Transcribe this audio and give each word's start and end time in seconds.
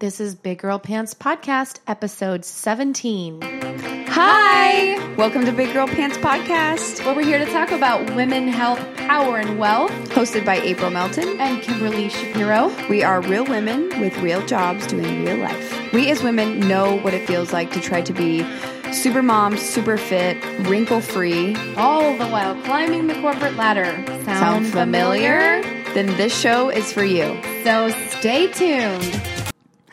This 0.00 0.20
is 0.20 0.34
Big 0.34 0.58
Girl 0.58 0.78
Pants 0.78 1.14
Podcast, 1.14 1.78
episode 1.86 2.44
17. 2.44 3.40
Hi! 4.08 5.14
Welcome 5.16 5.44
to 5.46 5.52
Big 5.52 5.72
Girl 5.72 5.86
Pants 5.86 6.18
Podcast, 6.18 7.04
Where 7.06 7.14
we're 7.14 7.24
here 7.24 7.38
to 7.38 7.46
talk 7.46 7.70
about 7.70 8.14
women, 8.14 8.48
health, 8.48 8.80
power, 8.96 9.38
and 9.38 9.58
wealth. 9.58 9.90
hosted 10.10 10.44
by 10.44 10.56
April 10.56 10.90
Melton. 10.90 11.40
And 11.40 11.62
Kimberly 11.62 12.08
Shapiro. 12.08 12.70
We 12.90 13.02
are 13.02 13.20
real 13.22 13.44
women 13.44 13.88
with 14.00 14.16
real 14.18 14.44
jobs 14.46 14.86
doing 14.86 15.24
real 15.24 15.38
life. 15.38 15.92
We 15.92 16.10
as 16.10 16.22
women 16.22 16.60
know 16.60 16.98
what 16.98 17.14
it 17.14 17.26
feels 17.26 17.52
like 17.52 17.70
to 17.72 17.80
try 17.80 18.02
to 18.02 18.12
be 18.12 18.44
super 18.92 19.22
mom, 19.22 19.56
super 19.56 19.96
fit, 19.96 20.36
wrinkle 20.66 21.00
free. 21.00 21.56
All 21.76 22.16
the 22.18 22.26
while 22.26 22.60
climbing 22.62 23.06
the 23.06 23.14
corporate 23.20 23.54
ladder. 23.56 23.84
Sound, 24.06 24.24
Sound 24.24 24.66
familiar? 24.66 25.62
Then 25.94 26.06
this 26.16 26.38
show 26.38 26.68
is 26.68 26.92
for 26.92 27.04
you. 27.04 27.40
So 27.62 27.88
stay 28.18 28.48
tuned. 28.52 29.22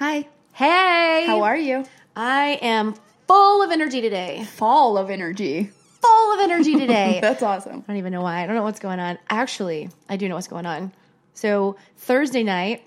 Hi. 0.02 0.28
Hey! 0.54 1.26
How 1.28 1.44
are 1.44 1.56
you? 1.56 1.86
I 2.16 2.58
am 2.64 2.96
full 3.28 3.62
of 3.62 3.70
energy 3.70 4.02
today. 4.02 4.44
Fall 4.46 4.98
of 4.98 5.12
energy. 5.12 5.66
Full 6.02 6.34
of 6.34 6.40
energy 6.40 6.76
today. 6.76 7.20
That's 7.22 7.44
awesome. 7.44 7.84
I 7.88 7.92
don't 7.92 7.98
even 7.98 8.12
know 8.12 8.22
why. 8.24 8.42
I 8.44 8.48
don't 8.48 8.56
know 8.56 8.64
what's 8.64 8.80
going 8.80 9.00
on. 9.00 9.20
Actually, 9.30 9.90
I 10.10 10.18
do 10.18 10.28
know 10.28 10.34
what's 10.34 10.48
going 10.48 10.66
on. 10.66 10.92
So 11.36 11.76
Thursday 11.98 12.42
night, 12.42 12.84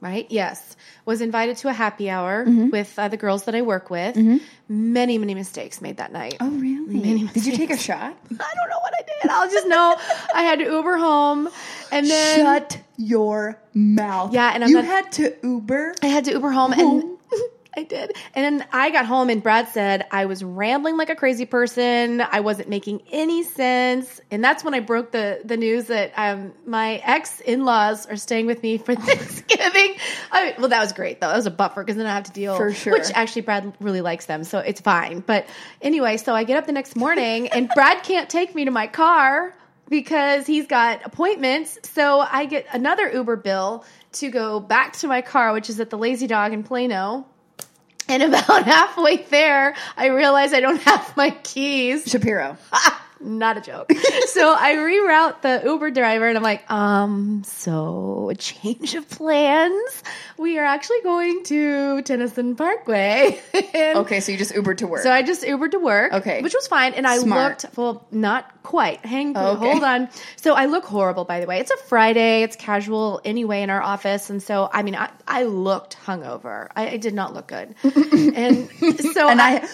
right? 0.00 0.26
Yes, 0.30 0.76
was 1.04 1.20
invited 1.20 1.58
to 1.58 1.68
a 1.68 1.74
happy 1.74 2.08
hour 2.08 2.46
Mm-hmm. 2.46 2.70
with 2.70 2.98
uh, 2.98 3.08
the 3.08 3.18
girls 3.18 3.44
that 3.44 3.54
I 3.54 3.60
work 3.60 3.90
with. 3.90 4.16
Many, 4.68 5.16
many 5.18 5.34
mistakes 5.34 5.80
made 5.80 5.98
that 5.98 6.12
night. 6.12 6.36
Oh, 6.40 6.50
really? 6.50 6.96
Many 6.98 7.24
Did 7.28 7.46
you 7.46 7.56
take 7.56 7.70
a 7.70 7.76
shot? 7.76 8.16
I 8.30 8.54
don't 8.54 8.68
know 8.68 8.78
what 8.82 8.92
I 8.98 9.02
did. 9.22 9.30
I'll 9.30 9.50
just 9.50 9.66
know 9.68 9.96
I 10.34 10.42
had 10.42 10.58
to 10.58 10.64
Uber 10.64 10.96
home, 10.96 11.48
and 11.92 12.06
then 12.06 12.38
Shut 12.40 12.80
your 12.96 13.60
mouth. 13.74 14.32
Yeah, 14.32 14.50
and 14.54 14.64
I'm 14.64 14.70
you 14.70 14.76
not- 14.76 14.84
had 14.84 15.12
to 15.12 15.36
Uber. 15.42 15.94
I 16.02 16.06
had 16.06 16.24
to 16.24 16.32
Uber 16.32 16.50
home 16.50 16.72
and 16.72 17.16
I 17.76 17.82
did. 17.82 18.16
And 18.34 18.60
then 18.60 18.68
I 18.72 18.90
got 18.90 19.04
home 19.04 19.28
and 19.28 19.42
Brad 19.42 19.68
said 19.68 20.06
I 20.10 20.24
was 20.24 20.42
rambling 20.42 20.96
like 20.96 21.10
a 21.10 21.14
crazy 21.14 21.44
person. 21.44 22.22
I 22.22 22.40
wasn't 22.40 22.70
making 22.70 23.02
any 23.12 23.42
sense. 23.42 24.20
And 24.30 24.42
that's 24.42 24.64
when 24.64 24.72
I 24.72 24.80
broke 24.80 25.12
the, 25.12 25.42
the 25.44 25.58
news 25.58 25.86
that 25.86 26.12
um, 26.16 26.54
my 26.66 26.94
ex 27.04 27.40
in 27.40 27.66
laws 27.66 28.06
are 28.06 28.16
staying 28.16 28.46
with 28.46 28.62
me 28.62 28.78
for 28.78 28.94
Thanksgiving. 28.96 29.96
I, 30.32 30.54
well, 30.58 30.68
that 30.68 30.80
was 30.80 30.94
great 30.94 31.20
though. 31.20 31.28
That 31.28 31.36
was 31.36 31.46
a 31.46 31.50
buffer 31.50 31.84
because 31.84 31.96
then 31.96 32.06
I 32.06 32.14
have 32.14 32.24
to 32.24 32.32
deal. 32.32 32.56
For 32.56 32.72
sure. 32.72 32.94
Which 32.94 33.10
actually 33.12 33.42
Brad 33.42 33.76
really 33.78 34.00
likes 34.00 34.24
them. 34.24 34.44
So 34.44 34.58
it's 34.58 34.80
fine. 34.80 35.20
But 35.20 35.46
anyway, 35.82 36.16
so 36.16 36.34
I 36.34 36.44
get 36.44 36.56
up 36.56 36.66
the 36.66 36.72
next 36.72 36.96
morning 36.96 37.48
and 37.48 37.68
Brad 37.74 38.02
can't 38.04 38.30
take 38.30 38.54
me 38.54 38.64
to 38.64 38.70
my 38.70 38.86
car 38.86 39.54
because 39.90 40.46
he's 40.46 40.66
got 40.66 41.04
appointments. 41.04 41.78
So 41.82 42.20
I 42.20 42.46
get 42.46 42.66
another 42.72 43.10
Uber 43.10 43.36
bill 43.36 43.84
to 44.12 44.30
go 44.30 44.60
back 44.60 44.94
to 44.94 45.08
my 45.08 45.20
car, 45.20 45.52
which 45.52 45.68
is 45.68 45.78
at 45.78 45.90
the 45.90 45.98
Lazy 45.98 46.26
Dog 46.26 46.54
in 46.54 46.62
Plano. 46.62 47.26
And 48.08 48.22
about 48.22 48.64
halfway 48.64 49.18
there, 49.18 49.74
I 49.96 50.06
realize 50.06 50.52
I 50.52 50.60
don't 50.60 50.80
have 50.82 51.16
my 51.16 51.30
keys. 51.30 52.04
Shapiro. 52.06 52.56
Not 53.20 53.56
a 53.56 53.60
joke. 53.60 53.90
so 54.26 54.54
I 54.58 54.74
reroute 54.74 55.40
the 55.42 55.62
Uber 55.64 55.90
driver 55.90 56.28
and 56.28 56.36
I'm 56.36 56.42
like, 56.42 56.70
um, 56.70 57.42
so 57.44 58.28
a 58.30 58.34
change 58.34 58.94
of 58.94 59.08
plans. 59.08 60.02
We 60.38 60.58
are 60.58 60.64
actually 60.64 61.00
going 61.02 61.42
to 61.44 62.02
Tennyson 62.02 62.56
Parkway. 62.56 63.40
Okay, 63.76 64.20
so 64.20 64.32
you 64.32 64.38
just 64.38 64.52
Ubered 64.52 64.78
to 64.78 64.86
work. 64.86 65.02
so 65.02 65.10
I 65.10 65.22
just 65.22 65.42
Ubered 65.42 65.70
to 65.72 65.78
work. 65.78 66.12
Okay. 66.12 66.42
Which 66.42 66.54
was 66.54 66.66
fine. 66.66 66.94
And 66.94 67.06
I 67.06 67.18
Smart. 67.18 67.64
looked, 67.64 67.76
well, 67.76 68.06
not 68.10 68.62
quite. 68.62 69.04
Hang, 69.04 69.36
Okay. 69.36 69.70
hold 69.70 69.82
on. 69.82 70.08
So 70.36 70.54
I 70.54 70.66
look 70.66 70.84
horrible, 70.84 71.24
by 71.24 71.40
the 71.40 71.46
way. 71.46 71.58
It's 71.60 71.70
a 71.70 71.76
Friday. 71.76 72.42
It's 72.42 72.56
casual 72.56 73.20
anyway 73.24 73.62
in 73.62 73.70
our 73.70 73.82
office. 73.82 74.28
And 74.30 74.42
so, 74.42 74.68
I 74.72 74.82
mean, 74.82 74.94
I, 74.94 75.10
I 75.26 75.44
looked 75.44 75.96
hungover. 76.04 76.68
I, 76.76 76.90
I 76.90 76.96
did 76.96 77.14
not 77.14 77.32
look 77.34 77.48
good. 77.48 77.74
and 77.84 78.68
so 79.14 79.28
and 79.28 79.40
I 79.40 79.66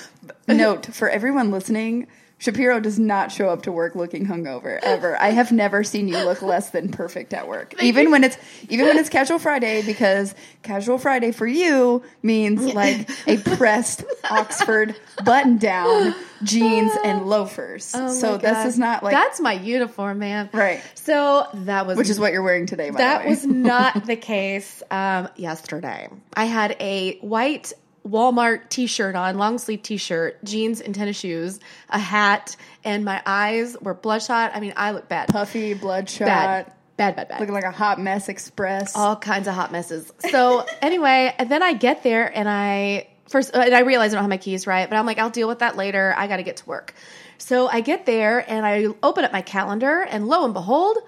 note 0.48 0.87
for 0.87 1.09
everyone 1.09 1.51
listening, 1.51 2.07
Shapiro 2.43 2.81
does 2.81 2.98
not 2.98 3.31
show 3.31 3.51
up 3.51 3.62
to 3.62 3.73
work 3.73 3.95
looking 3.95 4.27
hungover 4.27 4.80
ever. 4.83 5.17
I 5.17 5.29
have 5.29 5.53
never 5.53 5.85
seen 5.85 6.08
you 6.08 6.17
look 6.25 6.42
less 6.42 6.70
than 6.70 6.91
perfect 6.91 7.33
at 7.33 7.47
work. 7.47 7.80
Even 7.80 8.11
when 8.11 8.25
it's 8.25 8.36
even 8.69 8.86
when 8.86 8.98
it's 8.98 9.08
casual 9.08 9.39
Friday 9.39 9.83
because 9.86 10.35
casual 10.64 10.98
Friday 10.98 11.30
for 11.30 11.47
you 11.47 12.03
means 12.20 12.75
like 12.75 13.08
a 13.29 13.36
pressed 13.36 14.03
Oxford 14.29 14.97
button 15.25 15.58
down, 15.58 16.17
jeans 16.42 16.91
and 17.05 17.27
loafers. 17.27 17.92
Oh 17.95 18.13
so 18.13 18.39
this 18.39 18.67
is 18.67 18.77
not 18.77 19.05
like 19.05 19.13
that's 19.13 19.39
my 19.39 19.53
uniform, 19.53 20.19
man. 20.19 20.51
Right. 20.53 20.83
So 20.95 21.47
that 21.55 21.86
was 21.86 21.97
which 21.97 22.11
is 22.11 22.19
what 22.19 22.33
you're 22.33 22.42
wearing 22.42 22.67
today 22.67 22.91
by 22.91 22.98
that 22.98 23.19
the 23.19 23.24
way. 23.27 23.30
was 23.30 23.47
not 23.47 24.05
the 24.07 24.17
case 24.17 24.83
um, 24.91 25.29
yesterday. 25.36 26.09
I 26.35 26.47
had 26.47 26.77
a 26.80 27.19
white 27.19 27.73
Walmart 28.07 28.68
t-shirt 28.68 29.14
on, 29.14 29.39
long 29.39 29.58
sleeve 29.58 29.83
t-shirt, 29.83 30.42
jeans 30.45 30.80
and 30.80 30.95
tennis 30.95 31.17
shoes, 31.17 31.61
a 31.89 31.98
hat, 31.98 32.57
and 32.85 33.05
my 33.05 33.23
eyes 33.24 33.77
were 33.80 33.95
bloodshot. 33.95 34.52
I 34.55 34.61
mean, 34.61 34.73
I 34.77 34.90
look 34.92 35.08
bad. 35.08 35.29
puffy, 35.29 35.74
bloodshot, 35.74 36.27
Bad. 36.27 36.73
Bad, 36.96 37.17
bad, 37.17 37.29
bad. 37.29 37.41
looking 37.41 37.55
like 37.55 37.64
a 37.64 37.70
hot 37.70 37.98
mess 38.01 38.29
express. 38.29 38.95
all 38.96 39.17
kinds 39.17 39.48
of 39.48 39.55
hot 39.55 39.73
messes. 39.73 40.12
So 40.30 40.67
anyway, 40.83 41.35
and 41.39 41.51
then 41.51 41.62
I 41.62 41.73
get 41.73 42.02
there 42.02 42.27
and 42.36 42.48
I 42.48 43.08
first 43.29 43.55
uh, 43.57 43.61
and 43.61 43.74
I 43.74 43.80
realize 43.80 44.12
I 44.12 44.17
don't 44.17 44.24
have 44.24 44.30
my 44.30 44.36
keys 44.36 44.67
right, 44.67 44.89
but 44.89 44.96
I'm 44.96 45.07
like, 45.07 45.18
I'll 45.18 45.30
deal 45.30 45.48
with 45.48 45.61
that 45.61 45.77
later. 45.77 46.14
I 46.17 46.27
got 46.27 46.36
to 46.36 46.42
get 46.42 46.58
to 46.58 46.67
work. 46.67 46.95
So 47.39 47.67
I 47.67 47.80
get 47.80 48.05
there 48.07 48.48
and 48.48 48.67
I 48.67 48.86
open 49.02 49.24
up 49.24 49.33
my 49.33 49.42
calendar, 49.42 50.02
and 50.02 50.27
lo 50.29 50.45
and 50.45 50.52
behold, 50.55 50.98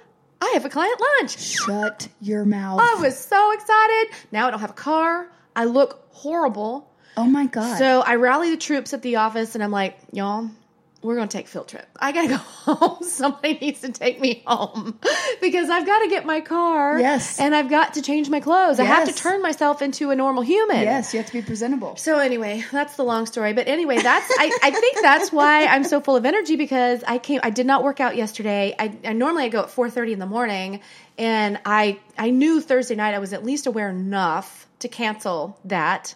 I 0.40 0.50
have 0.54 0.64
a 0.64 0.68
client 0.70 1.00
lunch. 1.18 1.38
Shut 1.38 2.08
your 2.20 2.44
mouth. 2.44 2.80
I 2.80 3.00
was 3.00 3.16
so 3.18 3.52
excited. 3.52 4.14
Now 4.32 4.48
I 4.48 4.50
don't 4.50 4.60
have 4.60 4.70
a 4.70 4.74
car. 4.74 5.28
I 5.54 5.64
look 5.64 6.03
horrible. 6.14 6.90
oh 7.16 7.24
my 7.26 7.46
god. 7.46 7.78
So 7.78 8.00
I 8.00 8.14
rally 8.16 8.50
the 8.50 8.56
troops 8.56 8.92
at 8.94 9.02
the 9.02 9.16
office 9.16 9.54
and 9.54 9.62
I'm 9.62 9.70
like, 9.70 9.98
y'all, 10.12 10.48
we're 11.02 11.16
going 11.16 11.28
to 11.28 11.36
take 11.36 11.48
field 11.48 11.68
trip. 11.68 11.86
I 12.00 12.12
got 12.12 12.22
to 12.22 12.28
go 12.28 12.36
home. 12.36 13.02
Somebody 13.04 13.58
needs 13.60 13.82
to 13.82 13.92
take 13.92 14.18
me 14.20 14.42
home 14.46 14.98
because 15.42 15.68
I've 15.68 15.84
got 15.84 15.98
to 15.98 16.08
get 16.08 16.24
my 16.24 16.40
car. 16.40 16.98
Yes. 16.98 17.38
And 17.38 17.54
I've 17.54 17.68
got 17.68 17.94
to 17.94 18.02
change 18.02 18.30
my 18.30 18.40
clothes. 18.40 18.80
I 18.80 18.84
have 18.84 19.06
to 19.08 19.12
turn 19.14 19.42
myself 19.42 19.82
into 19.82 20.10
a 20.10 20.16
normal 20.16 20.42
human. 20.42 20.80
yes, 20.80 21.12
you 21.12 21.18
have 21.20 21.26
to 21.26 21.32
be 21.34 21.42
presentable. 21.42 21.96
So 21.96 22.18
anyway, 22.18 22.64
that's 22.72 22.96
the 22.96 23.02
long 23.04 23.26
story. 23.26 23.52
But 23.52 23.68
anyway, 23.68 23.98
that's 23.98 24.26
I, 24.38 24.58
I 24.62 24.70
think 24.70 24.96
that's 25.02 25.30
why 25.30 25.66
I'm 25.66 25.84
so 25.84 26.00
full 26.00 26.16
of 26.16 26.24
energy 26.24 26.56
because 26.56 27.04
I 27.06 27.18
came 27.18 27.40
I 27.42 27.50
did 27.50 27.66
not 27.66 27.84
work 27.84 28.00
out 28.00 28.16
yesterday. 28.16 28.74
I, 28.78 28.96
I 29.04 29.12
normally 29.12 29.44
I 29.44 29.48
go 29.50 29.60
at 29.64 29.68
4:30 29.68 30.12
in 30.12 30.18
the 30.20 30.26
morning 30.26 30.80
and 31.18 31.60
I 31.66 31.98
I 32.16 32.30
knew 32.30 32.62
Thursday 32.62 32.94
night 32.94 33.12
I 33.14 33.18
was 33.18 33.34
at 33.34 33.44
least 33.44 33.66
aware 33.66 33.90
enough 33.90 34.66
to 34.84 34.88
cancel 34.88 35.58
that. 35.64 36.14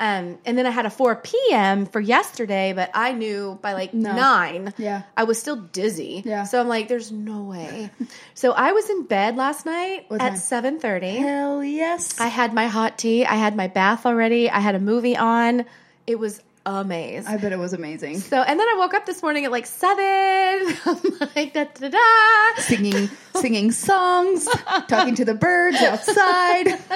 Um, 0.00 0.38
and 0.46 0.56
then 0.56 0.64
I 0.64 0.70
had 0.70 0.86
a 0.86 0.90
4 0.90 1.16
p.m. 1.16 1.84
for 1.86 1.98
yesterday, 1.98 2.72
but 2.72 2.88
I 2.94 3.10
knew 3.12 3.58
by 3.60 3.72
like 3.72 3.92
No. 3.92 4.14
nine, 4.14 4.72
Yeah. 4.78 5.02
I 5.16 5.24
was 5.24 5.40
still 5.40 5.56
dizzy. 5.56 6.22
Yeah. 6.24 6.44
So 6.44 6.60
I'm 6.60 6.68
like, 6.68 6.86
there's 6.86 7.10
no 7.10 7.42
way. 7.42 7.90
so 8.34 8.52
I 8.52 8.70
was 8.72 8.88
in 8.90 9.06
bed 9.06 9.34
last 9.36 9.66
night 9.66 10.04
What 10.06 10.22
at 10.22 10.28
time? 10.36 10.36
7:30. 10.38 11.18
Hell 11.18 11.64
yes. 11.64 12.20
I 12.20 12.28
had 12.28 12.54
my 12.54 12.68
hot 12.68 12.96
tea. 12.96 13.24
I 13.26 13.34
had 13.34 13.56
my 13.56 13.66
bath 13.66 14.06
already. 14.06 14.48
I 14.48 14.60
had 14.60 14.76
a 14.76 14.80
movie 14.80 15.16
on. 15.16 15.64
It 16.06 16.18
was 16.20 16.40
amazing. 16.76 17.26
I 17.26 17.36
bet 17.36 17.52
it 17.52 17.58
was 17.58 17.72
amazing. 17.72 18.18
so, 18.20 18.40
and 18.40 18.58
then 18.58 18.66
I 18.68 18.76
woke 18.78 18.94
up 18.94 19.06
this 19.06 19.22
morning 19.22 19.44
at 19.44 19.50
like 19.50 19.66
seven. 19.66 20.76
I'm 20.84 21.28
like, 21.34 21.52
da 21.54 21.64
da 21.64 21.88
da. 21.88 22.62
Singing, 22.62 23.08
singing 23.36 23.72
songs, 23.72 24.48
talking 24.88 25.14
to 25.16 25.24
the 25.24 25.34
birds 25.34 25.78
outside. 25.78 26.68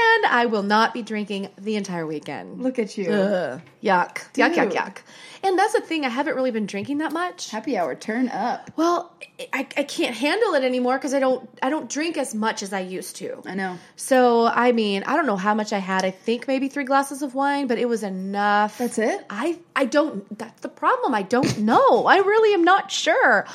And 0.00 0.26
I 0.26 0.46
will 0.50 0.62
not 0.62 0.92
be 0.94 1.02
drinking 1.02 1.48
the 1.58 1.76
entire 1.76 2.06
weekend. 2.06 2.62
Look 2.62 2.78
at 2.78 2.96
you. 2.98 3.10
Ugh. 3.10 3.60
Yuck. 3.82 4.18
Yuck, 4.34 4.54
yuck, 4.54 4.72
yuck. 4.72 4.96
And 5.42 5.58
that's 5.58 5.72
the 5.72 5.80
thing. 5.80 6.04
I 6.04 6.08
haven't 6.08 6.34
really 6.34 6.50
been 6.50 6.66
drinking 6.66 6.98
that 6.98 7.12
much. 7.12 7.50
Happy 7.50 7.76
hour, 7.76 7.94
turn 7.94 8.28
up. 8.28 8.70
Well, 8.76 9.12
I, 9.52 9.66
I 9.76 9.82
can't 9.84 10.14
handle 10.14 10.54
it 10.54 10.64
anymore 10.64 10.98
because 10.98 11.14
I 11.14 11.18
don't 11.18 11.48
I 11.62 11.70
don't 11.70 11.88
drink 11.88 12.18
as 12.18 12.34
much 12.34 12.62
as 12.62 12.72
I 12.72 12.80
used 12.80 13.16
to. 13.16 13.42
I 13.46 13.54
know. 13.54 13.78
So 13.96 14.46
I 14.46 14.72
mean, 14.72 15.02
I 15.06 15.16
don't 15.16 15.26
know 15.26 15.36
how 15.36 15.54
much 15.54 15.72
I 15.72 15.78
had. 15.78 16.04
I 16.04 16.10
think 16.10 16.46
maybe 16.46 16.68
three 16.68 16.84
glasses 16.84 17.22
of 17.22 17.34
wine, 17.34 17.66
but 17.66 17.78
it 17.78 17.88
was 17.88 18.02
enough. 18.02 18.78
That's 18.78 18.98
it? 18.98 19.24
I 19.30 19.58
I 19.74 19.86
don't. 19.86 20.38
That's 20.38 20.60
the 20.60 20.68
problem. 20.68 21.14
I 21.14 21.22
don't 21.22 21.58
know. 21.60 22.06
I 22.06 22.18
really 22.18 22.54
am 22.54 22.64
not 22.64 22.92
sure. 22.92 23.46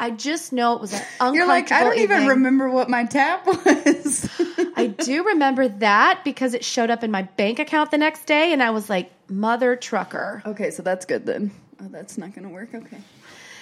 I 0.00 0.10
just 0.10 0.52
know 0.52 0.74
it 0.74 0.80
was 0.80 0.92
an 0.92 1.00
uncomfortable. 1.00 1.34
You're 1.34 1.46
like, 1.46 1.72
I 1.72 1.82
don't 1.82 1.98
even 1.98 2.16
evening. 2.18 2.28
remember 2.28 2.70
what 2.70 2.88
my 2.88 3.04
tap 3.04 3.46
was. 3.46 4.30
I 4.76 4.86
do 4.86 5.24
remember 5.24 5.68
that 5.68 6.20
because 6.24 6.54
it 6.54 6.64
showed 6.64 6.90
up 6.90 7.02
in 7.02 7.10
my 7.10 7.22
bank 7.22 7.58
account 7.58 7.90
the 7.90 7.98
next 7.98 8.26
day, 8.26 8.52
and 8.52 8.62
I 8.62 8.70
was 8.70 8.88
like, 8.88 9.10
"Mother 9.28 9.76
trucker." 9.76 10.42
okay, 10.46 10.70
so 10.70 10.82
that's 10.82 11.04
good 11.06 11.26
then. 11.26 11.50
Oh, 11.80 11.88
that's 11.88 12.18
not 12.18 12.34
going 12.34 12.46
to 12.46 12.52
work. 12.52 12.74
Okay. 12.74 12.98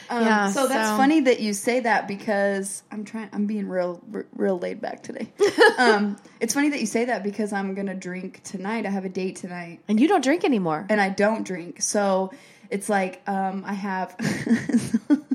Um, 0.09 0.23
Yeah, 0.25 0.51
so 0.53 0.69
that's 0.69 0.91
so- 0.91 0.97
funny 0.97 1.21
that 1.23 1.41
you 1.41 1.53
say 1.53 1.81
that 1.81 2.07
because 2.09 2.83
I'm 2.93 3.05
trying. 3.05 3.29
I'm 3.33 3.47
being 3.47 3.69
real, 3.69 4.01
r- 4.15 4.25
real 4.37 4.59
laid 4.59 4.81
back 4.81 5.03
today. 5.03 5.29
um, 5.79 6.17
it's 6.41 6.55
funny 6.55 6.69
that 6.71 6.81
you 6.81 6.87
say 6.87 7.07
that 7.07 7.23
because 7.25 7.53
I'm 7.53 7.75
gonna 7.75 7.95
drink 7.95 8.43
tonight. 8.45 8.87
I 8.87 8.91
have 8.91 9.05
a 9.05 9.09
date 9.09 9.37
tonight, 9.37 9.81
And 9.89 9.99
you 10.01 10.07
don't 10.09 10.23
drink 10.23 10.45
anymore. 10.45 10.87
and 10.89 11.01
I 11.01 11.09
don't 11.09 11.45
drink. 11.45 11.83
So 11.83 12.33
it's 12.71 12.89
like 12.89 13.21
um, 13.29 13.65
I 13.67 13.73
have. 13.75 14.17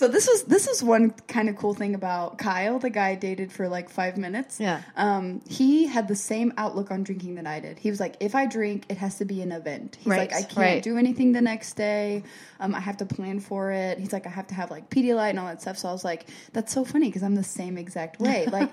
So 0.00 0.08
this 0.08 0.26
was 0.26 0.44
this 0.44 0.66
is 0.66 0.82
one 0.82 1.10
kind 1.28 1.50
of 1.50 1.56
cool 1.56 1.74
thing 1.74 1.94
about 1.94 2.38
Kyle, 2.38 2.78
the 2.78 2.88
guy 2.88 3.10
I 3.10 3.14
dated 3.16 3.52
for 3.52 3.68
like 3.68 3.90
five 3.90 4.16
minutes. 4.16 4.58
Yeah. 4.58 4.80
Um, 4.96 5.42
he 5.46 5.84
had 5.88 6.08
the 6.08 6.16
same 6.16 6.54
outlook 6.56 6.90
on 6.90 7.02
drinking 7.02 7.34
that 7.34 7.46
I 7.46 7.60
did. 7.60 7.78
He 7.78 7.90
was 7.90 8.00
like, 8.00 8.16
if 8.18 8.34
I 8.34 8.46
drink, 8.46 8.86
it 8.88 8.96
has 8.96 9.18
to 9.18 9.26
be 9.26 9.42
an 9.42 9.52
event. 9.52 9.98
He's 10.00 10.06
Right, 10.06 10.20
like, 10.20 10.32
I 10.32 10.40
can't 10.40 10.56
right. 10.56 10.82
do 10.82 10.96
anything 10.96 11.32
the 11.32 11.42
next 11.42 11.74
day. 11.74 12.22
Um, 12.60 12.74
I 12.74 12.80
have 12.80 12.96
to 12.96 13.04
plan 13.04 13.40
for 13.40 13.72
it. 13.72 13.98
He's 13.98 14.10
like, 14.10 14.26
I 14.26 14.30
have 14.30 14.46
to 14.46 14.54
have 14.54 14.70
like 14.70 14.88
Pedialyte 14.88 15.28
and 15.28 15.38
all 15.38 15.48
that 15.48 15.60
stuff. 15.60 15.76
So 15.76 15.90
I 15.90 15.92
was 15.92 16.02
like, 16.02 16.30
that's 16.54 16.72
so 16.72 16.82
funny 16.82 17.08
because 17.08 17.22
I'm 17.22 17.34
the 17.34 17.44
same 17.44 17.76
exact 17.76 18.20
way. 18.20 18.46
Like, 18.50 18.70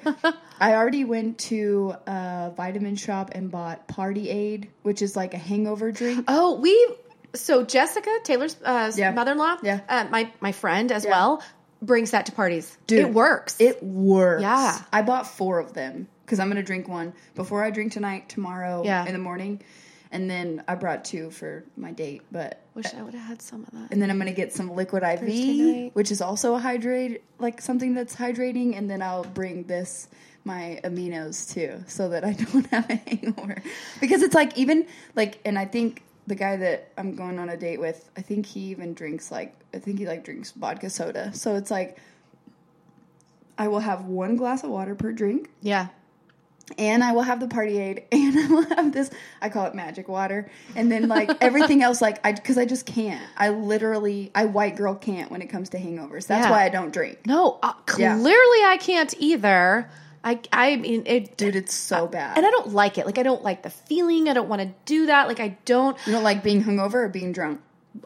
I 0.61 0.75
already 0.75 1.03
went 1.03 1.39
to 1.39 1.93
a 2.07 2.53
vitamin 2.55 2.95
shop 2.95 3.31
and 3.35 3.51
bought 3.51 3.85
Party 3.89 4.29
Aid, 4.29 4.69
which 4.83 5.01
is 5.01 5.17
like 5.17 5.33
a 5.33 5.37
hangover 5.37 5.91
drink. 5.91 6.23
Oh, 6.29 6.57
we 6.61 6.71
so 7.39 7.63
Jessica 7.63 8.09
Taylor's 8.23 8.55
uh, 8.63 8.91
Yeah. 8.95 9.11
mother-in-law, 9.11 9.57
Yeah. 9.63 9.79
uh, 9.89 10.05
my 10.09 10.31
my 10.41 10.51
friend 10.51 10.91
as 10.91 11.03
Yeah. 11.05 11.11
well, 11.11 11.43
brings 11.81 12.11
that 12.11 12.25
to 12.27 12.31
parties. 12.31 12.77
Dude, 12.87 12.99
it 12.99 13.13
works. 13.13 13.55
It 13.59 13.81
works. 13.83 14.41
Yeah. 14.41 14.79
I 14.91 15.01
bought 15.03 15.27
four 15.27 15.59
of 15.59 15.73
them 15.73 16.07
because 16.25 16.39
I'm 16.39 16.47
going 16.47 16.57
to 16.57 16.63
drink 16.63 16.87
one 16.87 17.13
before 17.35 17.63
I 17.63 17.69
drink 17.71 17.91
tonight, 17.93 18.29
tomorrow, 18.29 18.81
Yeah. 18.83 19.05
in 19.05 19.13
the 19.13 19.19
morning. 19.19 19.61
And 20.11 20.29
then 20.29 20.63
I 20.69 20.75
brought 20.75 21.03
two 21.05 21.29
for 21.31 21.63
my 21.75 21.91
date. 21.91 22.21
But 22.31 22.61
Wish 22.75 22.93
I 22.97 23.01
would 23.03 23.13
have 23.13 23.23
had 23.27 23.41
some 23.41 23.63
of 23.63 23.71
that. 23.71 23.91
and 23.91 24.01
then 24.01 24.09
I'm 24.09 24.17
going 24.17 24.27
to 24.33 24.33
get 24.33 24.53
some 24.53 24.73
liquid 24.73 25.03
IV, 25.03 25.91
which 25.93 26.11
is 26.11 26.21
also 26.21 26.55
a 26.55 26.59
hydrate, 26.59 27.21
like 27.39 27.61
something 27.61 27.93
that's 27.93 28.15
hydrating. 28.15 28.77
And 28.77 28.89
then 28.89 29.01
I'll 29.01 29.23
bring 29.25 29.63
this 29.63 30.07
my 30.45 30.79
aminos 30.85 31.53
too, 31.53 31.83
so 31.87 32.07
that 32.09 32.23
I 32.23 32.31
don't 32.53 32.65
have 32.67 32.89
a 32.89 32.95
hangover. 32.95 33.61
Because 33.99 34.21
it's 34.23 34.33
like 34.33 34.57
even 34.57 34.87
like, 35.15 35.39
and 35.45 35.59
I 35.59 35.65
think 35.65 36.01
the 36.27 36.35
guy 36.35 36.57
that 36.57 36.91
I'm 36.97 37.15
going 37.15 37.39
on 37.39 37.49
a 37.49 37.57
date 37.57 37.79
with, 37.79 38.09
I 38.17 38.21
think 38.21 38.45
he 38.45 38.59
even 38.71 38.93
drinks 38.93 39.31
like, 39.31 39.55
I 39.73 39.79
think 39.79 39.97
he 39.97 40.05
like 40.05 40.23
drinks 40.23 40.51
vodka 40.51 40.89
soda. 40.89 41.33
So 41.33 41.55
it's 41.55 41.71
like. 41.71 41.97
I 43.57 43.69
will 43.69 43.79
have 43.79 44.05
one 44.05 44.35
glass 44.35 44.63
of 44.63 44.69
water 44.69 44.93
per 44.93 45.11
drink, 45.11 45.49
Yeah. 45.61 45.87
and 46.77 47.03
I 47.03 47.13
will 47.13 47.23
have 47.23 47.39
the 47.39 47.47
party 47.47 47.79
aid, 47.79 48.03
and 48.11 48.37
I 48.37 48.47
will 48.47 48.67
have 48.75 48.91
this. 48.91 49.09
I 49.41 49.49
call 49.49 49.65
it 49.65 49.73
magic 49.73 50.07
water, 50.07 50.51
and 50.75 50.91
then 50.91 51.07
like 51.07 51.31
everything 51.41 51.81
else, 51.81 51.99
like 51.99 52.19
I 52.23 52.33
because 52.33 52.59
I 52.59 52.65
just 52.65 52.85
can't. 52.85 53.19
I 53.35 53.49
literally, 53.49 54.31
I 54.35 54.45
white 54.45 54.75
girl 54.75 54.93
can't 54.93 55.31
when 55.31 55.41
it 55.41 55.47
comes 55.47 55.69
to 55.69 55.79
hangovers. 55.79 56.27
That's 56.27 56.45
Yeah. 56.45 56.51
why 56.51 56.65
I 56.65 56.69
don't 56.69 56.93
drink, 56.93 57.25
No, 57.25 57.57
uh, 57.63 57.73
Yeah. 57.97 58.15
clearly 58.19 58.63
I 58.65 58.77
can't 58.79 59.11
either. 59.17 59.89
I 60.23 60.39
I 60.51 60.75
mean 60.77 61.03
it 61.05 61.37
dude. 61.37 61.55
It's 61.55 61.73
so 61.73 62.07
bad. 62.07 62.37
and 62.37 62.45
I 62.45 62.49
don't 62.49 62.73
like 62.73 62.97
it. 62.97 63.05
Like 63.05 63.17
I 63.17 63.23
don't 63.23 63.43
like 63.43 63.63
the 63.63 63.69
feeling. 63.69 64.27
I 64.29 64.33
don't 64.33 64.49
want 64.49 64.61
to 64.61 64.69
do 64.85 65.05
that. 65.07 65.27
Like 65.27 65.39
I 65.39 65.57
don't 65.65 65.97
you 66.05 66.13
don't 66.13 66.23
like 66.23 66.43
being 66.43 66.63
hungover 66.63 66.95
or 66.95 67.09
being 67.09 67.31
drunk. 67.31 67.61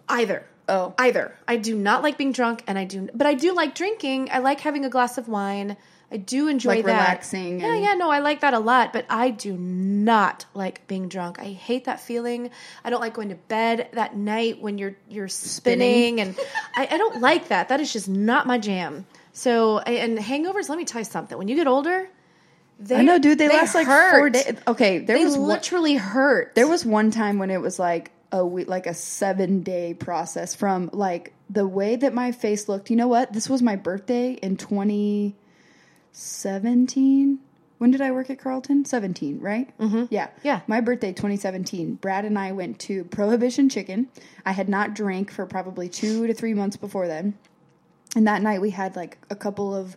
either. 0.10 0.46
Oh, 0.70 0.94
Either. 0.98 1.36
I 1.50 1.58
do 1.58 1.76
not 1.76 2.02
like 2.02 2.18
being 2.18 2.32
drunk 2.32 2.64
and 2.68 2.78
I 2.78 2.86
do 2.86 3.10
but 3.14 3.28
I 3.28 3.34
do 3.34 3.54
like 3.54 3.76
drinking. 3.76 4.30
I 4.32 4.40
like 4.40 4.62
having 4.62 4.86
a 4.86 4.90
glass 4.90 5.18
of 5.18 5.28
wine. 5.28 5.76
I 6.14 6.18
do 6.18 6.50
enjoy 6.50 6.76
Like 6.76 6.86
that. 6.86 6.92
relaxing 6.92 7.60
Yeah, 7.62 7.76
yeah, 7.76 7.94
no, 7.94 8.10
I 8.12 8.20
like 8.20 8.42
that 8.42 8.54
a 8.54 8.60
lot, 8.60 8.92
but 8.92 9.06
I 9.10 9.30
do 9.32 9.56
not 9.56 10.46
like 10.54 10.86
being 10.88 11.08
drunk. 11.08 11.40
I 11.40 11.46
hate 11.54 11.86
that 11.86 12.02
feeling. 12.02 12.52
I 12.84 12.90
don't 12.90 13.00
like 13.00 13.14
going 13.14 13.30
to 13.30 13.36
bed 13.36 13.90
that 13.94 14.16
night 14.16 14.62
when 14.62 14.78
you're 14.78 14.96
you're 15.10 15.30
spinning, 15.30 16.20
and 16.20 16.38
I, 16.76 16.88
I 16.92 16.98
don't 16.98 17.22
like 17.22 17.48
that. 17.48 17.70
That 17.70 17.80
is 17.80 17.94
just 17.94 18.10
not 18.10 18.46
my 18.46 18.58
jam. 18.58 19.06
So, 19.34 19.80
and 19.80 20.18
hangovers, 20.18 20.70
let 20.70 20.78
me 20.78 20.86
tell 20.86 21.02
you 21.02 21.06
something. 21.06 21.38
When 21.38 21.48
you 21.48 21.56
get 21.56 21.68
older, 21.68 22.10
they, 22.80 22.98
I 22.98 23.02
know, 23.04 23.20
dude. 23.20 23.38
They, 23.38 23.50
last 23.50 23.76
like 23.76 23.88
four 23.88 24.30
days. 24.30 24.54
Okay, 24.68 25.00
there 25.00 25.18
They 25.18 25.26
was 25.26 25.38
one, 25.38 25.48
literally 25.48 25.96
hurt. 25.96 26.56
there 26.56 26.68
was 26.68 26.86
one 26.86 27.12
time 27.12 27.40
when 27.40 27.52
it 27.52 27.62
was 27.62 27.80
like 27.80 28.12
a 28.32 28.46
week, 28.46 28.68
like 28.68 28.88
a 28.88 28.94
seven 28.94 29.62
day 29.62 29.94
process 29.94 30.56
from 30.56 30.90
like 30.92 31.34
the 31.50 31.68
way 31.68 31.96
that 31.96 32.14
my 32.14 32.32
face 32.32 32.68
looked. 32.68 32.90
You 32.90 32.96
know 32.96 33.08
what? 33.08 33.34
This 33.34 33.50
was 33.50 33.62
my 33.62 33.76
birthday 33.76 34.34
in 34.34 34.58
2017. 34.58 37.40
When 37.78 37.92
did 37.92 38.02
I 38.02 38.12
work 38.12 38.30
at 38.30 38.40
Carlton? 38.40 38.86
17, 38.86 39.40
right? 39.40 39.76
Mm-hmm. 39.80 40.06
Yeah. 40.12 40.28
Yeah. 40.44 40.62
My 40.68 40.82
birthday, 40.82 41.14
2017. 41.14 41.96
Brad 41.96 42.26
and 42.26 42.38
I 42.38 42.52
went 42.52 42.78
to 42.82 43.06
Prohibition 43.06 43.70
Chicken. 43.70 44.08
I 44.46 44.52
had 44.52 44.70
not 44.70 44.94
drank 44.94 45.32
for 45.32 45.46
probably 45.48 45.90
two 45.90 46.28
to 46.28 46.34
three 46.34 46.54
months 46.54 46.78
before 46.78 47.08
then. 47.08 47.34
And 48.16 48.28
that 48.28 48.42
night 48.42 48.62
we 48.62 48.72
had 48.72 48.96
like 48.96 49.18
a 49.30 49.36
couple 49.36 49.76
of, 49.76 49.96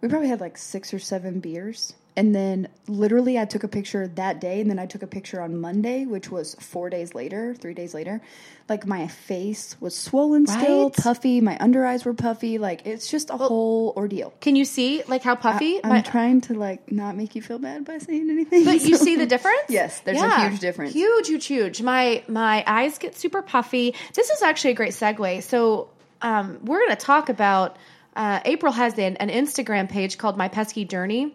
we 0.00 0.08
probably 0.08 0.28
had 0.28 0.40
like 0.40 0.56
six 0.56 0.94
or 0.94 0.98
seven 0.98 1.40
beers. 1.40 1.94
And 2.16 2.34
then 2.34 2.68
literally 2.86 3.38
I 3.38 3.44
took 3.44 3.62
a 3.62 3.68
picture 3.68 4.06
that 4.08 4.40
day 4.40 4.60
and 4.60 4.68
then 4.68 4.78
I 4.78 4.86
took 4.86 5.02
a 5.02 5.06
picture 5.06 5.40
on 5.40 5.60
Monday, 5.60 6.06
which 6.06 6.28
was 6.30 6.54
four 6.56 6.90
days 6.90 7.14
later, 7.14 7.54
three 7.54 7.72
days 7.72 7.94
later. 7.94 8.20
Like 8.68 8.84
my 8.84 9.06
face 9.06 9.76
was 9.80 9.96
swollen 9.96 10.46
still, 10.46 10.90
puffy. 10.90 11.40
My 11.40 11.56
under 11.60 11.86
eyes 11.86 12.04
were 12.04 12.12
puffy. 12.12 12.58
Like 12.58 12.84
it's 12.84 13.10
just 13.10 13.30
a 13.30 13.36
whole 13.36 13.94
ordeal. 13.96 14.34
Can 14.40 14.54
you 14.56 14.64
see 14.64 15.02
like 15.06 15.22
how 15.22 15.34
puffy? 15.36 15.82
I'm 15.82 15.90
my- 15.90 16.00
trying 16.02 16.40
to 16.42 16.54
like 16.54 16.90
not 16.92 17.16
make 17.16 17.36
you 17.36 17.42
feel 17.42 17.58
bad 17.58 17.84
by 17.84 17.98
saying 17.98 18.28
anything. 18.28 18.64
But 18.64 18.82
you 18.82 18.96
see 18.96 19.16
the 19.16 19.26
difference? 19.26 19.60
Yes, 19.68 20.00
there's 20.00 20.20
a 20.20 20.48
huge 20.48 20.60
difference. 20.60 20.92
Huge, 20.92 21.28
huge, 21.28 21.46
huge. 21.46 21.80
My 21.82 22.22
my 22.28 22.64
eyes 22.66 22.98
get 22.98 23.16
super 23.16 23.40
puffy. 23.40 23.94
This 24.14 24.30
is 24.30 24.42
actually 24.42 24.72
a 24.72 24.74
great 24.74 24.92
segue. 24.92 25.42
So 25.44 25.88
um, 26.22 26.58
we're 26.64 26.78
going 26.78 26.96
to 26.96 27.04
talk 27.04 27.28
about. 27.28 27.76
Uh, 28.16 28.40
April 28.44 28.72
has 28.72 28.98
an, 28.98 29.16
an 29.18 29.28
Instagram 29.28 29.88
page 29.88 30.18
called 30.18 30.36
My 30.36 30.48
Pesky 30.48 30.84
Journey, 30.84 31.34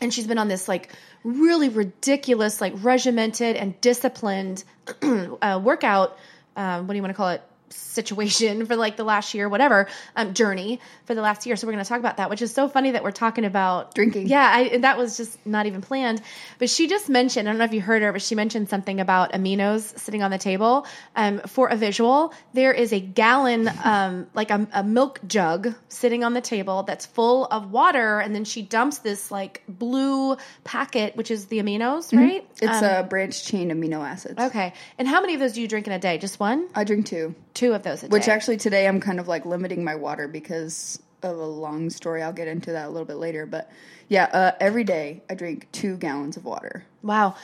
and 0.00 0.12
she's 0.12 0.26
been 0.26 0.38
on 0.38 0.48
this 0.48 0.66
like 0.66 0.90
really 1.22 1.68
ridiculous, 1.68 2.60
like 2.60 2.72
regimented 2.76 3.56
and 3.56 3.78
disciplined 3.80 4.64
uh, 5.02 5.60
workout. 5.62 6.18
Um, 6.56 6.86
what 6.86 6.94
do 6.94 6.96
you 6.96 7.02
want 7.02 7.10
to 7.10 7.16
call 7.16 7.28
it? 7.30 7.42
Situation 7.70 8.66
for 8.66 8.76
like 8.76 8.96
the 8.96 9.04
last 9.04 9.34
year, 9.34 9.48
whatever 9.48 9.88
um, 10.16 10.34
journey 10.34 10.80
for 11.04 11.14
the 11.14 11.22
last 11.22 11.46
year. 11.46 11.56
So 11.56 11.66
we're 11.66 11.72
going 11.72 11.84
to 11.84 11.88
talk 11.88 11.98
about 12.00 12.18
that, 12.18 12.30
which 12.30 12.42
is 12.42 12.52
so 12.52 12.68
funny 12.68 12.92
that 12.92 13.02
we're 13.02 13.10
talking 13.10 13.44
about 13.44 13.94
Drinking. 13.94 14.28
Yeah, 14.28 14.48
I, 14.52 14.78
that 14.78 14.96
was 14.98 15.16
just 15.16 15.44
not 15.46 15.66
even 15.66 15.80
planned. 15.80 16.22
But 16.58 16.70
she 16.70 16.86
just 16.86 17.08
mentioned, 17.08 17.48
I 17.48 17.52
don't 17.52 17.58
know 17.58 17.64
if 17.64 17.72
you 17.74 17.80
heard 17.80 18.02
her, 18.02 18.12
but 18.12 18.22
she 18.22 18.34
mentioned 18.34 18.68
something 18.68 19.00
about 19.00 19.32
aminos 19.32 19.98
sitting 19.98 20.22
on 20.22 20.30
the 20.30 20.38
table. 20.38 20.86
Um, 21.16 21.40
for 21.40 21.68
a 21.68 21.76
visual, 21.76 22.32
there 22.52 22.72
is 22.72 22.92
a 22.92 23.00
gallon, 23.00 23.70
um, 23.84 24.26
like 24.34 24.50
a, 24.50 24.66
a 24.72 24.84
milk 24.84 25.20
jug 25.26 25.74
sitting 25.88 26.24
on 26.24 26.34
the 26.34 26.40
table 26.40 26.82
that's 26.84 27.06
full 27.06 27.46
of 27.46 27.70
water. 27.72 28.20
And 28.20 28.34
then 28.34 28.44
she 28.44 28.62
dumps 28.62 28.98
this 28.98 29.30
like 29.30 29.62
blue 29.68 30.36
packet, 30.64 31.16
which 31.16 31.30
is 31.30 31.46
the 31.46 31.58
aminos, 31.58 32.16
right? 32.16 32.46
It's 32.62 32.82
Um, 32.82 32.84
a 32.84 33.02
branched 33.02 33.46
chain 33.46 33.70
amino 33.70 34.06
acids. 34.06 34.38
Okay. 34.38 34.72
And 34.98 35.08
how 35.08 35.20
many 35.20 35.34
of 35.34 35.40
those 35.40 35.54
do 35.54 35.60
you 35.62 35.68
drink 35.68 35.86
in 35.86 35.92
a 35.92 35.98
day? 35.98 36.18
Just 36.18 36.38
one? 36.38 36.68
I 36.74 36.84
drink 36.84 37.06
two. 37.06 37.34
Two 37.58 37.72
of 37.72 37.82
those 37.82 38.04
a 38.04 38.06
Which 38.06 38.26
day. 38.26 38.30
actually 38.30 38.56
today 38.56 38.86
I'm 38.86 39.00
kind 39.00 39.18
of 39.18 39.26
like 39.26 39.44
limiting 39.44 39.82
my 39.82 39.96
water 39.96 40.28
because 40.28 41.02
of 41.24 41.36
a 41.36 41.44
long 41.44 41.90
story. 41.90 42.22
I'll 42.22 42.32
get 42.32 42.46
into 42.46 42.70
that 42.70 42.86
a 42.86 42.88
little 42.88 43.04
bit 43.04 43.16
later. 43.16 43.46
But 43.46 43.68
yeah, 44.06 44.26
uh, 44.32 44.52
every 44.60 44.84
day 44.84 45.24
I 45.28 45.34
drink 45.34 45.66
two 45.72 45.96
gallons 45.96 46.36
of 46.36 46.44
water. 46.44 46.84
Wow. 47.02 47.34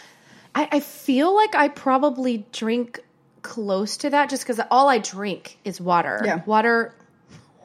I, 0.55 0.69
I 0.71 0.79
feel 0.79 1.35
like 1.35 1.57
I 1.57 1.67
probably 1.67 2.47
drink 2.53 3.01
close 3.43 3.97
to 3.97 4.11
that 4.11 4.31
just 4.31 4.45
because 4.45 4.61
all 4.71 4.89
I 4.89 4.99
drink 4.99 5.59
is 5.65 5.81
water. 5.81 6.23
Yeah. 6.25 6.45
Water, 6.47 6.95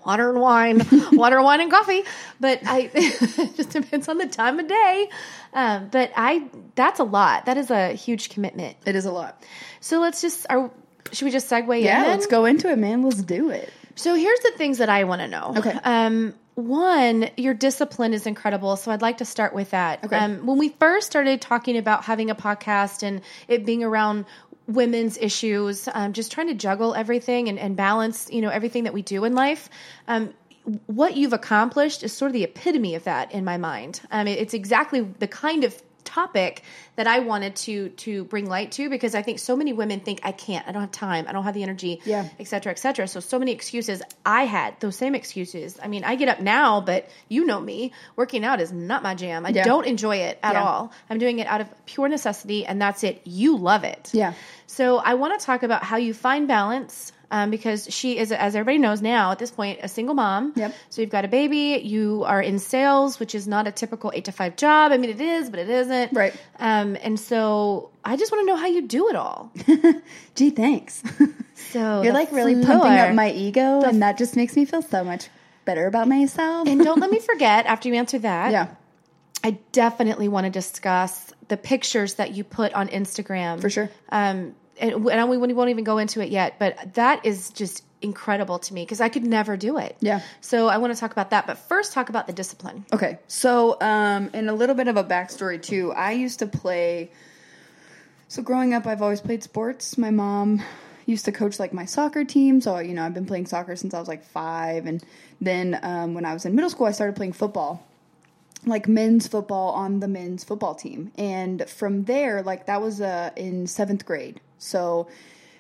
water 0.04 0.32
and 0.32 0.42
wine, 0.42 0.82
water, 1.12 1.44
wine, 1.44 1.62
and 1.62 1.70
coffee. 1.70 2.02
But 2.40 2.62
I, 2.66 2.90
it 2.96 3.58
just 3.58 3.70
depends 3.70 4.10
on 4.10 4.18
the 4.18 4.26
time 4.26 4.58
of 4.58 4.68
day. 4.68 5.10
Um, 5.54 5.90
but 5.90 6.12
I, 6.16 6.50
that's 6.74 7.00
a 7.00 7.04
lot. 7.04 7.46
That 7.46 7.58
is 7.58 7.70
a 7.70 7.90
huge 7.94 8.32
commitment. 8.32 8.76
It 8.88 8.96
is 8.96 9.06
a 9.06 9.12
lot. 9.12 9.40
So 9.82 10.00
let's 10.00 10.22
just, 10.22 10.48
are, 10.50 10.72
should 11.12 11.26
we 11.26 11.32
just 11.32 11.50
segue 11.50 11.78
in? 11.78 11.84
Yeah, 11.86 12.02
then? 12.04 12.12
let's 12.12 12.26
go 12.28 12.46
into 12.46 12.70
it, 12.72 12.78
man. 12.78 13.04
Let's 13.04 13.22
do 13.22 13.50
it. 13.50 13.72
So 13.96 14.16
here's 14.16 14.40
the 14.42 14.52
things 14.52 14.78
that 14.78 14.90
I 14.90 15.04
want 15.04 15.22
to 15.22 15.28
know. 15.28 15.54
Okay. 15.58 15.78
Um, 15.84 16.34
one, 16.56 17.30
your 17.38 17.54
discipline 17.54 18.14
is 18.14 18.26
incredible. 18.26 18.76
So 18.76 18.92
I'd 18.92 19.02
like 19.02 19.18
to 19.20 19.26
start 19.26 19.54
with 19.54 19.72
that. 19.72 20.04
Okay. 20.06 20.16
Um, 20.18 20.46
when 20.46 20.58
we 20.58 20.70
first 20.70 21.08
started 21.08 21.42
talking 21.42 21.78
about 21.78 22.04
having 22.06 22.30
a 22.30 22.36
podcast 22.36 23.04
and 23.04 23.22
it 23.48 23.66
being 23.66 23.84
around 23.84 24.26
women's 24.68 25.18
issues, 25.18 25.88
um, 25.94 26.14
just 26.14 26.32
trying 26.32 26.48
to 26.48 26.54
juggle 26.54 26.96
everything 26.96 27.48
and, 27.50 27.58
and 27.58 27.76
balance, 27.76 28.30
you 28.32 28.42
know, 28.42 28.50
everything 28.50 28.84
that 28.84 28.94
we 28.94 29.02
do 29.02 29.24
in 29.26 29.34
life. 29.36 29.70
Um, 30.08 30.34
what 30.86 31.18
you've 31.18 31.34
accomplished 31.34 32.04
is 32.04 32.14
sort 32.14 32.30
of 32.30 32.34
the 32.34 32.44
epitome 32.44 32.94
of 32.96 33.04
that 33.06 33.32
in 33.32 33.44
my 33.44 33.58
mind. 33.58 34.02
Um, 34.12 34.28
it- 34.28 34.40
it's 34.40 34.54
exactly 34.54 35.02
the 35.02 35.28
kind 35.28 35.64
of 35.64 35.82
topic 36.10 36.64
that 36.96 37.08
I 37.08 37.20
wanted 37.20 37.56
to 37.66 37.90
to 38.06 38.24
bring 38.26 38.46
light 38.48 38.72
to 38.74 38.90
because 38.90 39.14
I 39.16 39.22
think 39.22 39.40
so 39.40 39.56
many 39.56 39.74
women 39.74 40.00
think 40.02 40.20
I 40.24 40.32
can't, 40.32 40.68
I 40.68 40.72
don't 40.72 40.82
have 40.82 40.92
time, 40.92 41.26
I 41.28 41.32
don't 41.34 41.44
have 41.44 41.54
the 41.54 41.64
energy, 41.64 42.02
Yeah. 42.06 42.28
et 42.40 42.48
cetera, 42.48 42.72
et 42.72 42.80
cetera. 42.80 43.08
So, 43.08 43.20
so 43.20 43.40
many 43.40 43.52
excuses. 43.52 44.02
I 44.26 44.44
had 44.46 44.80
those 44.80 44.96
same 44.96 45.16
excuses. 45.16 45.80
I 45.82 45.88
mean, 45.88 46.04
I 46.04 46.16
get 46.16 46.30
up 46.30 46.40
now, 46.42 46.82
but 46.82 47.10
you 47.30 47.46
know 47.46 47.60
me, 47.60 47.94
working 48.16 48.44
out 48.44 48.60
is 48.62 48.72
not 48.72 49.04
my 49.04 49.16
jam. 49.16 49.46
I 49.46 49.50
Yeah. 49.50 49.64
don't 49.64 49.86
enjoy 49.86 50.18
it 50.30 50.40
at 50.44 50.54
Yeah. 50.54 50.64
all. 50.64 50.92
I'm 51.10 51.20
doing 51.20 51.40
it 51.40 51.48
out 51.48 51.62
of 51.62 51.68
pure 51.86 52.10
necessity, 52.10 52.66
and 52.66 52.82
that's 52.82 53.04
it. 53.04 53.22
You 53.26 53.58
love 53.58 53.84
it. 53.84 54.10
Yeah. 54.14 54.34
So, 54.68 54.98
I 54.98 55.14
want 55.16 55.40
to 55.40 55.46
talk 55.46 55.64
about 55.64 55.84
how 55.84 55.98
you 55.98 56.14
find 56.14 56.48
balance. 56.48 57.12
Um, 57.32 57.52
because 57.52 57.88
she 57.94 58.18
is, 58.18 58.32
as 58.32 58.56
everybody 58.56 58.80
knows 58.80 59.04
now, 59.04 59.32
at 59.32 59.38
this 59.38 59.52
point, 59.52 59.82
a 59.84 59.88
single 59.88 60.16
mom. 60.16 60.54
Yep. 60.56 60.74
So 60.90 61.02
you've 61.02 61.12
got 61.12 61.26
a 61.26 61.28
baby. 61.28 61.80
You 61.84 62.24
are 62.26 62.42
in 62.42 62.58
sales, 62.58 63.20
which 63.20 63.36
is 63.36 63.48
not 63.48 63.68
a 63.68 63.72
typical 63.72 64.12
eight 64.16 64.26
to 64.26 64.32
five 64.32 64.56
job. 64.56 64.92
I 64.92 64.98
mean, 64.98 65.12
it 65.12 65.22
is, 65.22 65.50
but 65.52 65.60
it 65.60 65.70
isn't. 65.70 66.12
Right. 66.12 66.34
Um, 66.58 66.98
and 67.04 67.20
so 67.20 67.92
I 68.04 68.16
just 68.18 68.32
want 68.32 68.42
to 68.42 68.46
know 68.48 68.56
how 68.56 68.66
you 68.66 68.82
do 68.88 69.10
it 69.10 69.16
all. 69.16 69.52
Gee, 70.36 70.50
thanks. 70.50 71.04
So 71.72 72.02
You're 72.02 72.14
like 72.14 72.32
really 72.32 72.56
pumping 72.66 72.94
up 72.94 73.14
my 73.14 73.32
ego, 73.32 73.82
and 73.82 74.02
that 74.02 74.18
just 74.18 74.36
makes 74.36 74.56
me 74.56 74.66
feel 74.66 74.82
so 74.82 75.04
much 75.04 75.28
better 75.66 75.86
about 75.86 76.08
myself. 76.08 76.68
And 76.68 76.82
don't 76.82 77.00
let 77.00 77.12
me 77.12 77.20
forget 77.20 77.66
after 77.68 77.90
you 77.90 77.96
answer 77.96 78.18
that. 78.20 78.52
yeah, 78.52 78.74
I 79.44 79.60
definitely 79.72 80.30
want 80.30 80.46
to 80.46 80.50
discuss 80.50 81.32
the 81.48 81.58
pictures 81.58 82.16
that 82.16 82.32
you 82.32 82.44
put 82.44 82.74
on 82.74 82.88
Instagram. 82.88 83.62
For 83.62 83.70
sure. 83.70 83.90
Um, 84.10 84.56
and, 84.80 85.08
and 85.08 85.30
we 85.30 85.38
won't 85.38 85.70
even 85.70 85.84
go 85.84 85.98
into 85.98 86.22
it 86.22 86.30
yet, 86.30 86.58
but 86.60 86.94
that 86.96 87.26
is 87.26 87.50
just 87.52 87.84
incredible 88.02 88.60
to 88.60 88.74
me 88.74 88.84
because 88.84 89.02
I 89.02 89.10
could 89.10 89.24
never 89.24 89.58
do 89.58 89.78
it. 89.78 89.98
Yeah. 90.00 90.22
So 90.42 90.68
I 90.68 90.78
want 90.78 90.94
to 90.94 91.00
talk 91.00 91.12
about 91.12 91.32
that, 91.32 91.48
but 91.48 91.58
first 91.58 91.94
talk 91.94 92.10
about 92.10 92.28
the 92.28 92.34
discipline. 92.34 92.86
Okay, 92.94 93.20
so 93.28 93.74
um, 93.82 94.30
and 94.34 94.50
a 94.50 94.54
little 94.54 94.76
bit 94.76 94.88
of 94.88 94.98
a 94.98 95.04
backstory 95.04 95.62
too. 95.62 95.92
I 95.92 96.14
used 96.14 96.40
to 96.40 96.48
play. 96.48 97.12
So 98.28 98.44
growing 98.44 98.74
up, 98.74 98.86
I've 98.86 99.02
always 99.02 99.22
played 99.22 99.44
sports. 99.44 99.98
My 99.98 100.12
mom 100.12 100.62
used 101.06 101.26
to 101.26 101.32
coach 101.32 101.60
like 101.60 101.74
my 101.74 101.86
soccer 101.86 102.24
team, 102.24 102.62
so 102.62 102.80
you 102.80 102.94
know 102.94 103.04
I've 103.04 103.14
been 103.14 103.26
playing 103.26 103.48
soccer 103.48 103.76
since 103.76 103.94
I 103.94 104.00
was 104.00 104.08
like 104.08 104.24
five, 104.24 104.86
and 104.86 105.04
then 105.42 105.80
um, 105.82 106.14
when 106.14 106.26
I 106.26 106.34
was 106.34 106.46
in 106.46 106.56
middle 106.56 106.70
school, 106.70 106.88
I 106.88 106.92
started 106.92 107.16
playing 107.16 107.34
football, 107.34 107.86
like 108.66 108.88
men's 108.88 109.28
football 109.28 109.72
on 109.72 110.00
the 110.00 110.08
men's 110.08 110.44
football 110.44 110.76
team, 110.76 111.12
and 111.18 111.68
from 111.68 112.06
there, 112.06 112.44
like 112.44 112.68
that 112.68 112.82
was 112.82 113.02
uh, 113.02 113.32
in 113.36 113.68
seventh 113.68 114.06
grade. 114.06 114.40
So 114.60 115.08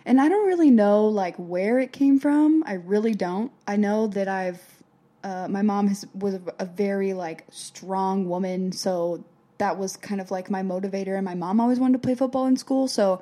and 0.05 0.19
I 0.19 0.29
don't 0.29 0.47
really 0.47 0.71
know 0.71 1.05
like 1.05 1.35
where 1.37 1.79
it 1.79 1.91
came 1.91 2.19
from. 2.19 2.63
I 2.65 2.73
really 2.73 3.13
don't. 3.13 3.51
I 3.67 3.75
know 3.75 4.07
that 4.07 4.27
I've 4.27 4.61
uh, 5.23 5.47
my 5.49 5.61
mom 5.61 5.87
has, 5.87 6.05
was 6.13 6.39
a, 6.59 6.65
very 6.65 7.13
like 7.13 7.45
strong 7.51 8.27
woman, 8.29 8.71
so 8.71 9.23
that 9.57 9.77
was 9.77 9.97
kind 9.97 10.21
of 10.21 10.31
like 10.31 10.49
my 10.49 10.63
motivator. 10.63 11.15
And 11.15 11.25
my 11.25 11.35
mom 11.35 11.59
always 11.59 11.79
wanted 11.79 11.93
to 11.93 11.99
play 11.99 12.15
football 12.15 12.47
in 12.47 12.57
school, 12.57 12.87
so 12.87 13.21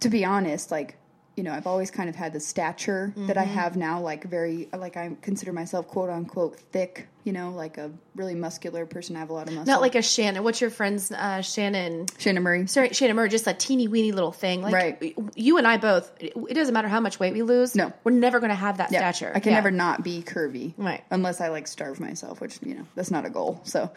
to 0.00 0.08
be 0.08 0.24
honest, 0.24 0.70
like 0.70 0.97
you 1.38 1.44
know, 1.44 1.52
I've 1.52 1.66
always 1.68 1.90
kind 1.90 2.08
of 2.08 2.16
had 2.16 2.32
the 2.32 2.40
stature 2.40 3.12
that 3.16 3.38
I 3.38 3.44
have 3.44 3.76
now, 3.76 4.00
like 4.00 4.24
very 4.24 4.68
like 4.76 4.96
I 4.96 5.16
consider 5.22 5.52
myself 5.52 5.86
quote 5.88 6.10
unquote 6.10 6.58
thick. 6.58 7.06
You 7.24 7.32
know, 7.32 7.50
like 7.50 7.76
a 7.78 7.90
really 8.16 8.34
muscular 8.34 8.86
person. 8.86 9.14
I 9.14 9.18
have 9.20 9.28
a 9.30 9.34
lot 9.34 9.48
of 9.48 9.54
muscle. 9.54 9.70
Not 9.70 9.82
like 9.82 9.94
a 9.94 10.02
Shannon. 10.02 10.42
What's 10.44 10.60
your 10.62 10.70
friend's 10.70 11.12
uh, 11.12 11.42
Shannon? 11.42 12.06
Shannon 12.18 12.42
Murray. 12.42 12.66
Sorry, 12.66 12.88
Shannon 12.94 13.16
Murray, 13.16 13.28
just 13.28 13.46
a 13.46 13.52
teeny 13.52 13.86
weeny 13.86 14.12
little 14.12 14.32
thing. 14.32 14.62
Like 14.62 14.72
Right. 14.72 15.14
you 15.36 15.58
and 15.58 15.66
I 15.66 15.76
both. 15.76 16.10
It 16.20 16.54
doesn't 16.54 16.72
matter 16.72 16.88
how 16.88 17.00
much 17.00 17.20
weight 17.20 17.34
we 17.34 17.42
lose. 17.42 17.74
No. 17.74 17.92
we're 18.02 18.12
never 18.12 18.40
going 18.40 18.48
to 18.50 18.54
have 18.56 18.78
that 18.78 18.90
Yeah, 18.90 19.10
stature. 19.12 19.30
I 19.34 19.40
can 19.40 19.50
Yeah. 19.52 19.58
never 19.58 19.70
not 19.70 20.02
be 20.02 20.22
curvy, 20.22 20.72
Right. 20.78 21.04
Unless 21.10 21.40
I 21.42 21.48
like 21.48 21.66
starve 21.68 22.00
myself, 22.00 22.40
which 22.40 22.58
you 22.64 22.74
know 22.74 22.86
that's 22.94 23.10
not 23.10 23.26
a 23.26 23.30
goal. 23.30 23.60
So, 23.64 23.90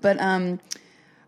but 0.00 0.18
um, 0.20 0.58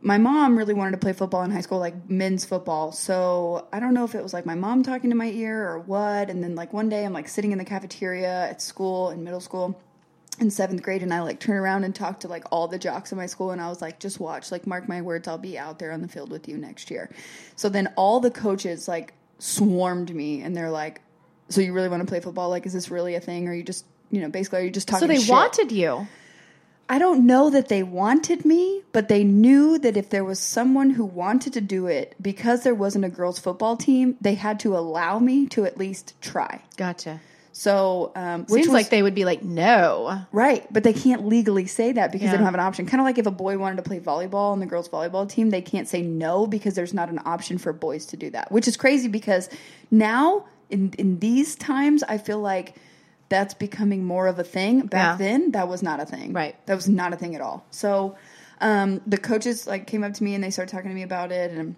my 0.03 0.17
mom 0.17 0.57
really 0.57 0.73
wanted 0.73 0.93
to 0.93 0.97
play 0.97 1.13
football 1.13 1.43
in 1.43 1.51
high 1.51 1.61
school, 1.61 1.79
like 1.79 2.09
men's 2.09 2.45
football. 2.45 2.93
So 2.93 3.67
I 3.73 3.81
don't 3.81 3.93
know 3.93 4.05
if 4.05 4.15
it 4.15 4.23
was 4.23 4.33
like 4.33 4.47
my 4.47 4.55
mom 4.55 4.83
talking 4.83 5.11
to 5.11 5.17
my 5.17 5.27
ear 5.27 5.69
or 5.69 5.79
what. 5.79 6.31
And 6.31 6.43
then 6.43 6.55
like 6.55 6.73
one 6.73 6.89
day 6.89 7.05
I'm 7.05 7.13
like 7.13 7.29
sitting 7.29 7.53
in 7.53 7.59
the 7.59 7.65
cafeteria 7.65 8.49
at 8.49 8.63
school 8.63 9.11
in 9.11 9.25
middle 9.25 9.41
school 9.41 9.79
in 10.39 10.51
seventh 10.51 10.83
grade 10.83 11.03
and 11.03 11.13
I 11.13 11.21
like 11.21 11.39
turn 11.39 11.57
around 11.57 11.85
and 11.85 11.95
talk 11.95 12.21
to 12.21 12.29
like 12.29 12.45
all 12.51 12.67
the 12.67 12.79
jocks 12.79 13.13
in 13.13 13.19
my 13.19 13.27
school 13.27 13.51
and 13.51 13.61
I 13.61 13.69
was 13.69 13.83
like, 13.83 14.01
just 14.01 14.19
watch, 14.19 14.51
like 14.51 14.67
mark 14.67 14.89
my 14.89 15.03
words, 15.03 15.29
I'll 15.29 15.37
be 15.37 15.59
out 15.59 15.79
there 15.79 15.93
on 15.93 16.01
the 16.01 16.09
field 16.09 16.31
with 16.31 16.49
you 16.49 16.57
next 16.57 16.91
year. 16.91 17.11
So 17.57 17.69
then 17.69 17.93
all 17.97 18.21
the 18.21 18.31
coaches 18.31 18.89
like 18.89 19.13
swarmed 19.39 20.15
me 20.15 20.41
and 20.41 20.57
they're 20.57 20.71
like, 20.71 21.03
So 21.51 21.61
you 21.61 21.75
really 21.75 21.91
want 21.91 22.01
to 22.01 22.07
play 22.07 22.21
football? 22.21 22.49
Like, 22.49 22.65
is 22.65 22.73
this 22.73 22.91
really 22.91 23.17
a 23.17 23.21
thing? 23.21 23.49
Or 23.49 23.51
are 23.51 23.55
you 23.55 23.63
just 23.63 23.85
you 24.11 24.21
know, 24.21 24.29
basically 24.29 24.61
are 24.61 24.63
you 24.63 24.71
just 24.71 24.89
talking 24.89 25.09
So 25.09 25.15
they 25.15 25.31
wanted 25.31 25.73
you. 25.73 26.07
I 26.91 26.99
don't 26.99 27.25
know 27.25 27.51
that 27.51 27.69
they 27.69 27.85
wanted 27.85 28.45
me, 28.45 28.83
but 28.91 29.07
they 29.09 29.23
knew 29.23 29.79
that 29.79 29.97
if 29.97 30.11
there 30.11 30.25
was 30.25 30.41
someone 30.41 30.91
who 30.91 31.05
wanted 31.05 31.53
to 31.53 31.61
do 31.61 31.87
it 31.87 32.17
because 32.21 32.65
there 32.65 32.75
wasn't 32.75 33.05
a 33.05 33.09
girls' 33.09 33.39
football 33.39 33.77
team, 33.77 34.17
they 34.21 34.35
had 34.35 34.59
to 34.61 34.77
allow 34.77 35.21
me 35.21 35.47
to 35.51 35.65
at 35.65 35.79
least 35.79 36.21
try. 36.21 36.61
Gotcha. 36.77 37.21
So, 37.53 38.11
um, 38.17 38.41
which 38.43 38.65
Seems 38.65 38.67
was, 38.67 38.73
like 38.75 38.91
they 38.91 39.03
would 39.05 39.15
be 39.15 39.25
like, 39.25 39.43
no. 39.45 40.23
right, 40.33 40.67
but 40.73 40.83
they 40.83 40.93
can't 40.93 41.27
legally 41.29 41.67
say 41.67 41.93
that 41.93 42.11
because 42.11 42.27
Yeah. 42.27 42.33
they 42.33 42.37
don't 42.39 42.45
have 42.47 42.55
an 42.55 42.61
option. 42.61 42.87
Kind 42.87 43.01
of 43.01 43.05
like 43.05 43.19
if 43.19 43.27
a 43.27 43.31
boy 43.31 43.57
wanted 43.57 43.77
to 43.77 43.83
play 43.83 44.01
volleyball 44.01 44.51
on 44.51 44.59
the 44.59 44.67
girls' 44.67 44.89
volleyball 44.89 45.29
team, 45.29 45.51
they 45.51 45.63
can't 45.63 45.87
say 45.89 46.03
no 46.03 46.49
because 46.49 46.75
there's 46.75 46.95
not 46.95 47.09
an 47.09 47.21
option 47.25 47.59
for 47.59 47.73
boys 47.73 48.07
to 48.07 48.17
do 48.17 48.31
that. 48.31 48.51
Which 48.51 48.67
is 48.67 48.77
crazy 48.77 49.07
because 49.07 49.49
now 49.93 50.47
in 50.71 50.93
in 50.99 51.21
these 51.21 51.55
times, 51.55 52.03
I 52.03 52.19
feel 52.19 52.41
like 52.41 52.75
that's 53.31 53.55
becoming 53.55 54.05
more 54.05 54.27
of 54.27 54.39
a 54.39 54.45
thing. 54.45 54.81
Back 54.83 55.19
Yeah. 55.19 55.27
then, 55.27 55.53
that 55.53 55.67
was 55.69 55.83
not 55.83 56.01
a 56.01 56.05
thing. 56.05 56.35
Right. 56.35 56.55
That 56.67 56.75
was 56.75 56.89
not 56.89 57.15
a 57.15 57.17
thing 57.17 57.35
at 57.35 57.41
all. 57.41 57.65
So 57.71 58.17
um, 58.61 59.01
the 59.07 59.17
coaches 59.17 59.67
like 59.67 59.87
came 59.87 60.05
up 60.05 60.13
to 60.15 60.23
me 60.25 60.35
and 60.35 60.45
they 60.45 60.51
started 60.51 60.71
talking 60.71 60.91
to 60.91 60.95
me 60.95 61.03
about 61.03 61.33
it 61.33 61.51
and 61.53 61.77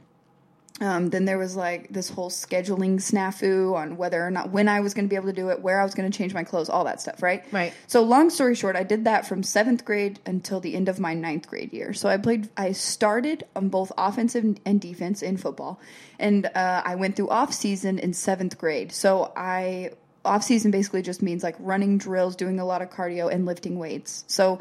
um, 0.81 1.11
then 1.11 1.27
there 1.27 1.39
was 1.39 1.55
like 1.55 1.89
this 1.91 2.09
whole 2.09 2.31
scheduling 2.31 2.97
snafu 2.97 3.75
on 3.75 3.97
whether 3.97 4.25
or 4.27 4.31
not 4.31 4.51
when 4.51 4.69
I 4.69 4.81
was 4.81 4.95
going 4.95 5.05
to 5.05 5.09
be 5.09 5.15
able 5.15 5.29
to 5.29 5.33
do 5.33 5.51
it, 5.51 5.61
where 5.61 5.81
I 5.81 5.85
was 5.85 5.95
going 5.95 6.11
to 6.11 6.17
change 6.17 6.35
my 6.35 6.43
clothes, 6.43 6.69
all 6.69 6.85
that 6.85 7.01
stuff, 7.01 7.23
right? 7.23 7.45
Right. 7.53 7.73
So 7.87 8.03
long 8.03 8.31
story 8.31 8.55
short, 8.57 8.75
I 8.75 8.83
did 8.83 9.05
that 9.05 9.27
from 9.27 9.43
seventh 9.45 9.85
grade 9.85 10.19
until 10.27 10.59
the 10.59 10.75
end 10.75 10.89
of 10.89 10.99
my 10.99 11.15
ninth 11.15 11.47
grade 11.47 11.73
year. 11.73 11.93
So 11.93 12.09
I 12.09 12.17
played, 12.17 12.49
I 12.57 12.73
started 12.73 13.45
on 13.55 13.69
both 13.69 13.93
offensive 13.97 14.57
and 14.65 14.81
defense 14.81 15.23
in 15.23 15.37
football, 15.37 15.79
and 16.19 16.47
uh, 16.47 16.83
I 16.85 16.97
went 16.97 17.15
through 17.17 17.29
off 17.29 17.53
season 17.53 17.99
in 17.99 18.13
seventh 18.13 18.59
grade. 18.59 18.91
So 18.93 19.31
I 19.37 19.91
off 20.25 20.43
season 20.43 20.71
basically 20.71 21.03
just 21.03 21.23
means 21.23 21.43
like 21.43 21.57
running 21.59 21.99
drills, 21.99 22.37
doing 22.37 22.61
a 22.61 22.65
lot 22.65 22.83
of 22.83 22.91
cardio, 22.91 23.33
and 23.33 23.47
lifting 23.47 23.79
weights. 23.79 24.25
So 24.27 24.61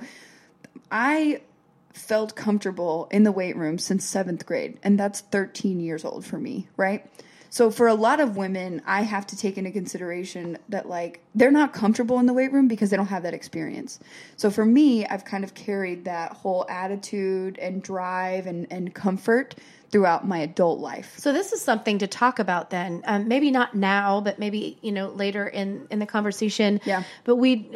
I 0.92 1.42
felt 1.94 2.36
comfortable 2.36 3.08
in 3.12 3.24
the 3.24 3.32
weight 3.32 3.56
room 3.56 3.78
since 3.78 4.06
seventh 4.06 4.46
grade, 4.46 4.80
and 4.84 5.00
that's 5.00 5.22
13 5.22 5.80
years 5.80 6.06
old 6.06 6.26
for 6.26 6.38
me, 6.38 6.68
right? 6.78 7.06
So 7.52 7.70
for 7.70 7.88
a 7.88 7.94
lot 7.94 8.22
of 8.22 8.38
women, 8.38 8.82
I 8.86 9.02
have 9.02 9.28
to 9.28 9.36
take 9.36 9.58
into 9.58 9.72
consideration 9.72 10.58
that 10.70 10.88
like 10.88 11.20
they're 11.36 11.52
not 11.52 11.74
comfortable 11.74 12.18
in 12.18 12.26
the 12.26 12.34
weight 12.34 12.54
room 12.54 12.70
because 12.70 12.90
they 12.90 12.98
don't 12.98 13.08
have 13.08 13.24
that 13.24 13.34
experience. 13.34 14.00
So 14.38 14.50
for 14.50 14.64
me, 14.66 15.06
I've 15.06 15.26
kind 15.26 15.44
of 15.44 15.54
carried 15.54 16.06
that 16.06 16.32
whole 16.32 16.66
attitude 16.70 17.60
and 17.60 17.84
drive 17.84 18.48
and, 18.48 18.68
and 18.72 18.96
comfort 18.96 19.56
throughout 19.92 20.28
my 20.28 20.40
adult 20.40 20.80
life. 20.80 21.14
So 21.18 21.34
this 21.34 21.52
is 21.52 21.62
something 21.62 22.00
to 22.00 22.08
talk 22.08 22.40
about 22.40 22.70
then. 22.70 23.04
Um, 23.06 23.28
maybe 23.28 23.52
not 23.52 23.76
now, 23.76 24.22
but 24.22 24.40
maybe 24.40 24.78
you 24.82 24.92
know 24.92 25.10
later 25.10 25.48
in 25.48 25.88
in 25.90 26.00
the 26.00 26.06
conversation. 26.06 26.80
Yeah. 26.86 27.04
But 27.24 27.36
we 27.36 27.70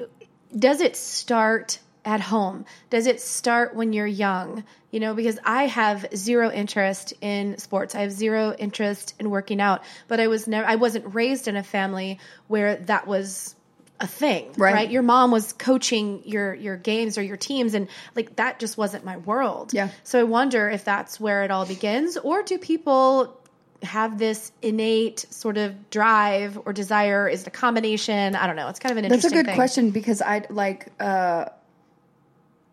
does 0.57 0.81
it 0.81 0.95
start 0.95 1.79
at 2.05 2.21
home? 2.21 2.65
Does 2.89 3.07
it 3.07 3.19
start 3.19 3.75
when 3.75 3.91
you're 3.91 4.07
young? 4.07 4.63
You 4.91 4.99
know, 4.99 5.13
because 5.13 5.39
I 5.43 5.63
have 5.67 6.05
zero 6.15 6.51
interest 6.51 7.13
in 7.19 7.57
sports. 7.57 7.95
I 7.95 8.01
have 8.01 8.11
zero 8.11 8.53
interest 8.57 9.15
in 9.19 9.29
working 9.29 9.59
out. 9.59 9.83
But 10.07 10.19
I 10.19 10.27
was 10.27 10.47
never. 10.47 10.67
I 10.67 10.75
wasn't 10.75 11.13
raised 11.13 11.47
in 11.47 11.55
a 11.55 11.63
family 11.63 12.19
where 12.47 12.77
that 12.77 13.07
was 13.07 13.55
a 13.99 14.07
thing 14.07 14.51
Right. 14.57 14.73
right 14.73 14.91
your 14.91 15.03
mom 15.03 15.31
was 15.31 15.53
coaching 15.53 16.21
your 16.25 16.53
your 16.53 16.75
games 16.75 17.17
or 17.17 17.21
your 17.23 17.37
teams 17.37 17.73
and 17.73 17.87
like 18.15 18.35
that 18.35 18.59
just 18.59 18.77
wasn't 18.77 19.05
my 19.05 19.17
world 19.17 19.73
Yeah. 19.73 19.89
so 20.03 20.19
I 20.19 20.23
wonder 20.23 20.69
if 20.69 20.83
that's 20.83 21.19
where 21.19 21.43
it 21.43 21.51
all 21.51 21.65
begins, 21.65 22.17
or 22.17 22.43
do 22.43 22.57
people 22.57 23.39
have 23.83 24.17
this 24.17 24.51
innate 24.61 25.25
sort 25.29 25.57
of 25.57 25.89
drive 25.91 26.59
or 26.65 26.73
desire? 26.73 27.27
Is 27.29 27.41
it 27.41 27.47
a 27.47 27.51
combination? 27.51 28.35
I 28.35 28.47
don't 28.47 28.55
know. 28.55 28.67
It's 28.69 28.79
kind 28.79 28.91
of 28.91 28.97
an 28.97 29.05
interesting. 29.05 29.29
That's 29.29 29.33
a 29.33 29.43
good 29.43 29.45
thing. 29.47 29.55
question 29.55 29.91
because 29.91 30.21
I 30.23 30.43
like 30.49 30.87
uh, 30.99 31.45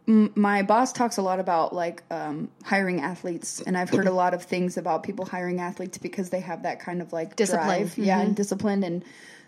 m- 0.09 0.33
my 0.35 0.63
boss 0.63 0.93
talks 0.93 1.17
a 1.19 1.23
lot 1.23 1.39
about 1.41 1.75
like 1.75 2.03
um, 2.11 2.49
hiring 2.65 3.01
athletes, 3.01 3.61
and 3.67 3.77
I've 3.77 3.91
heard 3.91 4.07
a 4.07 4.13
lot 4.13 4.35
of 4.35 4.43
things 4.45 4.77
about 4.77 5.03
people 5.03 5.25
hiring 5.27 5.61
athletes 5.61 5.99
because 5.99 6.31
they 6.31 6.41
have 6.41 6.63
that 6.63 6.81
kind 6.81 7.03
of 7.03 7.13
like 7.13 7.37
Discipline. 7.37 7.67
drive, 7.67 7.99
yeah, 7.99 8.21
and 8.21 8.35
discipline, 8.35 8.83
and 8.83 9.05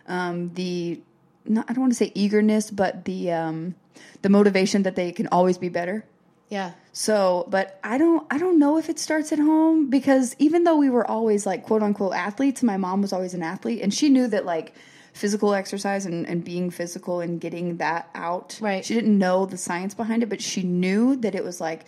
um, 0.07 0.53
the 0.55 1.01
not, 1.47 1.67
I 1.69 1.73
don't 1.73 1.83
want 1.83 1.93
to 1.93 1.97
say 1.97 2.13
eagerness, 2.15 2.71
but 2.71 3.05
the 3.05 3.33
um, 3.33 3.75
the 4.23 4.29
motivation 4.29 4.83
that 4.85 4.97
they 4.97 5.13
can 5.13 5.29
always 5.29 5.59
be 5.59 5.69
better. 5.69 6.05
Yeah. 6.49 6.73
So, 6.93 7.47
but 7.49 7.81
I 7.83 7.99
don't 7.99 8.27
I 8.31 8.39
don't 8.39 8.59
know 8.59 8.79
if 8.79 8.89
it 8.89 8.99
starts 8.99 9.33
at 9.33 9.39
home 9.39 9.91
because 9.91 10.37
even 10.39 10.65
though 10.65 10.77
we 10.77 10.91
were 10.91 11.07
always 11.07 11.47
like 11.47 11.65
quote 11.65 11.83
unquote 11.83 12.15
athletes, 12.15 12.63
my 12.63 12.77
mom 12.77 13.03
was 13.03 13.13
always 13.13 13.35
an 13.35 13.43
athlete 13.43 13.83
and 13.83 13.93
she 13.93 14.09
knew 14.09 14.29
that 14.29 14.45
like 14.45 14.75
physical 15.13 15.55
exercise 15.55 16.07
and, 16.07 16.27
and 16.27 16.45
being 16.45 16.71
physical 16.71 17.21
and 17.21 17.41
getting 17.41 17.79
that 17.79 18.09
out. 18.15 18.59
Right. 18.61 18.85
She 18.85 18.95
didn't 18.95 19.19
know 19.19 19.47
the 19.47 19.57
science 19.57 19.95
behind 19.95 20.23
it, 20.23 20.29
but 20.29 20.41
she 20.41 20.63
knew 20.63 21.17
that 21.17 21.35
it 21.35 21.45
was 21.45 21.61
like 21.61 21.87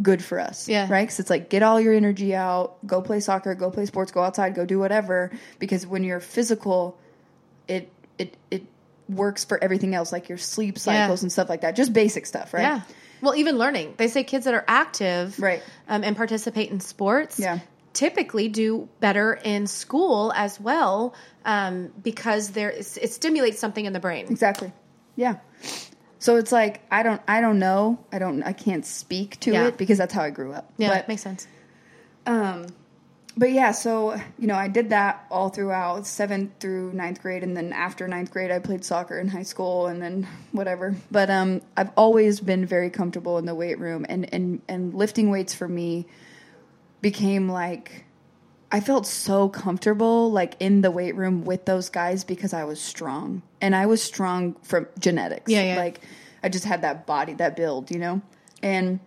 good 0.00 0.22
for 0.22 0.38
us. 0.38 0.68
Yeah. 0.68 0.86
Right? 0.88 1.02
Because 1.02 1.20
it's 1.20 1.30
like 1.30 1.50
get 1.50 1.62
all 1.62 1.80
your 1.80 1.94
energy 1.94 2.34
out, 2.34 2.86
go 2.86 3.02
play 3.02 3.20
soccer, 3.20 3.54
go 3.54 3.70
play 3.70 3.86
sports, 3.86 4.12
go 4.12 4.22
outside, 4.22 4.54
go 4.54 4.64
do 4.64 4.78
whatever. 4.78 5.32
Because 5.58 5.86
when 5.86 6.04
you're 6.04 6.20
physical, 6.20 6.98
it 7.66 7.90
it 8.18 8.36
it 8.50 8.64
works 9.08 9.44
for 9.44 9.62
everything 9.62 9.94
else, 9.94 10.12
like 10.12 10.28
your 10.28 10.38
sleep 10.38 10.78
cycles 10.78 11.22
and 11.22 11.30
stuff 11.32 11.48
like 11.48 11.62
that. 11.62 11.76
Just 11.76 11.92
basic 11.92 12.26
stuff, 12.26 12.52
right? 12.54 12.62
Yeah. 12.62 12.80
Well, 13.20 13.34
even 13.34 13.58
learning. 13.58 13.94
They 13.96 14.08
say 14.08 14.22
kids 14.24 14.44
that 14.44 14.54
are 14.54 14.64
active 14.68 15.38
Right. 15.40 15.62
um, 15.88 16.04
and 16.04 16.16
participate 16.16 16.70
in 16.70 16.80
sports 16.80 17.38
Yeah. 17.40 17.58
typically 17.92 18.48
do 18.48 18.88
better 19.00 19.32
in 19.42 19.66
school 19.66 20.32
as 20.36 20.60
well 20.60 21.14
um, 21.44 21.88
because 22.02 22.50
there 22.50 22.70
it 22.70 22.84
stimulates 22.84 23.58
something 23.58 23.84
in 23.84 23.92
the 23.92 24.00
brain. 24.00 24.26
Exactly. 24.30 24.72
Yeah. 25.16 25.36
So 26.20 26.36
it's 26.36 26.52
like 26.52 26.80
I 26.90 27.02
don't 27.02 27.20
I 27.26 27.40
don't 27.40 27.58
know. 27.58 27.98
I 28.12 28.18
don't 28.18 28.42
I 28.42 28.52
can't 28.52 28.84
speak 28.86 29.40
to 29.40 29.52
Yeah. 29.52 29.66
it 29.68 29.78
because 29.78 29.98
that's 29.98 30.12
how 30.12 30.22
I 30.22 30.30
grew 30.30 30.52
up. 30.52 30.70
Yeah, 30.76 30.90
But 30.90 31.08
makes 31.08 31.22
sense. 31.22 31.46
um 32.26 32.66
but 33.38 33.52
yeah, 33.52 33.70
so 33.70 34.20
you 34.36 34.48
know, 34.48 34.56
I 34.56 34.66
did 34.66 34.90
that 34.90 35.24
all 35.30 35.48
throughout 35.48 36.08
seventh 36.08 36.50
through 36.58 36.92
ninth 36.92 37.22
grade, 37.22 37.44
and 37.44 37.56
then 37.56 37.72
after 37.72 38.08
ninth 38.08 38.32
grade, 38.32 38.50
I 38.50 38.58
played 38.58 38.84
soccer 38.84 39.16
in 39.16 39.28
high 39.28 39.44
school, 39.44 39.86
and 39.86 40.02
then 40.02 40.26
whatever. 40.50 40.96
But 41.08 41.30
um, 41.30 41.62
I've 41.76 41.90
always 41.96 42.40
been 42.40 42.66
very 42.66 42.90
comfortable 42.90 43.38
in 43.38 43.46
the 43.46 43.54
weight 43.54 43.78
room, 43.78 44.04
and 44.08 44.32
and 44.34 44.60
and 44.68 44.92
lifting 44.92 45.30
weights 45.30 45.54
for 45.54 45.68
me 45.68 46.06
became 47.00 47.48
like 47.48 48.04
I 48.72 48.80
felt 48.80 49.06
so 49.06 49.48
comfortable 49.48 50.32
like 50.32 50.56
in 50.58 50.80
the 50.80 50.90
weight 50.90 51.14
room 51.14 51.44
with 51.44 51.64
those 51.64 51.90
guys 51.90 52.24
because 52.24 52.52
I 52.52 52.64
was 52.64 52.80
strong, 52.80 53.42
and 53.60 53.76
I 53.76 53.86
was 53.86 54.02
strong 54.02 54.54
from 54.62 54.88
genetics. 54.98 55.48
Yeah, 55.48 55.62
yeah. 55.62 55.76
Like 55.76 56.00
I 56.42 56.48
just 56.48 56.64
had 56.64 56.82
that 56.82 57.06
body, 57.06 57.34
that 57.34 57.54
build, 57.54 57.92
you 57.92 58.00
know, 58.00 58.20
and 58.64 58.98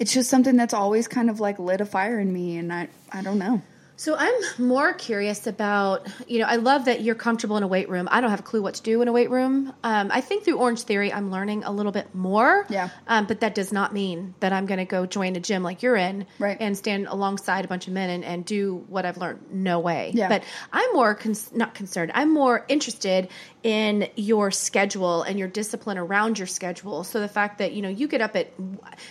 it's 0.00 0.14
just 0.14 0.30
something 0.30 0.56
that's 0.56 0.74
always 0.74 1.06
kind 1.06 1.28
of 1.28 1.38
like 1.38 1.58
lit 1.58 1.80
a 1.82 1.86
fire 1.86 2.18
in 2.18 2.32
me 2.32 2.56
and 2.56 2.72
I 2.72 2.88
I 3.12 3.22
don't 3.22 3.38
know. 3.38 3.62
So 4.00 4.16
I'm 4.16 4.32
more 4.56 4.94
curious 4.94 5.46
about, 5.46 6.06
you 6.26 6.38
know, 6.38 6.46
I 6.46 6.56
love 6.56 6.86
that 6.86 7.02
you're 7.02 7.14
comfortable 7.14 7.58
in 7.58 7.62
a 7.62 7.66
weight 7.66 7.90
room. 7.90 8.08
I 8.10 8.22
don't 8.22 8.30
have 8.30 8.40
a 8.40 8.42
clue 8.42 8.62
what 8.62 8.72
to 8.76 8.82
do 8.82 9.02
in 9.02 9.08
a 9.08 9.12
weight 9.12 9.28
room. 9.28 9.74
Um, 9.84 10.08
I 10.10 10.22
think 10.22 10.42
through 10.42 10.56
Orange 10.56 10.80
Theory, 10.84 11.12
I'm 11.12 11.30
learning 11.30 11.64
a 11.64 11.70
little 11.70 11.92
bit 11.92 12.14
more. 12.14 12.64
Yeah. 12.70 12.88
Um, 13.06 13.26
but 13.26 13.40
that 13.40 13.54
does 13.54 13.74
not 13.74 13.92
mean 13.92 14.34
that 14.40 14.54
I'm 14.54 14.64
going 14.64 14.78
to 14.78 14.86
go 14.86 15.04
join 15.04 15.36
a 15.36 15.40
gym 15.40 15.62
like 15.62 15.82
you're 15.82 15.96
in 15.96 16.24
Right. 16.38 16.56
and 16.58 16.78
stand 16.78 17.08
alongside 17.08 17.66
a 17.66 17.68
bunch 17.68 17.88
of 17.88 17.92
men 17.92 18.08
and, 18.08 18.24
and 18.24 18.42
do 18.42 18.86
what 18.88 19.04
I've 19.04 19.18
learned. 19.18 19.52
No 19.52 19.80
way. 19.80 20.12
Yeah. 20.14 20.28
But 20.30 20.44
I'm 20.72 20.94
more, 20.94 21.14
cons- 21.14 21.52
not 21.52 21.74
concerned, 21.74 22.10
I'm 22.14 22.32
more 22.32 22.64
interested 22.68 23.28
in 23.62 24.08
your 24.16 24.50
schedule 24.50 25.20
and 25.24 25.38
your 25.38 25.48
discipline 25.48 25.98
around 25.98 26.38
your 26.38 26.46
schedule. 26.46 27.04
So 27.04 27.20
the 27.20 27.28
fact 27.28 27.58
that, 27.58 27.72
you 27.74 27.82
know, 27.82 27.90
you 27.90 28.08
get 28.08 28.22
up 28.22 28.34
at, 28.34 28.50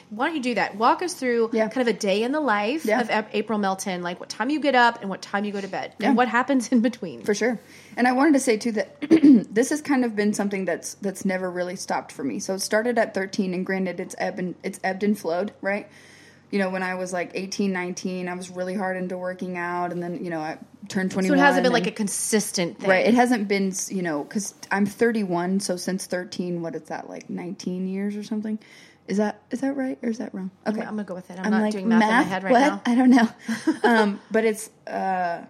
why 0.09 0.25
don't 0.25 0.35
you 0.35 0.41
do 0.41 0.55
that? 0.55 0.77
Walk 0.77 1.03
us 1.03 1.13
through 1.13 1.51
Yeah. 1.53 1.69
kind 1.69 1.87
of 1.87 1.95
a 1.95 1.97
day 1.99 2.23
in 2.23 2.31
the 2.31 2.39
life 2.39 2.85
Yeah. 2.85 3.01
of 3.01 3.11
Ap- 3.11 3.29
April 3.35 3.59
Melton, 3.59 4.01
like 4.01 4.19
what 4.19 4.29
time 4.29 4.49
you 4.49 4.59
get 4.59 4.73
up 4.73 4.78
and 5.01 5.09
what 5.09 5.21
time 5.21 5.45
you 5.45 5.51
go 5.51 5.61
to 5.61 5.67
bed 5.67 5.93
Yeah. 5.99 6.07
and 6.09 6.17
what 6.17 6.27
happens 6.27 6.69
in 6.69 6.81
between. 6.81 7.23
For 7.23 7.33
sure. 7.33 7.59
And 7.97 8.07
I 8.07 8.11
wanted 8.13 8.33
to 8.33 8.39
say 8.39 8.57
too 8.57 8.71
that 8.73 8.99
this 9.53 9.69
has 9.69 9.81
kind 9.81 10.05
of 10.05 10.15
been 10.15 10.33
something 10.33 10.65
that's 10.65 10.95
that's 10.95 11.25
never 11.25 11.49
really 11.51 11.75
stopped 11.75 12.11
for 12.11 12.23
me. 12.23 12.39
So 12.39 12.53
it 12.55 12.59
started 12.61 12.97
at 12.97 13.13
13 13.13 13.53
and 13.53 13.65
granted 13.65 13.99
it's 13.99 14.15
ebbed 14.17 14.39
and 14.39 14.55
it's 14.63 14.79
ebbed 14.83 15.03
and 15.03 15.17
flowed, 15.17 15.51
right? 15.61 15.87
You 16.51 16.57
know, 16.57 16.71
when 16.71 16.81
I 16.81 16.95
was 16.95 17.13
like 17.13 17.31
18, 17.35 17.71
19, 17.71 18.27
I 18.27 18.33
was 18.33 18.49
really 18.49 18.73
hard 18.73 18.97
into 18.97 19.15
working 19.17 19.55
out 19.55 19.91
and 19.91 20.01
then, 20.01 20.23
you 20.23 20.31
know, 20.31 20.39
I 20.39 20.57
turned 20.87 21.11
21. 21.11 21.37
so 21.37 21.41
it 21.41 21.45
hasn't 21.45 21.63
been 21.63 21.73
like 21.73 21.85
a 21.85 21.91
consistent 21.91 22.79
thing. 22.79 22.89
Right. 22.89 23.05
It 23.05 23.13
hasn't 23.13 23.47
been, 23.47 23.71
you 23.89 24.01
know, 24.01 24.23
cuz 24.23 24.55
I'm 24.71 24.87
31, 24.87 25.59
so 25.59 25.77
since 25.77 26.07
13, 26.07 26.61
what 26.63 26.73
is 26.75 26.83
that 26.83 27.07
like 27.07 27.29
19 27.29 27.87
years 27.87 28.15
or 28.15 28.23
something? 28.23 28.57
Is 29.09 29.17
that 29.17 29.41
is 29.49 29.61
that 29.61 29.75
right 29.75 29.97
or 30.03 30.09
is 30.09 30.19
that 30.19 30.33
wrong? 30.35 30.51
Okay. 30.67 30.81
I'm 30.81 30.93
going 30.93 30.97
to 30.99 31.03
go 31.03 31.15
with 31.15 31.31
it. 31.31 31.39
I'm, 31.39 31.49
not 31.49 31.71
doing 31.71 31.87
math, 31.87 32.03
in 32.03 32.09
my 32.09 32.21
head 32.21 32.43
right 32.43 32.51
what? 32.51 32.59
now. 32.59 32.81
I 32.85 32.95
don't 32.95 33.09
know. 33.09 33.29
um, 33.83 34.21
but 34.29 34.45
it's 34.45 34.69
uh, 34.85 35.43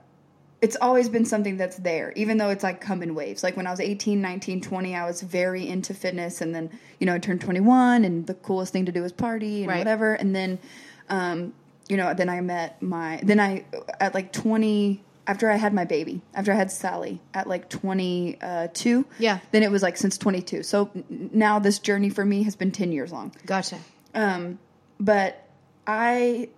it's 0.61 0.77
always 0.79 1.09
been 1.09 1.25
something 1.25 1.57
that's 1.57 1.75
there, 1.75 2.13
even 2.15 2.37
though 2.37 2.49
it's 2.49 2.63
like 2.63 2.79
come 2.79 3.03
in 3.03 3.15
waves. 3.15 3.43
Like 3.43 3.57
when 3.57 3.67
I 3.67 3.71
was 3.71 3.81
18, 3.81 4.21
19, 4.21 4.61
20, 4.61 4.95
I 4.95 5.05
was 5.05 5.21
very 5.21 5.67
into 5.67 5.93
fitness, 5.93 6.39
and 6.39 6.55
then 6.55 6.69
you 6.99 7.05
know 7.05 7.15
I 7.15 7.19
turned 7.19 7.41
21, 7.41 8.05
and 8.05 8.25
the 8.27 8.33
coolest 8.33 8.71
thing 8.71 8.85
to 8.85 8.93
do 8.93 9.01
was 9.01 9.11
party 9.11 9.63
and 9.63 9.67
Right. 9.67 9.79
whatever. 9.79 10.13
And 10.13 10.33
then, 10.33 10.57
um, 11.09 11.53
you 11.89 11.97
know, 11.97 12.13
then 12.13 12.29
I 12.29 12.39
met 12.39 12.81
my 12.81 13.19
then 13.23 13.41
I 13.41 13.65
at 13.99 14.13
like 14.13 14.31
20. 14.31 15.03
After 15.29 15.49
I 15.51 15.57
had 15.57 15.73
my 15.75 15.85
baby, 15.85 16.21
after 16.33 16.51
I 16.51 16.55
had 16.55 16.71
Sally 16.71 17.21
at 17.35 17.45
like 17.45 17.69
22, 17.69 19.05
Yeah. 19.19 19.39
then 19.51 19.61
it 19.61 19.69
was 19.69 19.83
like 19.83 19.95
since 19.95 20.17
22. 20.17 20.63
So 20.63 20.89
now 21.09 21.59
this 21.59 21.77
journey 21.77 22.09
for 22.09 22.25
me 22.25 22.41
has 22.43 22.55
been 22.55 22.71
10 22.71 22.91
years 22.91 23.11
long 23.11 23.31
Gotcha. 23.45 23.77
um, 24.15 24.57
but 24.99 25.45
I 25.85 26.49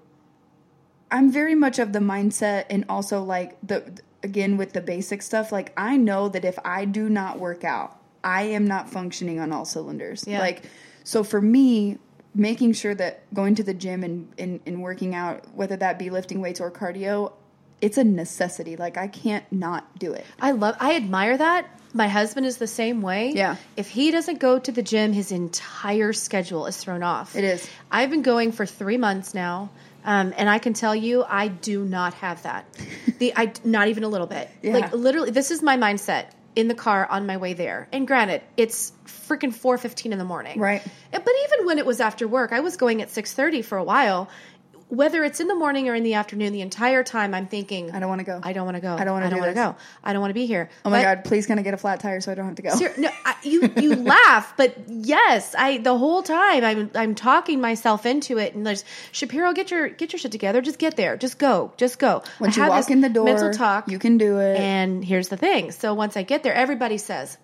I'm 1.12 1.30
very 1.32 1.56
much 1.56 1.80
of 1.80 1.92
the 1.92 2.00
mindset 2.00 2.66
and 2.70 2.86
also 2.88 3.22
like 3.24 3.58
the 3.62 3.84
again 4.24 4.56
with 4.56 4.72
the 4.74 4.82
basic 4.82 5.22
stuff 5.22 5.52
like 5.52 5.74
I 5.76 5.98
know 5.98 6.30
that 6.30 6.46
if 6.46 6.58
I 6.64 6.86
do 6.86 7.10
not 7.10 7.40
work 7.40 7.64
out 7.66 7.98
I 8.24 8.44
am 8.44 8.66
not 8.66 8.90
functioning 8.90 9.40
on 9.40 9.52
all 9.52 9.66
cylinders 9.66 10.24
Yeah. 10.28 10.40
like 10.40 10.64
so 11.04 11.24
for 11.24 11.42
me 11.42 11.98
making 12.34 12.72
sure 12.74 12.96
that 12.96 13.14
going 13.34 13.56
to 13.56 13.64
the 13.64 13.74
gym 13.74 14.04
and, 14.06 14.32
and, 14.38 14.62
and 14.66 14.82
working 14.82 15.14
out 15.14 15.44
whether 15.54 15.76
that 15.76 16.00
be 16.00 16.10
lifting 16.10 16.40
weights 16.40 16.62
or 16.62 16.72
cardio 16.72 17.34
it's 17.82 17.98
a 17.98 18.04
necessity 18.04 18.76
like 18.76 18.98
I 18.98 19.08
can't 19.08 19.46
not 19.52 19.98
do 19.98 20.14
it 20.14 20.26
I 20.40 20.52
love, 20.52 20.76
I 20.80 20.96
admire 20.96 21.38
that. 21.38 21.68
My 21.94 22.08
husband 22.08 22.46
is 22.46 22.58
the 22.58 22.68
same 22.68 23.02
way. 23.02 23.34
Yeah. 23.34 23.58
If 23.76 23.90
he 23.90 24.12
doesn't 24.12 24.40
go 24.40 24.60
to 24.60 24.72
the 24.72 24.82
gym, 24.82 25.12
his 25.12 25.32
entire 25.32 26.14
schedule 26.14 26.66
is 26.66 26.78
thrown 26.78 27.04
off. 27.04 27.36
It 27.36 27.44
is. 27.44 27.70
I've 27.92 28.10
been 28.10 28.22
going 28.22 28.54
for 28.54 28.66
three 28.66 28.98
months 28.98 29.34
now. 29.34 29.70
Um, 30.04 30.34
and 30.38 30.50
I 30.50 30.60
can 30.60 30.74
tell 30.74 30.96
you, 30.96 31.24
I 31.24 31.48
do 31.50 31.84
not 31.84 32.14
have 32.16 32.44
that. 32.44 32.66
The 33.20 33.34
I 33.36 33.54
not 33.64 33.88
even 33.90 34.04
a 34.04 34.08
little 34.08 34.26
bit. 34.26 34.50
Yeah. 34.64 34.74
Like 34.74 34.94
literally, 34.94 35.30
this 35.30 35.52
is 35.52 35.62
my 35.62 35.78
mindset 35.78 36.28
in 36.56 36.68
the 36.68 36.74
car 36.74 37.06
on 37.06 37.28
my 37.28 37.38
way 37.38 37.54
there. 37.54 37.88
And 37.92 38.08
granted, 38.08 38.42
it's 38.58 38.94
freaking 39.06 39.54
four 39.54 39.78
fifteen 39.78 40.12
in 40.12 40.18
the 40.18 40.26
morning. 40.26 40.60
Right. 40.60 40.82
But 41.12 41.34
even 41.46 41.68
when 41.68 41.78
it 41.78 41.86
was 41.86 42.00
after 42.00 42.28
work, 42.28 42.52
I 42.52 42.62
was 42.62 42.78
going 42.78 43.04
at 43.04 43.12
six 43.12 43.34
thirty 43.34 43.62
for 43.62 43.78
a 43.78 43.84
while. 43.84 44.28
Whether 44.94 45.24
it's 45.24 45.40
in 45.40 45.48
the 45.48 45.56
morning 45.56 45.88
or 45.88 45.96
in 45.96 46.04
the 46.04 46.16
afternoon, 46.16 46.52
the 46.52 46.60
entire 46.60 47.02
time 47.02 47.34
I'm 47.34 47.48
thinking, 47.48 47.92
I 47.92 48.00
don't 48.02 48.10
want 48.10 48.20
to 48.20 48.26
go 48.26 48.42
I 48.44 48.52
don't 48.52 48.66
want 48.66 48.76
to 48.76 48.82
go. 48.82 48.94
I 48.94 49.06
don't 49.06 49.14
wanna 49.14 49.28
I 49.28 49.30
don't 49.30 49.40
want 49.40 49.52
to 49.52 49.56
go. 49.56 49.76
I 50.04 50.12
don't 50.12 50.20
want 50.22 50.32
to 50.32 50.34
be 50.34 50.46
here. 50.46 50.70
oh 50.84 50.90
my 50.90 50.98
But- 51.00 51.04
god 51.04 51.24
please 51.24 51.46
can 51.48 51.58
I 51.58 51.62
get 51.62 51.74
a 51.74 51.78
flat 51.78 52.02
tire 52.02 52.20
so 52.20 52.30
I 52.32 52.36
don't 52.36 52.46
have 52.46 52.56
to 52.56 52.62
go 52.62 52.76
Ser- 52.76 52.94
no, 52.98 53.10
I, 53.26 53.36
you 53.44 53.72
you 53.78 53.96
laugh, 53.96 54.54
but 54.58 54.76
yes, 54.88 55.56
I 55.58 55.78
the 55.78 55.98
whole 55.98 56.24
time 56.24 56.66
I'm 56.66 56.92
I'm 56.94 57.16
talking 57.16 57.62
myself 57.62 58.06
into 58.06 58.38
it, 58.38 58.54
and 58.54 58.68
there's 58.68 58.84
Shapiro, 59.14 59.54
get 59.54 59.72
your 59.72 59.88
get 59.88 60.12
your 60.12 60.20
shit 60.20 60.34
together, 60.34 60.62
just 60.62 60.78
get 60.78 60.98
there, 60.98 61.16
just 61.16 61.40
go, 61.40 61.72
just 61.78 61.98
go. 61.98 62.22
once 62.42 62.58
I 62.58 62.58
you 62.58 62.64
have 62.64 62.70
walk 62.84 62.92
in 62.92 63.00
the 63.00 63.10
door 63.10 63.24
mental 63.26 63.52
talk, 63.54 63.90
you 63.90 63.98
can 63.98 64.18
do 64.18 64.40
it 64.40 64.60
and 64.60 65.06
here's 65.06 65.30
the 65.30 65.38
thing. 65.38 65.72
So 65.72 65.94
once 65.94 66.18
I 66.18 66.24
get 66.24 66.44
there, 66.44 66.54
everybody 66.54 66.98
says, 66.98 67.38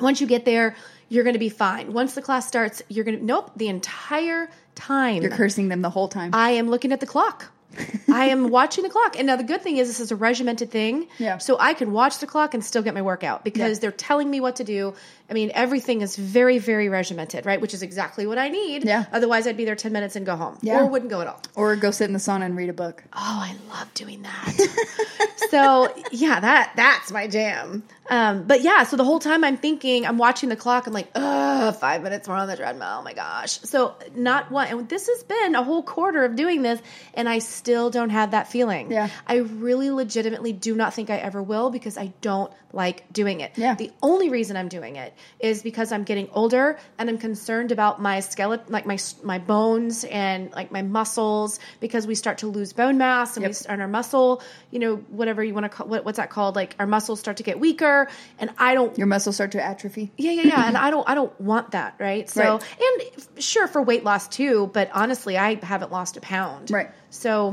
once 0.00 0.20
you 0.22 0.26
get 0.26 0.46
there, 0.46 0.74
you're 1.10 1.24
going 1.24 1.34
to 1.34 1.38
be 1.40 1.50
fine. 1.50 1.92
Once 1.92 2.14
the 2.14 2.22
class 2.22 2.48
starts, 2.48 2.82
you're 2.88 3.04
going 3.04 3.18
to 3.18 3.24
nope. 3.24 3.50
The 3.56 3.68
entire 3.68 4.48
time, 4.80 5.22
You're 5.22 5.30
cursing 5.30 5.68
them 5.68 5.82
the 5.82 5.90
whole 5.90 6.08
time. 6.08 6.30
I 6.32 6.50
am 6.50 6.68
looking 6.70 6.92
at 6.92 7.00
the 7.00 7.06
clock. 7.06 7.50
I 8.12 8.24
am 8.26 8.50
watching 8.50 8.82
the 8.82 8.90
clock. 8.90 9.16
And 9.16 9.26
now 9.28 9.36
the 9.36 9.44
good 9.44 9.62
thing 9.62 9.76
is 9.76 9.86
this 9.88 10.00
is 10.00 10.10
a 10.10 10.16
regimented 10.16 10.70
thing. 10.72 11.06
Yeah. 11.18 11.38
So 11.38 11.56
I 11.60 11.72
can 11.74 11.92
watch 11.92 12.18
the 12.18 12.26
clock 12.26 12.52
and 12.54 12.64
still 12.64 12.82
get 12.82 12.94
my 12.94 13.02
workout 13.02 13.44
because 13.44 13.76
Yeah. 13.76 13.80
they're 13.82 13.92
telling 13.92 14.28
me 14.30 14.40
what 14.40 14.56
to 14.56 14.64
do. 14.64 14.94
I 15.30 15.34
mean, 15.34 15.52
everything 15.54 16.00
is 16.00 16.16
very, 16.16 16.58
very 16.58 16.88
regimented, 16.88 17.46
right? 17.46 17.60
Which 17.60 17.72
is 17.72 17.82
exactly 17.82 18.26
what 18.26 18.36
I 18.38 18.48
need. 18.48 18.84
Yeah. 18.84 19.04
Otherwise, 19.12 19.46
I'd 19.46 19.56
be 19.56 19.64
there 19.64 19.76
10 19.76 19.92
minutes 19.92 20.16
and 20.16 20.26
go 20.26 20.34
home 20.36 20.58
Yeah. 20.62 20.80
or 20.80 20.86
wouldn't 20.86 21.10
go 21.10 21.20
at 21.20 21.26
all. 21.28 21.40
or 21.54 21.76
go 21.76 21.90
sit 21.92 22.06
in 22.06 22.12
the 22.12 22.18
sauna 22.18 22.46
and 22.46 22.56
read 22.56 22.68
a 22.68 22.72
book. 22.72 23.04
Oh, 23.12 23.16
I 23.18 23.54
love 23.72 23.92
doing 23.94 24.22
that. 24.22 25.28
so 25.50 25.92
yeah, 26.12 26.40
that 26.40 26.72
that's 26.76 27.10
my 27.12 27.26
jam. 27.26 27.82
Um, 28.08 28.42
but 28.44 28.62
yeah, 28.62 28.82
so 28.82 28.96
the 28.96 29.04
whole 29.04 29.20
time 29.20 29.44
I'm 29.44 29.56
thinking, 29.56 30.04
I'm 30.04 30.18
watching 30.18 30.48
the 30.48 30.56
clock. 30.56 30.88
I'm 30.88 30.92
like, 30.92 31.08
ugh, 31.14 31.76
five 31.76 32.02
minutes 32.02 32.26
more 32.26 32.36
on 32.36 32.48
the 32.48 32.56
treadmill. 32.56 32.96
Oh 32.98 33.02
my 33.02 33.12
gosh. 33.12 33.60
So 33.60 33.94
not 34.16 34.50
one. 34.50 34.66
And 34.66 34.88
this 34.88 35.06
has 35.06 35.22
been 35.22 35.54
a 35.54 35.62
whole 35.62 35.84
quarter 35.84 36.24
of 36.24 36.34
doing 36.34 36.62
this, 36.62 36.80
and 37.14 37.28
I 37.28 37.38
still 37.38 37.88
don't 37.90 38.10
have 38.10 38.32
that 38.32 38.48
feeling. 38.48 38.90
Yeah. 38.90 39.10
I 39.28 39.36
really 39.36 39.90
legitimately 39.90 40.52
do 40.52 40.74
not 40.74 40.92
think 40.92 41.08
I 41.08 41.18
ever 41.18 41.40
will 41.40 41.70
because 41.70 41.96
I 41.96 42.12
don't 42.20 42.52
like 42.72 43.04
doing 43.12 43.40
it. 43.42 43.52
Yeah. 43.56 43.76
The 43.76 43.92
only 44.02 44.28
reason 44.28 44.56
I'm 44.56 44.68
doing 44.68 44.96
it 44.96 45.14
is 45.38 45.62
because 45.62 45.92
I'm 45.92 46.04
getting 46.04 46.28
older 46.32 46.78
and 46.98 47.08
I'm 47.08 47.18
concerned 47.18 47.72
about 47.72 48.00
my 48.00 48.20
skeleton, 48.20 48.72
like 48.72 48.86
my 48.86 48.98
my 49.22 49.38
bones 49.38 50.04
and 50.04 50.50
like 50.52 50.70
my 50.70 50.82
muscles, 50.82 51.58
because 51.80 52.06
we 52.06 52.14
start 52.14 52.38
to 52.38 52.46
lose 52.46 52.72
bone 52.72 52.98
mass 52.98 53.36
and 53.36 53.44
we 53.44 53.48
Yep. 53.50 53.56
start 53.56 53.80
our 53.80 53.88
muscle, 53.88 54.42
you 54.70 54.78
know, 54.78 54.96
whatever 54.96 55.42
you 55.42 55.54
want 55.54 55.64
to 55.64 55.68
call 55.70 55.86
what, 55.86 56.04
what's 56.04 56.16
that 56.18 56.30
called? 56.30 56.56
Like 56.56 56.76
our 56.78 56.86
muscles 56.86 57.20
start 57.20 57.38
to 57.38 57.42
get 57.42 57.58
weaker, 57.60 58.08
and 58.38 58.50
I 58.58 58.74
don't. 58.74 58.96
Your 58.98 59.06
muscles 59.06 59.36
start 59.36 59.52
to 59.52 59.62
atrophy. 59.64 60.12
Yeah, 60.16 60.32
yeah, 60.32 60.42
yeah, 60.42 60.66
and 60.68 60.76
I 60.76 60.90
don't, 60.90 61.08
I 61.08 61.14
don't 61.14 61.38
want 61.40 61.72
that, 61.72 61.94
right? 61.98 62.28
So, 62.28 62.42
Right. 62.58 62.62
and 62.80 63.42
sure 63.42 63.66
for 63.66 63.82
weight 63.82 64.04
loss 64.04 64.28
too, 64.28 64.70
but 64.72 64.90
honestly, 64.92 65.36
I 65.38 65.54
haven't 65.62 65.90
lost 65.92 66.16
a 66.16 66.20
pound, 66.20 66.70
Right. 66.70 66.90
So, 67.10 67.52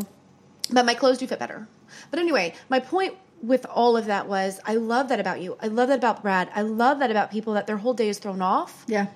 but 0.72 0.86
my 0.86 0.94
clothes 0.94 1.18
do 1.18 1.28
fit 1.28 1.40
better. 1.40 1.68
But 2.12 2.20
anyway, 2.20 2.54
my 2.70 2.80
point 2.80 3.16
with 3.42 3.66
all 3.68 3.96
of 3.98 4.06
that 4.08 4.28
was, 4.28 4.60
I 4.66 4.76
love 4.76 5.10
that 5.10 5.20
about 5.20 5.42
you. 5.42 5.58
I 5.62 5.68
love 5.68 5.90
that 5.90 6.00
about 6.00 6.22
Brad. 6.24 6.50
I 6.56 6.62
love 6.64 7.00
that 7.00 7.12
about 7.12 7.32
people 7.32 7.54
that 7.54 7.68
their 7.68 7.78
whole 7.78 7.94
day 7.94 8.10
is 8.10 8.18
thrown 8.20 8.42
off 8.42 8.84
Yeah. 8.88 9.08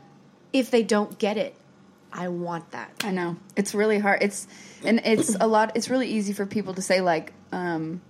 if 0.54 0.70
they 0.72 0.84
don't 0.84 1.18
get 1.18 1.38
it. 1.38 1.56
I 2.14 2.28
want 2.28 2.72
that. 2.72 2.92
I 3.04 3.12
know. 3.12 3.38
It's 3.56 3.74
really 3.74 3.98
hard. 3.98 4.22
It's 4.22 4.46
and 4.84 5.00
it's 5.06 5.36
a 5.40 5.48
lot 5.48 5.72
it's 5.76 5.90
really 5.90 6.08
easy 6.10 6.34
for 6.34 6.46
people 6.46 6.74
to 6.74 6.82
say 6.82 7.00
like 7.02 7.32
um 7.54 8.02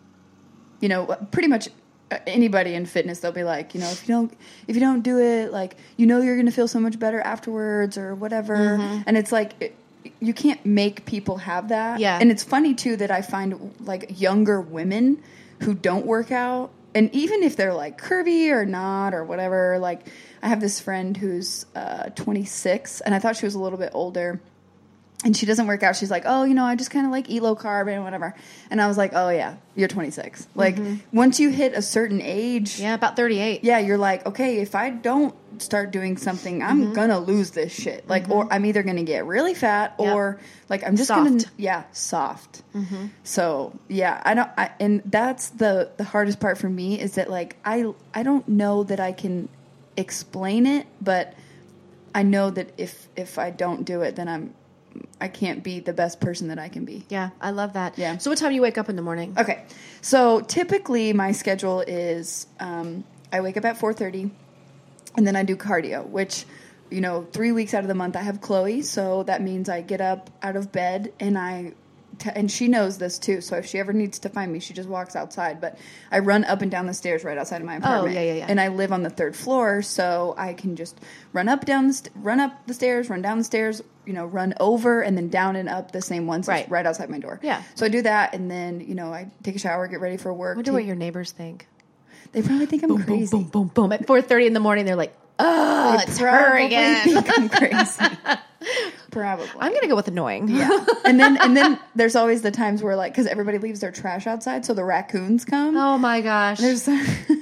you 0.79 0.89
know, 0.89 1.05
pretty 1.29 1.47
much 1.47 1.67
uh, 2.11 2.17
anybody 2.25 2.73
in 2.73 2.87
fitness 2.87 3.19
they'll 3.19 3.31
be 3.31 3.43
like, 3.43 3.75
you 3.75 3.79
know, 3.79 3.89
if 3.89 4.01
you 4.07 4.15
don't 4.15 4.33
if 4.67 4.75
you 4.75 4.79
don't 4.81 5.01
do 5.03 5.19
it, 5.19 5.51
like 5.51 5.75
you 5.97 6.07
know 6.07 6.19
you're 6.19 6.35
going 6.35 6.47
to 6.47 6.51
feel 6.51 6.67
so 6.67 6.79
much 6.79 6.97
better 6.97 7.21
afterwards 7.21 7.95
or 7.97 8.15
whatever. 8.15 8.55
And 9.05 9.15
it's 9.17 9.31
like 9.31 9.53
it, 9.61 9.75
you 10.19 10.33
can't 10.33 10.65
make 10.65 11.05
people 11.05 11.37
have 11.37 11.69
that. 11.69 11.99
Yeah. 11.99 12.17
And 12.19 12.31
it's 12.31 12.43
funny 12.43 12.73
too 12.73 12.97
that 12.97 13.11
I 13.11 13.21
find 13.21 13.71
like 13.81 14.19
younger 14.19 14.59
women 14.59 15.21
who 15.61 15.73
don't 15.73 16.05
work 16.05 16.31
out 16.31 16.71
and 16.93 17.13
even 17.13 17.43
if 17.43 17.55
they're 17.55 17.73
like 17.73 18.01
curvy 18.01 18.51
or 18.51 18.65
not 18.65 19.13
or 19.13 19.23
whatever, 19.23 19.79
like 19.79 20.01
I 20.41 20.49
have 20.49 20.59
this 20.59 20.79
friend 20.79 21.15
who's 21.15 21.65
uh 21.75 22.09
26 22.09 23.01
and 23.01 23.15
I 23.15 23.19
thought 23.19 23.37
she 23.37 23.45
was 23.45 23.55
a 23.55 23.59
little 23.59 23.79
bit 23.79 23.91
older 23.93 24.41
and 25.23 25.37
she 25.37 25.45
doesn't 25.45 25.67
work 25.67 25.83
out. 25.83 25.95
She's 25.95 26.09
like, 26.09 26.23
oh, 26.25 26.43
you 26.45 26.53
know, 26.55 26.65
I 26.65 26.75
just 26.75 26.89
kind 26.89 27.05
of 27.05 27.11
like 27.11 27.29
eat 27.29 27.41
low 27.43 27.55
carb 27.55 27.87
and 27.93 28.03
whatever. 28.03 28.33
And 28.71 28.81
I 28.81 28.87
was 28.87 28.97
like, 28.97 29.11
oh 29.13 29.29
yeah, 29.29 29.57
you're 29.75 29.87
26. 29.87 30.47
Like 30.55 30.77
once 31.13 31.39
you 31.39 31.49
hit 31.49 31.73
a 31.73 31.81
certain 31.81 32.21
age, 32.21 32.79
Yeah, 32.79 32.95
about 32.95 33.15
38. 33.15 33.63
yeah, 33.63 33.77
you're 33.79 33.97
like, 33.99 34.25
okay, 34.25 34.57
if 34.57 34.73
I 34.73 34.89
don't 34.89 35.35
start 35.61 35.91
doing 35.91 36.17
something, 36.17 36.63
I'm 36.63 36.81
Mm-hmm. 36.85 36.93
gonna 36.93 37.19
lose 37.19 37.51
this 37.51 37.71
shit. 37.71 38.09
Like, 38.09 38.29
or 38.29 38.47
I'm 38.51 38.65
either 38.65 38.81
gonna 38.81 39.03
get 39.03 39.25
really 39.27 39.53
fat, 39.53 39.93
Yep. 39.99 40.13
or 40.15 40.39
like 40.69 40.83
I'm 40.83 40.95
just 40.95 41.09
gonna, 41.09 41.39
Soft. 41.39 41.45
Mm-hmm. 41.51 41.61
yeah, 41.61 41.83
soft. 41.91 42.61
So 43.23 43.77
yeah, 43.89 44.21
I 44.25 44.33
don't, 44.33 44.49
I, 44.57 44.71
and 44.79 45.01
that's 45.05 45.49
the 45.49 45.91
the 45.97 46.03
hardest 46.03 46.39
part 46.39 46.57
for 46.57 46.69
me 46.69 46.99
is 46.99 47.15
that 47.15 47.29
like 47.29 47.57
I 47.63 47.93
I 48.13 48.23
don't 48.23 48.47
know 48.47 48.83
that 48.85 48.99
I 48.99 49.11
can 49.11 49.49
explain 49.97 50.65
it, 50.65 50.87
but 50.99 51.33
I 52.15 52.23
know 52.23 52.49
that 52.49 52.71
if 52.77 53.07
if 53.15 53.37
I 53.37 53.51
don't 53.51 53.83
do 53.85 54.01
it, 54.01 54.15
then 54.15 54.27
I'm 54.27 54.53
I 55.19 55.27
can't 55.27 55.63
be 55.63 55.79
the 55.79 55.93
best 55.93 56.19
person 56.19 56.47
that 56.49 56.59
I 56.59 56.67
can 56.69 56.83
be. 56.85 57.05
Yeah, 57.09 57.29
I 57.39 57.51
love 57.51 57.73
that. 57.73 57.97
Yeah. 57.97 58.17
So 58.17 58.31
what 58.31 58.39
time 58.39 58.49
do 58.49 58.55
you 58.55 58.61
wake 58.61 58.77
up 58.77 58.89
in 58.89 58.95
the 58.95 59.01
morning? 59.01 59.35
Okay, 59.37 59.63
so 60.01 60.41
typically 60.41 61.13
my 61.13 61.31
schedule 61.31 61.81
is 61.81 62.47
um, 62.59 63.03
I 63.31 63.41
wake 63.41 63.57
up 63.57 63.65
at 63.65 63.77
four 63.77 63.93
thirty, 63.93 64.31
and 65.15 65.25
then 65.25 65.35
I 65.35 65.43
do 65.43 65.55
cardio. 65.55 66.05
Which, 66.05 66.45
you 66.89 67.01
know, 67.01 67.27
three 67.31 67.51
weeks 67.51 67.73
out 67.73 67.83
of 67.83 67.87
the 67.87 67.95
month 67.95 68.15
I 68.15 68.21
have 68.21 68.41
Chloe, 68.41 68.81
so 68.81 69.23
that 69.23 69.41
means 69.41 69.69
I 69.69 69.81
get 69.81 70.01
up 70.01 70.29
out 70.41 70.55
of 70.55 70.71
bed 70.71 71.13
and 71.19 71.37
I. 71.37 71.73
T- 72.19 72.29
and 72.35 72.51
she 72.51 72.67
knows 72.67 72.97
this 72.97 73.17
too, 73.17 73.41
so 73.41 73.55
if 73.55 73.65
she 73.65 73.79
ever 73.79 73.93
needs 73.93 74.19
to 74.19 74.29
find 74.29 74.51
me, 74.51 74.59
she 74.59 74.73
just 74.73 74.89
walks 74.89 75.15
outside. 75.15 75.61
But 75.61 75.79
I 76.11 76.19
run 76.19 76.43
up 76.43 76.61
and 76.61 76.69
down 76.69 76.85
the 76.85 76.93
stairs 76.93 77.23
right 77.23 77.37
outside 77.37 77.61
of 77.61 77.65
my 77.65 77.77
apartment. 77.77 78.15
Oh, 78.15 78.19
yeah, 78.19 78.25
yeah, 78.25 78.33
yeah. 78.39 78.45
And 78.47 78.59
I 78.59 78.67
live 78.67 78.91
on 78.91 79.01
the 79.01 79.09
third 79.09 79.35
floor, 79.35 79.81
so 79.81 80.35
I 80.37 80.53
can 80.53 80.75
just 80.75 80.99
run 81.33 81.47
up 81.47 81.65
down 81.65 81.87
the 81.87 81.93
st- 81.93 82.13
run 82.15 82.39
up 82.39 82.67
the 82.67 82.73
stairs, 82.73 83.09
run 83.09 83.21
down 83.21 83.37
the 83.37 83.43
stairs, 83.43 83.81
you 84.11 84.17
know, 84.17 84.25
run 84.25 84.53
over 84.59 85.01
and 85.01 85.15
then 85.17 85.29
down 85.29 85.55
and 85.55 85.69
up 85.69 85.91
the 85.93 86.01
same 86.01 86.27
ones 86.27 86.47
Right. 86.49 86.69
right 86.69 86.85
outside 86.85 87.09
my 87.09 87.19
door. 87.19 87.39
Yeah. 87.41 87.63
So 87.75 87.85
I 87.85 87.89
do 87.89 88.01
that, 88.01 88.33
and 88.35 88.51
then 88.51 88.81
you 88.81 88.93
know 88.93 89.13
I 89.13 89.31
take 89.41 89.55
a 89.55 89.59
shower, 89.59 89.87
get 89.87 90.01
ready 90.01 90.17
for 90.17 90.33
work. 90.33 90.55
I 90.55 90.57
wonder 90.57 90.71
take- 90.71 90.73
what 90.75 90.85
your 90.85 90.97
neighbors 90.97 91.31
think. 91.31 91.65
they 92.33 92.41
probably 92.41 92.65
think 92.65 92.83
I'm 92.83 93.01
crazy. 93.03 93.31
Boom, 93.31 93.43
boom, 93.45 93.67
boom. 93.67 93.89
boom. 93.89 93.91
At 93.93 94.05
4.30 94.07 94.47
in 94.47 94.53
the 94.53 94.59
morning, 94.59 94.83
they're 94.85 94.95
like, 94.97 95.13
oh, 95.39 95.97
it's 96.01 96.17
her 96.17 96.57
again. 96.57 97.03
think 97.07 97.37
I'm 97.39 97.47
crazy. 97.49 98.05
probably. 99.11 99.47
I'm 99.59 99.73
to 99.79 99.87
go 99.87 99.95
with 99.95 100.07
annoying. 100.07 100.47
yeah. 100.49 100.85
And 101.05 101.19
then 101.19 101.37
and 101.41 101.57
then 101.57 101.79
there's 101.95 102.15
always 102.15 102.41
the 102.41 102.51
times 102.51 102.81
where 102.83 102.95
like 102.95 103.11
because 103.13 103.27
everybody 103.27 103.57
leaves 103.57 103.79
their 103.81 103.91
trash 103.91 104.27
outside, 104.27 104.65
so 104.65 104.73
the 104.73 104.83
raccoons 104.85 105.43
come. 105.45 105.75
Oh 105.75 105.97
my 105.97 106.21
gosh. 106.21 106.59
There's 106.59 106.87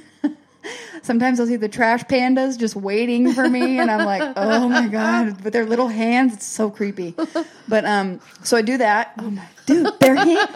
sometimes 1.10 1.40
I'll 1.40 1.46
see 1.48 1.56
the 1.56 1.68
trash 1.68 2.04
pandas 2.04 2.56
just 2.56 2.76
waiting 2.76 3.32
for 3.32 3.48
me, 3.48 3.80
and 3.80 3.90
I'm 3.90 4.06
like, 4.06 4.32
oh 4.36 4.68
my 4.68 4.86
god! 4.86 5.42
With 5.42 5.52
their 5.52 5.66
little 5.66 5.88
hands, 5.88 6.34
it's 6.34 6.46
so 6.46 6.70
creepy. 6.70 7.16
But 7.66 7.84
um, 7.84 8.20
so 8.44 8.56
I 8.56 8.62
do 8.62 8.78
that. 8.78 9.14
Oh 9.18 9.28
my, 9.28 9.44
dude, 9.66 9.98
their 9.98 10.14
hand, 10.14 10.48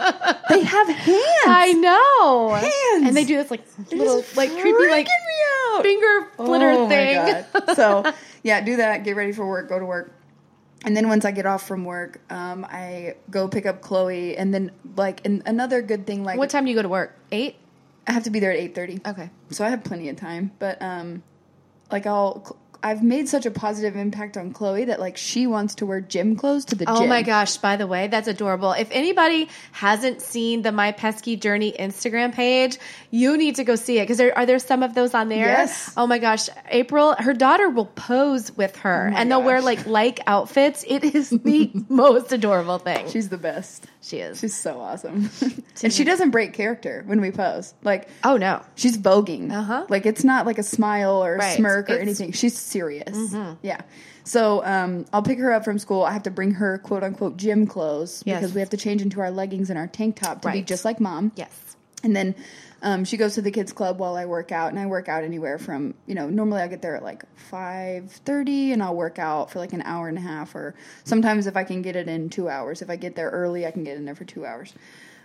they 0.49 0.63
have 0.63 0.87
hands. 0.87 1.45
I 1.45 1.73
know. 1.73 2.53
Hands. 2.53 3.05
And 3.05 3.17
they 3.17 3.25
do 3.25 3.35
this 3.35 3.51
like 3.51 3.65
little, 3.91 4.23
like 4.37 4.49
creepy, 4.49 4.87
like 4.89 5.07
Freaking 5.07 5.25
me 5.27 5.75
out. 5.75 5.83
finger 5.83 6.27
flitter 6.37 6.71
Oh 6.71 6.87
thing. 6.87 7.45
So 7.75 8.13
yeah, 8.41 8.61
do 8.61 8.77
that. 8.77 9.03
Get 9.03 9.17
ready 9.17 9.33
for 9.33 9.45
work. 9.45 9.67
Go 9.67 9.77
to 9.77 9.85
work. 9.85 10.13
And 10.85 10.95
then 10.95 11.09
once 11.09 11.25
I 11.25 11.31
get 11.31 11.45
off 11.45 11.67
from 11.67 11.83
work, 11.83 12.21
um, 12.31 12.65
I 12.69 13.15
go 13.29 13.49
pick 13.49 13.65
up 13.65 13.81
Chloe. 13.81 14.37
And 14.37 14.53
then 14.53 14.71
like 14.95 15.19
and 15.25 15.43
another 15.45 15.81
good 15.81 16.07
thing, 16.07 16.23
like 16.23 16.37
What 16.37 16.49
time 16.49 16.63
do 16.63 16.69
you 16.69 16.77
go 16.77 16.81
to 16.81 16.87
work? 16.87 17.19
Eight? 17.33 17.57
I 18.07 18.11
have 18.11 18.23
to 18.23 18.29
be 18.29 18.39
there 18.39 18.51
at 18.51 18.59
eight 18.59 18.75
thirty. 18.75 18.99
Okay. 19.05 19.29
So 19.49 19.65
I 19.65 19.69
have 19.69 19.83
plenty 19.83 20.09
of 20.09 20.15
time. 20.17 20.51
But 20.59 20.81
um, 20.81 21.23
like 21.91 22.05
I'll. 22.05 22.57
I've 22.83 23.01
made 23.01 23.27
such 23.27 23.47
a 23.47 23.51
positive 23.51 23.95
impact 23.95 24.37
on 24.37 24.53
Chloe 24.53 24.85
that 24.85 24.99
like 24.99 25.17
she 25.17 25.47
wants 25.47 25.73
to 25.75 25.87
wear 25.87 26.01
gym 26.01 26.35
clothes 26.35 26.65
to 26.65 26.75
the 26.75 26.85
Oh 26.87 26.97
gym. 26.97 27.05
Oh 27.05 27.07
my 27.07 27.23
gosh, 27.23 27.57
by 27.57 27.77
the 27.77 27.87
way, 27.87 28.05
that's 28.09 28.27
adorable. 28.27 28.73
If 28.73 28.89
anybody 28.91 29.49
hasn't 29.71 30.21
seen 30.21 30.61
the 30.61 30.71
My 30.71 30.91
Pesky 30.91 31.35
Journey 31.35 31.71
Instagram 31.71 32.31
page, 32.31 32.77
you 33.09 33.37
need 33.37 33.55
to 33.55 33.63
go 33.63 33.75
see 33.75 33.97
it 33.97 34.03
because 34.03 34.19
there 34.19 34.37
are 34.37 34.45
there 34.45 34.59
some 34.59 34.83
of 34.83 34.93
those 34.93 35.15
on 35.15 35.29
there. 35.29 35.47
Yes. 35.47 35.93
Oh 35.97 36.05
my 36.05 36.19
gosh, 36.19 36.47
April, 36.69 37.15
her 37.17 37.33
daughter 37.33 37.69
will 37.69 37.87
pose 37.87 38.55
with 38.55 38.75
her 38.77 39.09
my 39.09 39.19
and 39.19 39.31
they'll 39.31 39.41
wear 39.41 39.61
like 39.61 39.87
like 39.87 40.19
outfits. 40.27 40.85
It 40.87 41.03
is 41.03 41.29
the 41.43 41.71
most 41.89 42.31
adorable 42.33 42.77
thing. 42.77 43.09
She's 43.09 43.29
the 43.29 43.39
best. 43.39 43.87
She 44.05 44.17
is. 44.19 44.39
She's 44.39 44.55
so 44.55 44.79
awesome. 44.79 45.29
and 45.83 45.91
she 45.91 46.03
doesn't 46.03 46.29
break 46.29 46.53
character 46.53 47.03
when 47.07 47.21
we 47.21 47.31
pose. 47.31 47.73
Like 47.83 48.07
oh 48.23 48.37
no. 48.37 48.61
She's 48.75 48.97
voguing. 48.97 49.51
Uh-huh. 49.51 49.85
Like 49.89 50.05
it's 50.05 50.23
not 50.23 50.45
like 50.45 50.57
a 50.59 50.63
smile 50.63 51.23
or 51.23 51.35
a 51.35 51.39
Right. 51.39 51.57
smirk 51.57 51.89
or 51.89 51.93
It's- 51.93 51.99
Mm-hmm. 52.01 52.07
anything. 52.07 52.31
She's 52.33 52.57
serious. 52.57 53.33
Yeah. 53.61 53.81
So 54.23 54.63
um, 54.65 55.05
I'll 55.13 55.21
pick 55.23 55.39
her 55.39 55.51
up 55.51 55.63
from 55.65 55.77
school. 55.79 56.03
I 56.03 56.11
have 56.11 56.23
to 56.23 56.31
bring 56.31 56.51
her 56.51 56.77
quote 56.79 57.03
unquote 57.03 57.37
gym 57.37 57.65
clothes 57.67 58.21
Yes. 58.25 58.39
because 58.41 58.53
we 58.55 58.59
have 58.59 58.69
to 58.71 58.77
change 58.77 59.01
into 59.01 59.21
our 59.21 59.31
leggings 59.31 59.69
and 59.69 59.77
our 59.79 59.87
tank 59.87 60.15
top 60.17 60.41
to 60.43 60.51
be 60.51 60.61
just 60.61 60.85
like 60.85 60.99
mom. 60.99 61.31
Yes. 61.35 61.51
And 62.03 62.15
then 62.15 62.35
um, 62.85 63.03
she 63.03 63.17
goes 63.17 63.33
to 63.33 63.41
the 63.41 63.49
kids 63.49 63.73
club 63.73 63.97
while 63.99 64.15
I 64.15 64.25
work 64.25 64.51
out, 64.51 64.69
and 64.69 64.79
I 64.79 64.85
work 64.85 65.09
out 65.09 65.23
anywhere 65.23 65.57
from 65.57 65.95
you 66.05 66.13
know 66.13 66.29
normally 66.29 66.61
I 66.61 66.67
get 66.67 66.83
there 66.83 66.95
at 66.95 67.03
like 67.03 67.23
five 67.35 68.11
thirty, 68.11 68.71
and 68.71 68.81
I'll 68.81 68.95
work 68.95 69.17
out 69.17 69.49
for 69.49 69.59
like 69.59 69.73
an 69.73 69.81
hour 69.81 70.07
and 70.07 70.17
a 70.17 70.21
half, 70.21 70.53
or 70.53 70.75
sometimes 71.03 71.47
if 71.47 71.57
I 71.57 71.63
can 71.63 71.81
get 71.81 71.95
it 71.95 72.07
in 72.07 72.29
two 72.29 72.47
hours. 72.47 72.83
If 72.83 72.89
I 72.91 72.95
get 72.95 73.15
there 73.15 73.31
early, 73.31 73.65
I 73.65 73.71
can 73.71 73.83
get 73.83 73.97
in 73.97 74.05
there 74.05 74.15
for 74.15 74.23
two 74.23 74.45
hours. 74.45 74.73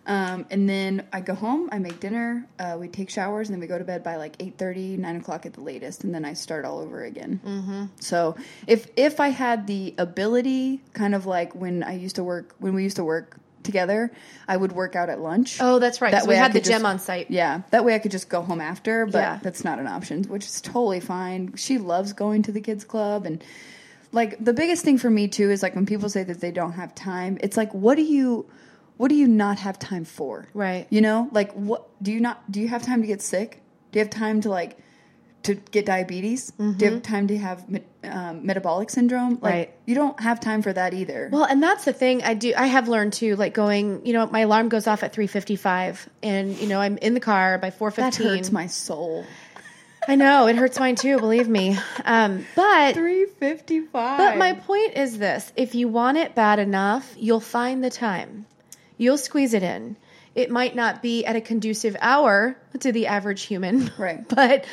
Um, 0.06 0.46
and 0.50 0.68
then 0.68 1.06
I 1.12 1.20
go 1.20 1.34
home, 1.34 1.68
I 1.70 1.78
make 1.78 2.00
dinner, 2.00 2.48
uh, 2.58 2.78
we 2.80 2.88
take 2.88 3.10
showers, 3.10 3.48
and 3.48 3.54
then 3.54 3.60
we 3.60 3.66
go 3.66 3.78
to 3.78 3.84
bed 3.84 4.02
by 4.02 4.16
like 4.16 4.38
8.30, 4.38 4.98
9 4.98 5.16
o'clock 5.16 5.44
at 5.44 5.52
the 5.52 5.60
latest, 5.60 6.04
and 6.04 6.14
then 6.14 6.24
I 6.24 6.32
start 6.32 6.64
all 6.64 6.78
over 6.78 7.04
again. 7.04 7.40
Mm-hmm. 7.44 7.84
So 8.00 8.36
if 8.66 8.88
if 8.96 9.20
I 9.20 9.28
had 9.28 9.66
the 9.66 9.94
ability, 9.98 10.80
kind 10.94 11.14
of 11.14 11.26
like 11.26 11.54
when 11.54 11.82
I 11.82 11.92
used 11.96 12.16
to 12.16 12.24
work, 12.24 12.54
when 12.58 12.74
we 12.74 12.82
used 12.82 12.96
to 12.96 13.04
work 13.04 13.36
together, 13.62 14.10
I 14.48 14.56
would 14.56 14.72
work 14.72 14.96
out 14.96 15.08
at 15.08 15.20
lunch. 15.20 15.58
Oh, 15.60 15.78
that's 15.78 16.00
right. 16.00 16.12
That 16.12 16.24
we 16.24 16.30
way 16.30 16.36
I 16.36 16.42
had 16.42 16.52
the 16.52 16.60
gym 16.60 16.72
just- 16.72 16.84
on 16.84 16.98
site. 16.98 17.30
Yeah, 17.30 17.62
that 17.70 17.84
way 17.84 17.94
I 17.94 17.98
could 17.98 18.10
just 18.10 18.28
go 18.28 18.42
home 18.42 18.60
after, 18.60 19.06
but 19.06 19.18
Yeah. 19.18 19.38
that's 19.42 19.64
not 19.64 19.78
an 19.78 19.86
option, 19.86 20.24
which 20.24 20.44
is 20.44 20.60
totally 20.60 21.00
fine. 21.00 21.54
She 21.56 21.78
loves 21.78 22.12
going 22.12 22.42
to 22.42 22.52
the 22.52 22.60
kids 22.60 22.84
club 22.84 23.26
and 23.26 23.42
like 24.12 24.42
the 24.44 24.52
biggest 24.52 24.84
thing 24.84 24.98
for 24.98 25.08
me 25.10 25.28
too 25.28 25.50
is 25.50 25.62
like 25.62 25.74
when 25.76 25.86
people 25.86 26.08
say 26.08 26.24
that 26.24 26.40
they 26.40 26.50
don't 26.50 26.72
have 26.72 26.94
time, 26.94 27.38
it's 27.42 27.56
like 27.56 27.72
what 27.72 27.94
do 27.96 28.02
you 28.02 28.46
what 28.96 29.08
do 29.08 29.14
you 29.14 29.28
not 29.28 29.58
have 29.60 29.78
time 29.78 30.04
for? 30.04 30.46
Right. 30.52 30.86
You 30.90 31.00
know? 31.00 31.28
Like 31.32 31.52
what 31.52 31.88
do 32.02 32.12
you 32.12 32.20
not 32.20 32.50
do 32.50 32.60
you 32.60 32.68
have 32.68 32.82
time 32.82 33.00
to 33.02 33.06
get 33.06 33.22
sick? 33.22 33.62
Do 33.92 33.98
you 33.98 34.04
have 34.04 34.10
time 34.10 34.40
to 34.42 34.50
like 34.50 34.78
to 35.44 35.54
get 35.54 35.86
diabetes? 35.86 36.50
Do 36.52 36.74
you 36.84 36.90
have 36.92 37.02
time 37.02 37.28
to 37.28 37.38
have 37.38 37.64
um, 38.04 38.44
metabolic 38.46 38.90
syndrome? 38.90 39.38
Like 39.40 39.40
Mm-hmm. 39.40 39.46
Right. 39.46 39.74
you 39.86 39.94
don't 39.94 40.20
have 40.20 40.40
time 40.40 40.62
for 40.62 40.72
that 40.72 40.92
either. 40.94 41.28
Well, 41.32 41.44
and 41.44 41.62
that's 41.62 41.84
the 41.84 41.92
thing 41.92 42.22
I 42.22 42.34
do. 42.34 42.52
I 42.56 42.66
have 42.66 42.88
learned 42.88 43.12
too, 43.14 43.36
like 43.36 43.54
going. 43.54 44.04
You 44.06 44.12
know, 44.12 44.26
my 44.26 44.40
alarm 44.40 44.68
goes 44.68 44.86
off 44.86 45.02
at 45.02 45.12
three 45.12 45.26
fifty-five, 45.26 46.08
and 46.22 46.56
you 46.58 46.66
know 46.68 46.80
I'm 46.80 46.98
in 46.98 47.14
the 47.14 47.20
car 47.20 47.58
by 47.58 47.70
four 47.70 47.90
fifteen. 47.90 48.26
that 48.26 48.36
hurts 48.36 48.52
my 48.52 48.66
soul. 48.66 49.24
I 50.08 50.14
know 50.14 50.46
it 50.46 50.56
hurts 50.56 50.78
mine 50.80 50.96
too. 50.96 51.18
Believe 51.18 51.46
me. 51.48 51.76
Um, 52.06 52.46
but 52.56 52.94
355. 52.94 54.18
but 54.18 54.36
my 54.38 54.54
point 54.54 54.94
is 54.96 55.18
this: 55.18 55.52
if 55.56 55.74
you 55.74 55.88
want 55.88 56.16
it 56.18 56.34
bad 56.34 56.58
enough, 56.58 57.14
you'll 57.18 57.40
find 57.40 57.82
the 57.84 57.90
time. 57.90 58.46
You'll 58.96 59.18
squeeze 59.18 59.54
it 59.54 59.62
in. 59.62 59.96
It 60.34 60.50
might 60.50 60.76
not 60.76 61.02
be 61.02 61.24
at 61.26 61.34
a 61.36 61.40
conducive 61.40 61.96
hour 62.00 62.56
to 62.80 62.92
the 62.92 63.08
average 63.08 63.42
human, 63.42 63.90
Right. 63.98 64.26
But 64.28 64.64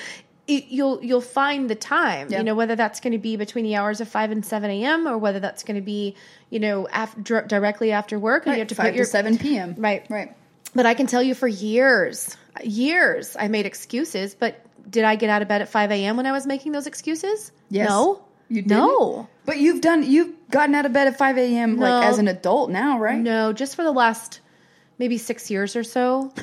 it, 0.47 0.65
you'll 0.69 1.03
you'll 1.03 1.21
find 1.21 1.69
the 1.69 1.75
time. 1.75 2.29
Yeah. 2.29 2.39
You 2.39 2.43
know 2.43 2.55
whether 2.55 2.75
that's 2.75 2.99
going 2.99 3.13
to 3.13 3.19
be 3.19 3.35
between 3.35 3.65
the 3.65 3.75
hours 3.75 4.01
of 4.01 4.07
five 4.07 4.31
and 4.31 4.45
seven 4.45 4.71
a.m. 4.71 5.07
or 5.07 5.17
whether 5.17 5.39
that's 5.39 5.63
going 5.63 5.75
to 5.75 5.81
be 5.81 6.15
you 6.49 6.59
know 6.59 6.87
after, 6.87 7.41
directly 7.41 7.91
after 7.91 8.17
work, 8.17 8.45
and 8.45 8.51
right, 8.51 8.57
you 8.57 8.61
have 8.61 8.69
to 8.69 8.75
5 8.75 8.85
put 8.85 8.95
your 8.95 9.05
to 9.05 9.11
7 9.11 9.37
p.m. 9.37 9.75
Right. 9.77 10.05
Right. 10.09 10.35
But 10.73 10.85
I 10.85 10.93
can 10.93 11.07
tell 11.07 11.23
you 11.23 11.33
for 11.33 11.47
years, 11.47 12.35
years, 12.63 13.35
I 13.39 13.47
made 13.47 13.65
excuses. 13.65 14.35
But 14.35 14.63
did 14.89 15.03
I 15.03 15.15
get 15.15 15.29
out 15.29 15.41
of 15.41 15.47
bed 15.47 15.61
at 15.61 15.69
5 15.69 15.91
a.m. 15.91 16.17
when 16.17 16.25
I 16.25 16.31
was 16.31 16.45
making 16.45 16.71
those 16.71 16.87
excuses? 16.87 17.51
Yes. 17.69 17.89
No. 17.89 18.23
You 18.49 18.61
didn't? 18.61 18.77
No. 18.77 19.27
But 19.45 19.57
you've 19.57 19.81
done 19.81 20.03
you've 20.03 20.33
gotten 20.49 20.73
out 20.75 20.85
of 20.85 20.93
bed 20.93 21.07
at 21.07 21.17
five 21.17 21.37
a.m. 21.37 21.75
No. 21.75 21.81
like 21.81 22.05
as 22.05 22.17
an 22.17 22.27
adult 22.27 22.69
now, 22.69 22.99
right? 22.99 23.19
No, 23.19 23.51
just 23.51 23.75
for 23.75 23.83
the 23.83 23.91
last 23.91 24.39
maybe 24.97 25.17
six 25.17 25.51
years 25.51 25.75
or 25.75 25.83
so. 25.83 26.33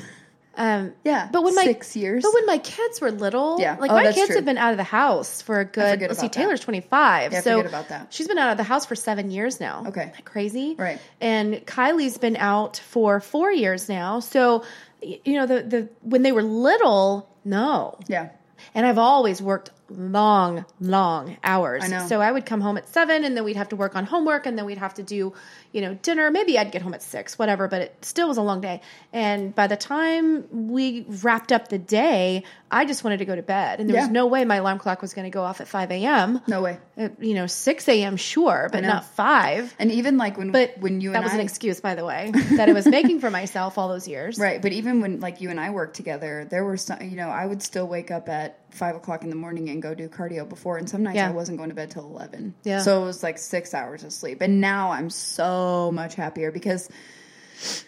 Um, 0.57 0.93
Yeah, 1.03 1.27
but 1.31 1.43
when 1.43 1.53
my 1.55 1.63
six 1.63 1.95
years. 1.95 2.23
but 2.23 2.33
when 2.33 2.45
my 2.45 2.57
kids 2.59 3.01
were 3.01 3.11
little, 3.11 3.57
Yeah. 3.59 3.77
like 3.79 3.91
Oh, 3.91 3.95
my 3.95 4.11
kids 4.11 4.27
true. 4.27 4.35
have 4.37 4.45
been 4.45 4.57
out 4.57 4.71
of 4.71 4.77
the 4.77 4.83
house 4.83 5.41
for 5.41 5.59
a 5.59 5.65
good. 5.65 6.01
Let's 6.01 6.19
see, 6.19 6.27
that. 6.27 6.33
Taylor's 6.33 6.61
twenty 6.61 6.81
five, 6.81 7.33
Yeah, 7.33 7.41
so 7.41 7.57
forget 7.57 7.69
about 7.71 7.89
that. 7.89 8.07
she's 8.13 8.27
been 8.27 8.37
out 8.37 8.51
of 8.51 8.57
the 8.57 8.63
house 8.63 8.85
for 8.85 8.95
seven 8.95 9.31
years 9.31 9.59
now. 9.59 9.83
Okay. 9.87 10.11
Crazy, 10.23 10.75
Right. 10.77 10.99
And 11.21 11.55
Kylie's 11.65 12.17
been 12.17 12.37
out 12.37 12.77
for 12.77 13.19
four 13.19 13.51
years 13.51 13.89
now. 13.89 14.19
So, 14.21 14.63
you 15.01 15.33
know, 15.35 15.45
the 15.45 15.61
the 15.63 15.89
when 16.01 16.21
they 16.23 16.31
were 16.31 16.43
little, 16.43 17.29
no, 17.43 17.97
Yeah. 18.07 18.29
and 18.73 18.85
I've 18.85 18.97
always 18.97 19.41
worked 19.41 19.69
long, 19.89 20.65
long 20.79 21.37
hours. 21.43 21.83
I 21.83 21.87
know. 21.87 22.07
So 22.07 22.21
I 22.21 22.31
would 22.31 22.45
come 22.45 22.61
home 22.61 22.77
at 22.77 22.87
seven 22.89 23.23
and 23.23 23.35
then 23.35 23.43
we'd 23.43 23.55
have 23.55 23.69
to 23.69 23.75
work 23.75 23.95
on 23.95 24.05
homework 24.05 24.45
and 24.45 24.57
then 24.57 24.65
we'd 24.65 24.77
have 24.77 24.95
to 24.95 25.03
do, 25.03 25.33
you 25.71 25.81
know, 25.81 25.93
dinner. 25.93 26.31
Maybe 26.31 26.57
I'd 26.57 26.71
get 26.71 26.81
home 26.81 26.93
at 26.93 27.03
six, 27.03 27.37
whatever, 27.37 27.67
but 27.67 27.81
it 27.81 28.05
still 28.05 28.27
was 28.27 28.37
a 28.37 28.41
long 28.41 28.61
day. 28.61 28.81
And 29.13 29.53
by 29.53 29.67
the 29.67 29.77
time 29.77 30.69
we 30.71 31.05
wrapped 31.21 31.51
up 31.51 31.67
the 31.67 31.77
day, 31.77 32.43
I 32.71 32.85
just 32.85 33.03
wanted 33.03 33.17
to 33.17 33.25
go 33.25 33.35
to 33.35 33.43
bed. 33.43 33.79
And 33.79 33.89
there 33.89 34.01
was 34.01 34.09
no 34.09 34.25
way 34.25 34.43
my 34.43 34.57
alarm 34.57 34.79
clock 34.79 35.01
was 35.01 35.13
going 35.13 35.25
to 35.25 35.29
go 35.29 35.43
off 35.43 35.61
at 35.61 35.67
5 35.67 35.91
a.m. 35.91 36.41
No 36.47 36.61
way. 36.61 36.79
Uh, 36.97 37.09
You 37.19 37.35
know, 37.35 37.47
6 37.47 37.87
a.m., 37.87 38.17
sure, 38.17 38.69
but 38.71 38.81
not 38.81 39.05
5. 39.05 39.75
And 39.79 39.91
even 39.91 40.17
like 40.17 40.37
when 40.37 40.51
But 40.51 40.77
when 40.79 40.99
you 40.99 41.11
that 41.11 41.23
was 41.23 41.31
I 41.31 41.35
an 41.35 41.41
excuse, 41.41 41.79
by 41.79 41.95
the 41.95 42.05
way, 42.05 42.31
that 42.57 42.67
I 42.69 42.73
was 42.73 42.85
making 42.85 43.19
for 43.19 43.29
myself 43.29 43.77
all 43.77 43.87
those 43.87 44.07
years. 44.07 44.39
Right, 44.39 44.61
but 44.61 44.71
even 44.71 45.01
when 45.01 45.19
like 45.19 45.41
you 45.41 45.49
and 45.49 45.59
I 45.59 45.69
worked 45.69 45.95
together, 45.95 46.47
there 46.49 46.65
were 46.65 46.77
some. 46.77 47.01
You 47.01 47.15
know, 47.15 47.29
I 47.29 47.45
would 47.45 47.61
still 47.61 47.87
wake 47.87 48.11
up 48.11 48.27
at 48.29 48.59
five 48.75 48.95
o'clock 48.95 49.23
in 49.23 49.29
the 49.29 49.35
morning 49.35 49.69
and 49.69 49.81
go 49.81 49.93
do 49.95 50.07
cardio 50.09 50.47
before, 50.47 50.77
and 50.77 50.89
some 50.89 51.03
nights 51.03 51.15
Yeah. 51.15 51.29
I 51.29 51.31
wasn't 51.31 51.57
going 51.57 51.69
to 51.69 51.75
bed 51.75 51.91
till 51.91 52.05
eleven. 52.05 52.53
Yeah. 52.63 52.79
so 52.79 53.01
it 53.01 53.05
was 53.05 53.23
like 53.23 53.37
six 53.37 53.73
hours 53.73 54.03
of 54.03 54.11
sleep. 54.13 54.41
And 54.41 54.61
now 54.61 54.91
I'm 54.91 55.09
so 55.09 55.91
much 55.93 56.15
happier 56.15 56.51
because, 56.51 56.89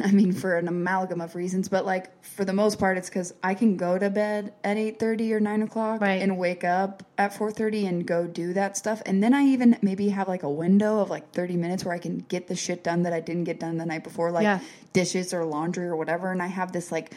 I 0.00 0.10
mean, 0.12 0.32
for 0.32 0.58
an 0.58 0.68
amalgam 0.68 1.22
of 1.22 1.34
reasons, 1.34 1.68
but 1.70 1.86
like 1.86 2.22
for 2.22 2.44
the 2.44 2.52
most 2.52 2.78
part, 2.78 2.98
it's 2.98 3.08
because 3.08 3.32
I 3.42 3.54
can 3.54 3.76
go 3.78 3.98
to 3.98 4.10
bed 4.10 4.52
at 4.62 4.76
eight 4.76 4.98
thirty 4.98 5.32
or 5.32 5.40
nine 5.40 5.62
o'clock, 5.62 6.00
Right. 6.02 6.20
and 6.20 6.36
wake 6.36 6.64
up 6.64 7.02
at 7.16 7.34
four 7.34 7.50
thirty 7.50 7.86
and 7.86 8.06
go 8.06 8.26
do 8.26 8.52
that 8.52 8.76
stuff, 8.76 9.00
and 9.06 9.22
then 9.22 9.32
I 9.32 9.44
even 9.44 9.78
maybe 9.80 10.10
have 10.10 10.28
like 10.28 10.42
a 10.42 10.50
window 10.50 10.98
of 11.00 11.08
like 11.08 11.32
thirty 11.32 11.56
minutes 11.56 11.82
where 11.84 11.94
I 11.94 11.98
can 11.98 12.18
get 12.28 12.46
the 12.48 12.56
shit 12.56 12.84
done 12.84 13.04
that 13.04 13.12
I 13.14 13.20
didn't 13.20 13.44
get 13.44 13.58
done 13.58 13.78
the 13.78 13.86
night 13.86 14.04
before, 14.04 14.30
like 14.30 14.42
Yeah. 14.44 14.58
dishes 14.92 15.32
or 15.32 15.44
laundry 15.46 15.86
or 15.86 15.96
whatever 15.96 16.30
and 16.30 16.40
i 16.40 16.46
have 16.46 16.70
this 16.70 16.92
like 16.92 17.12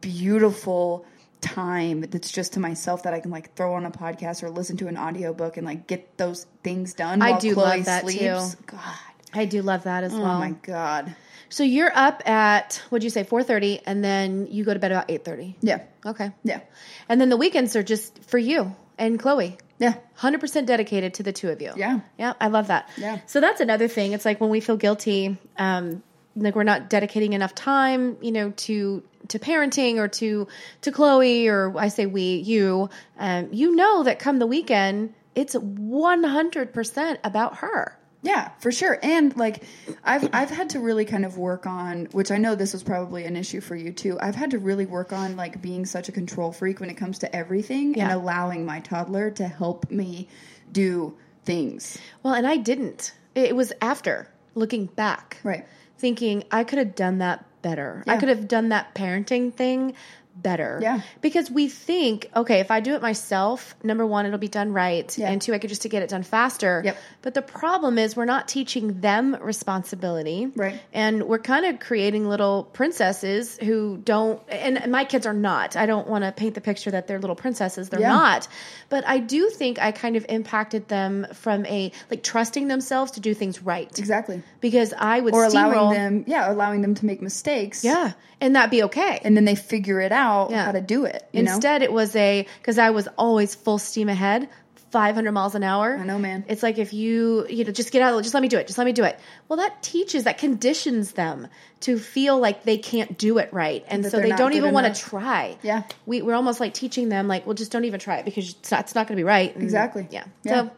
beautiful 0.00 1.04
time 1.40 2.00
that's 2.02 2.30
just 2.32 2.54
to 2.54 2.60
myself 2.60 3.02
that 3.04 3.14
i 3.14 3.20
can 3.20 3.30
like 3.30 3.54
throw 3.54 3.74
on 3.74 3.84
a 3.86 3.90
podcast 3.90 4.42
or 4.42 4.50
listen 4.50 4.76
to 4.76 4.88
an 4.88 4.96
audiobook 4.98 5.56
and 5.56 5.66
like 5.66 5.86
get 5.86 6.16
those 6.18 6.46
things 6.62 6.94
done 6.94 7.22
I 7.22 7.38
do 7.38 7.54
Chloe 7.54 7.64
love 7.78 7.84
that, 7.86 8.02
sleeps 8.02 8.54
too. 8.54 8.62
god 8.66 8.96
I 9.34 9.44
do 9.44 9.60
love 9.62 9.84
that 9.84 10.04
as 10.04 10.14
oh 10.14 10.20
well. 10.20 10.36
Oh 10.36 10.38
my 10.38 10.50
god 10.62 11.14
So 11.50 11.62
you're 11.62 11.92
up 11.94 12.26
at 12.28 12.82
what'd 12.88 13.04
you 13.04 13.10
say, 13.10 13.24
four 13.24 13.42
thirty, 13.42 13.80
and 13.86 14.02
then 14.02 14.46
you 14.50 14.64
go 14.64 14.72
to 14.74 14.80
bed 14.80 14.90
about 14.92 15.06
eight 15.10 15.24
thirty. 15.24 15.56
yeah 15.60 15.82
Okay. 16.04 16.30
yeah 16.44 16.60
And 17.08 17.20
then 17.20 17.28
the 17.28 17.36
weekends 17.36 17.76
are 17.76 17.82
just 17.82 18.22
for 18.24 18.38
you 18.38 18.74
and 18.98 19.18
Chloe. 19.20 19.56
yeah 19.78 19.94
Hundred 20.14 20.40
percent 20.40 20.66
dedicated 20.66 21.14
to 21.14 21.22
the 21.22 21.32
two 21.32 21.50
of 21.50 21.60
you. 21.62 21.72
Yeah. 21.76 22.00
Yeah, 22.18 22.32
I 22.40 22.48
love 22.48 22.66
that. 22.68 22.88
Yeah. 22.96 23.20
So 23.26 23.40
that's 23.40 23.60
another 23.60 23.86
thing. 23.86 24.12
It's 24.12 24.24
like 24.24 24.40
when 24.40 24.50
we 24.50 24.60
feel 24.60 24.76
guilty, 24.76 25.36
um, 25.56 26.02
like 26.34 26.56
we're 26.56 26.64
not 26.64 26.88
dedicating 26.90 27.32
enough 27.34 27.54
time, 27.54 28.16
you 28.20 28.32
know, 28.32 28.50
to 28.68 29.02
to 29.28 29.38
parenting 29.38 29.96
or 29.98 30.08
to 30.08 30.48
to 30.82 30.92
Chloe 30.92 31.48
or 31.48 31.76
I 31.78 31.88
say 31.88 32.06
we, 32.06 32.36
you, 32.36 32.90
um, 33.18 33.48
you 33.52 33.74
know 33.76 34.02
that 34.04 34.18
come 34.18 34.38
the 34.38 34.46
weekend, 34.46 35.14
it's 35.34 35.54
one 35.54 36.24
hundred 36.24 36.72
percent 36.72 37.20
about 37.24 37.58
her. 37.58 37.94
Yeah, 38.20 38.50
for 38.58 38.72
sure. 38.72 38.98
And 39.00 39.36
like 39.36 39.62
I've 40.02 40.28
I've 40.32 40.50
had 40.50 40.70
to 40.70 40.80
really 40.80 41.04
kind 41.04 41.24
of 41.24 41.38
work 41.38 41.66
on 41.66 42.06
which 42.06 42.32
I 42.32 42.38
know 42.38 42.56
this 42.56 42.72
was 42.72 42.82
probably 42.82 43.24
an 43.24 43.36
issue 43.36 43.60
for 43.60 43.76
you 43.76 43.92
too. 43.92 44.18
I've 44.20 44.34
had 44.34 44.50
to 44.50 44.58
really 44.58 44.86
work 44.86 45.12
on 45.12 45.36
like 45.36 45.62
being 45.62 45.86
such 45.86 46.08
a 46.08 46.12
control 46.12 46.50
freak 46.50 46.80
when 46.80 46.90
it 46.90 46.94
comes 46.96 47.20
to 47.20 47.36
everything 47.36 47.94
Yeah. 47.94 48.04
and 48.04 48.12
allowing 48.12 48.66
my 48.66 48.80
toddler 48.80 49.30
to 49.32 49.46
help 49.46 49.88
me 49.90 50.28
do 50.72 51.16
things. 51.44 51.96
Well, 52.24 52.34
and 52.34 52.44
I 52.46 52.56
didn't. 52.56 53.12
It 53.36 53.54
was 53.54 53.72
after 53.80 54.28
looking 54.56 54.86
back. 54.86 55.36
Right. 55.44 55.64
thinking 55.98 56.42
I 56.50 56.64
could 56.64 56.78
have 56.80 56.96
done 56.96 57.18
that 57.18 57.44
better. 57.62 58.04
I 58.06 58.16
could 58.16 58.28
have 58.28 58.48
done 58.48 58.68
that 58.70 58.94
parenting 58.94 59.52
thing 59.52 59.94
better. 60.42 60.78
Yeah. 60.82 61.00
Because 61.20 61.50
we 61.50 61.68
think, 61.68 62.30
okay, 62.34 62.60
if 62.60 62.70
I 62.70 62.80
do 62.80 62.94
it 62.94 63.02
myself, 63.02 63.74
number 63.82 64.06
one, 64.06 64.26
it'll 64.26 64.38
be 64.38 64.48
done 64.48 64.72
right. 64.72 65.16
Yeah. 65.18 65.30
And 65.30 65.40
two, 65.42 65.52
I 65.54 65.58
could 65.58 65.70
just 65.70 65.82
to 65.82 65.88
get 65.88 66.02
it 66.02 66.08
done 66.10 66.22
faster. 66.22 66.82
Yep. 66.84 66.96
But 67.22 67.34
the 67.34 67.42
problem 67.42 67.98
is 67.98 68.16
we're 68.16 68.24
not 68.24 68.48
teaching 68.48 69.00
them 69.00 69.36
responsibility. 69.40 70.46
Right. 70.54 70.80
And 70.92 71.24
we're 71.24 71.38
kind 71.38 71.66
of 71.66 71.80
creating 71.80 72.28
little 72.28 72.64
princesses 72.64 73.56
who 73.58 73.98
don't 73.98 74.40
and 74.48 74.90
my 74.90 75.04
kids 75.04 75.26
are 75.26 75.32
not. 75.34 75.76
I 75.76 75.86
don't 75.86 76.06
want 76.08 76.24
to 76.24 76.32
paint 76.32 76.54
the 76.54 76.60
picture 76.60 76.90
that 76.90 77.06
they're 77.06 77.18
little 77.20 77.36
princesses. 77.36 77.88
They're 77.88 78.00
Yeah. 78.00 78.12
not. 78.12 78.48
But 78.88 79.06
I 79.06 79.18
do 79.18 79.48
think 79.50 79.80
I 79.80 79.92
kind 79.92 80.16
of 80.16 80.24
impacted 80.28 80.88
them 80.88 81.26
from 81.34 81.66
a 81.66 81.92
like 82.10 82.22
trusting 82.22 82.68
themselves 82.68 83.12
to 83.12 83.20
do 83.20 83.34
things 83.34 83.62
right. 83.62 83.96
Exactly. 83.98 84.42
Because 84.60 84.92
I 84.96 85.20
would 85.20 85.34
Or 85.34 85.44
allowing 85.44 85.94
them 85.94 86.24
yeah, 86.26 86.50
allowing 86.52 86.82
them 86.82 86.94
to 86.94 87.06
make 87.06 87.20
mistakes. 87.22 87.84
yeah, 87.84 88.12
and 88.40 88.56
that 88.56 88.70
be 88.70 88.82
okay. 88.84 89.20
And 89.24 89.36
then 89.36 89.44
they 89.44 89.54
figure 89.54 90.00
it 90.00 90.12
out 90.12 90.27
Yeah. 90.50 90.64
how 90.64 90.72
to 90.72 90.80
do 90.80 91.04
it. 91.04 91.28
You 91.32 91.42
know? 91.42 91.54
Instead, 91.54 91.82
it 91.82 91.92
was 91.92 92.14
a 92.16 92.46
because 92.60 92.78
I 92.78 92.90
was 92.90 93.08
always 93.16 93.54
full 93.54 93.78
steam 93.78 94.08
ahead, 94.08 94.48
five 94.90 95.14
hundred 95.14 95.32
miles 95.32 95.54
an 95.54 95.62
hour. 95.62 95.96
I 95.96 96.04
know, 96.04 96.18
man. 96.18 96.44
It's 96.48 96.62
like 96.62 96.78
if 96.78 96.92
you 96.92 97.46
you 97.48 97.64
know 97.64 97.72
just 97.72 97.92
get 97.92 98.02
out 98.02 98.22
just 98.22 98.34
let 98.34 98.42
me 98.42 98.48
do 98.48 98.58
it, 98.58 98.66
just 98.66 98.78
let 98.78 98.84
me 98.84 98.92
do 98.92 99.04
it. 99.04 99.18
Well, 99.48 99.58
that 99.58 99.82
teaches 99.82 100.24
that 100.24 100.38
conditions 100.38 101.12
them 101.12 101.48
to 101.80 101.98
feel 101.98 102.38
like 102.38 102.64
they 102.64 102.78
can't 102.78 103.16
do 103.18 103.38
it 103.38 103.52
right, 103.52 103.84
and 103.88 104.04
That 104.04 104.10
so 104.10 104.20
they 104.20 104.30
don't 104.32 104.54
even 104.54 104.72
want 104.72 104.94
to 104.94 105.00
try. 105.00 105.56
Yeah. 105.62 105.82
we 106.06 106.22
we're 106.22 106.34
almost 106.34 106.60
like 106.60 106.74
teaching 106.74 107.08
them 107.08 107.28
like, 107.28 107.46
well, 107.46 107.54
just 107.54 107.70
don't 107.70 107.84
even 107.84 108.00
try 108.00 108.16
it 108.16 108.24
because 108.24 108.50
it's 108.50 108.70
not, 108.70 108.80
it's 108.80 108.94
not 108.94 109.06
going 109.06 109.16
to 109.16 109.20
be 109.20 109.24
right. 109.24 109.54
And- 109.54 109.62
Exactly. 109.62 110.06
Yeah. 110.10 110.24
Yeah. 110.42 110.62
So. 110.62 110.70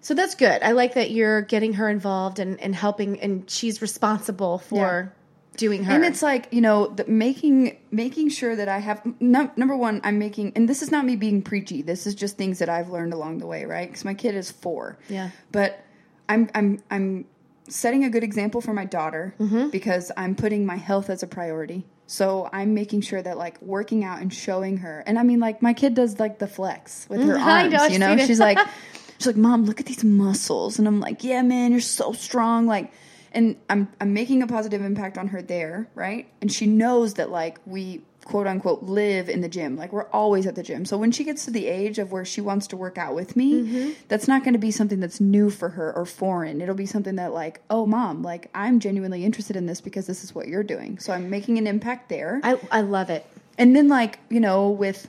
So 0.00 0.14
that's 0.14 0.36
good. 0.36 0.62
I 0.62 0.70
like 0.70 0.94
that 0.94 1.10
you're 1.10 1.42
getting 1.42 1.72
her 1.72 1.88
involved 1.88 2.38
and, 2.38 2.60
and 2.60 2.72
helping, 2.72 3.18
and 3.18 3.50
she's 3.50 3.82
responsible 3.82 4.58
for 4.58 5.12
doing 5.56 5.84
her. 5.84 5.92
And 5.94 6.04
it's 6.04 6.22
like 6.22 6.48
you 6.50 6.60
know, 6.60 6.88
the, 6.88 7.04
making 7.06 7.76
making 7.90 8.28
sure 8.30 8.54
that 8.56 8.68
I 8.68 8.78
have 8.78 9.02
num- 9.20 9.50
number 9.56 9.76
one, 9.76 10.00
I'm 10.04 10.18
making, 10.18 10.52
and 10.56 10.68
this 10.68 10.82
is 10.82 10.90
not 10.90 11.04
me 11.04 11.16
being 11.16 11.42
preachy. 11.42 11.82
This 11.82 12.06
is 12.06 12.14
just 12.14 12.36
things 12.36 12.58
that 12.60 12.68
I've 12.68 12.88
learned 12.90 13.12
along 13.12 13.38
the 13.38 13.46
way, 13.46 13.64
right? 13.64 13.88
Because 13.88 14.04
my 14.04 14.14
kid 14.14 14.34
is 14.34 14.50
four. 14.50 14.98
Yeah. 15.08 15.30
But 15.52 15.82
I'm 16.28 16.48
I'm 16.54 16.82
I'm 16.90 17.24
setting 17.68 18.04
a 18.04 18.10
good 18.10 18.22
example 18.22 18.60
for 18.60 18.72
my 18.72 18.84
daughter 18.84 19.34
Mm-hmm. 19.40 19.70
because 19.70 20.12
I'm 20.16 20.34
putting 20.36 20.66
my 20.66 20.76
health 20.76 21.10
as 21.10 21.22
a 21.22 21.26
priority. 21.26 21.84
So 22.08 22.48
I'm 22.52 22.72
making 22.74 23.00
sure 23.00 23.20
that 23.20 23.36
like 23.36 23.60
working 23.60 24.04
out 24.04 24.20
and 24.20 24.32
showing 24.32 24.76
her, 24.78 25.02
and 25.06 25.18
I 25.18 25.24
mean 25.24 25.40
like 25.40 25.62
my 25.62 25.72
kid 25.72 25.94
does 25.94 26.20
like 26.20 26.38
the 26.38 26.46
flex 26.46 27.06
with 27.08 27.20
her 27.22 27.36
I 27.38 27.62
arms. 27.62 27.72
know, 27.74 27.86
you 27.86 27.98
know, 27.98 28.16
she's 28.18 28.38
like, 28.38 28.58
she's 29.18 29.26
like, 29.26 29.36
mom, 29.36 29.64
look 29.64 29.80
at 29.80 29.86
these 29.86 30.04
muscles, 30.04 30.78
and 30.78 30.86
I'm 30.86 31.00
like, 31.00 31.24
yeah, 31.24 31.42
man, 31.42 31.72
you're 31.72 31.80
so 31.80 32.12
strong, 32.12 32.66
like. 32.66 32.92
And 33.36 33.54
I'm 33.70 33.88
I'm 34.00 34.12
making 34.14 34.42
a 34.42 34.46
positive 34.48 34.82
impact 34.82 35.16
on 35.18 35.28
her 35.28 35.40
there, 35.42 35.88
right? 35.94 36.26
And 36.40 36.50
she 36.50 36.66
knows 36.66 37.14
that 37.14 37.30
like 37.30 37.58
we 37.66 38.00
quote 38.24 38.48
unquote 38.48 38.82
live 38.82 39.28
in 39.28 39.40
the 39.42 39.48
gym. 39.48 39.76
Like 39.76 39.92
we're 39.92 40.08
always 40.10 40.46
at 40.48 40.56
the 40.56 40.62
gym. 40.64 40.84
So 40.84 40.96
when 40.98 41.12
she 41.12 41.22
gets 41.22 41.44
to 41.44 41.52
the 41.52 41.66
age 41.66 42.00
of 42.00 42.10
where 42.10 42.24
she 42.24 42.40
wants 42.40 42.66
to 42.68 42.76
work 42.76 42.98
out 42.98 43.14
with 43.14 43.36
me, 43.36 43.52
Mm-hmm. 43.62 43.90
that's 44.08 44.26
not 44.26 44.42
going 44.42 44.54
to 44.54 44.58
be 44.58 44.72
something 44.72 44.98
that's 44.98 45.20
new 45.20 45.48
for 45.50 45.68
her 45.68 45.92
or 45.94 46.04
foreign. 46.06 46.60
It'll 46.60 46.74
be 46.74 46.86
something 46.86 47.14
that 47.16 47.32
like, 47.32 47.60
"Oh 47.70 47.86
mom, 47.86 48.22
like 48.22 48.48
I'm 48.54 48.80
genuinely 48.80 49.24
interested 49.24 49.54
in 49.54 49.66
this 49.66 49.80
because 49.80 50.06
this 50.08 50.24
is 50.24 50.34
what 50.34 50.48
you're 50.48 50.64
doing." 50.64 50.98
So 50.98 51.12
I'm 51.12 51.30
making 51.30 51.58
an 51.58 51.66
impact 51.68 52.08
there. 52.08 52.40
I, 52.42 52.58
I 52.72 52.80
love 52.80 53.10
it. 53.10 53.24
and 53.58 53.76
then 53.76 53.86
like, 53.88 54.18
you 54.30 54.40
know, 54.40 54.70
with 54.70 55.06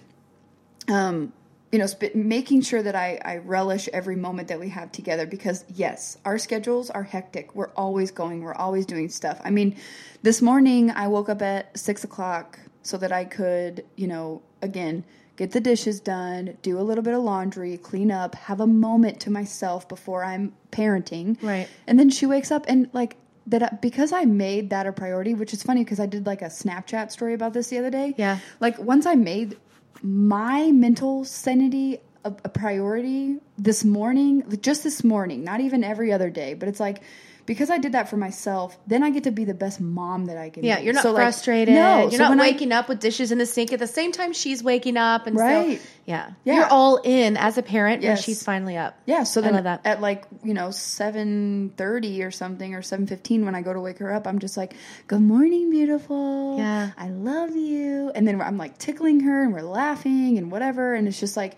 um 0.89 1.33
you 1.71 1.79
know, 1.79 1.85
sp- 1.87 2.15
making 2.15 2.61
sure 2.61 2.81
that 2.81 2.95
I, 2.95 3.19
I 3.25 3.37
relish 3.37 3.89
every 3.91 4.15
moment 4.15 4.47
that 4.47 4.59
we 4.59 4.69
have 4.69 4.91
together 4.91 5.25
because, 5.25 5.65
yes, 5.73 6.17
our 6.23 6.37
schedules 6.37 6.89
are 6.89 7.03
hectic. 7.03 7.55
We're 7.55 7.71
always 7.75 8.11
going, 8.11 8.41
we're 8.41 8.55
always 8.55 8.85
doing 8.85 9.09
stuff. 9.09 9.41
I 9.43 9.49
mean, 9.49 9.75
this 10.23 10.41
morning 10.41 10.91
I 10.91 11.07
woke 11.07 11.29
up 11.29 11.41
at 11.41 11.77
six 11.77 12.03
o'clock 12.03 12.59
so 12.83 12.97
that 12.97 13.11
I 13.11 13.25
could, 13.25 13.85
you 13.95 14.07
know, 14.07 14.41
again, 14.61 15.03
get 15.35 15.51
the 15.51 15.59
dishes 15.59 15.99
done, 15.99 16.57
do 16.61 16.79
a 16.79 16.81
little 16.81 17.03
bit 17.03 17.13
of 17.13 17.21
laundry, 17.21 17.77
clean 17.77 18.11
up, 18.11 18.33
have 18.35 18.61
a 18.61 18.67
moment 18.67 19.19
to 19.21 19.29
myself 19.29 19.87
before 19.89 20.23
I'm 20.23 20.53
parenting. 20.71 21.41
Right. 21.43 21.67
And 21.85 21.99
then 21.99 22.09
she 22.09 22.25
wakes 22.25 22.49
up 22.49 22.65
and, 22.67 22.89
like, 22.93 23.17
that 23.47 23.81
because 23.81 24.11
I 24.11 24.25
made 24.25 24.69
that 24.71 24.87
a 24.87 24.91
priority, 24.91 25.33
which 25.33 25.53
is 25.53 25.63
funny 25.63 25.83
because 25.83 25.99
I 25.99 26.05
did 26.05 26.25
like 26.25 26.41
a 26.41 26.47
Snapchat 26.47 27.11
story 27.11 27.33
about 27.33 27.53
this 27.53 27.69
the 27.69 27.77
other 27.77 27.89
day. 27.89 28.13
Yeah. 28.17 28.39
Like 28.59 28.77
once 28.77 29.05
I 29.05 29.15
made 29.15 29.57
my 30.03 30.71
mental 30.71 31.25
sanity 31.25 31.99
a, 32.23 32.33
a 32.43 32.49
priority 32.49 33.37
this 33.57 33.83
morning, 33.83 34.43
just 34.61 34.83
this 34.83 35.03
morning, 35.03 35.43
not 35.43 35.61
even 35.61 35.83
every 35.83 36.11
other 36.11 36.29
day, 36.29 36.53
but 36.53 36.67
it's 36.67 36.79
like 36.79 37.01
because 37.47 37.71
I 37.71 37.79
did 37.79 37.93
that 37.93 38.07
for 38.09 38.17
myself, 38.17 38.77
then 38.85 39.01
I 39.01 39.09
get 39.09 39.23
to 39.23 39.31
be 39.31 39.43
the 39.45 39.55
best 39.55 39.81
mom 39.81 40.25
that 40.25 40.37
I 40.37 40.51
can 40.51 40.61
be. 40.61 40.67
Yeah, 40.67 40.77
be. 40.77 40.83
you're 40.85 40.93
not 40.93 41.01
So, 41.01 41.11
like, 41.13 41.23
frustrated. 41.23 41.73
no, 41.73 42.01
you're 42.01 42.11
so 42.11 42.17
not 42.19 42.29
when 42.29 42.39
I- 42.39 42.43
waking 42.51 42.71
up 42.71 42.87
with 42.87 42.99
dishes 42.99 43.31
in 43.31 43.39
the 43.39 43.45
sink 43.47 43.73
at 43.73 43.79
the 43.79 43.87
same 43.87 44.11
time 44.11 44.33
she's 44.33 44.61
waking 44.61 44.97
up, 44.97 45.25
and 45.25 45.35
Right. 45.35 45.79
so 45.79 45.85
yeah, 46.05 46.29
Yeah. 46.43 46.53
you're 46.55 46.65
all 46.67 46.97
in 47.03 47.35
as 47.37 47.57
a 47.57 47.63
parent 47.63 48.03
when 48.03 48.15
she's 48.17 48.43
finally 48.43 48.77
up. 48.77 48.99
Yeah, 49.07 49.23
so 49.23 49.41
then 49.41 49.55
at 49.65 49.99
like 50.01 50.25
you 50.43 50.53
know 50.53 50.69
seven 50.71 51.71
thirty 51.77 52.21
or 52.23 52.31
something 52.31 52.75
or 52.75 52.81
seven 52.81 53.07
fifteen 53.07 53.45
when 53.45 53.55
I 53.55 53.61
go 53.61 53.73
to 53.73 53.79
wake 53.79 53.97
her 53.99 54.13
up, 54.13 54.27
I'm 54.27 54.39
just 54.39 54.57
like, 54.57 54.75
"Good 55.07 55.21
morning, 55.21 55.71
beautiful. 55.71 56.57
Yeah. 56.57 56.89
I 56.97 57.09
love 57.09 57.55
you." 57.55 58.11
And 58.13 58.27
then 58.27 58.41
I'm 58.41 58.57
like 58.57 58.77
tickling 58.77 59.21
her 59.21 59.41
and 59.43 59.53
we're 59.53 59.61
laughing 59.61 60.37
and 60.37 60.51
whatever, 60.51 60.93
and 60.93 61.07
it's 61.07 61.19
just 61.19 61.37
like 61.37 61.55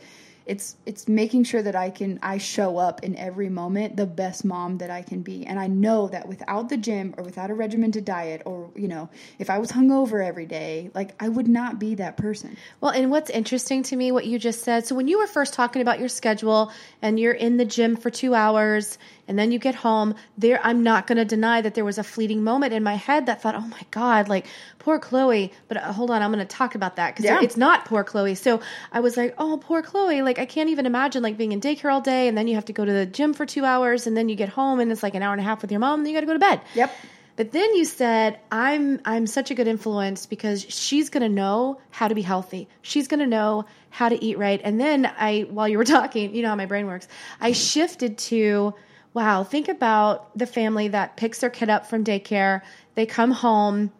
it's 0.49 0.77
it's 0.87 1.07
making 1.07 1.43
sure 1.43 1.61
that 1.61 1.75
I 1.75 1.91
can 1.91 2.17
I 2.23 2.39
show 2.39 2.77
up 2.77 3.03
in 3.03 3.15
every 3.15 3.49
moment 3.49 3.95
the 3.95 4.07
best 4.07 4.43
mom 4.43 4.79
that 4.79 4.89
I 4.89 5.03
can 5.03 5.21
be. 5.21 5.45
And 5.45 5.59
I 5.59 5.67
know 5.67 6.07
that 6.07 6.27
without 6.27 6.69
the 6.69 6.75
gym 6.75 7.13
or 7.17 7.23
without 7.23 7.51
a 7.51 7.53
regimented 7.53 8.03
diet 8.03 8.41
or 8.45 8.71
you 8.75 8.87
know, 8.87 9.09
if 9.37 9.51
I 9.51 9.59
was 9.59 9.71
hungover 9.71 10.25
every 10.25 10.47
day, 10.47 10.89
like 10.95 11.13
I 11.21 11.29
would 11.29 11.47
not 11.47 11.77
be 11.77 11.93
that 11.95 12.17
person. 12.17 12.57
Well, 12.81 12.91
and 12.91 13.11
what's 13.11 13.29
interesting 13.29 13.83
to 13.83 13.95
me, 13.95 14.11
what 14.11 14.25
you 14.25 14.39
just 14.39 14.63
said. 14.63 14.87
So 14.87 14.95
when 14.95 15.07
you 15.07 15.19
were 15.19 15.27
first 15.27 15.53
talking 15.53 15.83
about 15.83 15.99
your 15.99 16.09
schedule 16.09 16.71
and 17.03 17.19
you're 17.19 17.33
in 17.33 17.57
the 17.57 17.65
gym 17.65 17.95
for 17.95 18.09
two 18.09 18.33
hours 18.33 18.97
and 19.29 19.39
then 19.39 19.53
you 19.53 19.59
get 19.59 19.75
home, 19.75 20.15
there 20.37 20.59
I'm 20.63 20.83
not 20.83 21.07
going 21.07 21.17
to 21.19 21.23
deny 21.23 21.61
that 21.61 21.75
there 21.75 21.85
was 21.85 21.97
a 21.97 22.03
fleeting 22.03 22.43
moment 22.43 22.73
in 22.73 22.83
my 22.83 22.95
head 22.95 23.27
that 23.27 23.41
thought, 23.41 23.55
oh 23.55 23.61
my 23.61 23.81
god, 23.91 24.27
like 24.27 24.47
poor 24.79 24.99
Chloe. 24.99 25.53
But 25.69 25.77
uh, 25.77 25.93
hold 25.93 26.11
on, 26.11 26.21
I'm 26.21 26.31
going 26.33 26.45
to 26.45 26.55
talk 26.57 26.75
about 26.75 26.97
that 26.97 27.13
because 27.15 27.23
Yeah. 27.25 27.39
it's 27.41 27.55
not 27.55 27.85
poor 27.85 28.03
Chloe. 28.03 28.35
So 28.35 28.59
I 28.91 28.99
was 28.99 29.15
like, 29.15 29.35
oh 29.37 29.61
poor 29.63 29.81
Chloe, 29.81 30.21
like 30.23 30.39
I 30.39 30.45
can't 30.45 30.69
even 30.69 30.85
imagine 30.85 31.23
like 31.23 31.37
being 31.37 31.53
in 31.53 31.61
daycare 31.61 31.93
all 31.93 32.01
day 32.01 32.27
and 32.27 32.37
then 32.37 32.47
you 32.49 32.55
have 32.55 32.65
to 32.65 32.73
go 32.73 32.83
to 32.83 32.91
the 32.91 33.05
gym 33.05 33.33
for 33.33 33.45
two 33.45 33.63
hours 33.63 34.07
and 34.07 34.17
then 34.17 34.27
you 34.27 34.35
get 34.35 34.49
home 34.49 34.79
and 34.81 34.91
it's 34.91 35.03
like 35.03 35.15
an 35.15 35.21
hour 35.23 35.31
and 35.31 35.39
a 35.39 35.43
half 35.45 35.61
with 35.61 35.71
your 35.71 35.79
mom 35.79 35.99
and 35.99 36.05
then 36.05 36.13
you 36.13 36.17
got 36.17 36.21
to 36.21 36.27
go 36.27 36.33
to 36.33 36.39
bed. 36.39 36.59
Yep. 36.75 36.91
But 37.35 37.53
then 37.53 37.73
you 37.75 37.85
said, 37.85 38.37
"I'm 38.51 38.99
I'm 39.05 39.25
such 39.25 39.49
a 39.49 39.55
good 39.55 39.65
influence 39.67 40.25
because 40.25 40.61
she's 40.67 41.09
going 41.09 41.23
to 41.23 41.29
know 41.29 41.79
how 41.89 42.09
to 42.09 42.13
be 42.15 42.21
healthy. 42.21 42.67
She's 42.81 43.07
going 43.07 43.21
to 43.21 43.27
know 43.27 43.63
how 43.91 44.09
to 44.09 44.21
eat 44.21 44.37
right." 44.37 44.59
And 44.61 44.77
then 44.77 45.05
I 45.17 45.47
while 45.49 45.69
you 45.69 45.77
were 45.77 45.85
talking, 45.97 46.35
you 46.35 46.41
know 46.41 46.49
how 46.49 46.55
my 46.57 46.65
brain 46.65 46.85
works. 46.85 47.07
I 47.39 47.53
shifted 47.53 48.17
to, 48.17 48.73
"Wow, 49.13 49.43
think 49.43 49.67
about 49.67 50.37
the 50.37 50.45
family 50.45 50.87
that 50.89 51.17
picks 51.17 51.39
their 51.39 51.49
kid 51.49 51.69
up 51.69 51.87
from 51.87 52.03
daycare. 52.03 52.61
They 52.95 53.05
come 53.05 53.31
home, 53.31 53.91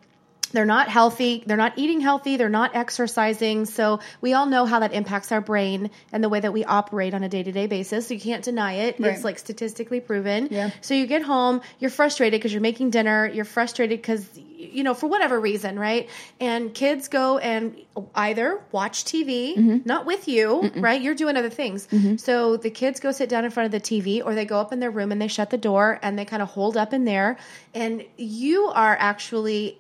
they're 0.52 0.66
not 0.66 0.90
healthy, 0.90 1.44
they're 1.46 1.58
not 1.58 1.74
eating 1.78 2.02
healthy, 2.02 2.38
they're 2.38 2.50
not 2.50 2.76
exercising. 2.76 3.66
So 3.66 4.00
we 4.22 4.34
all 4.34 4.46
know 4.46 4.66
how 4.66 4.80
that 4.80 4.94
impacts 4.94 5.32
our 5.32 5.42
brain 5.42 5.90
and 6.12 6.24
the 6.24 6.30
way 6.30 6.40
that 6.40 6.54
we 6.54 6.66
operate 6.66 7.14
on 7.14 7.24
a 7.24 7.30
day-to-day 7.30 7.68
basis. 7.68 8.08
So 8.08 8.14
you 8.14 8.20
can't 8.20 8.44
deny 8.44 8.74
it. 8.74 9.00
It's 9.00 9.24
like 9.24 9.40
statistically 9.40 10.00
proven. 10.00 10.48
Yeah. 10.52 10.72
So 10.82 10.94
you 10.94 11.08
get 11.08 11.22
home, 11.22 11.62
you're 11.80 11.92
frustrated 11.92 12.40
because 12.40 12.52
you're 12.54 12.62
making 12.62 12.90
dinner, 12.92 13.28
you're 13.28 13.46
frustrated 13.46 14.02
because 14.02 14.28
you 14.36 14.84
know 14.84 14.94
for 14.94 15.08
whatever 15.08 15.40
reason, 15.40 15.80
right? 15.80 16.10
And 16.40 16.74
kids 16.74 17.08
go 17.08 17.38
and 17.38 17.76
either 18.16 18.60
watch 18.72 19.06
TV, 19.06 19.56
Mm-hmm. 19.56 19.78
not 19.86 20.06
with 20.06 20.28
you, 20.28 20.72
right? 20.76 21.02
You're 21.02 21.16
doing 21.16 21.38
other 21.38 21.50
things. 21.50 21.88
So 22.22 22.58
the 22.58 22.70
kids 22.70 23.00
go 23.00 23.12
sit 23.12 23.30
down 23.30 23.46
in 23.46 23.52
front 23.52 23.66
of 23.66 23.72
the 23.72 23.80
TV 23.80 24.24
or 24.24 24.36
they 24.36 24.46
go 24.46 24.60
up 24.60 24.74
in 24.74 24.80
their 24.80 24.92
room 24.92 25.12
and 25.12 25.22
they 25.22 25.28
shut 25.28 25.50
the 25.50 25.58
door 25.58 26.00
and 26.02 26.18
they 26.18 26.26
kind 26.26 26.42
of 26.42 26.50
holed 26.50 26.76
up 26.78 26.94
in 26.94 27.06
there 27.06 27.38
and 27.74 28.04
you 28.18 28.66
are 28.68 28.96
actually 29.00 29.78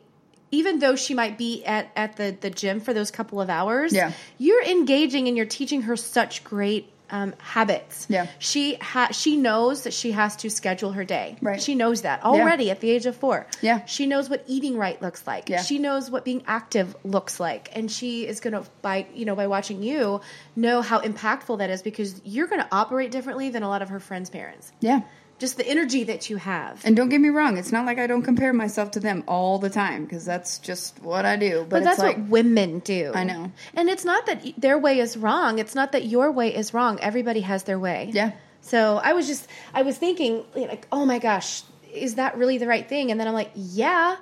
even 0.51 0.79
though 0.79 0.95
she 0.95 1.13
might 1.13 1.38
be 1.38 1.63
at, 1.65 1.89
at 1.95 2.15
the, 2.17 2.35
the 2.39 2.49
gym 2.49 2.79
for 2.79 2.93
those 2.93 3.12
couple 3.12 3.39
of 3.41 3.49
hours, 3.49 3.93
Yeah. 3.93 4.12
you're 4.38 4.63
engaging 4.63 5.27
and 5.27 5.38
you're 5.38 5.45
teaching 5.45 5.83
her 5.83 5.95
such 5.95 6.43
great 6.43 6.91
um, 7.12 7.33
habits. 7.39 8.05
Yeah. 8.07 8.27
She 8.38 8.75
ha- 8.75 9.09
she 9.12 9.35
knows 9.35 9.83
that 9.83 9.93
she 9.93 10.12
has 10.12 10.35
to 10.38 10.49
schedule 10.51 10.91
her 10.91 11.03
day. 11.03 11.38
Right. 11.41 11.59
She 11.59 11.73
knows 11.73 12.03
that 12.03 12.23
already 12.23 12.69
at 12.69 12.81
the 12.81 12.89
age 12.91 13.07
of 13.07 13.15
four. 13.15 13.47
Yeah. 13.62 13.83
She 13.85 14.05
knows 14.05 14.29
what 14.29 14.43
eating 14.45 14.77
right 14.77 15.01
looks 15.01 15.25
like. 15.25 15.49
Yeah. 15.49 15.63
She 15.63 15.79
knows 15.79 16.12
what 16.12 16.23
being 16.23 16.43
active 16.45 16.95
looks 17.03 17.39
like. 17.39 17.69
And 17.75 17.91
she 17.91 18.27
is 18.27 18.39
gonna 18.39 18.63
by 18.83 19.07
you 19.15 19.25
know, 19.25 19.35
by 19.35 19.47
watching 19.47 19.81
you, 19.81 20.21
know 20.55 20.83
how 20.83 20.99
impactful 21.01 21.57
that 21.57 21.71
is 21.71 21.81
because 21.81 22.21
you're 22.23 22.45
gonna 22.47 22.67
operate 22.71 23.09
differently 23.09 23.49
than 23.49 23.63
a 23.63 23.67
lot 23.69 23.81
of 23.81 23.89
her 23.89 23.99
friends' 23.99 24.29
parents. 24.29 24.71
Yeah. 24.79 25.01
Just 25.39 25.58
the 25.58 25.67
energy 25.67 26.04
that 26.06 26.30
you 26.30 26.38
have. 26.38 26.82
And 26.86 26.95
don't 26.95 27.10
get 27.10 27.19
me 27.19 27.30
wrong, 27.30 27.58
it's 27.58 27.71
not 27.71 27.86
like 27.86 27.97
I 27.97 28.08
don't 28.08 28.23
compare 28.23 28.54
myself 28.54 28.91
to 28.91 28.99
them 28.99 29.23
all 29.28 29.58
the 29.58 29.69
time 29.69 30.04
because 30.04 30.25
that's 30.25 30.60
just 30.60 31.02
what 31.02 31.25
I 31.25 31.38
do. 31.38 31.62
But, 31.62 31.69
But 31.69 31.84
that's 31.84 31.97
it's 31.97 32.04
like 32.04 32.17
what 32.17 32.30
women 32.30 32.80
do. 32.80 33.12
I 33.15 33.23
know. 33.23 33.52
And 33.73 33.89
it's 33.89 34.06
not 34.06 34.25
that 34.28 34.43
their 34.58 34.78
way 34.78 34.99
is 34.99 35.17
wrong. 35.17 35.60
It's 35.60 35.75
not 35.75 35.93
that 35.93 36.06
your 36.06 36.32
way 36.32 36.54
is 36.56 36.73
wrong. 36.73 36.99
Everybody 36.99 37.41
has 37.41 37.63
their 37.63 37.80
way. 37.80 38.12
Yeah. 38.13 38.34
So 38.62 38.97
I 38.97 39.13
was 39.13 39.28
just, 39.28 39.47
I 39.73 39.84
was 39.84 39.97
thinking, 39.97 40.43
like, 40.54 40.88
oh 40.91 41.06
my 41.06 41.19
gosh, 41.19 41.63
is 41.93 42.15
that 42.15 42.38
really 42.38 42.58
the 42.58 42.67
right 42.67 42.88
thing? 42.88 43.10
And 43.10 43.19
then 43.19 43.28
I'm 43.28 43.34
like, 43.34 43.52
yeah. 43.56 44.17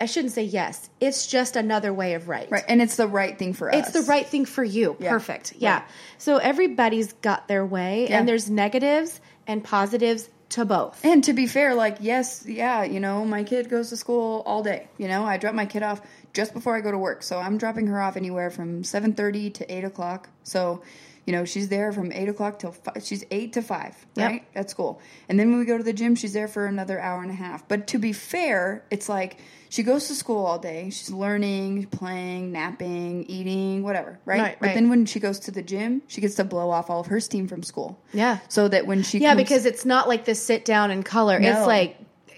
I 0.00 0.06
shouldn't 0.06 0.34
say 0.34 0.42
yes. 0.42 0.90
It's 1.00 1.26
just 1.26 1.56
another 1.56 1.92
way 1.92 2.14
of 2.14 2.28
right. 2.28 2.50
right, 2.50 2.64
and 2.68 2.82
it's 2.82 2.96
the 2.96 3.06
right 3.06 3.38
thing 3.38 3.54
for 3.54 3.74
us. 3.74 3.88
It's 3.88 3.92
the 3.92 4.10
right 4.10 4.26
thing 4.26 4.44
for 4.44 4.64
you. 4.64 4.96
Yeah. 4.98 5.10
Perfect. 5.10 5.54
Yeah. 5.56 5.82
So 6.18 6.36
everybody's 6.36 7.12
got 7.14 7.48
their 7.48 7.64
way, 7.64 8.08
Yeah. 8.08 8.18
and 8.18 8.28
there's 8.28 8.50
negatives 8.50 9.20
and 9.46 9.62
positives 9.62 10.28
to 10.50 10.64
both. 10.64 11.04
And 11.04 11.22
to 11.24 11.32
be 11.32 11.46
fair, 11.46 11.74
like 11.74 11.98
yes, 12.00 12.44
yeah, 12.46 12.84
you 12.84 13.00
know, 13.00 13.24
my 13.24 13.44
kid 13.44 13.68
goes 13.68 13.88
to 13.90 13.96
school 13.96 14.42
all 14.46 14.62
day. 14.62 14.88
You 14.98 15.08
know, 15.08 15.24
I 15.24 15.36
drop 15.36 15.54
my 15.54 15.66
kid 15.66 15.82
off 15.82 16.00
just 16.32 16.52
before 16.52 16.76
I 16.76 16.80
go 16.80 16.90
to 16.90 16.98
work, 16.98 17.22
so 17.22 17.38
I'm 17.38 17.58
dropping 17.58 17.86
her 17.88 18.00
off 18.00 18.16
anywhere 18.16 18.50
from 18.50 18.84
seven 18.84 19.12
thirty 19.12 19.50
to 19.50 19.72
eight 19.72 19.84
o'clock. 19.84 20.28
So, 20.42 20.82
you 21.26 21.32
know, 21.32 21.44
she's 21.44 21.68
there 21.68 21.92
from 21.92 22.12
eight 22.12 22.28
o'clock 22.28 22.58
till 22.60 22.72
five. 22.72 23.02
She's 23.02 23.24
eight 23.30 23.52
to 23.54 23.62
five, 23.62 23.94
Yep. 24.14 24.30
right, 24.30 24.44
at 24.54 24.70
school. 24.70 25.00
And 25.28 25.38
then 25.38 25.50
when 25.50 25.58
we 25.58 25.64
go 25.64 25.76
to 25.76 25.82
the 25.84 25.92
gym, 25.92 26.14
she's 26.14 26.32
there 26.32 26.48
for 26.48 26.66
another 26.66 27.00
hour 27.00 27.20
and 27.22 27.30
a 27.30 27.34
half. 27.34 27.66
But 27.66 27.88
to 27.88 27.98
be 27.98 28.12
fair, 28.12 28.84
it's 28.90 29.08
like 29.08 29.38
she 29.68 29.82
goes 29.82 30.06
to 30.08 30.14
school 30.14 30.46
all 30.46 30.58
day. 30.60 30.90
She's 30.90 31.10
learning, 31.10 31.86
playing, 31.86 32.52
napping, 32.52 33.24
eating, 33.24 33.82
whatever, 33.82 34.20
right? 34.24 34.40
Right, 34.40 34.56
but 34.60 34.66
right. 34.68 34.74
then 34.74 34.88
when 34.88 35.04
she 35.04 35.18
goes 35.18 35.40
to 35.40 35.50
the 35.50 35.62
gym, 35.62 36.02
she 36.06 36.20
gets 36.20 36.36
to 36.36 36.44
blow 36.44 36.70
off 36.70 36.88
all 36.90 37.00
of 37.00 37.08
her 37.08 37.18
steam 37.18 37.48
from 37.48 37.64
school. 37.64 38.00
Yeah. 38.12 38.38
So 38.48 38.68
that 38.68 38.86
when 38.86 39.02
she 39.02 39.18
Yeah, 39.18 39.30
comes- 39.30 39.42
because 39.42 39.66
it's 39.66 39.84
not 39.84 40.06
like 40.08 40.24
this 40.24 40.40
sit 40.40 40.64
down 40.64 40.92
and 40.92 41.04
color. 41.04 41.40
No. 41.40 41.50
It's 41.50 41.66
like 41.66 41.96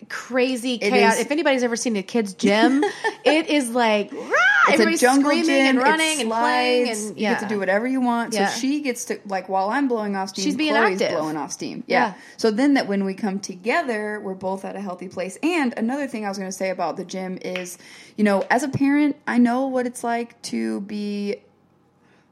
crazy 0.09 0.79
chaos. 0.79 1.18
If 1.18 1.31
anybody's 1.31 1.62
ever 1.62 1.77
seen 1.77 1.96
a 1.96 2.03
kid's 2.03 2.33
gym, 2.35 2.83
it 3.24 3.48
is 3.48 3.68
like 3.70 4.11
rah, 4.12 4.18
it's 4.20 4.22
a 4.33 4.48
everybody's 4.73 5.01
jungle 5.01 5.31
screaming 5.31 5.47
gym, 5.47 5.67
and 5.67 5.79
it 5.79 5.83
running 5.83 6.21
and 6.21 6.31
playing 6.31 6.89
and 6.91 6.99
you 6.99 7.15
yeah. 7.17 7.35
get 7.35 7.41
to 7.41 7.49
do 7.49 7.59
whatever 7.59 7.87
you 7.87 8.01
want. 8.01 8.35
Yeah. 8.35 8.49
So 8.49 8.61
she 8.61 8.81
gets 8.81 9.07
to 9.07 9.21
like 9.27 9.49
while 9.49 9.71
I'm 9.71 9.89
blowing 9.89 10.17
off 10.17 10.31
steam, 10.31 10.45
She's 10.45 10.57
being 10.57 10.75
Chloe's 10.75 11.01
active. 11.01 11.19
blowing 11.19 11.37
off 11.37 11.53
steam. 11.53 11.85
Yeah. 11.87 11.99
Yeah. 11.99 12.15
So 12.37 12.51
then 12.51 12.75
that 12.75 12.87
when 12.87 13.05
we 13.05 13.15
come 13.15 13.41
together, 13.41 14.21
we're 14.21 14.35
both 14.35 14.65
at 14.65 14.77
a 14.77 14.81
healthy 14.81 15.09
place. 15.09 15.39
And 15.43 15.75
another 15.77 16.07
thing 16.07 16.25
I 16.25 16.29
was 16.29 16.39
going 16.39 16.51
to 16.51 16.57
say 16.57 16.71
about 16.71 16.97
the 16.97 17.05
gym 17.05 17.39
is, 17.43 17.79
you 18.17 18.25
know, 18.25 18.45
as 18.51 18.63
a 18.63 18.69
parent, 18.69 19.17
I 19.27 19.39
know 19.39 19.67
what 19.67 19.87
it's 19.87 20.05
like 20.05 20.41
to 20.43 20.81
be 20.83 21.37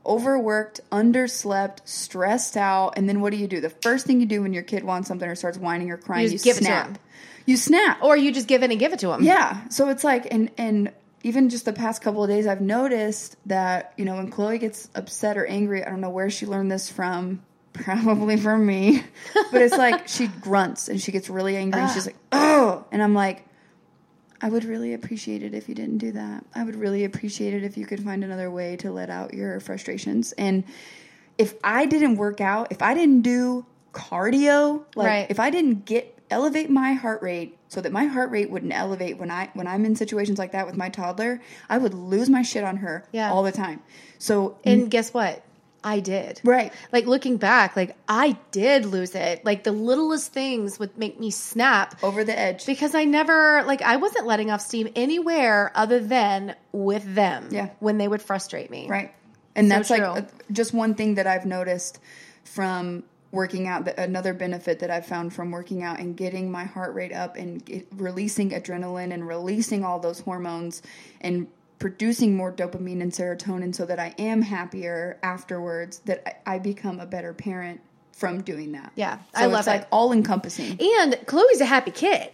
overworked, 0.04 0.80
underslept, 0.92 1.78
stressed 1.84 2.56
out, 2.56 2.94
and 2.96 3.08
then 3.08 3.20
what 3.20 3.32
do 3.32 3.36
you 3.38 3.48
do? 3.48 3.60
The 3.60 3.70
first 3.70 4.06
thing 4.06 4.20
you 4.20 4.26
do 4.26 4.42
when 4.42 4.52
your 4.52 4.62
kid 4.62 4.84
wants 4.84 5.08
something 5.08 5.28
or 5.28 5.34
starts 5.34 5.58
whining 5.58 5.90
or 5.90 5.96
crying, 5.96 6.22
You 6.22 6.30
you, 6.30 6.32
just 6.34 6.44
give 6.44 6.56
it 6.56 6.60
to 6.60 6.64
snap. 6.66 6.98
You 7.44 7.56
snap. 7.56 8.02
Or 8.02 8.16
you 8.16 8.32
just 8.32 8.48
give 8.48 8.62
in 8.62 8.70
and 8.70 8.80
give 8.80 8.92
it 8.92 9.00
to 9.00 9.08
them. 9.08 9.22
Yeah. 9.22 9.68
So 9.68 9.88
it's 9.88 10.04
like, 10.04 10.26
and 10.32 10.50
and 10.58 10.92
even 11.26 11.48
just 11.48 11.64
the 11.64 11.72
past 11.72 12.02
couple 12.02 12.22
of 12.22 12.30
days, 12.30 12.46
I've 12.46 12.60
noticed 12.60 13.36
that 13.46 13.92
you 13.96 14.04
know 14.04 14.14
when 14.14 14.30
Chloe 14.30 14.58
gets 14.58 14.88
upset 14.94 15.36
or 15.36 15.44
angry, 15.44 15.84
I 15.84 15.90
don't 15.90 16.00
know 16.00 16.10
where 16.10 16.30
she 16.30 16.46
learned 16.46 16.70
this 16.70 16.88
from. 16.88 17.42
Probably 17.72 18.38
from 18.38 18.64
me, 18.64 19.02
but 19.52 19.60
it's 19.60 19.76
like 19.76 20.08
she 20.08 20.28
grunts 20.28 20.88
and 20.88 20.98
she 20.98 21.12
gets 21.12 21.28
really 21.28 21.56
angry 21.56 21.82
and 21.82 21.90
she's 21.90 22.06
ah. 22.06 22.08
like, 22.08 22.16
"Oh!" 22.32 22.84
And 22.90 23.02
I'm 23.02 23.12
like, 23.12 23.44
"I 24.40 24.48
would 24.48 24.64
really 24.64 24.94
appreciate 24.94 25.42
it 25.42 25.52
if 25.52 25.68
you 25.68 25.74
didn't 25.74 25.98
do 25.98 26.12
that. 26.12 26.46
I 26.54 26.64
would 26.64 26.76
really 26.76 27.04
appreciate 27.04 27.52
it 27.52 27.64
if 27.64 27.76
you 27.76 27.84
could 27.84 28.02
find 28.02 28.24
another 28.24 28.50
way 28.50 28.76
to 28.76 28.90
let 28.90 29.10
out 29.10 29.34
your 29.34 29.60
frustrations." 29.60 30.32
And 30.32 30.64
if 31.36 31.54
I 31.62 31.84
didn't 31.84 32.16
work 32.16 32.40
out, 32.40 32.68
if 32.70 32.80
I 32.80 32.94
didn't 32.94 33.22
do 33.22 33.66
cardio, 33.92 34.84
like 34.94 35.06
Right. 35.06 35.26
if 35.28 35.38
I 35.38 35.50
didn't 35.50 35.84
get 35.84 36.15
elevate 36.30 36.70
my 36.70 36.92
heart 36.94 37.22
rate 37.22 37.56
so 37.68 37.80
that 37.80 37.92
my 37.92 38.04
heart 38.06 38.30
rate 38.30 38.50
wouldn't 38.50 38.72
elevate 38.72 39.18
when 39.18 39.30
I 39.30 39.50
when 39.54 39.66
I'm 39.66 39.84
in 39.84 39.96
situations 39.96 40.38
like 40.38 40.52
that 40.52 40.66
with 40.66 40.76
my 40.76 40.88
toddler, 40.88 41.40
I 41.68 41.78
would 41.78 41.94
lose 41.94 42.28
my 42.30 42.42
shit 42.42 42.64
on 42.64 42.78
her 42.78 43.04
Yeah. 43.12 43.30
all 43.32 43.42
the 43.42 43.52
time. 43.52 43.82
So 44.18 44.58
And 44.64 44.90
guess 44.90 45.12
what? 45.14 45.42
I 45.84 46.00
did. 46.00 46.40
right. 46.42 46.72
Like 46.90 47.06
looking 47.06 47.36
back, 47.36 47.76
like 47.76 47.94
I 48.08 48.36
did 48.50 48.86
lose 48.86 49.14
it. 49.14 49.44
Like 49.44 49.62
the 49.62 49.70
littlest 49.70 50.32
things 50.32 50.80
would 50.80 50.98
make 50.98 51.20
me 51.20 51.30
snap 51.30 52.02
Over 52.02 52.24
the 52.24 52.36
edge. 52.36 52.66
because 52.66 52.92
I 52.96 53.04
never 53.04 53.62
like 53.64 53.82
I 53.82 53.94
wasn't 53.96 54.26
letting 54.26 54.50
off 54.50 54.60
steam 54.62 54.88
anywhere 54.96 55.70
other 55.76 56.00
than 56.00 56.56
with 56.72 57.14
them. 57.14 57.48
Yeah. 57.52 57.68
When 57.78 57.98
they 57.98 58.08
would 58.08 58.20
frustrate 58.22 58.68
me. 58.68 58.88
Right. 58.88 59.14
And 59.54 59.68
So 59.68 59.76
that's 59.76 59.90
like 59.90 60.00
true. 60.02 60.08
uh, 60.10 60.22
just 60.50 60.74
one 60.74 60.94
thing 60.96 61.14
that 61.16 61.26
I've 61.28 61.46
noticed 61.46 62.00
from 62.44 63.04
working 63.36 63.68
out. 63.68 63.86
Another 63.98 64.34
benefit 64.34 64.80
that 64.80 64.90
I've 64.90 65.06
found 65.06 65.32
from 65.32 65.50
working 65.50 65.82
out 65.82 66.00
and 66.00 66.16
getting 66.16 66.50
my 66.50 66.64
heart 66.64 66.94
rate 66.94 67.12
up 67.12 67.36
and 67.36 67.64
get, 67.64 67.86
releasing 67.96 68.50
adrenaline 68.50 69.12
and 69.12 69.26
releasing 69.28 69.84
all 69.84 69.98
those 70.00 70.20
hormones 70.20 70.82
and 71.20 71.46
producing 71.78 72.34
more 72.36 72.50
dopamine 72.52 73.02
and 73.02 73.12
serotonin 73.12 73.74
so 73.74 73.84
that 73.86 73.98
I 74.00 74.14
am 74.18 74.42
happier 74.42 75.18
afterwards, 75.22 75.98
that 76.06 76.40
I, 76.46 76.54
I 76.54 76.58
become 76.58 76.98
a 77.00 77.06
better 77.06 77.32
parent 77.34 77.80
from 78.12 78.40
doing 78.42 78.72
that. 78.72 78.92
Yeah, 78.96 79.18
So 79.18 79.22
I 79.34 79.46
love 79.46 79.58
it's 79.60 79.66
like 79.66 79.82
it. 79.82 79.88
all 79.92 80.12
encompassing. 80.12 80.78
And 80.80 81.18
Chloe's 81.26 81.60
a 81.60 81.66
happy 81.66 81.90
kid. 81.90 82.30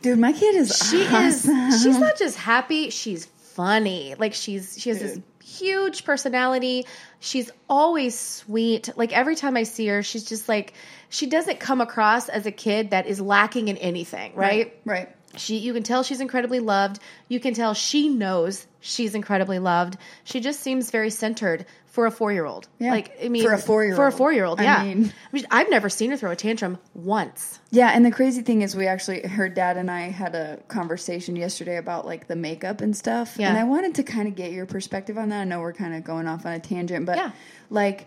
Dude, 0.00 0.18
my 0.18 0.32
kid 0.32 0.54
is 0.54 0.74
She 0.90 1.06
awesome. 1.06 1.54
is 1.56 1.82
she's 1.82 1.98
not 1.98 2.16
just 2.18 2.36
happy, 2.38 2.88
she's 2.90 3.26
funny. 3.26 4.14
Like 4.18 4.32
she's 4.32 4.80
she 4.80 4.88
has 4.90 5.00
this 5.00 5.12
Dude. 5.14 5.22
Huge 5.48 6.04
personality. 6.04 6.86
She's 7.20 7.50
always 7.68 8.18
sweet. 8.18 8.90
Like 8.96 9.12
every 9.12 9.36
time 9.36 9.56
I 9.56 9.62
see 9.62 9.86
her, 9.88 10.02
she's 10.02 10.24
just 10.24 10.48
like 10.48 10.74
she 11.08 11.26
doesn't 11.26 11.60
come 11.60 11.80
across 11.80 12.28
as 12.28 12.46
a 12.46 12.52
kid 12.52 12.90
that 12.90 13.06
is 13.06 13.20
lacking 13.20 13.68
in 13.68 13.76
anything, 13.78 14.34
right? 14.34 14.78
Right. 14.84 15.08
She, 15.36 15.58
you 15.58 15.74
can 15.74 15.82
tell 15.82 16.02
she's 16.02 16.20
incredibly 16.20 16.58
loved. 16.60 17.00
You 17.28 17.38
can 17.38 17.54
tell 17.54 17.74
she 17.74 18.08
knows 18.08 18.66
she's 18.80 19.14
incredibly 19.14 19.58
loved. 19.58 19.98
She 20.24 20.40
just 20.40 20.60
seems 20.60 20.90
very 20.90 21.10
centered 21.10 21.66
for 21.98 22.06
a 22.06 22.12
four 22.12 22.32
year 22.32 22.44
old. 22.46 22.68
Yeah. 22.78 22.92
Like, 22.92 23.10
I 23.24 23.28
mean, 23.28 23.42
For 23.42 23.52
a 23.52 23.58
four-year-old. 23.58 23.96
For 23.96 24.06
a 24.06 24.12
four 24.12 24.32
year 24.32 24.44
old, 24.44 24.60
I 24.60 24.62
yeah. 24.62 24.84
mean- 24.84 25.06
I 25.06 25.28
mean, 25.32 25.46
I've 25.50 25.68
never 25.68 25.88
seen 25.88 26.10
her 26.12 26.16
throw 26.16 26.30
a 26.30 26.36
tantrum 26.36 26.78
once. 26.94 27.58
Yeah, 27.72 27.88
and 27.88 28.06
the 28.06 28.12
crazy 28.12 28.42
thing 28.42 28.62
is, 28.62 28.76
we 28.76 28.86
actually, 28.86 29.26
her 29.26 29.48
dad 29.48 29.76
and 29.76 29.90
I 29.90 30.02
had 30.02 30.36
a 30.36 30.60
conversation 30.68 31.34
yesterday 31.34 31.76
about 31.76 32.06
like 32.06 32.28
the 32.28 32.36
makeup 32.36 32.82
and 32.82 32.96
stuff. 32.96 33.34
Yeah. 33.36 33.48
And 33.48 33.58
I 33.58 33.64
wanted 33.64 33.96
to 33.96 34.04
kind 34.04 34.28
of 34.28 34.36
get 34.36 34.52
your 34.52 34.64
perspective 34.64 35.18
on 35.18 35.30
that. 35.30 35.40
I 35.40 35.44
know 35.44 35.58
we're 35.58 35.72
kind 35.72 35.92
of 35.92 36.04
going 36.04 36.28
off 36.28 36.46
on 36.46 36.52
a 36.52 36.60
tangent, 36.60 37.04
but 37.04 37.16
Yeah. 37.16 37.32
like, 37.68 38.06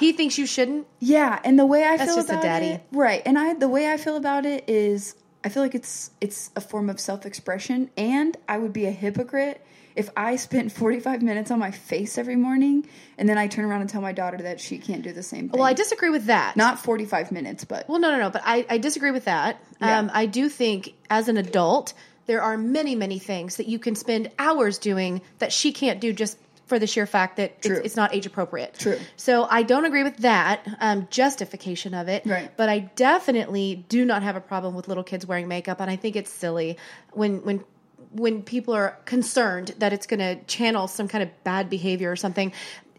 He 0.00 0.12
thinks 0.12 0.38
you 0.38 0.46
shouldn't. 0.46 0.86
yeah, 0.98 1.38
and 1.44 1.58
the 1.58 1.66
way 1.66 1.84
I 1.84 1.98
That's 1.98 2.08
feel 2.12 2.16
just 2.22 2.30
a 2.30 2.32
about 2.32 2.42
daddy. 2.44 2.66
it, 2.66 2.82
right? 2.92 3.20
And 3.26 3.38
I, 3.38 3.52
the 3.52 3.68
way 3.68 3.92
I 3.92 3.98
feel 3.98 4.16
about 4.16 4.46
it 4.46 4.64
is, 4.70 5.14
I 5.44 5.50
feel 5.50 5.62
like 5.62 5.74
it's 5.74 6.12
it's 6.22 6.50
a 6.56 6.62
form 6.62 6.88
of 6.88 6.98
self 6.98 7.26
expression, 7.26 7.90
and 7.98 8.38
I 8.48 8.56
would 8.56 8.72
be 8.72 8.86
a 8.86 8.90
hypocrite 8.90 9.60
if 9.96 10.10
I 10.16 10.36
spent 10.36 10.70
forty 10.72 11.00
five 11.00 11.22
minutes 11.22 11.50
on 11.50 11.58
my 11.58 11.70
face 11.70 12.18
every 12.18 12.36
morning, 12.36 12.86
and 13.18 13.28
then 13.28 13.38
I 13.38 13.48
turn 13.48 13.64
around 13.64 13.80
and 13.80 13.90
tell 13.90 14.02
my 14.02 14.12
daughter 14.12 14.36
that 14.38 14.60
she 14.60 14.78
can't 14.78 15.02
do 15.02 15.12
the 15.12 15.22
same 15.22 15.48
thing. 15.48 15.58
Well, 15.58 15.68
I 15.68 15.72
disagree 15.72 16.10
with 16.10 16.26
that. 16.26 16.56
not 16.56 16.78
forty 16.78 17.04
five 17.04 17.32
minutes, 17.32 17.64
but 17.64 17.88
Well, 17.88 17.98
no, 17.98 18.10
no, 18.10 18.18
no. 18.18 18.30
But 18.30 18.42
I, 18.44 18.66
I 18.68 18.78
disagree 18.78 19.10
with 19.10 19.24
that. 19.24 19.60
Yeah. 19.80 19.98
Um, 19.98 20.10
I 20.12 20.26
do 20.26 20.48
think 20.48 20.94
as 21.10 21.28
an 21.28 21.36
adult, 21.36 21.94
there 22.26 22.42
are 22.42 22.56
many, 22.56 22.94
many 22.94 23.18
things 23.18 23.56
that 23.56 23.66
you 23.66 23.78
can 23.78 23.94
spend 23.94 24.30
hours 24.38 24.78
doing 24.78 25.22
that 25.38 25.52
she 25.52 25.72
can't 25.72 26.00
do 26.00 26.12
just 26.12 26.38
for 26.66 26.80
the 26.80 26.86
sheer 26.86 27.06
fact 27.06 27.36
that 27.36 27.56
it's, 27.58 27.66
it's 27.68 27.96
not 27.96 28.12
age 28.12 28.26
appropriate. 28.26 28.74
True. 28.76 28.98
So 29.16 29.46
I 29.48 29.62
don't 29.62 29.84
agree 29.84 30.02
with 30.02 30.16
that 30.18 30.66
um, 30.80 31.06
justification 31.10 31.94
of 31.94 32.08
it. 32.08 32.26
Right. 32.26 32.50
But 32.56 32.68
I 32.68 32.80
definitely 32.80 33.84
do 33.88 34.04
not 34.04 34.24
have 34.24 34.34
a 34.34 34.40
problem 34.40 34.74
with 34.74 34.88
little 34.88 35.04
kids 35.04 35.24
wearing 35.24 35.46
makeup, 35.46 35.80
and 35.80 35.88
I 35.88 35.94
think 35.94 36.16
it's 36.16 36.30
silly 36.30 36.76
when 37.12 37.44
when 37.44 37.64
when 38.16 38.42
people 38.42 38.74
are 38.74 38.98
concerned 39.04 39.74
that 39.78 39.92
it's 39.92 40.06
going 40.06 40.20
to 40.20 40.36
channel 40.44 40.88
some 40.88 41.08
kind 41.08 41.22
of 41.22 41.30
bad 41.44 41.68
behavior 41.70 42.10
or 42.10 42.16
something. 42.16 42.52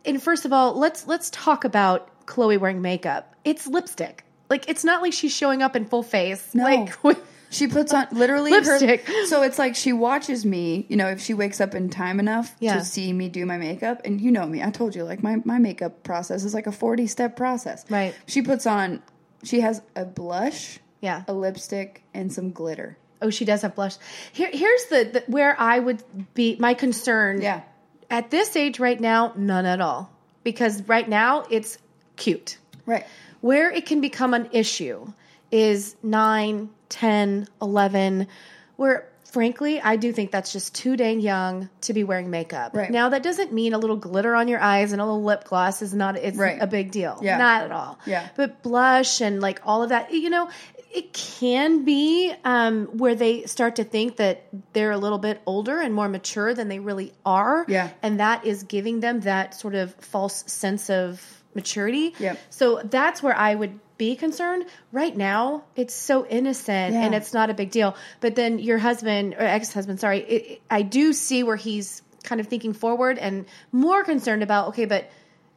And 0.05 0.21
first 0.21 0.45
of 0.45 0.53
all, 0.53 0.77
let's 0.77 1.07
let's 1.07 1.29
talk 1.31 1.63
about 1.65 2.25
Chloe 2.25 2.57
wearing 2.57 2.81
makeup. 2.81 3.35
It's 3.43 3.67
lipstick. 3.67 4.23
Like 4.49 4.69
it's 4.69 4.83
not 4.83 5.01
like 5.01 5.13
she's 5.13 5.33
showing 5.35 5.61
up 5.61 5.75
in 5.75 5.85
full 5.85 6.03
face. 6.03 6.53
No. 6.55 6.63
Like 6.63 7.03
with, 7.03 7.19
She 7.49 7.67
puts 7.67 7.93
on 7.93 8.07
literally 8.11 8.51
her- 8.51 8.57
Lipstick. 8.61 9.07
so 9.27 9.41
it's 9.41 9.57
like 9.57 9.75
she 9.75 9.93
watches 9.93 10.45
me, 10.45 10.85
you 10.89 10.95
know, 10.97 11.07
if 11.07 11.21
she 11.21 11.33
wakes 11.33 11.59
up 11.61 11.73
in 11.75 11.89
time 11.89 12.19
enough 12.19 12.53
Yeah. 12.59 12.75
to 12.75 12.83
see 12.85 13.11
me 13.13 13.29
do 13.29 13.45
my 13.45 13.57
makeup. 13.57 14.01
And 14.05 14.19
you 14.19 14.31
know 14.31 14.45
me, 14.45 14.61
I 14.61 14.69
told 14.69 14.95
you, 14.95 15.03
like 15.05 15.23
my, 15.23 15.37
my 15.45 15.57
makeup 15.57 16.03
process 16.03 16.43
is 16.43 16.53
like 16.53 16.67
a 16.67 16.71
40 16.73 17.07
step 17.07 17.35
process. 17.37 17.85
Right. 17.89 18.13
She 18.25 18.41
puts 18.41 18.65
on, 18.65 19.01
she 19.43 19.61
has 19.61 19.81
a 19.95 20.03
blush, 20.05 20.79
yeah. 21.01 21.23
a 21.27 21.33
lipstick, 21.33 22.03
and 22.13 22.31
some 22.33 22.51
glitter. 22.51 22.97
Oh, 23.21 23.29
she 23.29 23.45
does 23.45 23.61
have 23.63 23.75
blush. 23.75 23.95
Here, 24.31 24.49
here's 24.51 24.85
the, 24.85 25.09
the 25.13 25.23
where 25.31 25.59
I 25.59 25.79
would 25.79 26.03
be 26.33 26.55
my 26.59 26.73
concern. 26.73 27.41
Yeah. 27.41 27.61
At 28.09 28.31
this 28.31 28.55
age 28.55 28.79
right 28.79 28.99
now, 28.99 29.33
none 29.35 29.65
at 29.65 29.81
all. 29.81 30.11
Because 30.43 30.87
right 30.87 31.07
now 31.07 31.45
it's 31.49 31.77
cute. 32.15 32.57
Right. 32.85 33.05
Where 33.41 33.69
it 33.71 33.85
can 33.85 34.01
become 34.01 34.33
an 34.33 34.49
issue 34.51 35.11
is 35.51 35.95
9, 36.03 36.69
10, 36.89 37.47
11, 37.61 38.27
where 38.75 39.09
frankly, 39.31 39.79
I 39.81 39.97
do 39.97 40.13
think 40.13 40.31
that's 40.31 40.53
just 40.53 40.73
too 40.73 40.95
dang 40.95 41.19
young 41.19 41.69
to 41.81 41.93
be 41.93 42.03
wearing 42.03 42.29
makeup. 42.29 42.73
Right. 42.73 42.89
Now, 42.89 43.09
that 43.09 43.23
doesn't 43.23 43.51
mean 43.51 43.73
a 43.73 43.77
little 43.77 43.97
glitter 43.97 44.33
on 44.35 44.47
your 44.47 44.59
eyes 44.59 44.93
and 44.93 45.01
a 45.01 45.05
little 45.05 45.23
lip 45.23 45.43
gloss 45.43 45.81
is 45.81 45.93
not 45.93 46.15
it's 46.17 46.37
Right. 46.37 46.57
a 46.61 46.65
big 46.65 46.91
deal. 46.91 47.19
Yeah. 47.21 47.37
Not 47.37 47.63
at 47.63 47.71
all. 47.71 47.99
Yeah. 48.05 48.29
But 48.35 48.63
blush 48.63 49.21
and 49.21 49.41
like 49.41 49.61
all 49.65 49.83
of 49.83 49.89
that, 49.89 50.11
you 50.13 50.29
know, 50.29 50.49
it 50.93 51.13
can 51.13 51.83
be 51.85 52.33
um, 52.43 52.85
where 52.97 53.15
they 53.15 53.45
start 53.45 53.75
to 53.77 53.83
think 53.83 54.17
that 54.17 54.47
they're 54.73 54.91
a 54.91 54.97
little 54.97 55.17
bit 55.17 55.41
older 55.45 55.79
and 55.79 55.93
more 55.93 56.07
mature 56.09 56.53
than 56.53 56.67
they 56.67 56.79
really 56.79 57.13
are. 57.25 57.65
Yeah. 57.67 57.89
And 58.01 58.19
that 58.19 58.45
is 58.45 58.63
giving 58.63 58.99
them 58.99 59.21
that 59.21 59.53
sort 59.55 59.75
of 59.75 59.93
false 59.95 60.43
sense 60.51 60.89
of 60.89 61.21
maturity. 61.53 62.13
Yep. 62.19 62.39
So 62.49 62.81
that's 62.83 63.21
where 63.21 63.35
I 63.35 63.53
would 63.55 63.79
be 63.97 64.15
concerned. 64.15 64.65
Right 64.91 65.15
now, 65.15 65.63
it's 65.75 65.93
so 65.93 66.25
innocent 66.27 66.93
Yeah. 66.93 67.01
and 67.03 67.15
it's 67.15 67.33
not 67.33 67.49
a 67.49 67.53
big 67.53 67.71
deal. 67.71 67.95
But 68.19 68.35
then 68.35 68.59
your 68.59 68.77
husband 68.77 69.33
or 69.33 69.41
ex 69.41 69.73
husband, 69.73 69.99
sorry, 69.99 70.19
it, 70.19 70.61
I 70.69 70.83
do 70.83 71.13
see 71.13 71.43
where 71.43 71.55
he's 71.55 72.01
kind 72.23 72.39
of 72.41 72.47
thinking 72.47 72.73
forward 72.73 73.17
and 73.17 73.45
more 73.71 74.03
concerned 74.03 74.43
about, 74.43 74.69
okay, 74.69 74.85
but 74.85 75.09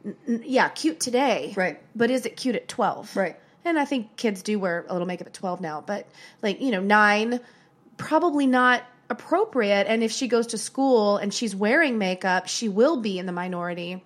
n- 0.05 0.43
yeah, 0.45 0.69
cute 0.69 0.99
today. 0.99 1.53
Right. 1.55 1.79
But 1.95 2.09
is 2.09 2.25
it 2.25 2.35
cute 2.35 2.55
at 2.55 2.67
12? 2.67 3.15
Right. 3.15 3.35
And 3.63 3.77
I 3.77 3.85
think 3.85 4.15
kids 4.17 4.41
do 4.41 4.57
wear 4.59 4.85
a 4.87 4.93
little 4.93 5.07
makeup 5.07 5.27
at 5.27 5.33
12 5.33 5.61
now, 5.61 5.81
but 5.85 6.07
like, 6.41 6.61
you 6.61 6.71
know, 6.71 6.81
nine, 6.81 7.39
probably 7.97 8.47
not 8.47 8.83
appropriate. 9.09 9.87
And 9.87 10.03
if 10.03 10.11
she 10.11 10.27
goes 10.27 10.47
to 10.47 10.57
school 10.57 11.17
and 11.17 11.33
she's 11.33 11.55
wearing 11.55 11.97
makeup, 11.97 12.47
she 12.47 12.69
will 12.69 12.97
be 12.97 13.19
in 13.19 13.25
the 13.25 13.31
minority. 13.31 14.03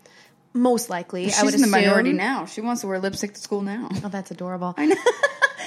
Most 0.53 0.89
likely, 0.89 1.26
She's 1.26 1.39
I 1.39 1.43
would 1.43 1.53
in 1.53 1.62
the 1.62 1.68
minority 1.68 2.14
now. 2.14 2.45
She 2.45 2.62
wants 2.62 2.82
to 2.82 2.88
wear 2.88 2.99
lipstick 2.99 3.34
to 3.34 3.41
school 3.41 3.62
now. 3.62 3.89
Oh, 4.03 4.10
that's 4.10 4.32
adorable. 4.32 4.74
I 4.78 4.86
know. 4.88 4.95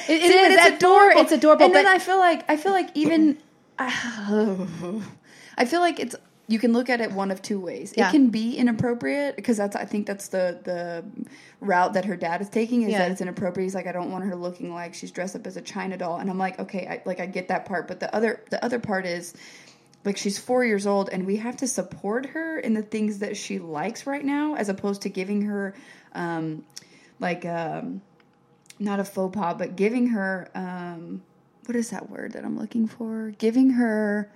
It, 0.08 0.22
it 0.22 0.30
See, 0.30 0.38
is. 0.38 0.58
it's 0.58 0.76
adorable. 0.76 1.20
It's 1.20 1.32
adorable. 1.32 1.64
And 1.66 1.72
but 1.74 1.82
then 1.82 1.86
I 1.86 1.98
feel 1.98 2.16
like 2.16 2.48
I 2.48 2.56
feel 2.56 2.72
like 2.72 2.88
even 2.94 3.36
I 3.78 5.64
feel 5.66 5.80
like 5.80 6.00
it's 6.00 6.16
you 6.48 6.58
can 6.58 6.72
look 6.72 6.88
at 6.88 7.00
it 7.02 7.12
one 7.12 7.30
of 7.30 7.42
two 7.42 7.60
ways. 7.60 7.92
Yeah. 7.96 8.08
It 8.08 8.12
can 8.12 8.30
be 8.30 8.56
inappropriate 8.56 9.36
because 9.36 9.58
that's 9.58 9.76
I 9.76 9.84
think 9.84 10.06
that's 10.06 10.28
the 10.28 10.58
the 10.64 11.04
route 11.60 11.92
that 11.92 12.06
her 12.06 12.16
dad 12.16 12.40
is 12.40 12.48
taking 12.48 12.82
is 12.82 12.92
Yeah. 12.92 13.00
that 13.00 13.10
it's 13.12 13.20
inappropriate. 13.20 13.66
He's 13.66 13.74
like 13.74 13.86
I 13.86 13.92
don't 13.92 14.10
want 14.10 14.24
her 14.24 14.34
looking 14.34 14.72
like 14.72 14.94
she's 14.94 15.10
dressed 15.10 15.36
up 15.36 15.46
as 15.46 15.56
a 15.58 15.62
China 15.62 15.96
doll, 15.98 16.16
and 16.16 16.30
I'm 16.30 16.38
like 16.38 16.58
okay, 16.58 16.86
I, 16.88 17.02
like 17.04 17.20
I 17.20 17.26
get 17.26 17.48
that 17.48 17.66
part, 17.66 17.86
but 17.86 18.00
the 18.00 18.12
other 18.16 18.42
the 18.50 18.64
other 18.64 18.78
part 18.78 19.04
is 19.04 19.34
like 20.04 20.16
she's 20.16 20.38
four 20.38 20.64
years 20.64 20.86
old 20.86 21.10
and 21.10 21.26
we 21.26 21.36
have 21.36 21.56
to 21.58 21.66
support 21.66 22.26
her 22.26 22.58
in 22.58 22.72
the 22.72 22.82
things 22.82 23.18
that 23.18 23.36
she 23.36 23.58
likes 23.58 24.06
right 24.06 24.24
now 24.24 24.54
as 24.54 24.68
opposed 24.68 25.02
to 25.02 25.10
giving 25.10 25.42
her 25.42 25.74
um 26.14 26.64
like 27.20 27.44
um 27.44 28.00
not 28.78 29.00
a 29.00 29.04
faux 29.04 29.36
pas 29.36 29.56
but 29.58 29.76
giving 29.76 30.06
her 30.08 30.48
um 30.54 31.20
what 31.66 31.76
is 31.76 31.90
that 31.90 32.08
word 32.08 32.32
that 32.32 32.44
i'm 32.44 32.56
looking 32.58 32.86
for 32.86 33.34
giving 33.38 33.70
her 33.70 34.30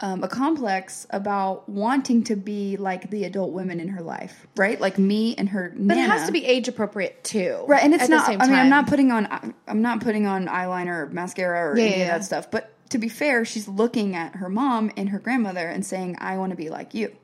um, 0.00 0.22
a 0.22 0.28
complex 0.28 1.06
about 1.10 1.68
wanting 1.68 2.24
to 2.24 2.36
be 2.36 2.76
like 2.76 3.10
the 3.10 3.24
adult 3.24 3.52
women 3.52 3.80
in 3.80 3.88
her 3.88 4.02
life 4.02 4.46
right 4.56 4.80
like 4.80 4.98
me 4.98 5.34
and 5.36 5.48
her 5.48 5.72
but 5.76 5.96
it 5.96 6.08
has 6.10 6.26
to 6.26 6.32
be 6.32 6.44
age 6.44 6.68
appropriate 6.68 7.22
too. 7.24 7.64
Right, 7.66 7.82
and 7.82 7.94
it's 7.94 8.08
not. 8.08 8.28
I 8.28 8.46
mean, 8.46 8.54
I'm 8.54 8.68
not 8.68 8.86
putting 8.86 9.10
on. 9.10 9.54
I'm 9.66 9.82
not 9.82 10.00
putting 10.00 10.26
on 10.26 10.46
eyeliner 10.46 11.02
or 11.02 11.06
mascara 11.06 11.70
or 11.70 11.78
Yeah, 11.78 11.84
any 11.84 11.98
yeah, 11.98 12.02
of 12.04 12.08
that 12.20 12.24
stuff. 12.24 12.50
But 12.50 12.70
to 12.90 12.98
be 12.98 13.08
fair, 13.08 13.44
she's 13.44 13.66
looking 13.66 14.14
at 14.14 14.36
her 14.36 14.48
mom 14.48 14.92
and 14.96 15.08
her 15.08 15.18
grandmother 15.18 15.66
and 15.66 15.84
saying, 15.84 16.16
"I 16.20 16.38
want 16.38 16.50
to 16.50 16.56
be 16.56 16.70
like 16.70 16.94
you." 16.94 17.16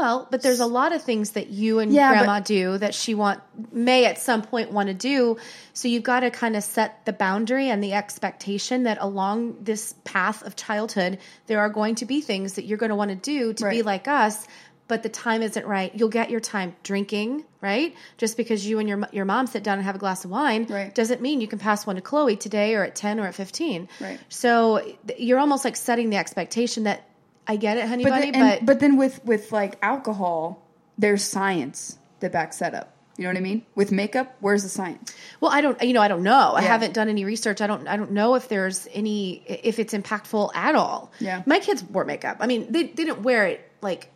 Well, 0.00 0.26
but 0.30 0.40
there's 0.40 0.60
a 0.60 0.66
lot 0.66 0.94
of 0.94 1.02
things 1.02 1.32
that 1.32 1.48
you 1.48 1.78
and 1.78 1.92
Yeah, 1.92 2.08
grandma 2.12 2.38
but- 2.38 2.46
do 2.46 2.78
that 2.78 2.94
she 2.94 3.14
want 3.14 3.40
may 3.70 4.06
at 4.06 4.18
some 4.18 4.40
point 4.40 4.72
want 4.72 4.88
to 4.88 4.94
do. 4.94 5.36
So 5.74 5.88
you've 5.88 6.02
got 6.02 6.20
to 6.20 6.30
kind 6.30 6.56
of 6.56 6.64
set 6.64 7.04
the 7.04 7.12
boundary 7.12 7.68
and 7.68 7.84
the 7.84 7.92
expectation 7.92 8.84
that 8.84 8.96
along 9.00 9.58
this 9.60 9.94
path 10.04 10.42
of 10.42 10.56
childhood, 10.56 11.18
there 11.48 11.60
are 11.60 11.68
going 11.68 11.96
to 11.96 12.06
be 12.06 12.22
things 12.22 12.54
that 12.54 12.64
you're 12.64 12.78
going 12.78 12.88
to 12.90 12.96
want 12.96 13.10
to 13.10 13.14
do 13.16 13.52
to 13.52 13.68
be 13.68 13.82
like 13.82 14.08
us. 14.08 14.46
But 14.88 15.02
the 15.04 15.08
time 15.10 15.42
isn't 15.42 15.66
right. 15.66 15.94
You'll 15.94 16.08
get 16.08 16.30
your 16.30 16.40
time 16.40 16.74
drinking, 16.82 17.44
right? 17.60 17.94
Just 18.16 18.36
because 18.38 18.66
you 18.66 18.78
and 18.80 18.88
your 18.88 19.06
your 19.12 19.24
mom 19.26 19.46
sit 19.46 19.62
down 19.62 19.76
and 19.78 19.84
have 19.84 19.94
a 19.94 19.98
glass 19.98 20.24
of 20.24 20.30
wine 20.32 20.66
Right. 20.68 20.92
doesn't 20.94 21.20
mean 21.20 21.40
you 21.42 21.46
can 21.46 21.58
pass 21.60 21.86
one 21.86 21.94
to 21.96 22.02
Chloe 22.02 22.34
today 22.36 22.74
or 22.74 22.82
at 22.84 22.96
ten 22.96 23.20
or 23.20 23.26
at 23.26 23.34
fifteen. 23.36 23.88
Right. 24.00 24.18
So 24.30 24.82
you're 25.18 25.38
almost 25.38 25.64
like 25.64 25.76
setting 25.76 26.08
the 26.10 26.16
expectation 26.16 26.84
that 26.84 27.04
I 27.50 27.56
get 27.56 27.76
it, 27.78 27.86
honey 27.88 28.04
But 28.04 28.10
bunny, 28.10 28.30
then, 28.30 28.42
and- 28.42 28.66
but 28.66 28.66
but 28.74 28.80
then 28.80 28.96
with 28.96 29.24
with 29.24 29.50
like 29.52 29.76
alcohol, 29.82 30.66
there's 30.98 31.22
science 31.24 31.98
that 32.20 32.30
backs 32.32 32.58
that 32.58 32.74
up. 32.74 32.94
You 33.16 33.24
know 33.24 33.30
what 33.30 33.36
I 33.38 33.40
mean? 33.40 33.66
With 33.74 33.92
makeup, 33.92 34.36
where's 34.40 34.62
the 34.62 34.68
science? 34.70 35.12
Well, 35.40 35.50
I 35.50 35.60
don't, 35.60 35.82
you 35.82 35.92
know, 35.92 36.00
I 36.00 36.08
don't 36.08 36.22
know. 36.22 36.52
I 36.54 36.62
Yeah. 36.62 36.68
haven't 36.68 36.94
done 36.94 37.08
any 37.10 37.24
research. 37.26 37.60
I 37.60 37.66
don't, 37.66 37.86
I 37.86 37.98
don't 37.98 38.12
know 38.12 38.34
if 38.34 38.48
there's 38.48 38.88
any, 38.94 39.42
if 39.46 39.78
it's 39.78 39.92
impactful 39.92 40.54
at 40.54 40.74
all. 40.74 41.12
Yeah. 41.18 41.42
My 41.44 41.58
kids 41.58 41.82
wore 41.82 42.06
makeup. 42.06 42.38
I 42.40 42.46
mean, 42.46 42.72
they, 42.72 42.84
they 42.84 43.04
didn't 43.04 43.22
wear 43.22 43.46
it 43.46 43.60
like 43.82 44.10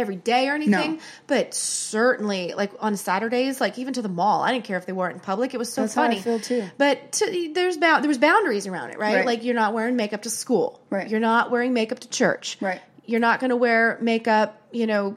every 0.00 0.16
day 0.16 0.48
or 0.48 0.54
anything, 0.54 0.94
No. 0.94 0.98
but 1.26 1.54
certainly 1.54 2.54
like 2.56 2.72
on 2.80 2.96
Saturdays, 2.96 3.60
like 3.60 3.78
even 3.78 3.94
to 3.94 4.02
the 4.02 4.08
mall, 4.08 4.42
I 4.42 4.52
didn't 4.52 4.64
care 4.64 4.76
if 4.78 4.86
they 4.86 4.92
weren't 4.92 5.14
in 5.14 5.20
public. 5.20 5.54
It 5.54 5.58
was 5.58 5.72
so 5.72 5.82
That's 5.82 5.94
how 5.94 6.02
I 6.02 6.08
funny. 6.08 6.20
feel, 6.20 6.40
too. 6.40 6.64
But 6.78 7.12
to, 7.12 7.52
there's 7.54 7.76
bound, 7.76 8.02
there 8.04 8.08
was 8.08 8.18
boundaries 8.18 8.66
around 8.66 8.90
it, 8.90 8.98
right? 8.98 9.16
Right. 9.16 9.26
Like 9.26 9.44
you're 9.44 9.54
not 9.54 9.74
wearing 9.74 9.96
makeup 9.96 10.22
to 10.22 10.30
school. 10.30 10.80
Right. 10.90 11.08
You're 11.08 11.20
not 11.20 11.50
wearing 11.50 11.72
makeup 11.72 12.00
to 12.00 12.08
church. 12.08 12.58
Right. 12.60 12.80
You're 13.06 13.20
not 13.20 13.40
going 13.40 13.50
to 13.50 13.56
wear 13.56 13.98
makeup, 14.00 14.60
you 14.72 14.86
know, 14.86 15.16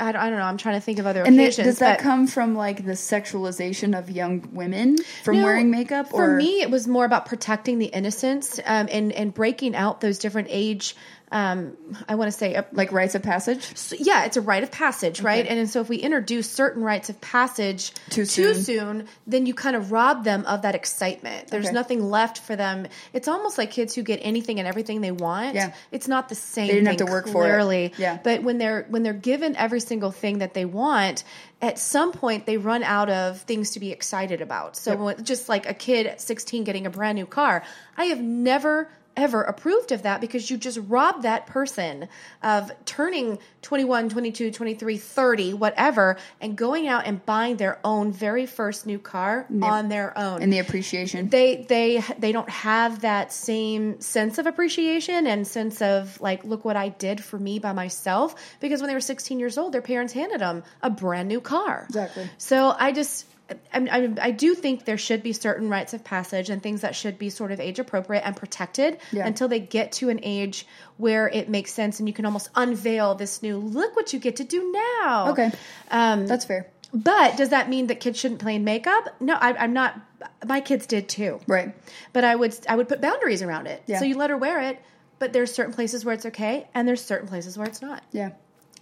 I 0.00 0.12
don't, 0.12 0.22
I 0.22 0.30
don't 0.30 0.38
know. 0.38 0.44
I'm 0.44 0.56
trying 0.56 0.76
to 0.76 0.80
think 0.80 0.98
of 0.98 1.06
other 1.06 1.22
And 1.24 1.34
occasions. 1.38 1.66
does 1.66 1.78
that 1.80 1.98
come 1.98 2.26
from 2.26 2.54
like 2.54 2.86
the 2.86 2.92
sexualization 2.92 3.98
of 3.98 4.10
young 4.10 4.48
women 4.52 4.96
from 5.24 5.38
No, 5.38 5.44
wearing 5.44 5.70
makeup? 5.70 6.08
For 6.08 6.36
me, 6.36 6.62
it 6.62 6.70
was 6.70 6.86
more 6.86 7.04
about 7.04 7.26
protecting 7.26 7.78
the 7.78 7.86
innocence 7.86 8.58
um, 8.64 8.88
and 8.90 9.12
and 9.12 9.34
breaking 9.34 9.74
out 9.76 10.00
those 10.00 10.18
different 10.18 10.48
age 10.50 10.96
um, 11.34 11.76
I 12.08 12.14
want 12.14 12.30
to 12.32 12.38
say 12.38 12.54
a, 12.54 12.64
Like 12.72 12.92
rites 12.92 13.14
of 13.14 13.22
passage. 13.22 13.76
so, 13.76 13.96
yeah, 13.98 14.24
it's 14.24 14.36
a 14.36 14.40
rite 14.40 14.62
of 14.62 14.70
passage, 14.70 15.20
right? 15.20 15.44
And, 15.46 15.58
and 15.58 15.68
so 15.68 15.80
if 15.80 15.88
we 15.88 15.96
introduce 15.96 16.48
certain 16.50 16.82
rites 16.82 17.10
of 17.10 17.20
passage 17.20 17.90
Too 18.10 18.24
too 18.24 18.54
soon. 18.54 18.64
soon, 18.64 19.08
then 19.26 19.44
you 19.44 19.52
kind 19.52 19.74
of 19.74 19.90
rob 19.92 20.22
them 20.24 20.46
of 20.46 20.62
that 20.62 20.74
excitement. 20.74 21.48
There's 21.48 21.66
Okay. 21.66 21.74
nothing 21.74 22.08
left 22.08 22.38
for 22.38 22.54
them. 22.56 22.86
It's 23.12 23.26
almost 23.28 23.58
like 23.58 23.72
kids 23.72 23.94
who 23.94 24.02
get 24.02 24.20
anything 24.22 24.58
and 24.60 24.68
everything 24.68 25.00
they 25.00 25.10
want. 25.10 25.56
Yeah. 25.56 25.74
It's 25.90 26.06
not 26.08 26.28
the 26.28 26.34
same. 26.36 26.68
They 26.68 26.74
didn't 26.74 26.86
have 26.86 26.96
to 26.98 27.12
work 27.12 27.26
for 27.28 27.44
it. 27.48 27.92
Yeah. 27.98 28.18
But 28.22 28.42
when 28.44 28.58
they're 28.58 28.86
when 28.88 29.02
they're 29.02 29.12
given 29.12 29.56
every 29.56 29.80
single 29.80 30.12
thing 30.12 30.38
that 30.38 30.54
they 30.54 30.64
want, 30.64 31.24
at 31.60 31.78
some 31.80 32.12
point 32.12 32.46
they 32.46 32.58
run 32.58 32.82
out 32.84 33.10
of 33.10 33.40
things 33.42 33.72
to 33.72 33.80
be 33.80 33.90
excited 33.90 34.40
about. 34.40 34.76
So 34.76 34.92
Yep. 34.92 35.00
when, 35.00 35.24
just 35.24 35.48
like 35.48 35.68
a 35.68 35.74
kid 35.74 36.06
at 36.06 36.20
16 36.20 36.62
getting 36.64 36.86
a 36.86 36.90
brand 36.90 37.16
new 37.16 37.26
car, 37.26 37.64
I 37.96 38.04
have 38.06 38.20
never 38.20 38.88
ever 39.16 39.42
approved 39.42 39.92
of 39.92 40.02
that 40.02 40.20
because 40.20 40.50
you 40.50 40.56
just 40.56 40.78
rob 40.88 41.22
that 41.22 41.46
person 41.46 42.08
of 42.42 42.70
turning 42.84 43.38
21 43.62 44.08
22 44.08 44.50
23 44.50 44.96
30 44.96 45.54
whatever 45.54 46.16
and 46.40 46.56
going 46.56 46.86
out 46.88 47.06
and 47.06 47.24
buying 47.24 47.56
their 47.56 47.78
own 47.84 48.12
very 48.12 48.46
first 48.46 48.86
new 48.86 48.98
car 48.98 49.46
on 49.62 49.88
their 49.88 50.16
own 50.18 50.42
And 50.42 50.52
the 50.52 50.58
appreciation. 50.58 51.28
they 51.28 51.64
they 51.68 52.02
they 52.18 52.32
don't 52.32 52.50
have 52.50 53.00
that 53.02 53.32
same 53.32 54.00
sense 54.00 54.38
of 54.38 54.46
appreciation 54.46 55.26
and 55.26 55.46
sense 55.46 55.80
of 55.82 56.20
like 56.20 56.44
look 56.44 56.64
what 56.64 56.76
I 56.76 56.88
did 56.88 57.22
for 57.22 57.38
me 57.38 57.58
by 57.58 57.72
myself 57.72 58.34
because 58.60 58.80
when 58.80 58.88
they 58.88 58.94
were 58.94 59.00
16 59.00 59.38
years 59.38 59.58
old 59.58 59.72
their 59.72 59.82
parents 59.82 60.12
handed 60.12 60.40
them 60.40 60.62
a 60.82 60.90
brand 60.90 61.28
new 61.28 61.40
car 61.40 61.84
Exactly. 61.88 62.28
so 62.38 62.74
I 62.78 62.92
just 62.92 63.26
I, 63.50 63.56
I, 63.74 64.14
I 64.22 64.30
do 64.30 64.54
think 64.54 64.86
there 64.86 64.96
should 64.96 65.22
be 65.22 65.32
certain 65.34 65.68
rites 65.68 65.92
of 65.92 66.02
passage 66.02 66.48
and 66.48 66.62
things 66.62 66.80
that 66.80 66.94
should 66.96 67.18
be 67.18 67.28
sort 67.28 67.52
of 67.52 67.60
age 67.60 67.78
appropriate 67.78 68.22
and 68.24 68.34
protected 68.34 68.98
Yeah. 69.12 69.26
until 69.26 69.48
they 69.48 69.60
get 69.60 69.92
to 69.92 70.08
an 70.08 70.20
age 70.22 70.66
where 70.96 71.28
it 71.28 71.48
makes 71.50 71.72
sense 71.72 71.98
and 71.98 72.08
you 72.08 72.14
can 72.14 72.24
almost 72.24 72.48
unveil 72.54 73.14
this 73.14 73.42
new 73.42 73.58
look 73.58 73.96
what 73.96 74.12
you 74.14 74.18
get 74.18 74.36
to 74.36 74.44
do 74.44 74.72
now 74.72 75.28
Okay. 75.32 75.52
um, 75.90 76.26
That's 76.26 76.46
fair. 76.46 76.68
but 76.94 77.36
does 77.36 77.50
that 77.50 77.68
mean 77.68 77.88
that 77.88 78.00
kids 78.00 78.18
shouldn't 78.18 78.40
play 78.40 78.54
in 78.54 78.64
makeup? 78.64 79.08
No, 79.20 79.34
I, 79.34 79.52
I'm 79.54 79.74
not. 79.74 80.00
My 80.46 80.60
kids 80.62 80.86
did 80.86 81.06
too. 81.08 81.38
Right. 81.46 81.74
But 82.14 82.24
I 82.24 82.34
would 82.34 82.56
I 82.66 82.76
would 82.76 82.88
put 82.88 83.02
boundaries 83.02 83.42
around 83.42 83.66
it. 83.66 83.82
Yeah. 83.86 83.98
So 83.98 84.06
you 84.06 84.16
let 84.16 84.30
her 84.30 84.38
wear 84.38 84.62
it, 84.62 84.80
but 85.18 85.34
there's 85.34 85.52
certain 85.52 85.74
places 85.74 86.02
where 86.04 86.14
it's 86.14 86.24
okay, 86.26 86.66
and 86.72 86.88
there's 86.88 87.04
certain 87.04 87.28
places 87.28 87.58
where 87.58 87.66
it's 87.66 87.82
not 87.82 88.02
Yeah. 88.12 88.30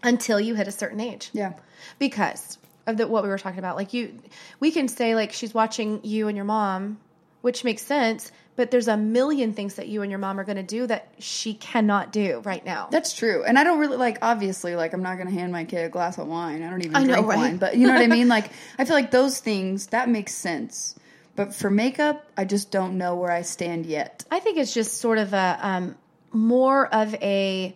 until 0.05 0.39
you 0.39 0.55
hit 0.55 0.69
a 0.69 0.73
certain 0.73 1.01
age. 1.01 1.31
Yeah. 1.33 1.55
Because 1.99 2.59
of 2.87 2.97
the, 2.97 3.07
what 3.07 3.23
we 3.23 3.29
were 3.29 3.39
talking 3.39 3.59
about, 3.59 3.77
like 3.77 3.93
you, 3.93 4.19
we 4.61 4.71
can 4.71 4.89
say 4.89 5.15
like 5.15 5.33
she's 5.33 5.55
watching 5.55 6.01
you 6.05 6.29
and 6.29 6.37
your 6.37 6.45
mom, 6.45 6.99
which 7.41 7.65
makes 7.65 7.83
sense. 7.83 8.33
But 8.55 8.71
there's 8.71 8.89
a 8.89 8.99
million 8.99 9.55
things 9.55 9.77
that 9.77 9.89
you 9.89 10.03
and 10.03 10.11
your 10.11 10.19
mom 10.19 10.39
are 10.39 10.45
going 10.45 10.57
to 10.57 10.63
do 10.63 10.87
that 10.87 11.09
she 11.19 11.55
cannot 11.55 12.13
do 12.13 12.41
right 12.45 12.63
now. 12.63 12.89
That's 12.91 13.15
true. 13.15 13.45
And 13.45 13.59
I 13.59 13.65
don't 13.65 13.79
really 13.79 13.97
like 13.97 14.19
obviously 14.21 14.77
like 14.77 14.93
I'm 14.93 15.03
not 15.03 15.17
going 15.17 15.29
to 15.29 15.33
hand 15.33 15.53
my 15.53 15.65
kid 15.65 15.87
a 15.87 15.89
glass 15.89 16.19
of 16.19 16.27
wine. 16.27 16.63
I 16.63 16.69
don't 16.69 16.83
even 16.83 16.95
I 16.95 17.01
know, 17.05 17.15
drink 17.15 17.29
right? 17.29 17.39
wine, 17.39 17.57
but 17.57 17.77
you 17.79 17.87
know 17.87 17.95
what 17.95 18.03
I 18.03 18.09
mean? 18.09 18.29
Like 18.33 18.51
I 18.79 18.85
feel 18.85 18.95
like 18.95 19.11
those 19.11 19.41
things 19.41 19.89
that 19.89 20.09
makes 20.09 20.35
sense. 20.35 20.95
But 21.35 21.55
for 21.55 21.71
makeup, 21.71 22.27
I 22.37 22.45
just 22.45 22.71
don't 22.71 22.99
know 22.99 23.17
where 23.17 23.31
I 23.31 23.43
stand 23.43 23.87
yet. 23.87 24.25
I 24.31 24.41
think 24.41 24.59
it's 24.59 24.75
just 24.75 24.99
sort 24.99 25.17
of 25.17 25.33
a 25.33 25.59
um, 25.63 25.97
more 26.31 26.87
of 26.93 27.15
a 27.15 27.75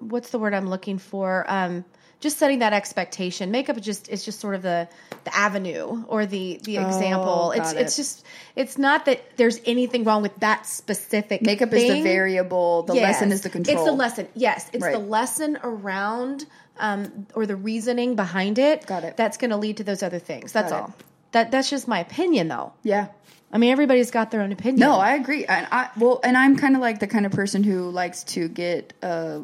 what's 0.00 0.30
the 0.30 0.38
word 0.38 0.54
I'm 0.54 0.68
looking 0.68 0.98
for? 0.98 1.44
Um, 1.48 1.84
just 2.20 2.38
setting 2.38 2.58
that 2.60 2.72
expectation. 2.72 3.50
Makeup 3.50 3.78
is 3.78 3.84
just 3.84 4.08
is 4.08 4.24
just 4.24 4.40
sort 4.40 4.54
of 4.54 4.62
the 4.62 4.88
the 5.24 5.34
avenue 5.36 6.04
or 6.06 6.26
the 6.26 6.60
the 6.62 6.76
example. 6.76 7.52
It's 7.52 7.74
Oh, 7.74 7.78
it's 7.78 7.98
it. 7.98 8.02
just 8.02 8.24
it's 8.56 8.78
not 8.78 9.06
that 9.06 9.36
there's 9.36 9.60
anything 9.66 10.04
wrong 10.04 10.22
with 10.22 10.36
that 10.40 10.66
specific 10.66 11.42
Makeup 11.42 11.72
is 11.72 11.88
the 11.88 12.02
variable, 12.02 12.82
the 12.84 12.94
Yes. 12.94 13.02
lesson 13.14 13.32
is 13.32 13.40
the 13.40 13.50
control. 13.50 13.76
It's 13.76 13.84
the 13.84 13.92
lesson. 13.92 14.28
Yes, 14.34 14.68
it's 14.72 14.84
the 14.86 14.98
lesson 14.98 15.58
around 15.62 16.46
um, 16.78 17.26
or 17.34 17.44
the 17.46 17.56
reasoning 17.56 18.16
behind 18.16 18.58
it. 18.58 18.86
Got 18.86 19.04
it. 19.04 19.16
That's 19.16 19.36
going 19.36 19.50
to 19.50 19.56
lead 19.58 19.78
to 19.78 19.84
those 19.84 20.02
other 20.02 20.18
things. 20.18 20.52
That's 20.52 20.72
all. 20.72 20.94
That 21.32 21.50
that's 21.50 21.68
just 21.70 21.86
my 21.88 22.00
opinion, 22.00 22.48
though. 22.48 22.72
Yeah. 22.82 23.08
I 23.52 23.58
mean, 23.58 23.72
everybody's 23.72 24.10
got 24.10 24.30
their 24.30 24.42
own 24.42 24.52
opinion. 24.52 24.78
No, 24.80 24.94
I 24.94 25.14
agree. 25.14 25.44
And 25.44 25.66
I 25.72 25.90
well, 25.96 26.20
and 26.22 26.36
I'm 26.36 26.56
kind 26.56 26.76
of 26.76 26.80
like 26.82 27.00
the 27.00 27.06
kind 27.08 27.26
of 27.26 27.32
person 27.32 27.62
who 27.64 27.90
likes 27.90 28.24
to 28.24 28.48
get 28.48 28.92
uh 29.02 29.40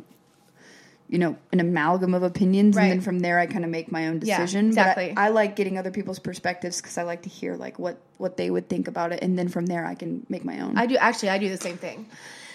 you 1.09 1.19
know, 1.19 1.37
an 1.53 1.61
amalgam 1.61 2.15
of 2.15 2.23
opinions, 2.23 2.75
Right. 2.77 2.85
and 2.85 2.93
then 2.93 3.01
from 3.01 3.21
there 3.21 3.39
I 3.39 3.47
kind 3.47 3.65
of 3.65 3.71
make 3.71 3.93
my 3.93 4.09
own 4.09 4.21
Yeah, 4.23 4.39
decision. 4.41 4.71
But 4.71 4.79
I- 4.79 4.91
exactly. 4.91 5.15
I, 5.17 5.29
like 5.29 5.57
getting 5.57 5.79
other 5.79 5.91
people's 5.91 6.19
perspectives 6.19 6.81
because 6.81 6.99
I 6.99 7.03
like 7.05 7.23
to 7.23 7.29
hear 7.29 7.57
like 7.57 7.79
what 7.79 7.99
what 8.19 8.37
they 8.37 8.51
would 8.51 8.69
think 8.69 8.89
about 8.89 9.13
it, 9.13 9.23
and 9.23 9.39
then 9.39 9.49
from 9.49 9.67
there 9.67 9.85
I 9.87 9.95
can 9.95 10.27
make 10.29 10.45
my 10.45 10.61
own. 10.61 10.77
I 10.77 10.87
do 10.87 10.97
actually. 10.97 11.31
I 11.31 11.39
do 11.39 11.49
the 11.49 11.57
same 11.59 11.77
thing. 11.79 12.07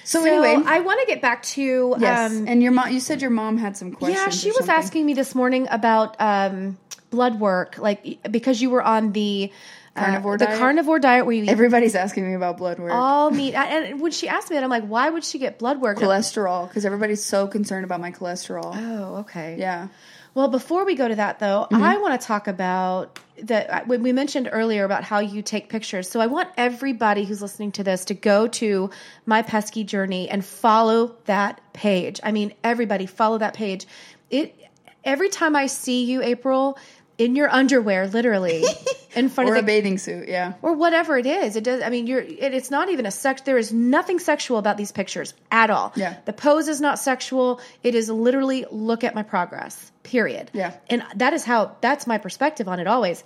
so, 0.04 0.26
anyway, 0.26 0.58
I 0.66 0.80
want 0.82 1.00
to 1.02 1.06
get 1.08 1.22
back 1.22 1.44
to 1.44 1.96
yes. 2.00 2.32
um, 2.32 2.48
and 2.48 2.62
your 2.64 2.72
mom, 2.72 2.92
you 2.92 3.00
said 3.00 3.22
your 3.22 3.30
mom 3.32 3.58
had 3.58 3.78
some 3.78 3.92
questions. 3.94 4.20
yeah. 4.20 4.30
She 4.30 4.50
was 4.50 4.58
something. 4.66 4.76
asking 4.76 5.06
me 5.06 5.14
this 5.14 5.36
morning 5.36 5.68
about 5.70 6.20
um, 6.20 6.78
blood 7.12 7.40
work, 7.40 7.78
like 7.78 8.20
because 8.30 8.62
you 8.62 8.70
were 8.70 8.82
on 8.82 9.12
the 9.14 9.52
uh, 9.96 10.00
Carnivore 10.02 10.38
the 10.38 10.46
diet? 10.46 10.60
carnivore 10.60 11.00
diet 11.00 11.26
where 11.26 11.36
you 11.36 11.44
eat 11.44 11.50
Everybody's 11.50 11.96
asking 11.96 12.28
me 12.28 12.34
about 12.34 12.58
blood 12.58 12.80
work, 12.80 12.92
all 12.94 13.30
meat. 13.32 13.54
And 13.56 14.00
when 14.00 14.12
she 14.12 14.28
asked 14.28 14.50
me 14.50 14.56
that, 14.56 14.64
I'm 14.64 14.70
like, 14.70 14.86
why 14.86 15.10
would 15.10 15.24
she 15.24 15.38
get 15.40 15.60
blood 15.60 15.82
work? 15.82 15.98
cholesterol, 15.98 16.68
because 16.68 16.86
everybody's 16.86 17.24
so 17.24 17.48
concerned 17.48 17.84
about 17.84 18.00
my 18.00 18.12
cholesterol. 18.12 18.72
Oh, 18.76 19.18
okay. 19.22 19.58
yeah. 19.60 19.88
Well, 20.34 20.48
before 20.48 20.86
we 20.86 20.96
go 20.96 21.10
to 21.10 21.16
that, 21.16 21.40
though, 21.40 21.68
Mm-hmm. 21.70 21.84
I 21.84 21.98
want 21.98 22.20
to 22.20 22.26
talk 22.26 22.48
about 22.48 23.20
that 23.44 23.88
when 23.88 24.02
we 24.02 24.14
mentioned 24.14 24.48
earlier 24.50 24.86
about 24.86 25.04
how 25.04 25.20
you 25.20 25.42
take 25.42 25.68
pictures. 25.68 26.08
So 26.10 26.22
I 26.22 26.28
want 26.28 26.48
everybody 26.56 27.26
who's 27.26 27.42
listening 27.42 27.74
to 27.74 27.84
this 27.84 28.06
to 28.06 28.14
go 28.14 28.48
to 28.48 28.92
my 29.26 29.42
pesky 29.42 29.84
journey 29.84 30.30
and 30.30 30.46
follow 30.46 31.18
that 31.26 31.60
page. 31.74 32.22
I 32.24 32.32
mean, 32.32 32.54
everybody 32.64 33.08
follow 33.08 33.40
that 33.40 33.56
page. 33.56 33.86
It 34.30 34.56
every 35.04 35.30
time 35.30 35.56
I 35.56 35.66
see 35.66 36.06
you, 36.06 36.22
April, 36.22 36.78
in 37.22 37.36
your 37.36 37.50
underwear, 37.50 38.08
literally 38.08 38.64
in 39.16 39.30
front 39.30 39.50
Or 39.50 39.54
of 39.54 39.60
a 39.60 39.62
the 39.62 39.66
bathing 39.68 40.00
suit, 40.00 40.28
yeah. 40.28 40.54
or 40.64 40.74
whatever 40.74 41.18
it 41.18 41.28
is. 41.28 41.56
It 41.56 41.64
does. 41.64 41.84
I 41.84 41.90
mean, 41.90 42.08
you're. 42.08 42.22
It, 42.22 42.54
it's 42.56 42.72
not 42.72 42.90
even 42.90 43.06
a 43.06 43.12
sex. 43.12 43.42
There 43.42 43.60
is 43.60 43.72
nothing 43.72 44.18
sexual 44.18 44.58
about 44.58 44.78
these 44.78 44.92
pictures 44.92 45.36
at 45.52 45.70
all. 45.70 45.94
Yeah. 45.96 46.18
The 46.26 46.34
pose 46.34 46.68
is 46.68 46.82
not 46.82 46.98
sexual. 46.98 47.62
It 47.84 47.94
is 47.94 48.10
literally 48.10 48.66
look 48.72 49.04
at 49.04 49.14
my 49.14 49.22
progress. 49.22 49.92
Period. 50.02 50.50
Yeah. 50.54 50.76
And 50.90 51.04
that 51.16 51.34
is 51.34 51.46
how. 51.46 51.78
That's 51.82 52.08
my 52.08 52.18
perspective 52.18 52.68
on 52.68 52.80
it. 52.80 52.88
Always. 52.88 53.24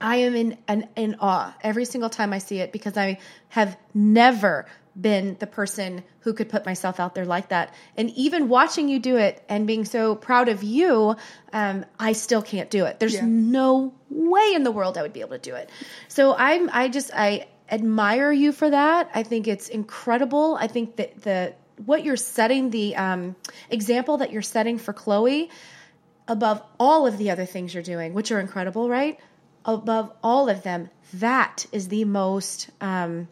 I 0.00 0.16
am 0.16 0.34
in 0.34 0.56
in, 0.68 0.88
in 0.96 1.16
awe 1.20 1.54
every 1.62 1.84
single 1.84 2.08
time 2.08 2.32
I 2.32 2.38
see 2.38 2.60
it 2.60 2.72
because 2.72 2.96
I 2.96 3.18
have 3.48 3.76
never 3.92 4.66
been 5.00 5.36
the 5.38 5.46
person 5.46 6.02
who 6.20 6.32
could 6.32 6.48
put 6.48 6.66
myself 6.66 6.98
out 7.00 7.14
there 7.14 7.24
like 7.24 7.48
that. 7.48 7.74
And 7.96 8.10
even 8.10 8.48
watching 8.48 8.88
you 8.88 8.98
do 8.98 9.16
it 9.16 9.42
and 9.48 9.66
being 9.66 9.84
so 9.84 10.14
proud 10.14 10.48
of 10.48 10.62
you, 10.62 11.16
um, 11.52 11.84
I 11.98 12.12
still 12.12 12.42
can't 12.42 12.70
do 12.70 12.84
it. 12.86 12.98
There's 12.98 13.14
Yeah. 13.14 13.26
no 13.26 13.94
way 14.10 14.52
in 14.54 14.64
the 14.64 14.72
world 14.72 14.98
I 14.98 15.02
would 15.02 15.12
be 15.12 15.20
able 15.20 15.30
to 15.30 15.38
do 15.38 15.54
it. 15.54 15.70
So 16.08 16.34
I'm 16.36 16.68
I 16.72 16.88
just 16.88 17.10
I 17.14 17.46
admire 17.70 18.32
you 18.32 18.52
for 18.52 18.68
that. 18.70 19.10
I 19.14 19.22
think 19.22 19.46
it's 19.46 19.68
incredible. 19.68 20.56
I 20.60 20.66
think 20.66 20.96
that 20.96 21.22
the 21.22 21.54
what 21.86 22.04
you're 22.04 22.16
setting 22.16 22.70
the 22.70 22.96
um, 22.96 23.36
example 23.70 24.18
that 24.18 24.32
you're 24.32 24.42
setting 24.42 24.76
for 24.76 24.92
Chloe 24.92 25.50
above 26.28 26.62
all 26.78 27.06
of 27.06 27.16
the 27.16 27.30
other 27.30 27.46
things 27.46 27.72
you're 27.72 27.82
doing, 27.82 28.12
which 28.12 28.30
are 28.30 28.40
incredible, 28.40 28.88
right? 28.88 29.18
Above 29.64 30.12
all 30.22 30.48
of 30.48 30.62
them, 30.62 30.90
that 31.14 31.66
is 31.72 31.88
the 31.88 32.04
most 32.04 32.70
um, 32.80 33.28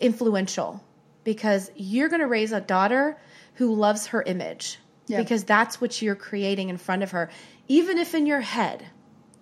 influential 0.00 0.82
because 1.24 1.70
you're 1.76 2.08
going 2.08 2.20
to 2.20 2.26
raise 2.26 2.52
a 2.52 2.60
daughter 2.60 3.16
who 3.54 3.74
loves 3.74 4.08
her 4.08 4.22
image 4.22 4.78
Yeah. 5.06 5.18
because 5.18 5.44
that's 5.44 5.80
what 5.80 6.00
you're 6.02 6.14
creating 6.14 6.68
in 6.68 6.76
front 6.76 7.02
of 7.02 7.10
her. 7.12 7.30
Even 7.68 7.98
if 7.98 8.14
in 8.14 8.26
your 8.26 8.40
head 8.40 8.84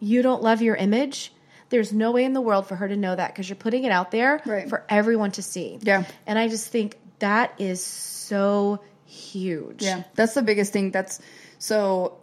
you 0.01 0.23
don't 0.23 0.43
love 0.43 0.63
your 0.63 0.77
image, 0.77 1.33
there's 1.71 1.93
no 1.93 2.13
way 2.13 2.25
in 2.25 2.33
the 2.33 2.41
world 2.41 2.67
for 2.67 2.77
her 2.77 2.89
to 2.89 2.97
know 2.97 3.15
that 3.15 3.33
because 3.33 3.49
you're 3.49 3.57
putting 3.57 3.85
it 3.85 3.91
out 3.93 4.11
there 4.11 4.41
Right. 4.47 4.69
for 4.69 4.85
everyone 4.89 5.31
to 5.33 5.43
see. 5.43 5.79
Yeah. 5.83 6.05
And 6.27 6.39
I 6.39 6.49
just 6.49 6.69
think 6.69 6.97
that 7.19 7.55
is 7.59 7.83
so 7.83 8.81
huge. 9.07 9.83
Yeah, 9.83 10.03
that's 10.15 10.35
the 10.35 10.43
biggest 10.43 10.73
thing. 10.73 10.91
That's 10.91 11.21
so 11.59 12.19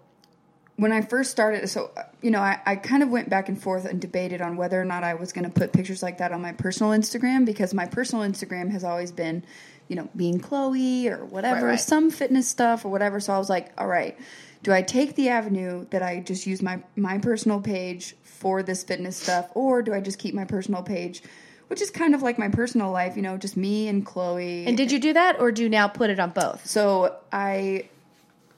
when 0.77 0.91
I 0.91 1.01
first 1.01 1.31
started, 1.31 1.67
so 1.69 1.91
you 2.21 2.31
know, 2.31 2.39
I, 2.39 2.59
I 2.65 2.75
kind 2.75 3.03
of 3.03 3.09
went 3.09 3.29
back 3.29 3.49
and 3.49 3.61
forth 3.61 3.85
and 3.85 4.01
debated 4.01 4.41
on 4.41 4.57
whether 4.57 4.79
or 4.81 4.85
not 4.85 5.03
I 5.03 5.13
was 5.15 5.31
going 5.33 5.43
to 5.45 5.51
put 5.51 5.73
pictures 5.73 6.01
like 6.01 6.17
that 6.19 6.31
on 6.31 6.41
my 6.41 6.53
personal 6.53 6.91
Instagram 6.93 7.45
because 7.45 7.73
my 7.73 7.85
personal 7.85 8.27
Instagram 8.27 8.71
has 8.71 8.83
always 8.83 9.11
been, 9.11 9.43
you 9.87 9.95
know, 9.95 10.09
being 10.15 10.39
Chloe 10.39 11.07
or 11.07 11.25
whatever, 11.25 11.65
Right, 11.65 11.71
right. 11.71 11.79
some 11.79 12.09
fitness 12.09 12.47
stuff 12.47 12.85
or 12.85 12.89
whatever. 12.89 13.19
So 13.19 13.33
I 13.33 13.37
was 13.37 13.49
like, 13.49 13.71
all 13.77 13.87
right, 13.87 14.17
do 14.63 14.71
I 14.71 14.81
take 14.81 15.15
the 15.15 15.29
avenue 15.29 15.85
that 15.91 16.01
I 16.01 16.19
just 16.19 16.47
use 16.47 16.61
my 16.61 16.81
my 16.95 17.17
personal 17.17 17.59
page 17.61 18.15
for 18.23 18.63
this 18.63 18.83
fitness 18.83 19.17
stuff, 19.17 19.49
or 19.53 19.81
do 19.81 19.93
I 19.93 19.99
just 20.01 20.19
keep 20.19 20.33
my 20.33 20.45
personal 20.45 20.81
page? 20.83 21.21
Which 21.67 21.81
is 21.81 21.89
kind 21.89 22.13
of 22.15 22.21
like 22.21 22.37
my 22.37 22.49
personal 22.49 22.91
life, 22.91 23.15
you 23.15 23.21
know, 23.21 23.37
just 23.37 23.55
me 23.55 23.87
and 23.87 24.05
Chloe. 24.05 24.65
And 24.67 24.75
did 24.75 24.91
you 24.91 24.99
do 24.99 25.13
that 25.13 25.39
or 25.39 25.51
do 25.53 25.63
you 25.63 25.69
now 25.69 25.87
put 25.87 26.09
it 26.09 26.19
on 26.19 26.31
both? 26.31 26.65
So 26.65 27.15
I 27.31 27.87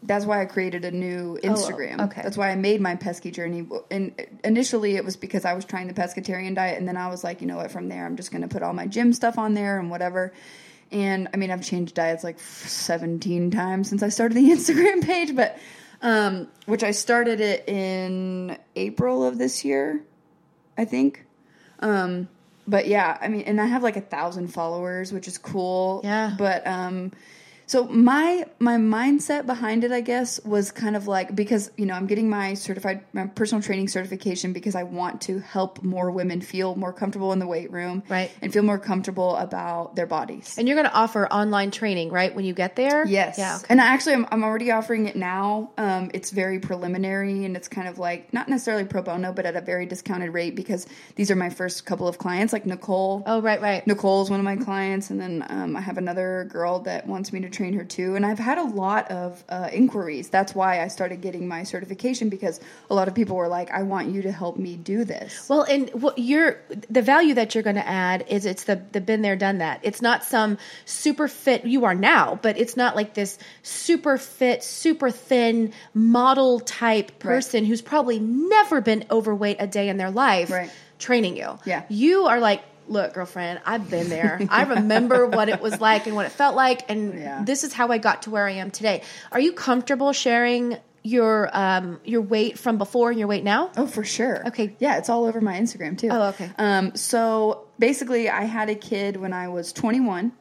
that's 0.06 0.26
why 0.26 0.41
I 0.41 0.45
created 0.45 0.86
a 0.86 0.91
new 0.91 1.39
Instagram. 1.43 1.95
Oh, 1.99 2.06
okay. 2.06 2.22
That's 2.22 2.38
why 2.38 2.51
I 2.51 2.56
made 2.56 2.82
my 2.82 2.95
pesky 2.95 3.32
journey. 3.32 3.68
And 3.89 4.14
initially 4.43 4.95
it 4.95 5.06
was 5.06 5.16
because 5.16 5.45
I 5.45 5.54
was 5.54 5.66
trying 5.66 5.88
the 5.88 5.93
pescatarian 5.93 6.56
diet 6.56 6.78
and 6.78 6.88
then 6.88 6.97
I 6.97 7.08
was 7.08 7.24
like, 7.24 7.41
you 7.41 7.47
know 7.47 7.58
what, 7.58 7.72
from 7.72 7.88
there 7.88 8.06
I'm 8.06 8.18
just 8.18 8.32
going 8.32 8.41
to 8.41 8.47
put 8.47 8.64
all 8.64 8.74
my 8.74 8.86
gym 8.86 9.14
stuff 9.14 9.38
on 9.38 9.54
there 9.54 9.80
and 9.80 9.89
whatever. 9.89 10.34
And 10.91 11.30
I 11.34 11.38
mean, 11.38 11.51
I've 11.51 11.66
changed 11.66 11.95
diets 11.95 12.24
like 12.24 12.39
17 12.39 13.51
times 13.51 13.89
since 13.89 14.04
I 14.04 14.10
started 14.10 14.36
the 14.36 14.49
Instagram 14.51 15.04
page, 15.04 15.36
but 15.36 15.58
um, 16.01 16.49
which 16.66 16.84
I 16.84 16.91
started 16.91 17.39
it 17.39 17.68
in 17.68 18.58
April 18.76 19.26
of 19.26 19.38
this 19.38 19.64
year, 19.64 20.04
I 20.78 20.86
think. 20.86 21.26
Um, 21.80 22.28
but 22.68 22.88
yeah, 22.88 23.18
I 23.22 23.30
mean, 23.30 23.41
and 23.41 23.60
I 23.60 23.66
have 23.66 23.84
like 23.84 23.95
a 23.95 24.01
thousand 24.01 24.47
followers, 24.49 25.14
which 25.14 25.28
is 25.28 25.38
cool. 25.38 26.01
Yeah. 26.04 26.36
But 26.38 26.68
um, 26.68 27.12
so 27.66 27.86
my 27.88 28.45
my 28.59 28.78
mindset 28.78 29.45
behind 29.45 29.84
it, 29.84 29.91
I 29.91 30.01
guess, 30.01 30.43
was 30.43 30.72
kind 30.72 30.95
of 30.95 31.07
like 31.07 31.36
because 31.36 31.72
you 31.78 31.86
know 31.86 31.93
I'm 31.93 32.07
getting 32.07 32.30
my 32.30 32.53
certified 32.53 33.03
my 33.14 33.28
personal 33.28 33.61
training 33.61 33.88
certification 33.88 34.53
because 34.53 34.76
I 34.76 34.84
want 34.84 35.22
to 35.22 35.39
help 35.39 35.84
more 35.84 36.11
women 36.11 36.41
feel 36.41 36.76
more 36.76 36.93
comfortable 36.93 37.32
in 37.34 37.39
the 37.39 37.47
weight 37.47 37.72
room, 37.72 38.03
Right. 38.09 38.32
and 38.41 38.51
feel 38.51 38.64
more 38.64 38.80
comfortable 38.80 39.36
about 39.38 39.95
their 39.95 40.05
bodies. 40.05 40.55
And 40.57 40.68
you're 40.68 40.76
going 40.76 40.88
to 40.89 40.93
offer 40.93 41.28
online 41.28 41.72
training, 41.72 42.09
right? 42.11 42.34
When 42.36 42.45
you 42.45 42.53
get 42.53 42.76
there? 42.76 43.05
Yes. 43.05 43.38
Yeah. 43.38 43.55
okay. 43.57 43.66
And 43.70 43.80
actually, 43.80 44.14
I'm, 44.14 44.28
I'm 44.32 44.43
already 44.43 44.72
offering 44.72 45.05
it 45.07 45.16
now. 45.16 45.72
Um, 45.78 46.11
it's 46.14 46.32
very 46.32 46.59
preliminary 46.59 47.45
and 47.45 47.55
it's 47.55 47.68
kind 47.68 47.88
of 47.88 47.97
like 47.99 48.34
not 48.34 48.49
necessarily 48.49 48.86
pro 48.86 49.01
bono, 49.01 49.32
but 49.34 49.45
at 49.45 49.55
a 49.55 49.61
very 49.61 49.86
discounted 49.86 50.34
rate 50.34 50.55
because 50.55 50.86
these 51.16 51.32
are 51.32 51.36
my 51.36 51.49
first 51.49 51.86
couple 51.86 52.07
of 52.07 52.18
clients. 52.18 52.53
Like 52.53 52.66
Nicole. 52.66 53.24
Oh, 53.26 53.41
right, 53.41 53.61
right. 53.61 53.86
Nicole's 53.88 54.30
one 54.30 54.39
of 54.39 54.43
my 54.43 54.55
clients, 54.57 55.09
and 55.09 55.20
then 55.20 55.45
um, 55.49 55.76
I 55.76 55.82
have 55.82 55.97
another 55.97 56.47
girl 56.49 56.80
that 56.82 57.07
wants 57.07 57.32
me 57.32 57.39
to 57.41 57.49
train 57.54 57.74
her 57.74 57.84
too. 57.86 58.16
And 58.16 58.26
I've 58.26 58.39
had 58.39 58.58
a 58.58 58.64
lot 58.64 59.10
of 59.12 59.43
uh, 59.47 59.70
inquiries. 59.72 60.30
That's 60.30 60.54
why 60.54 60.82
I 60.82 60.88
started 60.88 61.22
getting 61.22 61.47
my 61.47 61.64
certification 61.64 62.30
because 62.30 62.60
a 62.89 62.95
lot 62.95 63.08
of 63.08 63.14
people 63.16 63.36
were 63.38 63.47
like, 63.47 63.72
"I 63.72 63.84
want 63.84 64.10
you 64.10 64.24
to 64.24 64.32
help 64.32 64.58
me 64.58 64.76
do 64.76 65.06
this." 65.06 65.47
Well, 65.49 65.64
and 65.64 65.89
what 65.91 66.18
you're 66.18 66.58
the 66.89 67.01
value 67.01 67.34
that 67.36 67.54
you're 67.56 67.64
going 67.64 67.76
to 67.78 67.88
add 67.88 68.26
is 68.28 68.45
it's 68.45 68.64
the 68.66 68.82
the 68.91 68.99
been 69.01 69.22
there 69.22 69.36
done 69.36 69.60
that. 69.60 69.80
It's 69.84 70.01
not 70.01 70.24
some 70.24 70.58
super 70.86 71.28
fit 71.28 71.66
you 71.66 71.86
are 71.86 71.95
now, 71.95 72.39
but 72.41 72.58
it's 72.58 72.76
not 72.76 72.95
like 72.95 73.14
this 73.14 73.38
super 73.62 74.18
fit, 74.18 74.64
super 74.64 75.12
thin 75.12 75.74
model 75.93 76.60
type 76.60 77.20
person 77.20 77.66
who's 77.66 77.82
probably 77.82 78.20
never 78.20 78.82
been 78.82 79.06
overweight 79.12 79.58
a 79.60 79.68
day 79.68 79.89
in 79.89 79.97
their 79.97 80.12
life 80.12 80.49
Right. 80.49 80.70
training 80.99 81.38
you. 81.38 81.58
Yeah. 81.66 81.84
You 81.89 82.26
are 82.26 82.39
like, 82.39 82.64
look, 82.88 83.14
girlfriend, 83.14 83.62
I've 83.66 83.90
been 83.90 84.10
there. 84.10 84.40
I 84.50 84.64
remember 84.64 85.28
what 85.38 85.50
it 85.50 85.62
was 85.62 85.80
like 85.80 86.08
and 86.08 86.16
what 86.16 86.26
it 86.26 86.32
felt 86.32 86.56
like 86.56 86.90
and 86.90 87.18
Yeah. 87.18 87.44
this 87.46 87.64
is 87.64 87.74
how 87.74 87.88
I 87.90 87.98
got 87.98 88.24
to 88.24 88.30
where 88.30 88.46
I 88.48 88.52
am 88.52 88.72
today. 88.72 89.04
Are 89.32 89.40
you 89.40 89.54
comfortable 89.54 90.12
sharing 90.14 90.78
your 91.06 91.50
um 91.52 92.00
your 92.06 92.22
weight 92.22 92.58
from 92.58 92.78
before 92.78 93.10
and 93.10 93.20
your 93.20 93.28
weight 93.28 93.44
now? 93.44 93.70
Oh, 93.76 93.88
for 93.88 94.06
sure. 94.06 94.48
Okay. 94.48 94.76
Yeah, 94.80 94.98
it's 94.98 95.10
all 95.10 95.26
over 95.26 95.42
my 95.42 95.60
Instagram 95.60 95.98
too. 95.98 96.08
Oh, 96.10 96.30
okay. 96.30 96.50
Um, 96.58 96.96
so 96.96 97.68
basically, 97.78 98.30
I 98.30 98.44
had 98.46 98.70
a 98.70 98.76
kid 98.76 99.18
when 99.18 99.34
I 99.34 99.50
was 99.50 99.74
21, 99.74 100.32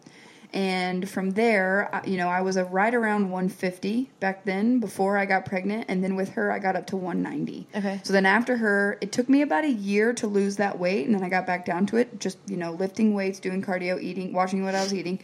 and 0.53 1.09
from 1.09 1.31
there, 1.31 2.03
you 2.07 2.19
know, 2.19 2.29
I 2.29 2.43
was 2.43 2.57
a 2.57 2.65
right 2.65 2.95
around 2.95 3.31
150 3.31 4.11
back 4.21 4.45
then 4.45 4.81
before 4.81 5.17
I 5.17 5.25
got 5.25 5.47
pregnant, 5.47 5.87
and 5.89 6.05
then 6.05 6.15
with 6.15 6.31
her, 6.31 6.53
I 6.53 6.59
got 6.59 6.77
up 6.77 6.87
to 6.89 6.97
190. 6.97 7.67
Okay. 7.75 8.01
So 8.05 8.13
then 8.13 8.27
after 8.27 8.59
her, 8.59 8.99
it 9.01 9.13
took 9.13 9.31
me 9.31 9.41
about 9.41 9.65
a 9.65 9.71
year 9.71 10.13
to 10.15 10.27
lose 10.27 10.57
that 10.57 10.79
weight, 10.79 11.07
and 11.07 11.15
then 11.15 11.23
I 11.23 11.31
got 11.31 11.47
back 11.47 11.65
down 11.65 11.87
to 11.87 11.97
it, 11.97 12.21
just 12.21 12.39
you 12.47 12.59
know, 12.59 12.73
lifting 12.73 13.15
weights, 13.15 13.41
doing 13.41 13.63
cardio, 13.63 14.01
eating, 14.01 14.35
watching 14.35 14.63
what 14.63 14.75
I 14.75 14.83
was 14.83 14.93
eating. 14.93 15.21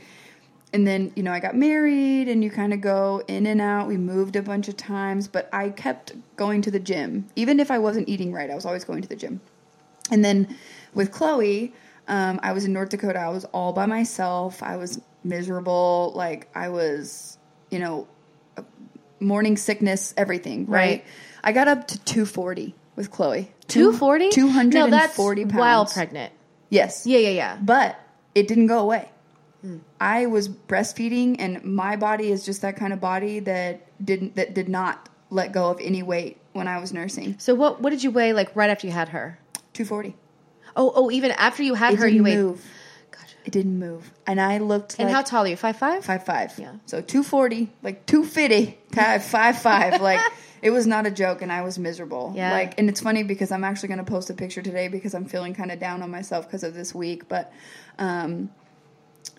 And 0.72 0.86
then, 0.86 1.12
you 1.16 1.22
know, 1.22 1.32
I 1.32 1.40
got 1.40 1.56
married 1.56 2.28
and 2.28 2.44
you 2.44 2.50
kind 2.50 2.74
of 2.74 2.82
go 2.82 3.22
in 3.26 3.46
and 3.46 3.58
out. 3.58 3.88
We 3.88 3.96
moved 3.96 4.36
a 4.36 4.42
bunch 4.42 4.68
of 4.68 4.76
times, 4.76 5.26
but 5.26 5.48
I 5.50 5.70
kept 5.70 6.12
going 6.36 6.60
to 6.62 6.70
the 6.70 6.78
gym. 6.78 7.26
Even 7.36 7.58
if 7.58 7.70
I 7.70 7.78
wasn't 7.78 8.06
eating 8.06 8.32
right, 8.34 8.50
I 8.50 8.54
was 8.54 8.66
always 8.66 8.84
going 8.84 9.00
to 9.00 9.08
the 9.08 9.16
gym. 9.16 9.40
And 10.10 10.22
then 10.22 10.56
with 10.92 11.10
Chloe, 11.10 11.72
um, 12.06 12.40
I 12.42 12.52
was 12.52 12.64
in 12.64 12.72
North 12.72 12.90
Dakota. 12.90 13.18
I 13.18 13.28
was 13.28 13.44
all 13.46 13.72
by 13.72 13.86
myself. 13.86 14.62
I 14.62 14.76
was 14.76 15.00
miserable. 15.24 16.12
Like, 16.14 16.48
I 16.54 16.68
was, 16.68 17.38
you 17.70 17.78
know, 17.78 18.06
morning 19.20 19.56
sickness, 19.56 20.14
everything, 20.16 20.66
right? 20.66 20.78
Right. 20.80 21.04
I 21.42 21.52
got 21.52 21.68
up 21.68 21.88
to 21.88 21.98
240 22.04 22.74
with 22.96 23.10
Chloe. 23.10 23.50
240? 23.68 24.30
240 24.30 25.44
No, 25.44 25.50
pounds. 25.50 25.58
while 25.58 25.86
pregnant. 25.86 26.32
Yes. 26.70 27.06
Yeah, 27.06 27.18
yeah, 27.18 27.28
yeah. 27.30 27.58
But 27.60 27.98
it 28.34 28.48
didn't 28.48 28.66
go 28.66 28.78
away. 28.80 29.08
Hmm. 29.62 29.78
I 30.00 30.26
was 30.26 30.48
breastfeeding 30.48 31.36
and 31.38 31.64
my 31.64 31.96
body 31.96 32.30
is 32.30 32.44
just 32.44 32.62
that 32.62 32.76
kind 32.76 32.92
of 32.92 33.00
body 33.00 33.40
that 33.40 33.86
didn't 34.04 34.36
that 34.36 34.54
did 34.54 34.68
not 34.68 35.08
let 35.30 35.52
go 35.52 35.70
of 35.70 35.80
any 35.80 36.02
weight 36.02 36.38
when 36.52 36.68
I 36.68 36.78
was 36.78 36.92
nursing. 36.92 37.36
So 37.38 37.54
what 37.54 37.80
what 37.80 37.90
did 37.90 38.04
you 38.04 38.10
weigh 38.12 38.32
like 38.32 38.54
right 38.54 38.70
after 38.70 38.86
you 38.86 38.92
had 38.92 39.08
her? 39.08 39.38
240. 39.72 40.14
Oh, 40.76 40.92
oh, 40.94 41.10
even 41.10 41.32
after 41.32 41.62
you 41.64 41.74
had 41.74 41.94
It 41.94 41.98
her, 42.00 42.06
you 42.06 42.22
weighed. 42.22 42.36
move. 42.36 42.64
It 43.48 43.52
didn't 43.52 43.78
move. 43.78 44.12
And 44.26 44.38
I 44.38 44.58
looked 44.58 44.96
And 44.98 45.08
like 45.08 45.14
how 45.16 45.22
tall 45.22 45.44
are 45.44 45.48
you? 45.48 45.56
Five 45.56 45.78
five. 45.78 46.04
five 46.04 46.22
five. 46.26 46.52
Yeah. 46.58 46.72
So 46.84 47.00
240, 47.00 47.70
like 47.82 48.04
250, 48.04 48.76
five 48.94 49.24
five 49.24 49.58
five. 49.58 50.00
Like 50.02 50.20
it 50.60 50.68
was 50.70 50.86
not 50.86 51.06
a 51.06 51.10
joke 51.10 51.40
and 51.40 51.50
I 51.50 51.62
was 51.62 51.78
miserable. 51.78 52.34
Yeah. 52.36 52.52
Like 52.52 52.78
and 52.78 52.90
it's 52.90 53.00
funny 53.00 53.22
because 53.22 53.50
I'm 53.50 53.64
actually 53.64 53.88
going 53.88 54.04
to 54.04 54.10
post 54.10 54.28
a 54.28 54.34
picture 54.34 54.60
today 54.60 54.88
because 54.88 55.14
I'm 55.14 55.24
feeling 55.24 55.54
kind 55.54 55.72
of 55.72 55.80
down 55.80 56.02
on 56.02 56.10
myself 56.10 56.46
because 56.46 56.62
of 56.62 56.74
this 56.74 56.94
week, 56.94 57.26
but 57.26 57.50
um 57.98 58.50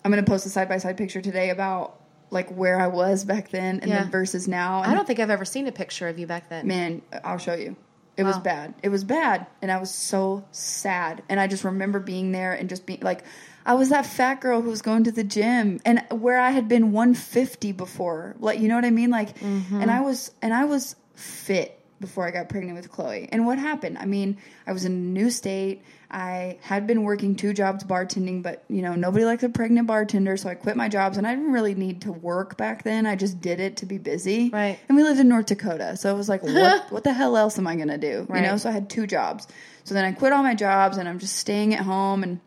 I'm 0.04 0.10
going 0.10 0.24
to 0.24 0.28
post 0.28 0.44
a 0.44 0.48
side 0.48 0.68
by 0.68 0.78
side 0.78 0.96
picture 0.96 1.20
today 1.20 1.50
about 1.50 2.00
like 2.30 2.50
where 2.50 2.80
I 2.80 2.88
was 2.88 3.24
back 3.24 3.50
then 3.50 3.78
and 3.80 3.88
Yeah. 3.90 4.02
then 4.02 4.10
versus 4.10 4.48
now. 4.48 4.82
And 4.82 4.90
I 4.90 4.94
don't 4.96 5.06
think 5.06 5.20
I've 5.20 5.30
ever 5.30 5.44
seen 5.44 5.68
a 5.68 5.72
picture 5.72 6.08
of 6.08 6.18
you 6.18 6.26
back 6.26 6.48
then. 6.48 6.66
man, 6.66 7.02
I'll 7.22 7.38
show 7.38 7.54
you. 7.54 7.76
It 8.16 8.24
was 8.24 8.38
bad. 8.38 8.74
It 8.82 8.90
was 8.90 9.02
bad, 9.02 9.46
and 9.62 9.72
I 9.72 9.78
was 9.78 9.90
so 9.94 10.44
sad. 10.50 11.22
And 11.30 11.40
I 11.40 11.46
just 11.46 11.64
remember 11.64 11.98
being 12.00 12.32
there 12.32 12.52
and 12.52 12.68
just 12.68 12.84
being 12.84 13.00
like, 13.00 13.24
I 13.70 13.74
was 13.74 13.90
that 13.90 14.04
fat 14.04 14.40
girl 14.40 14.62
who 14.62 14.70
was 14.70 14.82
going 14.82 15.04
to 15.04 15.12
the 15.12 15.22
gym, 15.24 15.80
and 15.84 16.02
where 16.10 16.38
I 16.40 16.50
had 16.50 16.66
been 16.68 16.90
150 16.92 17.70
before. 17.72 18.34
Like, 18.40 18.58
you 18.58 18.66
know 18.68 18.74
what 18.74 18.84
I 18.84 18.90
mean? 18.90 19.10
Like, 19.10 19.38
Mm-hmm. 19.38 19.80
and 19.80 19.90
I 19.90 20.00
was 20.00 20.32
and 20.42 20.52
I 20.52 20.64
was 20.64 20.96
fit 21.14 21.76
before 22.00 22.26
I 22.26 22.30
got 22.30 22.48
pregnant 22.48 22.76
with 22.76 22.90
Chloe. 22.90 23.28
And 23.30 23.46
what 23.46 23.58
happened? 23.58 23.98
I 23.98 24.06
mean, 24.06 24.38
I 24.66 24.72
was 24.72 24.84
in 24.86 24.92
a 24.92 24.94
new 24.94 25.28
state. 25.30 25.82
I 26.10 26.58
had 26.62 26.86
been 26.86 27.02
working 27.04 27.36
two 27.36 27.52
jobs 27.52 27.84
bartending, 27.84 28.42
but 28.42 28.64
you 28.68 28.80
know, 28.82 28.94
nobody 28.96 29.24
liked 29.26 29.42
a 29.44 29.48
pregnant 29.50 29.86
bartender, 29.86 30.36
so 30.38 30.48
I 30.48 30.54
quit 30.54 30.76
my 30.76 30.88
jobs 30.88 31.18
and 31.18 31.26
I 31.26 31.34
didn't 31.36 31.52
really 31.52 31.74
need 31.74 32.00
to 32.02 32.12
work 32.12 32.56
back 32.56 32.82
then. 32.84 33.06
I 33.06 33.14
just 33.16 33.40
did 33.40 33.60
it 33.60 33.76
to 33.78 33.86
be 33.86 33.98
busy. 33.98 34.48
Right. 34.50 34.78
And 34.88 34.96
we 34.96 35.04
lived 35.04 35.20
in 35.20 35.28
North 35.28 35.46
Dakota. 35.46 35.96
So 35.96 36.12
it 36.12 36.16
was 36.16 36.28
like, 36.28 36.42
what 36.42 36.90
what 36.94 37.04
the 37.04 37.12
hell 37.12 37.36
else 37.36 37.58
am 37.58 37.66
I 37.68 37.76
gonna 37.76 37.98
do? 37.98 38.26
Right. 38.28 38.42
You 38.42 38.48
know, 38.48 38.56
so 38.56 38.68
I 38.70 38.72
had 38.72 38.88
two 38.90 39.06
jobs. 39.06 39.46
So 39.84 39.94
then 39.94 40.04
I 40.04 40.12
quit 40.12 40.32
all 40.32 40.42
my 40.42 40.54
jobs 40.54 40.96
and 40.96 41.08
I'm 41.08 41.18
just 41.20 41.36
staying 41.36 41.74
at 41.74 41.84
home 41.84 42.22
and 42.24 42.40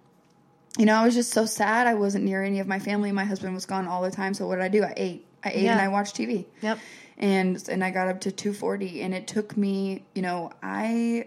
you 0.77 0.85
know, 0.85 0.95
I 0.95 1.05
was 1.05 1.13
just 1.15 1.31
so 1.31 1.45
sad. 1.45 1.87
I 1.87 1.93
wasn't 1.93 2.25
near 2.25 2.43
any 2.43 2.59
of 2.59 2.67
my 2.67 2.79
family. 2.79 3.11
My 3.11 3.25
husband 3.25 3.53
was 3.53 3.65
gone 3.65 3.87
all 3.87 4.01
the 4.01 4.11
time. 4.11 4.33
So 4.33 4.47
what 4.47 4.55
did 4.55 4.63
I 4.63 4.69
do? 4.69 4.83
I 4.83 4.93
ate. 4.97 5.25
I 5.43 5.49
ate 5.49 5.63
Yeah. 5.63 5.73
and 5.73 5.81
I 5.81 5.87
watched 5.89 6.15
TV 6.15 6.45
Yep. 6.61 6.79
and 7.17 7.69
and 7.69 7.83
I 7.83 7.91
got 7.91 8.07
up 8.07 8.21
to 8.21 8.31
240 8.31 9.01
and 9.01 9.13
it 9.13 9.27
took 9.27 9.55
me, 9.57 10.03
you 10.15 10.21
know, 10.21 10.51
I 10.63 11.25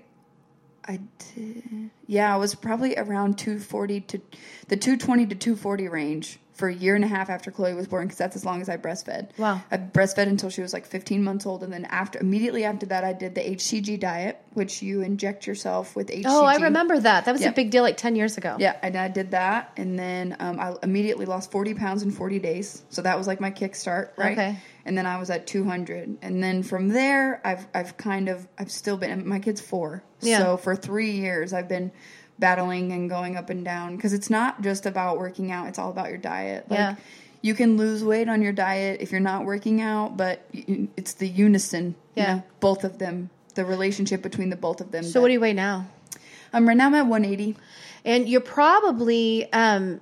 I 0.88 1.01
did, 1.34 1.90
yeah, 2.07 2.32
I 2.32 2.38
was 2.38 2.55
probably 2.55 2.97
around 2.97 3.38
240 3.38 4.01
to 4.03 4.20
the 4.68 4.76
220 4.76 5.26
to 5.26 5.34
240 5.34 5.88
range 5.88 6.38
for 6.55 6.68
a 6.68 6.74
year 6.74 6.94
and 6.94 7.05
a 7.05 7.09
half 7.09 7.28
after 7.28 7.51
Chloe 7.51 7.74
was 7.74 7.86
born 7.88 8.07
because 8.07 8.16
that's 8.18 8.36
as 8.36 8.44
long 8.44 8.62
as 8.62 8.68
I 8.68 8.76
breastfed. 8.78 9.36
Wow. 9.36 9.62
I 9.70 9.76
breastfed 9.78 10.28
until 10.28 10.49
she 10.49 10.62
was 10.62 10.72
like 10.72 10.86
15 10.86 11.22
months 11.22 11.44
old 11.44 11.62
and 11.64 11.72
then 11.72 11.84
after 11.86 12.18
immediately 12.20 12.64
after 12.64 12.86
that 12.86 13.05
I 13.05 13.12
did 13.12 13.34
the 13.34 13.42
HCG 13.42 13.99
diet, 14.01 14.40
which 14.57 14.83
you 14.83 15.03
inject 15.03 15.47
yourself 15.47 15.95
with 15.95 16.09
HCG. 16.09 16.23
Oh, 16.27 16.45
I 16.45 16.57
remember 16.57 16.99
that. 16.99 17.27
That 17.27 17.33
was 17.33 17.45
a 17.45 17.53
big 17.53 17.71
deal 17.71 17.83
like 17.83 17.97
ten 17.97 18.17
years 18.17 18.37
ago. 18.39 18.57
Yeah, 18.59 18.77
and 18.83 18.97
I 18.97 19.09
did 19.09 19.31
that, 19.33 19.73
and 19.77 19.99
then 19.99 20.37
um, 20.41 20.59
I 20.59 20.75
immediately 20.83 21.27
lost 21.27 21.51
forty 21.51 21.75
pounds 21.75 22.03
in 22.03 22.11
forty 22.11 22.39
days. 22.39 22.83
So 22.89 23.03
that 23.03 23.17
was 23.19 23.27
like 23.27 23.41
my 23.41 23.51
kickstart, 23.51 24.11
right? 24.17 24.33
Okay. 24.33 24.57
And 24.85 24.97
then 24.97 25.07
I 25.07 25.19
was 25.19 25.31
at 25.31 25.47
two 25.47 25.65
hundred, 25.65 26.17
and 26.23 26.43
then 26.43 26.63
from 26.63 26.89
there, 26.89 27.41
I've 27.45 27.67
I've 27.75 27.97
kind 27.97 28.29
of 28.29 28.49
I've 28.59 28.71
still 28.71 28.97
been. 28.97 29.29
My 29.29 29.39
kid's 29.39 29.61
four, 29.61 30.03
Yeah. 30.21 30.39
so 30.39 30.57
for 30.57 30.75
three 30.75 31.11
years 31.13 31.53
I've 31.53 31.69
been 31.69 31.93
battling 32.39 32.93
and 32.93 33.09
going 33.09 33.37
up 33.37 33.51
and 33.51 33.65
down 33.65 33.97
because 33.97 34.13
it's 34.13 34.29
not 34.31 34.63
just 34.63 34.87
about 34.87 35.19
working 35.19 35.51
out; 35.53 35.69
it's 35.69 35.79
all 35.79 35.91
about 35.91 36.09
your 36.09 36.19
diet. 36.19 36.71
Like, 36.71 36.79
Yeah. 36.79 36.95
You 37.43 37.55
can 37.55 37.77
lose 37.77 38.03
weight 38.03 38.29
on 38.29 38.43
your 38.43 38.53
diet 38.53 39.01
if 39.01 39.13
you're 39.13 39.21
not 39.21 39.45
working 39.45 39.81
out, 39.81 40.17
but 40.17 40.45
it's 40.53 41.13
the 41.13 41.29
unison, 41.29 41.95
you 42.17 42.23
Yeah. 42.23 42.35
know, 42.37 42.43
both 42.59 42.83
of 42.83 42.99
them, 42.99 43.31
the 43.57 43.65
relationship 43.65 44.23
between 44.23 44.51
the 44.51 44.57
both 44.57 44.81
of 44.81 44.93
them. 44.93 45.03
So 45.03 45.21
what 45.21 45.29
do 45.29 45.33
you 45.33 45.41
weigh 45.41 45.53
now? 45.53 45.89
Um, 46.53 46.67
right 46.67 46.77
now 46.77 46.87
I'm 46.87 46.95
at 46.95 47.07
180. 47.07 47.57
And 48.05 48.29
you're 48.29 48.41
probably 48.41 49.53
um, 49.53 50.01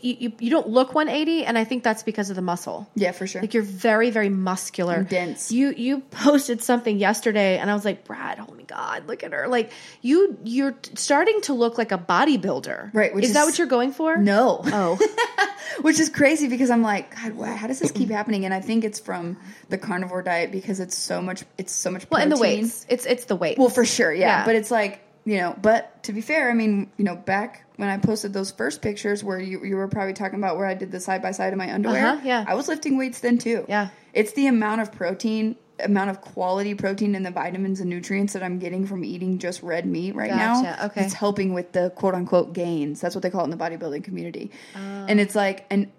you, 0.00 0.32
you 0.38 0.50
don't 0.50 0.68
look 0.68 0.94
180, 0.94 1.44
and 1.44 1.56
I 1.56 1.64
think 1.64 1.84
that's 1.84 2.02
because 2.02 2.30
of 2.30 2.36
the 2.36 2.42
muscle. 2.42 2.88
Yeah, 2.94 3.12
for 3.12 3.26
sure. 3.26 3.40
Like 3.40 3.54
you're 3.54 3.62
very, 3.62 4.10
very 4.10 4.28
muscular, 4.28 4.94
And 4.94 5.08
dense. 5.08 5.52
You 5.52 5.70
you 5.76 6.00
posted 6.00 6.62
something 6.62 6.98
yesterday, 6.98 7.58
and 7.58 7.70
I 7.70 7.74
was 7.74 7.84
like, 7.84 8.04
Brad, 8.04 8.40
oh 8.40 8.52
my 8.54 8.62
god, 8.62 9.06
look 9.06 9.22
at 9.22 9.32
her! 9.32 9.46
Like 9.46 9.70
you 10.02 10.36
you're 10.42 10.76
starting 10.94 11.40
to 11.42 11.52
look 11.52 11.78
like 11.78 11.92
a 11.92 11.98
bodybuilder, 11.98 12.92
Right, 12.92 13.14
which 13.14 13.24
is, 13.24 13.34
that 13.34 13.44
what 13.44 13.58
you're 13.58 13.66
going 13.68 13.92
for? 13.92 14.16
No. 14.16 14.60
Oh, 14.64 14.98
Which 15.82 16.00
is 16.00 16.08
crazy 16.08 16.48
because 16.48 16.68
I'm 16.70 16.82
like, 16.82 17.14
God, 17.14 17.56
how 17.56 17.66
does 17.68 17.78
this 17.78 17.92
keep 17.92 18.10
happening? 18.10 18.44
And 18.44 18.52
I 18.52 18.60
think 18.60 18.82
it's 18.84 18.98
from 18.98 19.36
the 19.68 19.78
carnivore 19.78 20.22
diet 20.22 20.50
because 20.50 20.80
it's 20.80 20.96
so 20.96 21.22
much, 21.22 21.44
it's 21.58 21.72
so 21.72 21.90
much. 21.92 22.10
well, 22.10 22.20
and 22.20 22.32
the 22.32 22.36
protein. 22.36 22.62
weights. 22.62 22.86
It's 22.88 23.06
it's 23.06 23.26
the 23.26 23.36
weight. 23.36 23.56
Well, 23.56 23.68
for 23.68 23.84
sure, 23.84 24.12
yeah. 24.12 24.40
Yeah. 24.40 24.44
But 24.46 24.56
it's 24.56 24.70
like, 24.70 25.00
you 25.30 25.36
know, 25.36 25.56
but 25.62 26.02
to 26.02 26.12
be 26.12 26.22
fair, 26.22 26.50
I 26.50 26.54
mean, 26.54 26.90
you 26.96 27.04
know, 27.04 27.14
back 27.14 27.64
when 27.76 27.88
I 27.88 27.98
posted 27.98 28.32
those 28.32 28.50
first 28.50 28.82
pictures 28.82 29.22
where 29.22 29.38
you, 29.38 29.64
you 29.64 29.76
were 29.76 29.86
probably 29.86 30.12
talking 30.12 30.40
about 30.40 30.56
where 30.56 30.66
I 30.66 30.74
did 30.74 30.90
the 30.90 30.98
side 30.98 31.22
by 31.22 31.30
side 31.30 31.52
of 31.52 31.56
my 31.56 31.72
underwear, 31.72 32.04
Uh-huh, 32.04 32.20
yeah. 32.24 32.44
I 32.48 32.54
was 32.54 32.66
lifting 32.66 32.98
weights 32.98 33.20
then 33.20 33.38
too. 33.38 33.64
Yeah. 33.68 33.90
It's 34.12 34.32
the 34.32 34.48
amount 34.48 34.80
of 34.80 34.90
protein, 34.90 35.54
amount 35.78 36.10
of 36.10 36.20
quality 36.20 36.74
protein 36.74 37.14
and 37.14 37.24
the 37.24 37.30
vitamins 37.30 37.78
and 37.78 37.88
nutrients 37.88 38.32
that 38.32 38.42
I'm 38.42 38.58
getting 38.58 38.88
from 38.88 39.04
eating 39.04 39.38
just 39.38 39.62
red 39.62 39.86
meat 39.86 40.16
right 40.16 40.34
now. 40.34 40.62
Gotcha, 40.62 40.86
okay. 40.86 41.04
It's 41.04 41.14
helping 41.14 41.54
with 41.54 41.70
the 41.70 41.90
quote 41.90 42.14
unquote 42.16 42.52
gains. 42.52 43.00
That's 43.00 43.14
what 43.14 43.22
they 43.22 43.30
call 43.30 43.42
it 43.42 43.44
in 43.44 43.50
the 43.50 43.56
bodybuilding 43.56 44.02
community. 44.02 44.50
Oh. 44.74 44.78
And 44.80 45.20
it's 45.20 45.36
like, 45.36 45.64
and 45.70 45.92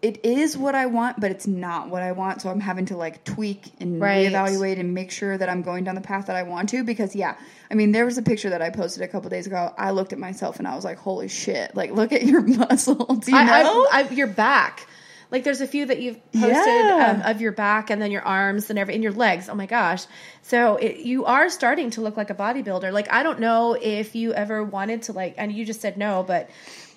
it 0.00 0.24
is 0.24 0.56
what 0.56 0.74
I 0.76 0.86
want, 0.86 1.18
but 1.20 1.30
it's 1.30 1.46
not 1.46 1.88
what 1.88 2.02
I 2.02 2.12
want. 2.12 2.40
So 2.42 2.50
I'm 2.50 2.60
having 2.60 2.86
to 2.86 2.96
like 2.96 3.24
tweak 3.24 3.64
and 3.80 4.00
Right. 4.00 4.30
reevaluate 4.30 4.78
and 4.78 4.94
make 4.94 5.10
sure 5.10 5.36
that 5.36 5.48
I'm 5.48 5.62
going 5.62 5.82
down 5.84 5.94
the 5.96 6.00
path 6.00 6.26
that 6.26 6.36
I 6.36 6.44
want 6.44 6.68
to. 6.68 6.84
Because 6.84 7.16
yeah, 7.16 7.36
I 7.70 7.74
mean, 7.74 7.90
there 7.92 8.04
was 8.04 8.16
a 8.18 8.22
picture 8.22 8.50
that 8.50 8.62
I 8.62 8.70
posted 8.70 9.02
a 9.02 9.08
couple 9.08 9.28
days 9.30 9.46
ago. 9.46 9.74
I 9.76 9.90
looked 9.90 10.12
at 10.12 10.18
myself 10.18 10.58
and 10.58 10.68
I 10.68 10.74
was 10.76 10.84
like, 10.84 10.98
"Holy 10.98 11.26
shit! 11.28 11.74
Like, 11.74 11.90
look 11.90 12.12
at 12.12 12.24
your 12.24 12.40
muscles." 12.58 13.26
You 13.28 13.34
know? 13.34 13.86
I, 13.92 14.02
I, 14.08 14.08
your 14.10 14.28
back. 14.28 14.86
Like 15.30 15.44
there's 15.44 15.60
a 15.60 15.66
few 15.66 15.84
that 15.84 16.00
you've 16.00 16.16
posted 16.32 16.50
Yeah. 16.52 17.20
um, 17.22 17.30
of 17.30 17.42
your 17.42 17.52
back 17.52 17.90
and 17.90 18.00
then 18.00 18.10
your 18.10 18.22
arms 18.22 18.70
and 18.70 18.78
every 18.78 18.94
and 18.94 19.02
your 19.02 19.12
legs. 19.12 19.48
Oh 19.50 19.54
my 19.54 19.66
gosh! 19.66 20.04
So 20.42 20.76
it, 20.76 20.98
you 20.98 21.26
are 21.26 21.50
starting 21.50 21.90
to 21.90 22.00
look 22.00 22.16
like 22.16 22.30
a 22.30 22.34
bodybuilder. 22.34 22.92
Like 22.92 23.12
I 23.12 23.22
don't 23.24 23.40
know 23.40 23.74
if 23.74 24.14
you 24.14 24.32
ever 24.32 24.62
wanted 24.64 25.02
to 25.02 25.12
like, 25.12 25.34
and 25.36 25.52
you 25.52 25.64
just 25.66 25.80
said 25.82 25.98
no, 25.98 26.22
but 26.26 26.48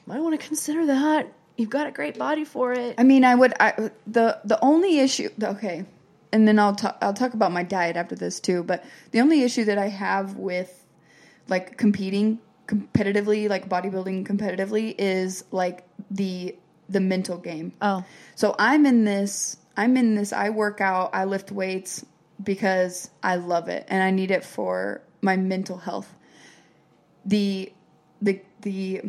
I 0.10 0.20
want 0.22 0.40
to 0.40 0.48
consider 0.48 0.86
that. 0.86 1.28
You've 1.62 1.70
got 1.70 1.86
a 1.86 1.92
great 1.92 2.18
body 2.18 2.44
for 2.44 2.74
it. 2.74 2.96
I 2.98 3.04
mean, 3.04 3.24
I 3.24 3.36
would. 3.36 3.54
I 3.60 3.92
the 4.08 4.40
the 4.44 4.58
only 4.64 4.98
issue. 4.98 5.30
Okay, 5.42 5.86
and 6.32 6.48
then 6.48 6.58
I'll 6.58 6.74
talk. 6.74 6.98
I'll 7.04 7.14
talk 7.14 7.36
about 7.36 7.52
my 7.52 7.62
diet 7.62 7.96
after 7.96 8.16
this 8.16 8.40
too. 8.40 8.64
But 8.64 8.84
the 9.12 9.22
only 9.22 9.44
issue 9.44 9.66
that 9.66 9.78
I 9.78 9.88
have 9.90 10.38
with 10.38 10.84
like 11.48 11.78
competing 11.78 12.40
competitively, 12.66 13.48
like 13.48 13.70
bodybuilding 13.70 14.26
competitively, 14.26 14.96
is 14.98 15.44
like 15.52 15.86
the 16.10 16.56
the 16.90 17.00
mental 17.00 17.38
game. 17.38 17.74
Oh, 17.80 18.04
So 18.34 18.56
I'm 18.58 18.88
in 18.88 19.04
this. 19.06 19.58
I'm 19.78 19.96
in 19.98 20.16
this. 20.16 20.34
I 20.34 20.50
work 20.50 20.82
out. 20.82 21.12
I 21.14 21.26
lift 21.26 21.52
weights 21.52 22.04
because 22.44 23.12
I 23.22 23.36
love 23.36 23.68
it 23.70 23.86
and 23.88 24.02
I 24.02 24.10
need 24.10 24.32
it 24.32 24.44
for 24.44 25.04
my 25.22 25.38
mental 25.38 25.78
health. 25.78 26.12
The 27.24 27.72
the 28.20 28.42
the 28.62 29.04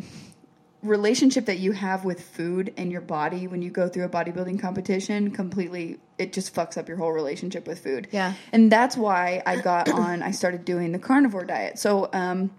relationship 0.83 1.45
that 1.45 1.59
you 1.59 1.71
have 1.71 2.03
with 2.05 2.21
food 2.21 2.73
and 2.77 2.91
your 2.91 3.01
body 3.01 3.47
when 3.47 3.61
you 3.61 3.69
go 3.69 3.87
through 3.87 4.03
a 4.03 4.09
bodybuilding 4.09 4.59
competition 4.59 5.31
completely 5.31 5.97
it 6.17 6.33
just 6.33 6.53
fucks 6.53 6.77
up 6.77 6.87
your 6.87 6.97
whole 6.97 7.11
relationship 7.11 7.67
with 7.67 7.79
food. 7.79 8.07
Yeah. 8.11 8.33
And 8.51 8.71
that's 8.71 8.95
why 8.95 9.41
I 9.45 9.61
got 9.61 9.89
on 9.91 10.21
I 10.21 10.31
started 10.31 10.65
doing 10.65 10.91
the 10.91 10.99
carnivore 10.99 11.45
diet. 11.45 11.79
So 11.79 12.09
um 12.13 12.51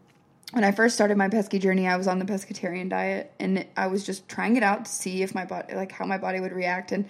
when 0.52 0.64
I 0.64 0.70
first 0.72 0.94
started 0.94 1.16
my 1.16 1.28
pesky 1.28 1.58
journey, 1.58 1.88
I 1.88 1.96
was 1.96 2.06
on 2.06 2.18
the 2.18 2.24
pescatarian 2.24 2.88
diet 2.88 3.32
and 3.40 3.66
I 3.76 3.88
was 3.88 4.06
just 4.06 4.28
trying 4.28 4.56
it 4.56 4.62
out 4.62 4.84
to 4.84 4.90
see 4.90 5.22
if 5.22 5.34
my 5.34 5.44
body, 5.44 5.74
like 5.74 5.90
how 5.90 6.04
my 6.06 6.16
body 6.18 6.38
would 6.38 6.52
react. 6.52 6.92
And 6.92 7.06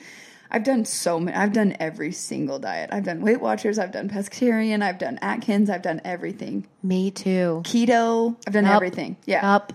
I've 0.51 0.65
done 0.65 0.85
so 0.85 1.21
many, 1.21 1.37
I've 1.37 1.53
done 1.53 1.77
every 1.79 2.13
single 2.13 2.59
diet. 2.59 2.91
I've 2.93 3.05
done 3.05 3.21
Weight 3.21 3.41
Watchers, 3.41 3.79
I've 3.79 3.93
done 3.93 4.09
pescatarian, 4.09 4.83
I've 4.83 4.99
done 4.99 5.19
Atkins, 5.21 5.69
I've 5.69 5.83
done 5.83 6.01
everything. 6.05 6.67
me 6.83 7.11
too. 7.11 7.61
Keto, 7.65 8.37
I've 8.47 8.53
done 8.53 8.65
Yup. 8.65 8.75
everything. 8.77 9.17
Yeah. 9.27 9.55
Up. 9.55 9.73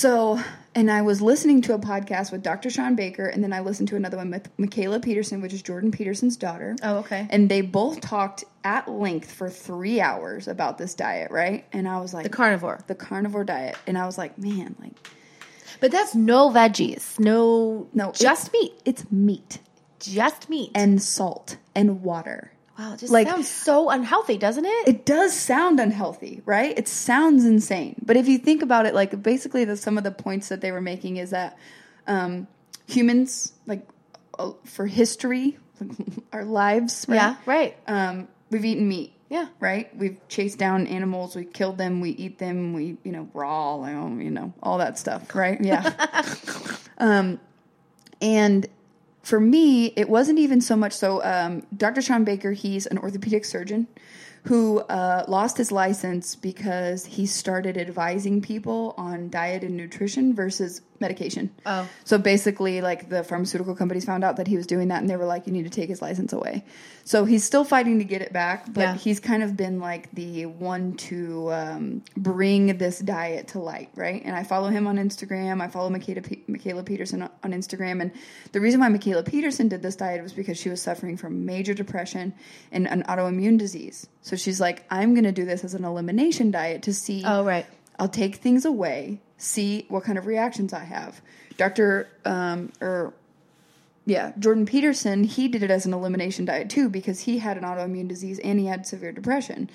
So, 0.00 0.38
and 0.74 0.90
I 0.90 1.00
was 1.00 1.22
listening 1.22 1.62
to 1.62 1.72
a 1.74 1.78
podcast 1.78 2.30
with 2.30 2.42
Dr. 2.42 2.68
Shawn 2.68 2.96
Baker, 2.96 3.24
and 3.28 3.42
then 3.42 3.54
I 3.54 3.60
listened 3.60 3.88
to 3.88 3.96
another 3.96 4.18
one 4.18 4.30
with 4.30 4.54
Mikhaila 4.58 5.02
Peterson, 5.02 5.40
which 5.40 5.54
is 5.54 5.62
Jordan 5.62 5.90
Peterson's 5.90 6.36
daughter. 6.36 6.76
Oh, 6.82 6.98
okay. 6.98 7.26
And 7.30 7.48
they 7.48 7.62
both 7.62 8.02
talked 8.02 8.44
at 8.62 8.88
length 8.88 9.32
for 9.32 9.48
three 9.48 10.02
hours 10.02 10.48
about 10.48 10.76
this 10.76 10.92
diet, 10.94 11.30
right? 11.30 11.64
And 11.72 11.88
I 11.88 11.98
was 12.00 12.12
like, 12.12 12.24
The 12.24 12.28
carnivore. 12.28 12.78
the 12.88 12.94
carnivore 12.94 13.44
diet, 13.44 13.78
and 13.86 13.96
I 13.96 14.04
was 14.04 14.18
like, 14.18 14.36
man, 14.36 14.76
like 14.78 14.92
But 15.80 15.92
that's 15.92 16.14
no 16.14 16.50
veggies. 16.50 17.18
No, 17.18 17.88
no, 17.94 18.12
just 18.12 18.48
it's- 18.48 18.52
meat. 18.52 18.72
It's 18.84 19.10
meat 19.10 19.60
Just 19.98 20.50
meat. 20.50 20.72
and 20.74 21.02
salt 21.02 21.56
and 21.74 22.02
water. 22.02 22.52
Wow, 22.78 22.94
it 22.94 23.00
just 23.00 23.12
like- 23.12 23.28
sounds 23.28 23.48
so 23.48 23.90
unhealthy, 23.90 24.38
doesn't 24.38 24.64
it? 24.64 24.88
It 24.88 25.06
does 25.06 25.32
sound 25.32 25.80
unhealthy, 25.80 26.42
right? 26.44 26.76
It 26.76 26.88
sounds 26.88 27.44
insane, 27.44 27.96
but 28.04 28.16
if 28.16 28.28
you 28.28 28.38
think 28.38 28.62
about 28.62 28.86
it, 28.86 28.94
like 28.94 29.22
basically, 29.22 29.64
the 29.64 29.76
some 29.76 29.98
of 29.98 30.04
the 30.04 30.10
points 30.10 30.48
that 30.48 30.60
they 30.60 30.72
were 30.72 30.80
making 30.80 31.16
is 31.16 31.30
that 31.30 31.58
um, 32.06 32.46
humans, 32.86 33.52
like 33.66 33.86
uh, 34.38 34.52
for 34.64 34.86
history, 34.86 35.58
our 36.32 36.44
lives, 36.44 37.06
right? 37.08 37.16
yeah, 37.16 37.36
right. 37.46 37.76
um, 37.86 38.28
we've 38.50 38.64
eaten 38.64 38.88
meat. 38.88 39.12
Yeah. 39.28 39.48
Right. 39.58 39.94
We've 39.96 40.20
chased 40.28 40.56
down 40.56 40.86
animals. 40.86 41.34
We 41.34 41.44
killed 41.44 41.78
them. 41.78 42.00
We 42.00 42.10
eat 42.10 42.38
them. 42.38 42.74
We, 42.74 42.96
you 43.02 43.10
know, 43.10 43.28
raw, 43.34 43.84
you 43.84 44.30
know, 44.30 44.52
all 44.62 44.78
that 44.78 45.00
stuff. 45.00 45.34
Right. 45.34 45.60
Yeah. 45.60 45.92
um, 46.98 47.40
and 48.20 48.66
for 49.26 49.40
me, 49.40 49.86
it 49.96 50.08
wasn't 50.08 50.38
even 50.38 50.60
so 50.60 50.76
much 50.76 50.92
so. 50.92 51.20
Um, 51.24 51.66
Dr. 51.76 52.00
Shawn 52.00 52.22
Baker, 52.22 52.52
he's 52.52 52.86
an 52.86 52.96
orthopedic 52.96 53.44
surgeon 53.44 53.88
who 54.48 54.78
uh, 54.80 55.24
lost 55.28 55.56
his 55.58 55.72
license 55.72 56.34
because 56.36 57.04
he 57.04 57.26
started 57.26 57.76
advising 57.76 58.40
people 58.40 58.94
on 58.96 59.28
diet 59.30 59.62
and 59.64 59.76
nutrition 59.76 60.34
versus 60.34 60.80
medication. 60.98 61.50
Oh. 61.66 61.86
So 62.04 62.16
basically, 62.16 62.80
like 62.80 63.10
the 63.10 63.22
pharmaceutical 63.22 63.74
companies 63.74 64.04
found 64.06 64.24
out 64.24 64.36
that 64.36 64.46
he 64.46 64.56
was 64.56 64.66
doing 64.66 64.88
that, 64.88 65.00
and 65.02 65.10
they 65.10 65.16
were 65.16 65.26
like, 65.26 65.46
"You 65.46 65.52
need 65.52 65.64
to 65.64 65.70
take 65.70 65.88
his 65.90 66.00
license 66.00 66.32
away." 66.32 66.64
So 67.04 67.24
he's 67.24 67.44
still 67.44 67.64
fighting 67.64 67.98
to 67.98 68.04
get 68.04 68.22
it 68.22 68.32
back, 68.32 68.72
but 68.72 68.80
Yeah. 68.80 68.94
he's 68.94 69.20
kind 69.20 69.42
of 69.42 69.56
been 69.56 69.78
like 69.78 70.10
the 70.12 70.46
one 70.46 70.94
to 70.94 71.52
um, 71.52 72.02
bring 72.16 72.78
this 72.78 72.98
diet 72.98 73.48
to 73.48 73.58
light, 73.58 73.90
right? 73.94 74.22
And 74.24 74.34
I 74.34 74.42
follow 74.42 74.68
him 74.68 74.86
on 74.86 74.96
Instagram. 74.96 75.60
I 75.60 75.68
follow 75.68 75.90
Mikhaila, 75.90 76.24
P- 76.26 76.44
Mikhaila 76.48 76.84
Peterson 76.84 77.22
on 77.22 77.30
on 77.44 77.52
Instagram, 77.52 78.00
and 78.00 78.10
the 78.52 78.60
reason 78.60 78.80
why 78.80 78.88
Mikhaila 78.88 79.24
Peterson 79.26 79.68
did 79.68 79.82
this 79.82 79.96
diet 79.96 80.22
was 80.22 80.32
because 80.32 80.56
she 80.58 80.70
was 80.70 80.80
suffering 80.80 81.16
from 81.16 81.44
major 81.44 81.74
depression 81.74 82.32
and 82.72 82.88
an 82.88 83.02
autoimmune 83.04 83.58
disease. 83.58 84.06
So 84.22 84.35
she's 84.36 84.60
like, 84.60 84.84
"I'm 84.90 85.14
going 85.14 85.24
to 85.24 85.32
do 85.32 85.44
this 85.44 85.64
as 85.64 85.74
an 85.74 85.84
elimination 85.84 86.50
diet 86.50 86.82
to 86.84 86.94
see." 86.94 87.22
Oh, 87.26 87.44
right. 87.44 87.66
I'll 87.98 88.08
take 88.08 88.36
things 88.36 88.64
away, 88.64 89.20
see 89.38 89.86
what 89.88 90.04
kind 90.04 90.18
of 90.18 90.26
reactions 90.26 90.72
I 90.72 90.84
have. 90.84 91.20
Dr. 91.56 92.08
Um, 92.24 92.70
or 92.80 93.14
yeah, 94.04 94.32
Jordan 94.38 94.66
Peterson, 94.66 95.24
he 95.24 95.48
did 95.48 95.62
it 95.62 95.70
as 95.70 95.86
an 95.86 95.92
elimination 95.94 96.44
diet 96.44 96.68
too 96.70 96.88
because 96.88 97.20
he 97.20 97.38
had 97.38 97.56
an 97.56 97.64
autoimmune 97.64 98.06
disease 98.08 98.38
and 98.38 98.60
he 98.60 98.66
had 98.66 98.86
severe 98.86 99.12
depression. 99.12 99.68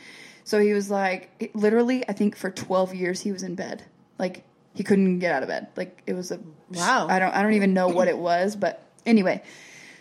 So 0.44 0.60
he 0.60 0.74
was 0.74 0.90
like, 0.90 1.30
it- 1.40 1.56
literally, 1.56 2.08
I 2.08 2.14
think 2.14 2.36
for 2.36 2.50
12 2.50 2.94
years 2.96 3.22
he 3.22 3.32
was 3.32 3.44
in 3.44 3.56
bed. 3.56 3.84
Like 4.20 4.44
he 4.76 4.84
couldn't 4.84 5.20
get 5.20 5.34
out 5.34 5.42
of 5.44 5.50
bed. 5.50 5.68
Like 5.76 6.02
it 6.06 6.14
was 6.14 6.32
a 6.32 6.40
Wow. 6.72 7.08
I 7.10 7.20
don't 7.20 7.34
I 7.34 7.42
don't 7.42 7.54
even 7.54 7.74
know 7.74 7.88
what 7.90 8.08
it 8.08 8.18
was, 8.18 8.56
but 8.56 8.82
anyway. 9.06 9.42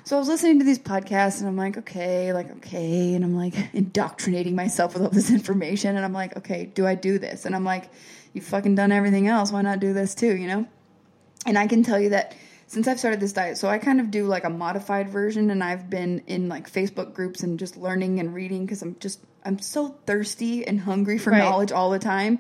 So 0.04 0.16
I 0.16 0.18
was 0.18 0.28
listening 0.28 0.58
to 0.58 0.64
these 0.64 0.78
podcasts 0.78 1.40
and 1.40 1.48
I'm 1.48 1.56
like, 1.56 1.76
okay, 1.78 2.32
like 2.32 2.50
okay, 2.58 3.14
and 3.14 3.24
I'm 3.24 3.36
like 3.36 3.54
indoctrinating 3.74 4.54
myself 4.56 4.94
with 4.94 5.02
all 5.02 5.10
this 5.10 5.30
information 5.30 5.96
and 5.96 6.04
I'm 6.04 6.12
like, 6.12 6.36
okay, 6.38 6.66
do 6.66 6.86
I 6.86 6.94
do 6.94 7.18
this? 7.18 7.44
And 7.44 7.54
I'm 7.54 7.64
like, 7.64 7.90
you've 8.32 8.44
fucking 8.44 8.74
done 8.74 8.92
everything 8.92 9.28
else, 9.28 9.52
why 9.52 9.62
not 9.62 9.78
do 9.80 9.92
this 9.92 10.14
too, 10.14 10.34
you 10.36 10.46
know? 10.46 10.66
And 11.46 11.58
I 11.58 11.66
can 11.66 11.82
tell 11.82 12.00
you 12.00 12.10
that 12.10 12.34
since 12.66 12.86
I've 12.86 12.98
started 12.98 13.18
this 13.20 13.32
diet, 13.32 13.58
so 13.58 13.68
I 13.68 13.78
kind 13.78 14.00
of 14.00 14.10
do 14.10 14.26
like 14.26 14.44
a 14.44 14.50
modified 14.50 15.08
version 15.10 15.50
and 15.50 15.62
I've 15.62 15.90
been 15.90 16.22
in 16.26 16.48
like 16.48 16.70
Facebook 16.70 17.14
groups 17.14 17.42
and 17.42 17.58
just 17.58 17.76
learning 17.76 18.20
and 18.20 18.32
reading 18.34 18.64
because 18.64 18.82
I'm 18.82 18.96
just 19.00 19.20
I'm 19.44 19.58
so 19.58 19.96
thirsty 20.06 20.66
and 20.66 20.80
hungry 20.80 21.18
for 21.18 21.30
Right. 21.30 21.38
knowledge 21.38 21.72
all 21.72 21.90
the 21.90 21.98
time. 21.98 22.38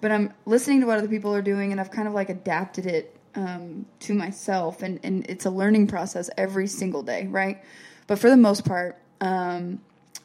But 0.00 0.12
I'm 0.12 0.32
listening 0.46 0.80
to 0.82 0.86
what 0.86 0.98
other 0.98 1.08
people 1.08 1.34
are 1.34 1.42
doing 1.42 1.72
and 1.72 1.80
I've 1.80 1.90
kind 1.90 2.06
of 2.06 2.14
like 2.14 2.28
adapted 2.28 2.86
it 2.86 3.13
um, 3.34 3.86
to 4.00 4.14
myself 4.14 4.82
and, 4.82 5.00
and 5.02 5.26
it's 5.28 5.44
a 5.44 5.50
learning 5.50 5.86
process 5.86 6.30
every 6.36 6.66
single 6.66 7.02
day, 7.02 7.26
right? 7.26 7.62
But 8.06 8.18
for 8.18 8.30
the 8.30 8.36
most 8.36 8.64
part, 8.64 8.98
um, 9.20 9.80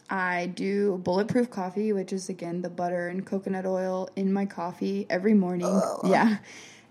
I 0.10 0.48
do 0.48 0.98
bulletproof 1.04 1.50
coffee, 1.50 1.94
which 1.94 2.12
is 2.12 2.30
again 2.30 2.62
the 2.62 2.70
butter 2.70 3.08
and 3.08 3.26
coconut 3.26 3.66
oil 3.66 4.10
in 4.16 4.34
my 4.34 4.46
coffee 4.46 5.06
every 5.10 5.34
morning. 5.34 5.82
Yeah. 6.04 6.38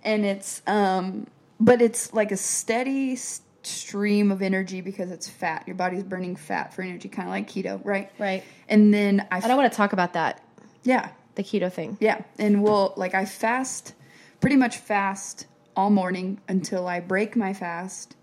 And 0.05 0.25
it's 0.25 0.63
um 0.67 1.27
but 1.59 1.83
it's 1.83 2.15
like 2.15 2.31
a 2.31 2.37
steady 2.37 3.17
stream 3.63 4.31
of 4.31 4.41
energy 4.41 4.81
because 4.81 5.11
it's 5.11 5.29
fat. 5.29 5.65
Your 5.67 5.75
body's 5.75 6.05
burning 6.05 6.37
fat 6.37 6.73
for 6.73 6.83
energy 6.83 7.09
kind 7.09 7.29
of 7.29 7.33
like 7.33 7.49
keto, 7.49 7.85
right? 7.85 8.11
Right. 8.19 8.45
And 8.69 8.95
then 8.95 9.27
I 9.31 9.39
And 9.39 9.51
I 9.51 9.57
want 9.57 9.71
to 9.71 9.77
talk 9.77 9.93
about 9.93 10.13
that, 10.13 10.43
yeah. 10.85 11.11
the 11.35 11.43
keto 11.43 11.73
thing. 11.73 11.97
Yeah, 12.01 12.23
and 12.39 12.63
we'll 12.63 12.95
like 12.97 13.15
I 13.15 13.25
fast, 13.25 13.95
pretty 14.41 14.57
much 14.57 14.77
fast 14.77 15.47
all 15.79 15.91
morning 15.91 16.41
until 16.49 16.89
I 16.89 16.99
break 16.99 17.37
my 17.37 17.55
fast 17.55 18.17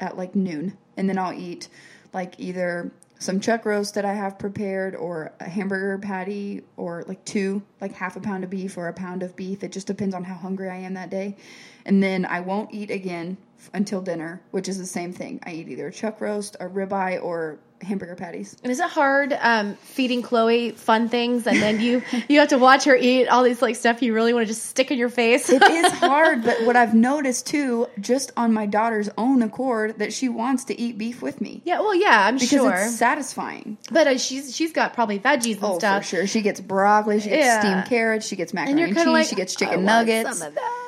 at 0.00 0.16
like 0.16 0.34
noon, 0.34 0.76
and 0.96 1.08
then 1.08 1.16
I'll 1.18 1.32
eat 1.32 1.68
like 2.12 2.34
either 2.38 2.90
some 3.20 3.38
chuck 3.38 3.64
roast 3.64 3.94
that 3.94 4.04
I 4.04 4.12
have 4.12 4.40
prepared, 4.40 4.96
or 4.96 5.32
a 5.38 5.48
hamburger 5.48 5.98
patty, 5.98 6.64
or 6.76 7.04
like 7.06 7.24
two, 7.24 7.62
like 7.80 7.92
half 7.92 8.16
a 8.16 8.20
pound 8.20 8.42
of 8.42 8.50
beef 8.50 8.76
or 8.76 8.88
a 8.88 8.92
pound 8.92 9.22
of 9.22 9.36
beef. 9.36 9.62
It 9.62 9.70
just 9.70 9.86
depends 9.86 10.16
on 10.16 10.24
how 10.24 10.34
hungry 10.34 10.68
I 10.68 10.78
am 10.78 10.94
that 10.94 11.10
day, 11.10 11.36
and 11.84 12.02
then 12.02 12.26
I 12.26 12.40
won't 12.40 12.74
eat 12.74 12.90
again 12.90 13.36
until 13.72 14.02
dinner, 14.02 14.42
which 14.50 14.68
is 14.68 14.76
the 14.76 14.84
same 14.84 15.12
thing. 15.12 15.38
I 15.46 15.52
eat 15.52 15.68
either 15.68 15.86
a 15.86 15.92
chuck 15.92 16.20
roast, 16.20 16.56
a 16.58 16.66
ribeye, 16.66 17.22
or 17.22 17.60
hamburger 17.82 18.14
patties. 18.16 18.56
And 18.62 18.72
is 18.72 18.80
it 18.80 18.88
hard 18.88 19.36
um, 19.40 19.74
feeding 19.76 20.22
Chloe 20.22 20.70
fun 20.72 21.08
things 21.08 21.46
and 21.46 21.60
then 21.60 21.80
you 21.80 22.02
you 22.28 22.40
have 22.40 22.48
to 22.48 22.58
watch 22.58 22.84
her 22.84 22.96
eat 22.96 23.28
all 23.28 23.42
these 23.42 23.60
like 23.62 23.76
stuff 23.76 24.02
you 24.02 24.14
really 24.14 24.32
want 24.32 24.46
to 24.46 24.52
just 24.52 24.66
stick 24.66 24.90
in 24.90 24.98
your 24.98 25.08
face? 25.08 25.48
It 25.50 25.62
is 25.62 25.92
hard, 25.98 26.42
but 26.42 26.64
what 26.66 26.76
I've 26.76 26.94
noticed 26.94 27.46
too, 27.46 27.86
just 28.00 28.32
on 28.36 28.52
my 28.52 28.66
daughter's 28.66 29.08
own 29.18 29.42
accord, 29.42 29.98
that 29.98 30.12
she 30.12 30.28
wants 30.28 30.64
to 30.64 30.80
eat 30.80 30.98
beef 30.98 31.22
with 31.22 31.40
me 31.40 31.62
yeah, 31.64 31.80
well, 31.80 31.94
yeah, 31.94 32.26
I'm 32.26 32.34
because 32.34 32.48
sure. 32.48 32.72
it's 32.74 32.96
satisfying. 32.96 33.76
But 33.90 34.06
uh, 34.06 34.18
she's 34.18 34.54
she's 34.54 34.72
got 34.72 34.94
probably 34.94 35.18
veggies 35.18 35.54
and 35.56 35.64
Oh, 35.64 35.78
stuff. 35.78 36.02
for 36.04 36.08
sure. 36.08 36.26
She 36.26 36.42
gets 36.42 36.60
broccoli, 36.60 37.20
she 37.20 37.28
gets 37.30 37.44
Yeah. 37.46 37.60
steamed 37.60 37.84
carrots, 37.86 38.26
she 38.26 38.36
gets 38.36 38.52
macaroni 38.54 38.82
and, 38.84 38.94
cheese, 38.96 39.06
like, 39.06 39.26
she 39.26 39.34
gets 39.34 39.56
"I 39.56 39.58
chicken 39.58 39.84
want 39.84 40.06
nuggets. 40.08 40.38
Some 40.38 40.48
of 40.48 40.54
that. 40.54 40.82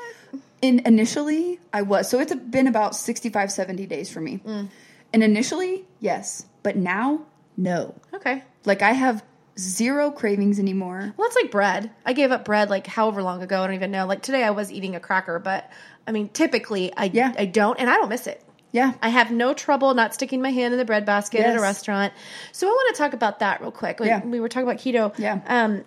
In 0.61 0.81
initially, 0.87 1.61
I 1.73 1.83
was 1.83 2.09
so 2.09 2.19
it's 2.19 2.35
been 2.35 2.67
about 2.67 2.97
65, 2.97 3.53
70 3.53 3.87
days 3.87 4.11
for 4.11 4.21
me. 4.21 4.41
Mm. 4.45 4.69
And 5.13 5.23
initially, 5.23 5.85
yes, 6.01 6.45
but 6.63 6.77
now, 6.77 7.21
no. 7.57 7.95
Okay. 8.15 8.43
Like 8.65 8.83
I 8.83 8.93
have 8.93 9.23
zero 9.59 10.11
cravings 10.11 10.59
anymore. 10.59 11.13
Well, 11.17 11.27
it's 11.27 11.37
like 11.37 11.51
bread. 11.51 11.91
I 12.07 12.13
gave 12.13 12.31
up 12.31 12.45
bread 12.45 12.71
like 12.71 12.87
however 12.87 13.23
long 13.23 13.43
ago. 13.43 13.63
I 13.63 13.67
don't 13.67 13.75
even 13.77 13.91
know. 13.91 14.07
Like 14.07 14.23
today, 14.23 14.45
I 14.45 14.51
was 14.51 14.71
eating 14.71 14.95
a 14.95 15.01
cracker, 15.01 15.39
but 15.39 15.71
I 16.07 16.13
mean, 16.13 16.29
typically, 16.29 16.93
I 16.97 17.11
Yeah. 17.13 17.33
I 17.39 17.47
don't, 17.47 17.79
and 17.81 17.89
I 17.91 17.95
don't 17.95 18.09
miss 18.09 18.27
it. 18.27 18.43
Yeah, 18.71 18.93
I 19.01 19.09
have 19.09 19.31
no 19.31 19.55
trouble 19.55 19.95
not 19.95 20.13
sticking 20.13 20.43
my 20.43 20.51
hand 20.51 20.75
in 20.75 20.79
the 20.79 20.85
bread 20.85 21.07
basket 21.07 21.41
at 21.41 21.57
a 21.57 21.61
restaurant. 21.61 22.13
So 22.53 22.67
I 22.67 22.71
want 22.71 22.95
to 22.95 23.03
talk 23.03 23.15
about 23.15 23.39
that 23.39 23.63
real 23.63 23.71
quick. 23.73 23.99
Like, 23.99 24.09
Yeah. 24.09 24.23
We 24.23 24.41
were 24.41 24.49
talking 24.51 24.69
about 24.69 24.79
keto. 24.81 25.19
Yeah. 25.19 25.41
Um, 25.47 25.85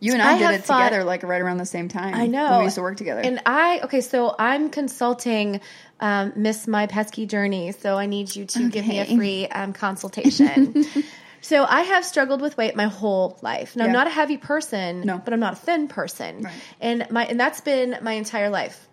you 0.00 0.12
and 0.12 0.20
I, 0.20 0.34
I 0.34 0.38
did 0.38 0.50
it 0.60 0.64
thought- 0.64 0.84
together, 0.88 1.04
like 1.04 1.22
right 1.22 1.40
around 1.40 1.58
the 1.58 1.64
same 1.66 1.88
time. 1.88 2.14
I 2.16 2.26
know. 2.26 2.58
we 2.58 2.64
used 2.64 2.74
to 2.74 2.82
work 2.82 2.96
together. 2.96 3.20
And 3.20 3.40
I 3.46 3.80
okay, 3.84 4.00
so 4.00 4.34
I'm 4.38 4.70
consulting 4.70 5.60
um, 6.00 6.32
Miss 6.36 6.66
My 6.66 6.86
Pesky 6.86 7.26
Journey. 7.26 7.72
So 7.72 7.96
I 7.96 8.06
need 8.06 8.34
you 8.34 8.44
to 8.46 8.68
give 8.68 8.86
me 8.86 9.00
a 9.00 9.04
free 9.06 9.46
um, 9.48 9.72
consultation. 9.72 10.84
so 11.40 11.64
I 11.64 11.82
have 11.82 12.04
struggled 12.04 12.40
with 12.40 12.56
weight 12.56 12.76
my 12.76 12.84
whole 12.86 13.38
life. 13.42 13.76
Now 13.76 13.84
I'm 13.86 13.92
not 13.92 14.06
a 14.06 14.10
heavy 14.10 14.36
person, 14.36 15.02
No. 15.02 15.18
but 15.18 15.32
I'm 15.32 15.40
not 15.40 15.54
a 15.54 15.56
thin 15.56 15.88
person, 15.88 16.42
Right. 16.42 16.54
and 16.80 17.06
my 17.10 17.24
and 17.26 17.38
that's 17.40 17.60
been 17.60 17.98
my 18.02 18.12
entire 18.12 18.50
life. 18.50 18.88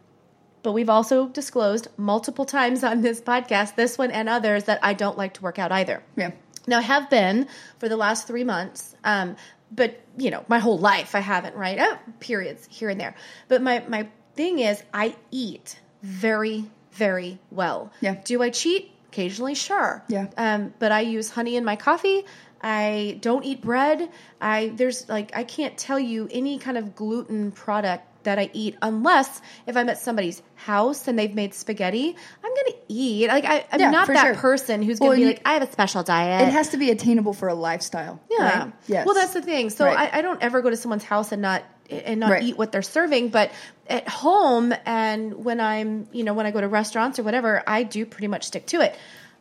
But 0.62 0.72
we've 0.72 0.89
also 0.89 1.28
disclosed 1.28 1.89
multiple 1.97 2.45
times 2.45 2.86
on 2.86 3.01
this 3.01 3.20
podcast, 3.20 3.76
this 3.76 3.97
one 3.97 4.12
and 4.12 4.30
others, 4.30 4.64
that 4.66 4.80
I 4.82 4.93
don't 4.93 5.18
like 5.18 5.34
to 5.34 5.41
work 5.41 5.60
out 5.60 5.74
either. 5.74 6.01
yeah, 6.16 6.32
Now, 6.68 6.78
I 6.78 6.82
have 6.84 7.10
been 7.10 7.47
for 7.80 7.89
the 7.89 7.97
last 7.97 8.28
three 8.28 8.45
months, 8.45 8.95
um, 9.04 9.36
but 9.74 9.99
you 10.18 10.32
know, 10.32 10.45
my 10.47 10.60
whole 10.60 10.78
life 10.78 11.16
I 11.16 11.20
haven't, 11.20 11.58
right? 11.58 11.78
Oh, 11.82 11.97
periods 12.22 12.66
here 12.72 12.88
and 12.89 12.97
there. 13.01 13.14
But 13.49 13.62
my 13.62 13.84
my 13.89 14.08
thing 14.36 14.60
is, 14.60 14.82
I 14.93 15.16
eat 15.32 15.80
very, 16.01 16.64
very 16.94 17.39
well. 17.52 17.91
Yeah. 18.02 18.16
Do 18.24 18.41
I 18.41 18.50
cheat? 18.50 18.91
Occasionally, 19.10 19.54
sure. 19.56 20.04
Yeah. 20.08 20.28
Um, 20.38 20.74
but 20.80 20.91
I 20.91 21.02
use 21.02 21.30
honey 21.30 21.56
in 21.56 21.64
my 21.64 21.76
coffee. 21.76 22.26
I 22.62 23.20
don't 23.22 23.44
eat 23.44 23.62
bread. 23.62 24.10
I 24.41 24.72
there's 24.76 25.08
like 25.10 25.36
I 25.36 25.44
can't 25.44 25.78
tell 25.78 26.00
you 26.00 26.28
any 26.32 26.58
kind 26.58 26.78
of 26.78 26.96
gluten 26.96 27.52
product 27.52 28.08
that 28.24 28.39
I 28.39 28.50
eat 28.54 28.78
unless 28.82 29.41
if 29.68 29.76
I'm 29.76 29.89
at 29.89 29.98
somebody's 29.98 30.41
house 30.56 31.10
and 31.10 31.20
they've 31.20 31.36
made 31.36 31.54
spaghetti, 31.54 32.16
I'm 32.44 32.52
gonna 32.56 32.78
eat. 32.88 33.28
Like 33.28 33.44
I, 33.44 33.66
I'm 33.72 33.80
Yeah, 33.82 33.91
not 33.91 34.08
that 34.08 34.24
sure. 34.28 34.36
person 34.36 34.82
who's 34.82 34.98
gonna 34.98 35.16
be 35.16 35.22
you- 35.22 35.28
like, 35.28 35.41
I 35.46 35.54
have 35.54 35.62
a 35.62 35.72
special 35.72 36.04
diet. 36.04 36.48
it 36.48 36.52
has 36.54 36.70
to 36.70 36.78
be 36.78 36.89
attainable 36.89 37.34
for 37.34 37.50
a 37.50 37.54
lifestyle. 37.54 38.22
Yeah. 38.32 38.60
right? 38.64 38.74
Yes. 38.88 39.06
Well, 39.06 39.14
that's 39.14 39.34
the 39.34 39.41
thing. 39.41 39.70
So 39.70 39.84
Right. 39.86 40.12
I, 40.14 40.20
I 40.20 40.22
don't 40.22 40.41
ever 40.41 40.62
go 40.62 40.70
to 40.70 40.78
someone's 40.78 41.04
house 41.04 41.34
and 41.34 41.41
not 41.41 41.64
and 41.90 42.20
not 42.20 42.32
Right. 42.32 42.44
eat 42.44 42.58
what 42.58 42.72
they're 42.72 42.82
serving, 42.82 43.30
but 43.30 43.52
at 43.88 44.08
home 44.08 44.74
and 44.86 45.44
when 45.46 45.60
I'm, 45.60 46.08
you 46.12 46.24
know, 46.24 46.34
when 46.34 46.46
I 46.46 46.52
go 46.52 46.62
to 46.62 46.68
restaurants 46.68 47.20
or 47.20 47.24
whatever, 47.24 47.62
I 47.68 47.84
do 47.84 48.06
pretty 48.06 48.28
much 48.28 48.46
stick 48.46 48.66
to 48.68 48.82
it. 48.82 48.96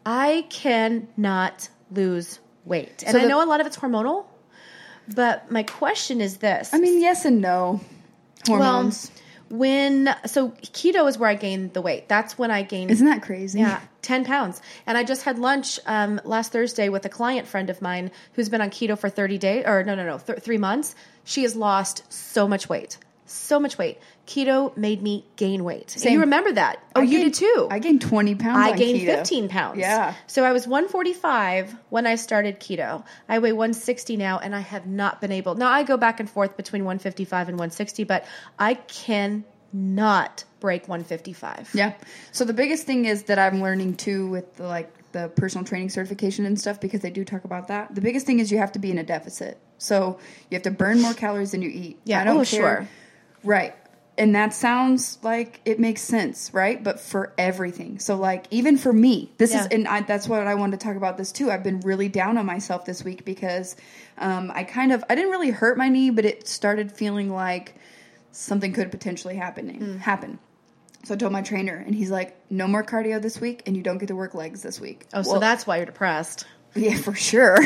I 0.05 0.47
cannot 0.51 1.69
lose 1.91 2.41
weight, 2.65 3.03
and 3.07 3.13
So 3.13 3.21
I 3.21 3.25
know 3.27 3.43
a 3.43 3.47
lot 3.47 3.61
of 3.61 3.67
it's 3.67 3.77
hormonal. 3.77 4.25
But 5.15 5.51
my 5.51 5.63
question 5.63 6.21
is 6.21 6.37
this: 6.39 6.73
I 6.73 6.79
mean, 6.79 7.01
yes 7.01 7.25
and 7.25 7.41
no. 7.41 7.81
Hormones. 8.47 9.11
well, 9.15 9.22
when 9.53 10.15
so 10.25 10.49
keto 10.49 11.07
is 11.07 11.19
where 11.19 11.29
I 11.29 11.35
gained 11.35 11.75
the 11.75 11.83
weight. 11.83 12.09
That's 12.09 12.39
when 12.39 12.51
I 12.51 12.63
gained 12.63 12.91
Isn't 12.91 13.07
that 13.07 13.21
crazy? 13.23 13.59
yeah, 13.59 13.81
10 14.01 14.25
pounds. 14.25 14.63
And 14.87 14.97
I 14.97 15.05
just 15.05 15.25
had 15.25 15.39
lunch 15.39 15.79
um, 15.85 16.23
last 16.25 16.53
Thursday 16.53 16.89
with 16.89 17.05
a 17.05 17.11
client 17.11 17.47
friend 17.47 17.69
of 17.69 17.83
mine 17.83 18.11
who's 18.33 18.49
been 18.49 18.63
on 18.63 18.71
keto 18.71 18.99
for 18.99 19.11
30 19.11 19.37
days, 19.37 19.65
or 19.67 19.85
no, 19.85 19.95
no, 19.95 20.07
no, 20.07 20.17
th- 20.17 20.39
three 20.39 20.57
months. 20.57 20.95
She 21.25 21.43
has 21.43 21.55
lost 21.55 22.11
so 22.11 22.49
much 22.49 22.71
weight. 22.71 22.97
So 23.33 23.59
much 23.59 23.79
weight. 23.79 23.99
Keto 24.27 24.77
made 24.77 25.03
me 25.03 25.25
gain 25.37 25.65
weight. 25.65 25.91
Same. 25.91 26.13
you 26.13 26.21
remember 26.21 26.53
that. 26.53 26.79
Oh, 26.95 27.01
I 27.01 27.05
you 27.05 27.19
gained- 27.19 27.33
did 27.35 27.39
too. 27.41 27.69
I 27.71 27.79
gained 27.79 28.01
20 28.03 28.35
pounds. 28.37 28.59
I 28.59 28.77
gained 28.77 29.01
keto. 29.01 29.17
15 29.17 29.49
pounds. 29.49 29.79
Yeah. 29.79 30.15
So 30.27 30.45
I 30.45 30.53
was 30.53 30.67
145 30.67 31.75
when 31.91 32.07
I 32.07 32.15
started 32.17 32.61
keto. 32.61 33.05
I 33.29 33.39
weigh 33.39 33.53
160 33.53 34.17
now, 34.17 34.39
and 34.39 34.55
I 34.55 34.61
have 34.61 34.87
not 34.87 35.21
been 35.21 35.33
able. 35.33 35.55
Now 35.55 35.71
I 35.71 35.83
go 35.83 35.97
back 35.97 36.21
and 36.21 36.29
forth 36.31 36.57
between 36.57 36.85
155 36.85 37.49
and 37.49 37.57
160, 37.59 38.05
but 38.05 38.25
I 38.59 38.75
cannot 38.75 40.45
break 40.61 40.89
155. 40.89 41.71
Yeah. 41.75 41.95
So 42.31 42.45
the 42.45 42.53
biggest 42.53 42.87
thing 42.87 43.05
is 43.07 43.25
that 43.25 43.39
I'm 43.39 43.61
learning 43.61 43.97
too 43.97 44.29
with 44.29 44.57
the, 44.57 44.65
like 44.67 44.93
the 45.13 45.29
personal 45.29 45.65
training 45.65 45.91
certification 45.91 46.47
and 46.47 46.59
stuff 46.61 46.81
because 46.81 47.01
they 47.01 47.11
do 47.11 47.25
talk 47.25 47.45
about 47.45 47.69
that. 47.69 47.95
The 47.95 48.01
biggest 48.01 48.25
thing 48.27 48.39
is 48.39 48.51
you 48.53 48.59
have 48.59 48.73
to 48.73 48.79
be 48.79 48.91
in 48.91 48.99
a 48.99 49.03
deficit. 49.05 49.59
So 49.79 50.19
you 50.51 50.55
have 50.57 50.63
to 50.63 50.71
burn 50.71 51.01
more 51.03 51.13
calories 51.15 51.51
than 51.51 51.63
you 51.63 51.71
eat. 51.71 51.99
Yeah. 52.05 52.21
I 52.21 52.25
don't 52.25 52.37
Oh, 52.37 52.45
care. 52.45 52.45
sure. 52.45 52.89
Right. 53.45 53.75
And 54.19 54.35
that 54.35 54.53
sounds 54.53 55.19
like 55.23 55.61
it 55.65 55.81
makes 55.81 56.03
sense, 56.03 56.53
right? 56.53 56.83
But 56.83 57.01
for 57.01 57.33
everything. 57.39 57.99
So 57.99 58.17
like 58.17 58.45
even 58.51 58.77
for 58.77 58.93
me, 58.93 59.33
this 59.39 59.55
is 59.55 59.67
and 59.69 59.89
I, 59.89 60.03
that's 60.03 60.29
what 60.29 60.47
I 60.47 60.55
wanted 60.55 60.79
to 60.81 60.87
talk 60.87 60.97
about 60.97 61.17
this 61.17 61.33
too. 61.33 61.51
I've 61.51 61.63
been 61.65 61.81
really 61.81 62.09
down 62.09 62.37
on 62.37 62.45
myself 62.45 62.85
this 62.85 63.03
week 63.03 63.25
because 63.25 63.75
um, 64.19 64.53
I 64.55 64.65
kind 64.65 64.93
of 64.93 65.03
I 65.09 65.15
didn't 65.15 65.31
really 65.31 65.51
hurt 65.51 65.79
my 65.79 65.89
knee, 65.89 66.11
but 66.11 66.27
it 66.27 66.47
started 66.47 66.93
feeling 66.93 67.31
like 67.33 67.75
something 68.33 68.73
could 68.75 68.91
potentially 68.91 69.37
happening 69.37 69.81
Mm. 69.81 69.99
happen. 69.99 70.39
So 71.05 71.15
I 71.15 71.17
told 71.17 71.33
my 71.33 71.43
trainer, 71.43 71.75
and 71.75 71.95
he's 71.95 72.11
like, 72.13 72.37
"No 72.49 72.69
more 72.69 72.85
cardio 72.85 73.21
this 73.21 73.41
week, 73.41 73.63
and 73.67 73.77
you 73.77 73.83
don't 73.83 73.99
get 73.99 74.07
to 74.09 74.15
work 74.15 74.35
legs 74.35 74.63
this 74.63 74.79
week." 74.81 75.07
Oh, 75.13 75.23
so 75.23 75.39
that's 75.41 75.67
why 75.67 75.79
you're 75.79 75.87
depressed. 75.87 76.47
Yeah, 76.75 76.97
for 76.97 77.15
sure. 77.15 77.59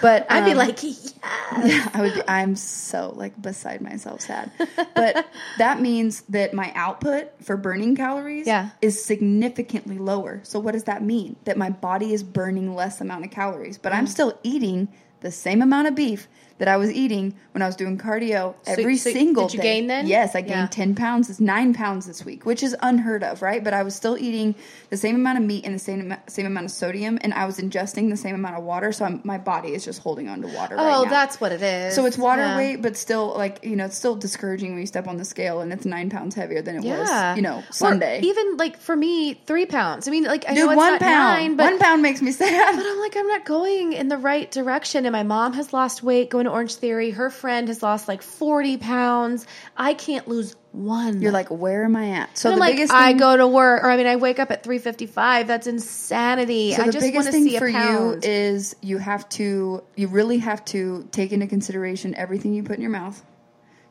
But 0.00 0.26
I'd 0.30 0.44
be 0.44 0.52
um, 0.52 0.58
like, 0.58 0.78
yeah. 0.82 1.88
I 1.94 2.00
would. 2.00 2.14
Be, 2.14 2.22
I'm 2.28 2.56
so 2.56 3.12
like 3.16 3.40
beside 3.40 3.80
myself, 3.80 4.20
sad. 4.22 4.50
But 4.94 5.26
that 5.58 5.80
means 5.80 6.22
that 6.28 6.52
my 6.54 6.72
output 6.74 7.30
for 7.42 7.56
burning 7.56 7.94
calories 7.96 8.46
Yeah. 8.46 8.70
is 8.80 9.02
significantly 9.04 9.98
lower. 9.98 10.40
So 10.44 10.58
what 10.58 10.72
does 10.72 10.84
that 10.84 11.02
mean? 11.02 11.36
That 11.44 11.56
my 11.56 11.70
body 11.70 12.12
is 12.12 12.22
burning 12.22 12.74
less 12.74 13.00
amount 13.00 13.24
of 13.24 13.30
calories, 13.30 13.78
but 13.78 13.92
I'm 13.92 14.06
still 14.06 14.38
eating 14.42 14.88
the 15.20 15.30
same 15.30 15.62
amount 15.62 15.88
of 15.88 15.94
beef 15.94 16.28
that 16.62 16.68
I 16.68 16.76
was 16.76 16.92
eating 16.92 17.34
when 17.50 17.60
I 17.60 17.66
was 17.66 17.74
doing 17.74 17.98
cardio 17.98 18.54
every 18.68 18.96
so 18.96 19.10
single 19.10 19.48
did 19.48 19.54
you 19.54 19.60
day. 19.60 19.74
gain 19.80 19.88
then? 19.88 20.06
Yes, 20.06 20.36
I 20.36 20.42
gained 20.42 20.50
Yeah. 20.50 20.66
10 20.68 20.94
pounds. 20.94 21.28
It's 21.28 21.40
9 21.40 21.74
pounds 21.74 22.06
this 22.06 22.24
week, 22.24 22.46
which 22.46 22.62
is 22.62 22.76
unheard 22.80 23.24
of, 23.24 23.42
right? 23.42 23.64
But 23.64 23.74
I 23.74 23.82
was 23.82 23.96
still 23.96 24.16
eating 24.16 24.54
the 24.88 24.96
same 24.96 25.16
amount 25.16 25.38
of 25.38 25.44
meat 25.44 25.64
and 25.66 25.74
the 25.74 25.80
same 25.80 26.14
same 26.28 26.46
amount 26.46 26.66
of 26.66 26.70
sodium 26.70 27.18
and 27.22 27.34
I 27.34 27.46
was 27.46 27.58
ingesting 27.58 28.10
the 28.10 28.16
same 28.16 28.36
amount 28.36 28.56
of 28.58 28.62
water, 28.62 28.92
so 28.92 29.04
I'm, 29.04 29.20
my 29.24 29.38
body 29.38 29.74
is 29.74 29.84
just 29.84 29.98
holding 30.02 30.28
on 30.28 30.40
to 30.42 30.46
water 30.48 30.76
right 30.76 30.94
Oh, 30.94 31.02
now. 31.02 31.10
that's 31.10 31.40
what 31.40 31.50
it 31.50 31.62
is. 31.62 31.96
So 31.96 32.06
it's 32.06 32.16
water 32.16 32.42
Yeah. 32.42 32.56
weight, 32.56 32.80
but 32.80 32.96
still, 32.96 33.34
like 33.36 33.64
you 33.64 33.74
know, 33.74 33.86
it's 33.86 33.96
still 33.96 34.14
discouraging 34.14 34.70
when 34.70 34.80
you 34.80 34.86
step 34.86 35.08
on 35.08 35.16
the 35.16 35.24
scale 35.24 35.62
and 35.62 35.72
it's 35.72 35.84
nine 35.84 36.10
pounds 36.10 36.36
heavier 36.36 36.62
than 36.62 36.76
it 36.76 36.84
Yeah. 36.84 36.98
was, 37.32 37.36
you 37.36 37.42
know, 37.42 37.56
Or 37.58 37.72
Sunday. 37.72 38.20
even 38.22 38.56
like 38.56 38.76
for 38.76 38.94
me, 38.94 39.34
three 39.34 39.66
pounds. 39.66 40.06
I 40.06 40.12
mean, 40.12 40.22
like 40.24 40.44
I 40.48 40.54
Dude, 40.54 40.66
know 40.66 40.70
it's 40.70 40.76
one 40.76 40.92
not 40.92 41.00
pound, 41.00 41.40
nine, 41.40 41.56
but 41.56 41.64
one 41.64 41.80
pound 41.80 42.02
makes 42.02 42.22
me 42.22 42.30
sad. 42.42 42.76
But 42.76 42.86
I'm 42.86 43.00
like, 43.00 43.16
I'm 43.16 43.26
not 43.26 43.44
going 43.44 43.94
in 43.94 44.06
the 44.06 44.18
right 44.18 44.48
direction. 44.48 45.04
And 45.06 45.12
my 45.12 45.24
mom 45.24 45.54
has 45.54 45.72
lost 45.72 46.02
weight 46.04 46.30
going 46.30 46.44
to 46.44 46.51
Orangetheory. 46.52 47.12
Her 47.12 47.30
friend 47.30 47.68
has 47.68 47.82
lost 47.82 48.08
like 48.08 48.22
40 48.22 48.76
pounds. 48.78 49.46
I 49.76 49.94
can't 49.94 50.28
lose 50.28 50.54
one. 50.72 51.20
You're 51.20 51.32
like, 51.32 51.50
where 51.50 51.84
am 51.84 51.96
I 51.96 52.10
at? 52.10 52.38
So 52.38 52.48
And 52.48 52.58
the 52.58 52.64
I'm 52.64 52.68
like, 52.68 52.76
biggest 52.76 52.92
I 52.92 53.12
go 53.12 53.36
to 53.36 53.46
work, 53.46 53.82
or 53.82 53.90
I 53.90 53.96
mean, 53.96 54.06
I 54.06 54.16
wake 54.16 54.38
up 54.38 54.50
at 54.50 54.62
3:55. 54.62 55.46
That's 55.46 55.66
insanity. 55.66 56.72
so 56.72 56.82
I 56.82 56.86
just 56.86 56.98
want 56.98 57.12
biggest 57.12 57.26
to 57.26 57.32
thing 57.32 57.48
see 57.48 57.58
for 57.58 57.68
you 57.68 58.18
is 58.22 58.74
you 58.80 58.98
have 58.98 59.28
to, 59.30 59.82
you 59.96 60.08
really 60.08 60.38
have 60.38 60.64
to 60.66 61.08
take 61.12 61.32
into 61.32 61.46
consideration 61.46 62.14
everything 62.14 62.54
you 62.54 62.62
put 62.62 62.76
in 62.76 62.82
your 62.82 62.90
mouth. 62.90 63.22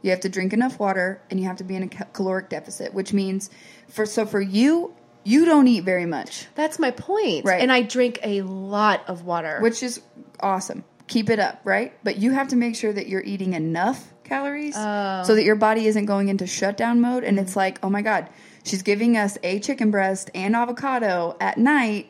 You 0.02 0.10
have 0.10 0.22
to 0.22 0.30
drink 0.30 0.54
enough 0.54 0.80
water, 0.80 1.22
and 1.30 1.40
you 1.40 1.46
have 1.46 1.58
to 1.58 1.64
be 1.64 1.76
in 1.76 1.84
a 1.84 1.88
caloric 1.88 2.50
deficit, 2.50 2.94
which 2.94 3.14
means 3.14 3.52
for 3.88 4.08
so 4.08 4.26
for 4.26 4.42
you, 4.42 4.96
you 5.24 5.46
don't 5.46 5.68
eat 5.68 5.84
very 5.84 6.08
much. 6.08 6.48
That's 6.56 6.80
my 6.80 6.90
point. 6.90 7.46
Right. 7.46 7.62
And 7.62 7.72
I 7.72 7.84
drink 7.84 8.20
a 8.24 8.42
lot 8.42 9.04
of 9.08 9.26
water. 9.26 9.60
which 9.62 9.84
is 9.84 10.02
awesome. 10.40 10.84
Keep 11.12 11.30
it 11.30 11.40
up, 11.40 11.60
right? 11.66 11.92
But 12.06 12.18
you 12.18 12.32
have 12.32 12.48
to 12.50 12.56
make 12.56 12.76
sure 12.78 12.94
that 12.94 13.08
you're 13.10 13.22
eating 13.24 13.52
enough 13.54 14.14
calories 14.24 14.76
Oh. 14.78 15.24
so 15.26 15.36
that 15.36 15.44
your 15.44 15.56
body 15.58 15.86
isn't 15.88 16.06
going 16.06 16.30
into 16.30 16.48
shutdown 16.48 17.02
mode 17.02 17.26
and 17.26 17.38
it's 17.38 17.56
like, 17.58 17.80
oh 17.84 17.90
my 17.90 18.02
God, 18.02 18.30
she's 18.64 18.82
giving 18.82 19.18
us 19.18 19.38
a 19.44 19.60
chicken 19.60 19.92
breast 19.92 20.32
and 20.34 20.56
avocado 20.56 21.36
at 21.42 21.58
night 21.58 22.08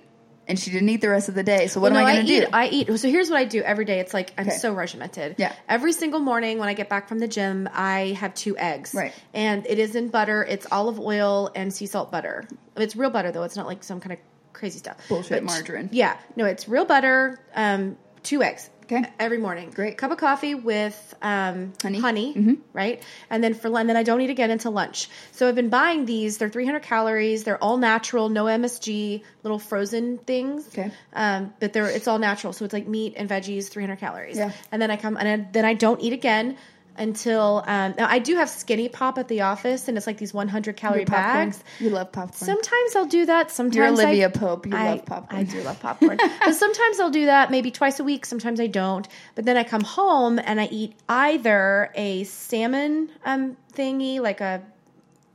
and 0.48 0.60
she 0.60 0.70
didn't 0.70 0.90
eat 0.90 1.02
the 1.02 1.10
rest 1.10 1.30
of 1.30 1.34
the 1.36 1.42
day. 1.42 1.66
So 1.66 1.80
what 1.80 1.94
Well, 1.94 2.02
am 2.02 2.06
no, 2.06 2.12
I 2.12 2.16
going 2.18 2.28
to 2.28 2.42
do? 2.42 2.48
I 2.54 2.68
eat. 2.68 3.00
So 3.00 3.10
here's 3.10 3.32
what 3.32 3.38
I 3.40 3.46
do 3.46 3.62
every 3.64 3.86
day. 3.86 4.00
It's 4.02 4.14
like 4.14 4.34
I'm 4.38 4.48
Okay. 4.48 4.56
so 4.58 4.72
regimented. 4.72 5.36
Yeah. 5.40 5.52
Every 5.68 5.94
single 5.94 6.20
morning 6.20 6.60
when 6.60 6.70
I 6.70 6.74
get 6.74 6.88
back 6.90 7.08
from 7.08 7.18
the 7.18 7.28
gym, 7.28 7.68
I 7.74 8.16
have 8.20 8.36
two 8.36 8.56
eggs. 8.56 8.94
Right. 8.94 9.14
And 9.34 9.66
it 9.66 9.80
is 9.80 9.96
in 9.96 10.10
butter. 10.10 10.44
It's 10.48 10.68
olive 10.72 11.00
oil 11.00 11.50
and 11.56 11.74
sea 11.74 11.88
salt 11.88 12.12
butter. 12.12 12.48
It's 12.76 12.96
real 12.96 13.10
butter 13.10 13.32
though. 13.32 13.44
It's 13.44 13.56
not 13.56 13.66
like 13.66 13.84
some 13.84 14.00
kind 14.00 14.14
of 14.14 14.20
crazy 14.54 14.78
stuff. 14.78 14.98
Bullshit 15.10 15.32
But- 15.32 15.44
margarine. 15.46 15.90
Yeah, 15.92 16.18
no, 16.36 16.46
it's 16.46 16.68
real 16.70 16.86
butter. 16.86 17.40
Um, 17.56 17.98
two 18.22 18.44
eggs. 18.44 18.70
Okay. 18.92 19.10
Every 19.20 19.38
morning. 19.38 19.72
Great. 19.74 19.98
Cup 19.98 20.12
of 20.12 20.18
coffee 20.18 20.54
with 20.56 21.16
um, 21.22 21.72
Honey. 21.82 22.00
honey, 22.00 22.34
Mhm. 22.34 22.58
right? 22.74 23.02
And 23.30 23.42
then 23.44 23.54
for 23.54 23.70
lunch, 23.70 23.88
then 23.88 23.96
I 23.96 24.04
don't 24.04 24.20
eat 24.22 24.30
again 24.30 24.52
until 24.52 24.72
lunch. 24.74 25.08
So 25.32 25.48
I've 25.48 25.56
been 25.56 25.70
buying 25.70 26.06
these. 26.06 26.38
They're 26.40 26.50
300 26.50 26.82
calories. 26.84 27.44
They're 27.46 27.64
all 27.64 27.78
natural, 27.78 28.28
no 28.30 28.46
MSG, 28.46 29.24
little 29.44 29.60
frozen 29.60 30.18
things. 30.18 30.68
Okay. 30.68 30.92
Um, 31.14 31.54
but 31.60 31.72
they're 31.74 31.90
it's 31.90 32.08
all 32.08 32.20
natural. 32.20 32.52
So 32.54 32.66
it's 32.66 32.74
like 32.74 32.88
meat 32.88 33.14
and 33.16 33.30
veggies, 33.30 33.70
300 33.70 33.98
calories. 34.00 34.38
Yeah. 34.38 34.52
And 34.72 34.82
then 34.82 34.92
I 34.92 34.98
come 34.98 35.16
and 35.18 35.28
I, 35.28 35.48
then 35.52 35.64
I 35.64 35.74
don't 35.74 36.02
eat 36.02 36.14
again 36.14 36.58
until 37.02 37.64
um, 37.66 37.96
now 37.98 38.08
I 38.08 38.20
do 38.20 38.36
have 38.36 38.48
SkinnyPop 38.48 39.18
at 39.18 39.28
the 39.28 39.42
office, 39.42 39.88
and 39.88 39.98
it's 39.98 40.06
like 40.06 40.18
these 40.18 40.34
100 40.34 40.78
calorie 40.78 41.04
bags. 41.06 41.62
You 41.80 41.90
love 41.90 42.12
popcorn. 42.12 42.34
Sometimes 42.48 42.96
I'll 42.96 43.08
do 43.08 43.26
that. 43.26 43.50
Sometimes 43.52 43.76
You're 43.76 43.86
I- 43.86 43.90
Olivia 43.90 44.30
Pope. 44.30 44.68
You 44.68 44.76
I, 44.76 44.92
love 44.92 45.06
popcorn. 45.06 45.40
I 45.42 45.44
do 45.44 45.62
love 45.64 45.80
popcorn. 45.80 46.18
but 46.46 46.54
sometimes 46.54 47.00
I'll 47.00 47.10
do 47.10 47.26
that 47.26 47.50
maybe 47.50 47.72
twice 47.72 48.00
a 48.00 48.04
week. 48.04 48.26
Sometimes 48.26 48.60
I 48.60 48.68
don't. 48.68 49.08
But 49.36 49.46
then 49.46 49.58
I 49.58 49.64
come 49.64 49.82
home 49.82 50.40
and 50.40 50.62
I 50.62 50.66
eat 50.66 50.94
either 51.10 51.92
a 51.96 52.24
salmon 52.26 53.10
um, 53.26 53.58
thingy, 53.74 54.20
like 54.20 54.40
a 54.40 54.62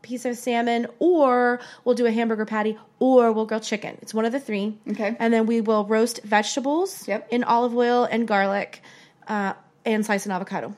piece 0.03 0.25
of 0.25 0.37
salmon, 0.39 0.87
or 1.01 1.59
we'll 1.85 1.97
do 1.97 2.07
a 2.07 2.13
hamburger 2.13 2.45
patty, 2.47 2.79
or 3.01 3.33
we'll 3.33 3.45
grill 3.45 3.59
chicken. 3.59 3.99
It's 4.03 4.15
one 4.15 4.25
of 4.25 4.31
the 4.31 4.39
three. 4.39 4.79
Okay. 4.93 5.17
And 5.19 5.35
then 5.35 5.47
we 5.47 5.61
will 5.61 5.85
roast 5.85 6.23
vegetables 6.23 7.09
Yep. 7.09 7.27
in 7.33 7.43
olive 7.43 7.75
oil 7.77 8.05
and 8.05 8.29
garlic, 8.29 8.83
uh, 9.27 9.55
and 9.85 10.07
slice 10.07 10.25
an 10.27 10.31
avocado. 10.31 10.77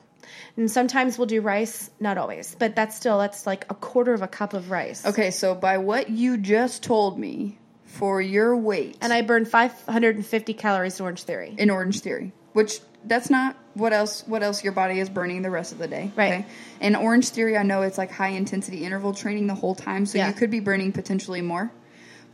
And 0.57 0.69
sometimes 0.69 1.17
we'll 1.17 1.27
do 1.27 1.41
rice, 1.41 1.89
not 1.99 2.17
always, 2.17 2.55
but 2.59 2.75
that's 2.75 2.95
still 2.95 3.19
that's 3.19 3.45
like 3.47 3.65
a 3.69 3.73
quarter 3.75 4.13
of 4.13 4.21
a 4.21 4.27
cup 4.27 4.53
of 4.53 4.71
rice. 4.71 5.05
Okay, 5.05 5.31
so 5.31 5.55
by 5.55 5.77
what 5.77 6.09
you 6.09 6.37
just 6.37 6.83
told 6.83 7.17
me, 7.19 7.57
for 7.85 8.21
your 8.21 8.55
weight 8.55 8.97
And 9.01 9.11
I 9.11 9.23
burn 9.23 9.45
550 9.45 10.53
calories 10.53 10.99
in 10.99 11.05
Orangetheory. 11.07 11.57
in 11.57 11.69
Orangetheory, 11.69 12.31
which 12.53 12.79
that's 13.05 13.29
not 13.31 13.55
what 13.73 13.93
else 13.93 14.23
what 14.27 14.43
else 14.43 14.63
your 14.63 14.73
body 14.73 14.99
is 14.99 15.09
burning 15.09 15.41
the 15.41 15.49
rest 15.49 15.71
of 15.71 15.79
the 15.79 15.87
day. 15.87 16.11
Right. 16.15 16.45
In 16.81 16.93
Orangetheory, 16.93 17.57
I 17.59 17.63
know 17.63 17.81
it's 17.81 17.97
like 17.97 18.11
high 18.11 18.29
intensity 18.29 18.85
interval 18.85 19.13
training 19.13 19.47
the 19.47 19.55
whole 19.55 19.73
time, 19.73 20.05
so 20.05 20.17
Yeah. 20.19 20.27
you 20.27 20.33
could 20.33 20.51
be 20.51 20.59
burning 20.59 20.91
potentially 20.91 21.41
more. 21.41 21.71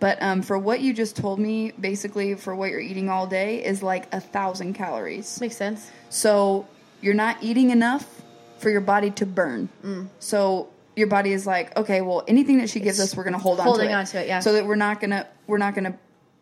But 0.01 0.21
um, 0.21 0.41
for 0.41 0.57
what 0.57 0.81
you 0.81 0.93
just 0.93 1.15
told 1.15 1.39
me, 1.39 1.71
basically 1.79 2.35
for 2.35 2.53
what 2.53 2.69
you're 2.69 2.81
eating 2.81 3.07
all 3.09 3.25
day 3.27 3.63
is 3.63 3.81
like 3.81 4.13
a 4.13 4.19
thousand 4.19 4.73
calories. 4.73 5.39
Makes 5.39 5.55
sense. 5.55 5.89
So 6.09 6.67
you're 7.05 7.13
not 7.13 7.37
eating 7.41 7.69
enough 7.69 8.23
for 8.57 8.71
your 8.71 8.81
body 8.81 9.11
to 9.11 9.27
burn. 9.27 9.69
Mm. 9.83 10.07
So 10.17 10.69
your 10.95 11.05
body 11.05 11.33
is 11.33 11.45
like, 11.45 11.77
okay, 11.77 12.01
well, 12.01 12.23
anything 12.27 12.57
that 12.57 12.69
she 12.69 12.79
gives 12.79 12.99
us, 12.99 13.15
we're 13.15 13.29
to 13.29 13.37
hold 13.37 13.59
on 13.59 13.65
holding 13.65 13.89
to 13.89 13.93
it. 13.93 13.95
on 13.95 14.05
to 14.05 14.21
it, 14.21 14.27
yeah. 14.27 14.39
So 14.39 14.53
that 14.53 14.65
we're 14.65 14.75
not 14.75 14.99
gonna 14.99 15.27
we're 15.45 15.59
not 15.59 15.75
gonna 15.75 15.99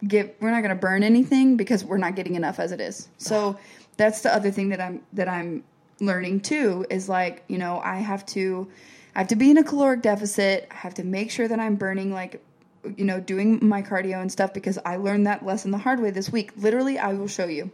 give 0.08 0.32
we're 0.40 0.52
not 0.52 0.62
gonna 0.62 0.76
burn 0.76 1.04
anything 1.04 1.58
because 1.58 1.84
we're 1.84 1.98
not 1.98 2.16
getting 2.16 2.36
enough 2.36 2.60
as 2.60 2.72
it 2.72 2.80
is. 2.80 3.10
So 3.18 3.60
that's 3.98 4.22
the 4.22 4.34
other 4.34 4.52
thing 4.52 4.70
that 4.70 4.80
I'm 4.80 5.02
that 5.12 5.28
I'm 5.28 5.66
learning 6.00 6.40
too 6.40 6.86
is 6.90 7.10
like 7.10 7.44
you 7.50 7.58
know 7.58 7.82
I 7.84 7.98
have 7.98 8.26
to 8.28 8.72
I 9.16 9.20
have 9.20 9.28
to 9.30 9.36
be 9.36 9.52
in 9.52 9.58
a 9.58 9.64
caloric 9.66 10.02
deficit. 10.02 10.70
I 10.72 10.76
have 10.76 10.94
to 10.94 11.04
make 11.04 11.30
sure 11.30 11.48
that 11.50 11.60
I'm 11.60 11.76
burning 11.76 12.14
like 12.14 12.42
you 12.96 13.04
know 13.04 13.20
doing 13.20 13.60
my 13.68 13.82
cardio 13.82 14.22
and 14.22 14.32
stuff 14.32 14.54
because 14.54 14.80
I 14.86 14.96
learned 14.96 15.28
that 15.28 15.46
lesson 15.46 15.72
the 15.72 15.78
hard 15.78 16.00
way 16.00 16.12
this 16.12 16.32
week. 16.32 16.52
Literally, 16.56 16.98
I 16.98 17.14
will 17.16 17.28
show 17.28 17.48
you. 17.48 17.70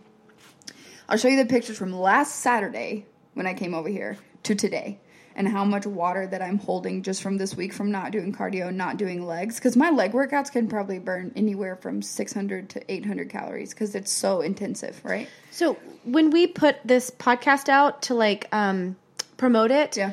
I'll 1.09 1.17
show 1.17 1.27
you 1.27 1.37
the 1.37 1.49
pictures 1.49 1.75
from 1.75 1.91
last 1.91 2.35
Saturday 2.35 3.07
when 3.33 3.47
I 3.47 3.55
came 3.55 3.73
over 3.73 3.89
here 3.89 4.15
to 4.43 4.53
today 4.53 4.99
and 5.35 5.47
how 5.47 5.65
much 5.65 5.87
water 5.87 6.27
that 6.27 6.39
I'm 6.39 6.59
holding 6.59 7.01
just 7.01 7.23
from 7.23 7.37
this 7.37 7.55
week 7.55 7.73
from 7.73 7.89
not 7.89 8.11
doing 8.11 8.31
cardio, 8.31 8.71
not 8.71 8.97
doing 8.97 9.25
legs. 9.25 9.55
Because 9.55 9.75
my 9.75 9.89
leg 9.89 10.11
workouts 10.11 10.51
can 10.51 10.67
probably 10.67 10.99
burn 10.99 11.31
anywhere 11.35 11.75
from 11.75 12.03
600 12.03 12.69
to 12.69 12.91
800 12.91 13.27
calories 13.27 13.73
because 13.73 13.95
it's 13.95 14.11
so 14.11 14.41
intensive, 14.41 15.01
right? 15.03 15.27
So 15.49 15.77
when 16.03 16.29
we 16.29 16.45
put 16.45 16.77
this 16.85 17.09
podcast 17.09 17.69
out 17.69 18.03
to 18.03 18.13
like 18.13 18.47
um, 18.51 18.95
promote 19.37 19.71
it, 19.71 19.97
Yeah. 19.97 20.11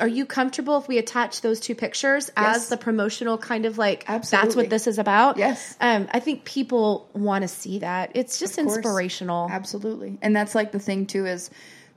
Are 0.00 0.08
you 0.08 0.26
comfortable 0.26 0.78
if 0.78 0.88
we 0.88 0.98
attach 0.98 1.40
those 1.40 1.60
two 1.60 1.74
pictures 1.74 2.30
as 2.36 2.68
the 2.68 2.76
promotional 2.76 3.38
kind 3.38 3.66
of 3.66 3.78
like 3.78 4.04
Absolutely. 4.08 4.46
that's 4.46 4.56
what 4.56 4.70
this 4.70 4.86
is 4.86 4.98
about? 4.98 5.36
Yes. 5.36 5.76
Um, 5.80 6.08
I 6.12 6.20
think 6.20 6.44
people 6.44 7.08
want 7.14 7.42
to 7.42 7.48
see 7.48 7.80
that. 7.80 8.12
It's 8.14 8.38
just 8.38 8.58
inspirational. 8.58 9.48
Absolutely. 9.50 10.18
And 10.22 10.34
that's 10.34 10.54
like 10.54 10.72
the 10.72 10.78
thing 10.78 11.06
too 11.06 11.26
is 11.26 11.50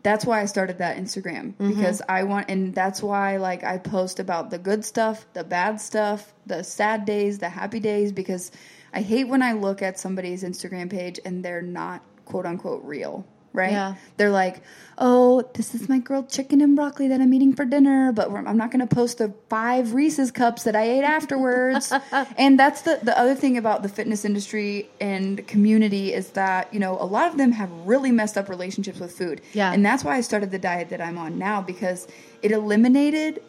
that's 0.04 0.26
why 0.26 0.42
I 0.42 0.46
started 0.46 0.80
that 0.80 0.98
Instagram 0.98 1.54
Mm-hmm. 1.54 1.70
because 1.70 2.02
I 2.10 2.24
want 2.24 2.50
and 2.50 2.74
that's 2.74 3.04
why 3.04 3.38
like 3.38 3.64
I 3.64 3.78
post 3.78 4.20
about 4.20 4.50
the 4.50 4.58
good 4.58 4.84
stuff, 4.84 5.26
the 5.34 5.44
bad 5.44 5.80
stuff, 5.80 6.34
the 6.46 6.64
sad 6.64 7.06
days, 7.06 7.38
the 7.40 7.50
happy 7.50 7.80
days 7.80 8.12
because 8.12 8.52
I 8.94 9.02
hate 9.02 9.26
when 9.28 9.42
I 9.44 9.54
look 9.54 9.82
at 9.82 10.00
somebody's 10.00 10.44
Instagram 10.44 10.90
page 10.90 11.20
and 11.24 11.46
they're 11.46 11.62
not 11.62 12.02
quote 12.26 12.46
unquote 12.46 12.84
real. 12.84 13.26
Right? 13.54 13.72
Yeah. 13.72 13.96
They're 14.18 14.30
like, 14.30 14.62
oh, 14.98 15.42
this 15.56 15.74
is 15.74 15.90
my 15.90 15.98
grilled 15.98 16.30
chicken 16.30 16.62
and 16.62 16.76
broccoli 16.76 17.08
that 17.08 17.20
I'm 17.20 17.34
eating 17.34 17.54
for 17.54 17.66
dinner, 17.66 18.12
but 18.12 18.30
I'm 18.30 18.56
not 18.56 18.72
going 18.72 18.88
to 18.88 18.96
post 18.96 19.18
the 19.18 19.34
five 19.50 19.94
Reese's 19.94 20.32
cups 20.32 20.64
that 20.64 20.76
I 20.76 20.84
ate 20.84 21.04
afterwards. 21.04 21.92
and 22.38 22.60
that's 22.60 22.84
the, 22.84 23.00
the 23.02 23.18
other 23.18 23.34
thing 23.34 23.58
about 23.58 23.82
the 23.82 23.90
fitness 23.90 24.24
industry 24.24 24.90
and 25.02 25.46
community 25.48 26.14
is 26.14 26.30
that, 26.32 26.72
you 26.74 26.80
know, 26.80 26.98
a 27.00 27.06
lot 27.06 27.28
of 27.28 27.38
them 27.38 27.52
have 27.52 27.72
really 27.86 28.12
messed 28.12 28.38
up 28.38 28.48
relationships 28.48 29.00
with 29.00 29.12
food. 29.12 29.42
Yeah. 29.54 29.74
And 29.74 29.84
that's 29.84 30.04
why 30.04 30.18
I 30.18 30.22
started 30.22 30.52
the 30.52 30.60
diet 30.60 30.90
that 30.90 31.02
I'm 31.02 31.18
on 31.18 31.38
now 31.38 31.62
because 31.62 32.08
it 32.44 32.52
eliminated. 32.52 33.42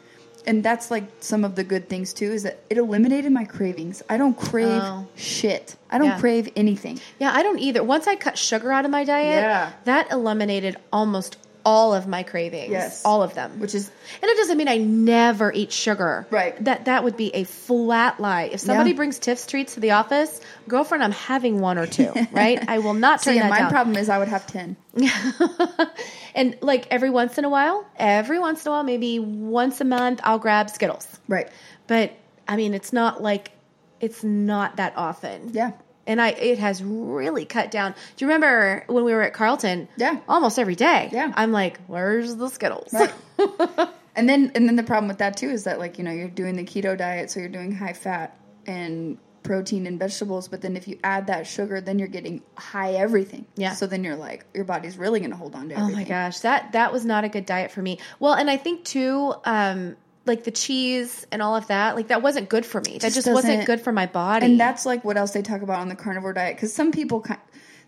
And 0.46 0.62
that's 0.64 0.90
like 0.90 1.04
some 1.20 1.44
of 1.44 1.54
the 1.54 1.64
good 1.64 1.88
things 1.88 2.12
too 2.12 2.32
is 2.32 2.42
that 2.42 2.60
it 2.68 2.78
eliminated 2.78 3.30
my 3.32 3.44
cravings. 3.44 4.02
I 4.08 4.16
don't 4.16 4.36
crave 4.36 4.82
Oh. 4.82 5.06
shit. 5.14 5.76
I 5.90 5.98
don't 5.98 6.08
Yeah. 6.08 6.18
crave 6.20 6.48
anything. 6.56 6.98
Yeah, 7.18 7.32
I 7.32 7.42
don't 7.42 7.58
either. 7.58 7.82
Once 7.82 8.06
I 8.06 8.16
cut 8.16 8.36
sugar 8.38 8.72
out 8.72 8.84
of 8.84 8.90
my 8.90 9.04
diet, 9.04 9.42
Yeah. 9.42 9.70
that 9.84 10.10
eliminated 10.10 10.76
almost 10.92 11.36
all 11.64 11.94
of 11.94 12.06
my 12.06 12.22
cravings. 12.22 12.70
Yes. 12.70 13.04
All 13.04 13.22
of 13.22 13.34
them. 13.34 13.60
Which 13.60 13.74
is 13.74 13.90
And 14.20 14.30
it 14.30 14.36
doesn't 14.36 14.56
mean 14.58 14.68
I 14.68 14.78
never 14.78 15.52
eat 15.52 15.72
sugar. 15.72 16.26
Right. 16.30 16.62
That 16.64 16.86
that 16.86 17.04
would 17.04 17.16
be 17.16 17.34
a 17.34 17.44
flat 17.44 18.18
lie. 18.20 18.50
If 18.52 18.60
somebody 18.60 18.90
Yeah. 18.90 18.96
brings 18.96 19.18
Tiff's 19.18 19.46
treats 19.46 19.74
to 19.74 19.80
the 19.80 19.92
office, 19.92 20.40
girlfriend, 20.68 21.04
I'm 21.04 21.12
having 21.12 21.60
one 21.60 21.78
or 21.78 21.86
two. 21.86 22.12
Right? 22.32 22.62
I 22.68 22.78
will 22.78 22.94
not 22.94 23.22
turn 23.22 23.34
See, 23.34 23.40
that 23.40 23.50
my 23.50 23.58
down. 23.60 23.70
problem 23.70 23.96
is 23.96 24.08
I 24.08 24.18
would 24.18 24.28
have 24.28 24.46
10. 24.46 24.76
and 26.34 26.56
like 26.60 26.86
every 26.90 27.10
once 27.10 27.38
in 27.38 27.44
a 27.44 27.48
while, 27.48 27.86
every 27.96 28.38
once 28.38 28.64
in 28.64 28.70
a 28.70 28.74
while, 28.74 28.82
maybe 28.84 29.18
once 29.18 29.80
a 29.80 29.84
month, 29.84 30.20
I'll 30.24 30.38
grab 30.38 30.70
Skittles. 30.70 31.06
Right. 31.28 31.48
But 31.86 32.12
I 32.48 32.56
mean, 32.56 32.74
it's 32.74 32.92
not 32.92 33.22
like 33.22 33.52
it's 34.00 34.24
not 34.24 34.76
that 34.76 34.94
often. 34.96 35.50
Yeah. 35.52 35.72
And 36.06 36.20
I, 36.20 36.30
it 36.30 36.58
has 36.58 36.82
really 36.82 37.44
cut 37.44 37.70
down. 37.70 37.92
Do 38.16 38.24
you 38.24 38.28
remember 38.28 38.84
when 38.88 39.04
we 39.04 39.12
were 39.12 39.22
at 39.22 39.34
Carlton? 39.34 39.88
Yeah. 39.96 40.18
Almost 40.28 40.58
every 40.58 40.74
day. 40.74 41.10
Yeah. 41.12 41.32
I'm 41.36 41.52
like, 41.52 41.78
where's 41.86 42.34
the 42.36 42.48
Skittles? 42.48 42.92
Right. 42.92 43.12
and 44.16 44.28
then 44.28 44.52
and 44.54 44.68
then 44.68 44.76
the 44.76 44.82
problem 44.82 45.08
with 45.08 45.18
that 45.18 45.36
too 45.36 45.48
is 45.48 45.64
that 45.64 45.78
like 45.78 45.98
you 45.98 46.04
know 46.04 46.10
you're 46.10 46.28
doing 46.28 46.56
the 46.56 46.64
keto 46.64 46.96
diet 46.98 47.30
so 47.30 47.40
you're 47.40 47.48
doing 47.48 47.72
high 47.72 47.94
fat 47.94 48.36
and 48.66 49.16
protein 49.42 49.86
and 49.86 49.98
vegetables 49.98 50.48
but 50.48 50.60
then 50.60 50.76
if 50.76 50.86
you 50.86 50.98
add 51.02 51.26
that 51.28 51.46
sugar 51.46 51.80
then 51.80 51.98
you're 51.98 52.08
getting 52.08 52.42
high 52.56 52.92
everything 52.92 53.46
Yeah. 53.56 53.72
so 53.72 53.86
then 53.86 54.04
you're 54.04 54.14
like 54.14 54.44
your 54.54 54.64
body's 54.64 54.96
really 54.98 55.18
going 55.20 55.30
to 55.32 55.36
hold 55.36 55.54
on 55.54 55.70
to 55.70 55.74
Oh 55.74 55.78
everything 55.80 56.02
my 56.02 56.08
gosh, 56.08 56.40
that 56.40 56.72
that 56.72 56.92
was 56.92 57.04
not 57.06 57.24
a 57.24 57.28
good 57.28 57.46
diet 57.46 57.70
for 57.72 57.80
me. 57.82 57.98
Well, 58.20 58.34
and 58.34 58.50
I 58.50 58.56
think 58.58 58.84
too, 58.84 59.34
um, 59.44 59.96
like 60.24 60.44
the 60.44 60.50
cheese 60.50 61.26
and 61.32 61.42
all 61.42 61.56
of 61.56 61.66
that, 61.66 61.96
like 61.96 62.08
that 62.08 62.22
wasn't 62.22 62.48
good 62.48 62.64
for 62.64 62.80
me. 62.80 62.98
That 62.98 63.12
Just 63.12 63.26
wasn't 63.30 63.66
good 63.66 63.80
for 63.80 63.92
my 63.92 64.06
body. 64.06 64.46
and 64.46 64.60
that's 64.60 64.86
like 64.86 65.04
what 65.04 65.16
else 65.16 65.32
they 65.32 65.42
talk 65.42 65.62
about 65.62 65.80
on 65.80 65.88
the 65.88 65.96
carnivore 65.96 66.32
diet 66.32 66.56
because 66.56 66.72
some 66.72 66.92
people 66.92 67.24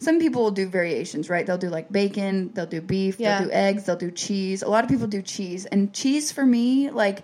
some 0.01 0.18
people 0.18 0.43
will 0.43 0.51
do 0.51 0.66
variations 0.68 1.30
right 1.30 1.47
they'll 1.47 1.57
do 1.59 1.68
like 1.68 1.91
bacon 1.93 2.51
they'll 2.53 2.66
do 2.66 2.80
beef 2.80 3.18
Yeah. 3.20 3.39
they'll 3.39 3.49
do 3.49 3.55
eggs 3.55 3.85
they'll 3.87 3.97
do 3.97 4.11
cheese 4.11 4.62
a 4.62 4.68
lot 4.68 4.82
of 4.85 4.91
people 4.91 5.07
do 5.07 5.22
cheese 5.22 5.64
and 5.66 5.95
cheese 5.95 6.32
for 6.32 6.45
me 6.45 6.91
like 6.91 7.22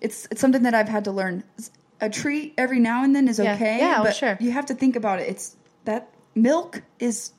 it's 0.00 0.28
it's 0.30 0.40
something 0.40 0.62
that 0.62 0.74
i've 0.74 0.88
had 0.88 1.04
to 1.04 1.10
learn 1.12 1.42
a 2.00 2.08
treat 2.08 2.54
every 2.56 2.78
now 2.78 3.02
and 3.02 3.14
then 3.16 3.26
is 3.26 3.38
Yeah. 3.40 3.54
okay 3.54 3.78
Yeah, 3.78 4.02
but 4.04 4.14
sure. 4.14 4.36
you 4.40 4.52
have 4.52 4.66
to 4.66 4.74
think 4.74 4.94
about 4.94 5.18
it 5.20 5.28
it's 5.28 5.56
that 5.84 6.08
milk 6.36 6.82
is 7.00 7.32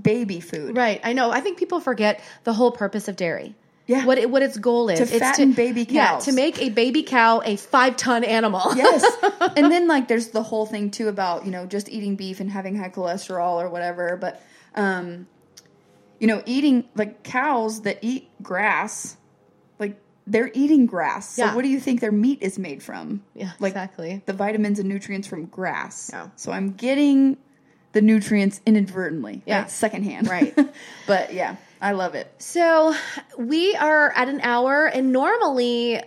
baby 0.00 0.40
food 0.40 0.76
right. 0.76 1.00
I 1.04 1.12
know. 1.12 1.30
I 1.30 1.40
think 1.40 1.56
people 1.58 1.78
forget 1.80 2.20
the 2.42 2.52
whole 2.52 2.72
purpose 2.72 3.06
of 3.06 3.14
dairy. 3.14 3.54
Yeah. 3.86 4.06
What 4.06 4.16
it, 4.16 4.30
what 4.30 4.42
its 4.42 4.56
goal 4.56 4.88
is. 4.88 4.98
To 4.98 5.02
it's 5.04 5.18
fatten 5.18 5.52
baby 5.52 5.84
cows. 5.84 5.94
Yeah, 5.94 6.18
to 6.20 6.32
make 6.32 6.58
a 6.58 6.70
baby 6.70 7.02
cow 7.02 7.42
a 7.44 7.56
five 7.56 7.96
ton 7.96 8.24
animal. 8.24 8.74
yes 8.76 9.04
and 9.56 9.70
then 9.70 9.86
like 9.88 10.08
there's 10.08 10.28
the 10.28 10.42
whole 10.42 10.64
thing 10.64 10.90
too 10.90 11.08
about 11.08 11.44
you 11.44 11.50
know 11.50 11.66
just 11.66 11.88
eating 11.90 12.16
beef 12.16 12.40
and 12.40 12.50
having 12.50 12.76
high 12.76 12.88
cholesterol 12.88 13.56
or 13.62 13.68
whatever 13.68 14.16
but 14.16 14.40
um 14.74 15.26
you 16.18 16.26
know 16.26 16.42
eating 16.46 16.88
like 16.94 17.22
cows 17.24 17.82
that 17.82 17.98
eat 18.00 18.30
grass 18.42 19.16
like 19.78 20.00
they're 20.26 20.50
eating 20.54 20.86
grass 20.86 21.36
Yeah. 21.36 21.50
so 21.50 21.56
what 21.56 21.62
do 21.62 21.68
you 21.68 21.78
think 21.80 22.00
their 22.00 22.12
meat 22.12 22.38
is 22.40 22.58
made 22.58 22.82
from 22.82 23.22
Yeah, 23.34 23.52
like 23.58 23.72
exactly. 23.72 24.22
the 24.24 24.32
vitamins 24.32 24.78
and 24.78 24.88
nutrients 24.88 25.28
from 25.28 25.44
grass 25.46 26.08
Yeah. 26.12 26.28
so 26.36 26.52
i'm 26.52 26.72
getting 26.72 27.36
the 27.92 28.00
nutrients 28.00 28.60
inadvertently 28.64 29.42
Yeah. 29.46 29.62
right? 29.62 29.70
secondhand 29.70 30.28
Right. 30.28 30.56
but 31.06 31.34
yeah 31.34 31.56
i 31.84 31.92
love 31.92 32.14
it 32.14 32.26
So 32.38 32.94
we 33.38 33.76
are 33.76 34.10
at 34.12 34.28
an 34.28 34.40
hour, 34.40 34.86
and 34.86 35.12
normally 35.12 36.02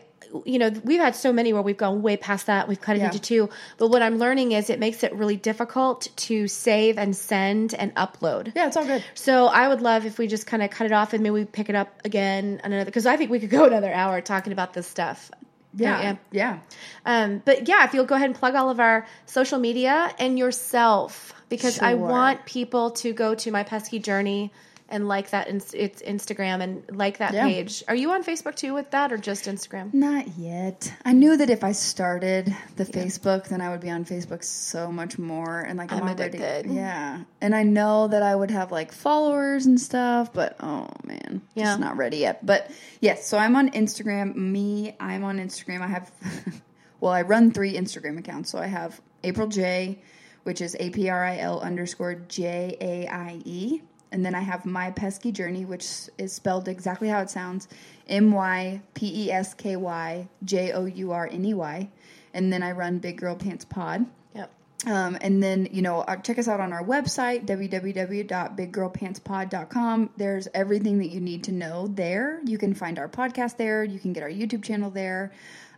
you 0.45 0.59
know, 0.59 0.69
we've 0.83 0.99
had 0.99 1.15
so 1.15 1.31
many 1.31 1.53
where 1.53 1.61
we've 1.61 1.77
gone 1.77 2.01
way 2.01 2.17
past 2.17 2.47
that. 2.47 2.67
We've 2.67 2.81
cut 2.81 2.97
it 2.97 2.99
Yeah. 2.99 3.05
into 3.05 3.19
two. 3.21 3.49
But 3.77 3.87
what 3.91 4.01
I'm 4.01 4.17
learning 4.17 4.51
is 4.51 4.69
it 4.69 4.77
makes 4.77 5.01
it 5.05 5.13
really 5.15 5.37
difficult 5.37 6.09
to 6.27 6.49
save 6.49 6.97
and 6.97 7.15
send 7.15 7.73
and 7.73 7.95
upload. 7.95 8.51
Yeah, 8.53 8.67
it's 8.67 8.75
all 8.75 8.85
good. 8.85 9.01
So 9.13 9.45
I 9.47 9.69
would 9.69 9.81
love 9.81 10.05
if 10.05 10.17
we 10.19 10.27
just 10.27 10.45
kind 10.45 10.61
of 10.61 10.69
cut 10.69 10.85
it 10.85 10.91
off 10.91 11.13
and 11.13 11.23
maybe 11.23 11.31
we 11.31 11.45
pick 11.45 11.69
it 11.69 11.75
up 11.75 12.01
again 12.03 12.59
another 12.65 12.83
because 12.83 13.05
I 13.05 13.15
think 13.15 13.31
we 13.31 13.39
could 13.39 13.49
go 13.49 13.63
another 13.71 13.91
hour 13.93 14.19
talking 14.19 14.51
about 14.51 14.73
this 14.73 14.85
stuff. 14.85 15.31
Yeah, 15.73 16.01
Yeah. 16.01 16.15
yeah. 16.33 16.59
Um, 17.05 17.41
but 17.45 17.69
yeah, 17.69 17.85
if 17.85 17.93
you'll 17.93 18.03
go 18.05 18.15
ahead 18.15 18.29
and 18.29 18.35
plug 18.37 18.53
all 18.55 18.69
of 18.69 18.81
our 18.81 19.07
social 19.27 19.59
media 19.59 20.13
and 20.19 20.37
yourself, 20.37 21.33
because 21.47 21.79
I 21.79 21.93
want 21.93 22.45
people 22.45 22.91
to 22.91 23.13
go 23.13 23.33
to 23.35 23.49
my 23.51 23.63
pesky 23.63 23.99
journey 23.99 24.51
and 24.89 25.07
like 25.07 25.31
that. 25.31 25.47
ins- 25.49 25.73
It's 25.73 26.01
Instagram 26.01 26.61
and 26.61 26.83
like 26.97 27.17
that 27.17 27.33
Yeah. 27.33 27.45
page. 27.45 27.83
Are 27.87 27.95
you 27.95 28.11
on 28.11 28.23
Facebook 28.23 28.55
too 28.55 28.73
with 28.73 28.91
that, 28.91 29.11
or 29.11 29.17
just 29.17 29.45
Instagram? 29.45 29.93
Not 29.93 30.27
yet. 30.37 30.93
I 31.03 31.13
knew 31.13 31.35
that 31.37 31.49
if 31.49 31.63
I 31.63 31.71
started 31.73 32.55
the 32.77 32.85
Facebook, 32.85 33.47
then 33.49 33.59
I 33.61 33.69
would 33.69 33.81
be 33.81 33.89
on 33.89 34.05
Facebook 34.05 34.43
so 34.43 34.91
much 34.91 35.17
more. 35.19 35.59
And 35.59 35.77
like 35.77 35.91
I'm, 35.91 36.03
I'm 36.03 36.09
already, 36.17 36.37
addicted. 36.37 36.71
yeah. 36.71 37.21
And 37.41 37.53
I 37.55 37.63
know 37.63 38.07
that 38.07 38.23
I 38.23 38.35
would 38.35 38.51
have 38.51 38.71
like 38.71 38.91
followers 38.91 39.65
and 39.65 39.79
stuff, 39.79 40.31
but 40.33 40.55
oh 40.61 40.87
man, 41.03 41.41
Yeah. 41.55 41.65
just 41.65 41.79
not 41.79 41.97
ready 41.97 42.17
yet. 42.17 42.45
But 42.45 42.71
yes, 43.01 43.27
so 43.27 43.37
I'm 43.37 43.55
on 43.55 43.71
Instagram. 43.71 44.35
Me, 44.35 44.95
I'm 44.99 45.23
on 45.23 45.37
Instagram. 45.39 45.81
I 45.81 45.87
have, 45.87 46.11
well, 47.01 47.11
I 47.11 47.23
run 47.23 47.51
three 47.51 47.73
Instagram 47.75 48.17
accounts. 48.19 48.49
So 48.51 48.57
I 48.57 48.67
have 48.67 48.99
April 49.23 49.47
J, 49.47 49.99
which 50.43 50.61
is 50.61 50.77
A 50.79 50.89
P 50.91 51.09
R 51.09 51.25
I 51.25 51.37
L 51.39 51.59
underscore 51.59 52.15
J 52.15 52.77
A 52.79 53.07
I 53.07 53.41
E. 53.43 53.81
And 54.11 54.25
then 54.25 54.35
I 54.35 54.41
have 54.41 54.65
My 54.65 54.91
Pesky 54.91 55.31
Journey, 55.31 55.65
which 55.65 55.85
is 56.17 56.33
spelled 56.33 56.67
exactly 56.67 57.09
how 57.09 57.21
it 57.21 57.29
sounds 57.29 57.67
M 58.07 58.31
Y 58.31 58.81
P 58.93 59.25
E 59.25 59.31
S 59.31 59.53
K 59.53 59.75
Y 59.75 60.27
J 60.43 60.71
O 60.71 60.85
U 60.85 61.11
R 61.11 61.27
N 61.31 61.45
E 61.45 61.53
Y. 61.53 61.89
And 62.33 62.51
then 62.53 62.63
I 62.63 62.71
run 62.71 62.99
Big 62.99 63.17
Girl 63.17 63.35
Pants 63.35 63.65
Pod. 63.65 64.05
Yep. 64.35 64.51
Um, 64.85 65.17
and 65.21 65.41
then, 65.41 65.67
you 65.71 65.81
know, 65.81 66.01
uh, 66.01 66.17
check 66.17 66.37
us 66.37 66.47
out 66.47 66.59
on 66.59 66.71
our 66.71 66.83
website, 66.83 67.47
www.biggirlpantspod.com. 67.47 70.09
There's 70.17 70.47
everything 70.53 70.99
that 70.99 71.07
you 71.07 71.19
need 71.19 71.43
to 71.45 71.51
know 71.51 71.87
there. 71.87 72.39
You 72.45 72.57
can 72.57 72.73
find 72.73 72.99
our 72.99 73.09
podcast 73.09 73.57
there. 73.57 73.83
You 73.83 73.99
can 73.99 74.13
get 74.13 74.23
our 74.23 74.29
YouTube 74.29 74.63
channel 74.63 74.91
there. 74.91 75.31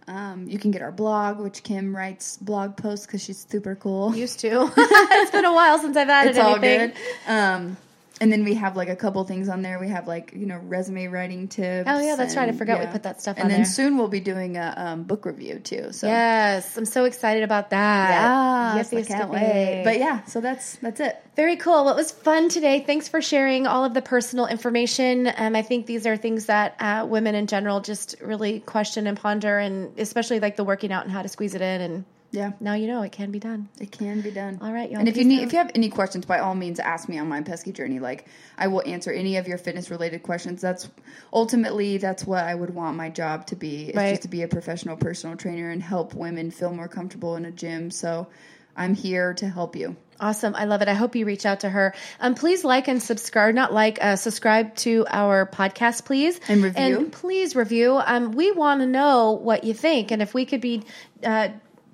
Um, 0.08 0.48
you 0.48 0.58
can 0.58 0.72
get 0.72 0.82
our 0.82 0.92
blog, 0.92 1.40
which 1.40 1.64
Kim 1.64 1.96
writes 1.96 2.38
blog 2.38 2.76
posts 2.76 3.06
because 3.06 3.24
she's 3.24 3.46
super 3.48 3.76
cool. 3.76 4.16
Used 4.16 4.40
to. 4.40 4.72
it's 4.78 5.32
been 5.32 5.46
a 5.46 5.54
while 5.54 5.78
since 5.78 5.96
I've 5.96 6.10
added 6.10 6.32
it's 6.32 6.40
all 6.40 6.56
anything. 6.56 6.90
good. 6.90 7.32
Um, 7.32 7.78
and 8.22 8.32
then 8.32 8.44
we 8.44 8.54
have 8.56 8.76
like 8.76 8.90
a 8.90 8.96
couple 8.96 9.24
things 9.24 9.50
on 9.50 9.62
there. 9.62 9.80
We 9.80 9.90
have 9.90 10.08
like 10.08 10.34
you 10.36 10.46
know 10.46 10.58
resume 10.58 11.08
writing 11.08 11.48
tips. 11.48 11.90
Oh, 11.90 12.00
yeah, 12.00 12.16
that's 12.16 12.36
right. 12.36 12.44
I 12.44 12.48
and- 12.50 12.58
forgot 12.58 12.80
we 12.80 12.88
put 12.88 13.04
that 13.04 13.22
stuff 13.22 13.38
in. 13.38 13.44
And 13.44 13.46
on 13.46 13.50
then 13.52 13.60
there. 13.62 13.66
soon 13.66 13.98
we'll 13.98 14.08
be 14.08 14.20
doing 14.20 14.58
a 14.58 14.74
um, 14.76 15.04
book 15.04 15.26
review 15.26 15.60
too. 15.60 15.92
So 15.92 16.08
Yes, 16.08 16.78
I'm 16.78 16.86
so 16.86 17.06
excited 17.06 17.44
about 17.44 17.70
that. 17.70 18.10
Yeah, 18.10 18.76
yes, 18.76 18.94
I 18.94 19.04
can't 19.04 19.30
wait. 19.30 19.84
But 19.84 20.00
yeah, 20.00 20.24
so 20.26 20.42
that's 20.42 20.76
that's 20.78 21.00
it. 21.00 21.22
Very 21.36 21.56
cool. 21.56 21.86
Well, 21.86 21.94
it 21.94 21.98
was 21.98 22.12
fun 22.12 22.50
today. 22.50 22.84
Thanks 22.86 23.08
for 23.08 23.22
sharing 23.22 23.66
all 23.66 23.86
of 23.86 23.94
the 23.94 24.02
personal 24.02 24.48
information. 24.48 25.32
Um, 25.38 25.56
I 25.56 25.62
think 25.62 25.86
these 25.86 26.06
are 26.06 26.18
things 26.18 26.48
that 26.48 26.76
uh, 26.80 27.06
women 27.10 27.36
in 27.36 27.48
general 27.48 27.80
just 27.80 28.16
really 28.22 28.60
question 28.60 29.08
and 29.08 29.18
ponder, 29.18 29.58
and 29.58 29.98
especially 29.98 30.40
like 30.40 30.56
the 30.58 30.64
working 30.64 30.92
out 30.92 31.04
and 31.04 31.12
how 31.12 31.22
to 31.22 31.30
squeeze 31.30 31.56
it 31.56 31.62
in. 31.62 31.82
And 31.82 32.06
Yeah. 32.32 32.52
now 32.60 32.74
you 32.76 32.88
know 32.88 33.02
it 33.02 33.12
can 33.12 33.32
be 33.32 33.40
done. 33.40 33.70
It 33.80 33.92
can 33.92 34.22
be 34.22 34.32
done. 34.32 34.60
All 34.62 34.72
right, 34.72 34.90
y'all, 34.90 35.00
And 35.00 35.08
if 35.08 35.18
you 35.18 35.26
need, 35.26 35.40
out. 35.40 35.46
if 35.48 35.52
you 35.54 35.58
have 35.60 35.72
any 35.74 35.90
questions, 35.90 36.26
by 36.26 36.40
all 36.40 36.54
means, 36.56 36.80
ask 36.80 37.10
me 37.10 37.18
on 37.18 37.28
my 37.28 37.42
pesky 37.42 37.72
journey. 37.72 38.00
Like 38.00 38.28
I 38.58 38.68
will 38.68 38.84
answer 38.86 39.12
any 39.12 39.38
of 39.38 39.48
your 39.48 39.58
fitness 39.58 39.90
related 39.90 40.22
questions. 40.24 40.62
That's 40.62 40.88
ultimately 41.34 41.98
that's 41.98 42.26
what 42.26 42.44
I 42.44 42.54
would 42.56 42.74
want 42.74 42.98
my 42.98 43.10
job 43.10 43.48
to 43.48 43.56
be. 43.56 43.90
Is 43.90 43.96
Right. 43.96 44.10
just 44.12 44.24
to 44.24 44.28
be 44.28 44.44
a 44.44 44.48
professional 44.48 44.96
personal 44.98 45.36
trainer 45.38 45.70
and 45.70 45.82
help 45.82 46.14
women 46.14 46.52
feel 46.52 46.72
more 46.74 46.88
comfortable 46.88 47.36
in 47.36 47.46
a 47.46 47.52
gym. 47.52 47.92
So 47.92 48.28
I'm 48.76 48.94
here 48.96 49.34
to 49.36 49.50
help 49.50 49.76
you. 49.76 49.96
Awesome. 50.22 50.54
I 50.54 50.66
love 50.66 50.82
it. 50.82 50.88
I 50.90 50.94
hope 50.94 51.16
you 51.16 51.26
reach 51.26 51.46
out 51.46 51.62
to 51.62 51.70
her. 51.70 51.94
Um, 52.20 52.36
please 52.36 52.64
like 52.66 52.90
and 52.90 53.02
subscribe, 53.02 53.56
not 53.56 53.74
like, 53.74 54.00
uh, 54.02 54.18
subscribe 54.18 54.76
to 54.78 55.06
our 55.10 55.46
podcast, 55.46 56.04
please. 56.06 56.40
And 56.50 56.62
review. 56.62 56.82
And 56.98 57.12
please 57.12 57.56
review. 57.56 57.96
Um, 58.06 58.34
we 58.34 58.52
want 58.52 58.82
to 58.82 58.86
know 58.88 59.32
what 59.32 59.64
you 59.64 59.74
think. 59.74 60.12
And 60.12 60.22
if 60.22 60.34
we 60.34 60.46
could 60.46 60.60
be 60.60 60.84
uh, 61.24 61.50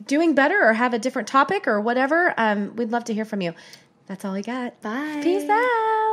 doing 0.06 0.36
better 0.36 0.62
or 0.62 0.74
have 0.74 0.94
a 0.94 1.00
different 1.00 1.28
topic 1.28 1.68
or 1.68 1.80
whatever, 1.82 2.34
um, 2.38 2.76
we'd 2.76 2.92
love 2.92 3.04
to 3.06 3.14
hear 3.14 3.26
from 3.26 3.42
you. 3.42 3.54
That's 4.08 4.24
all 4.24 4.36
I 4.36 4.42
got. 4.42 4.82
Bye. 4.82 5.22
Peace 5.24 5.50
out. 5.50 6.05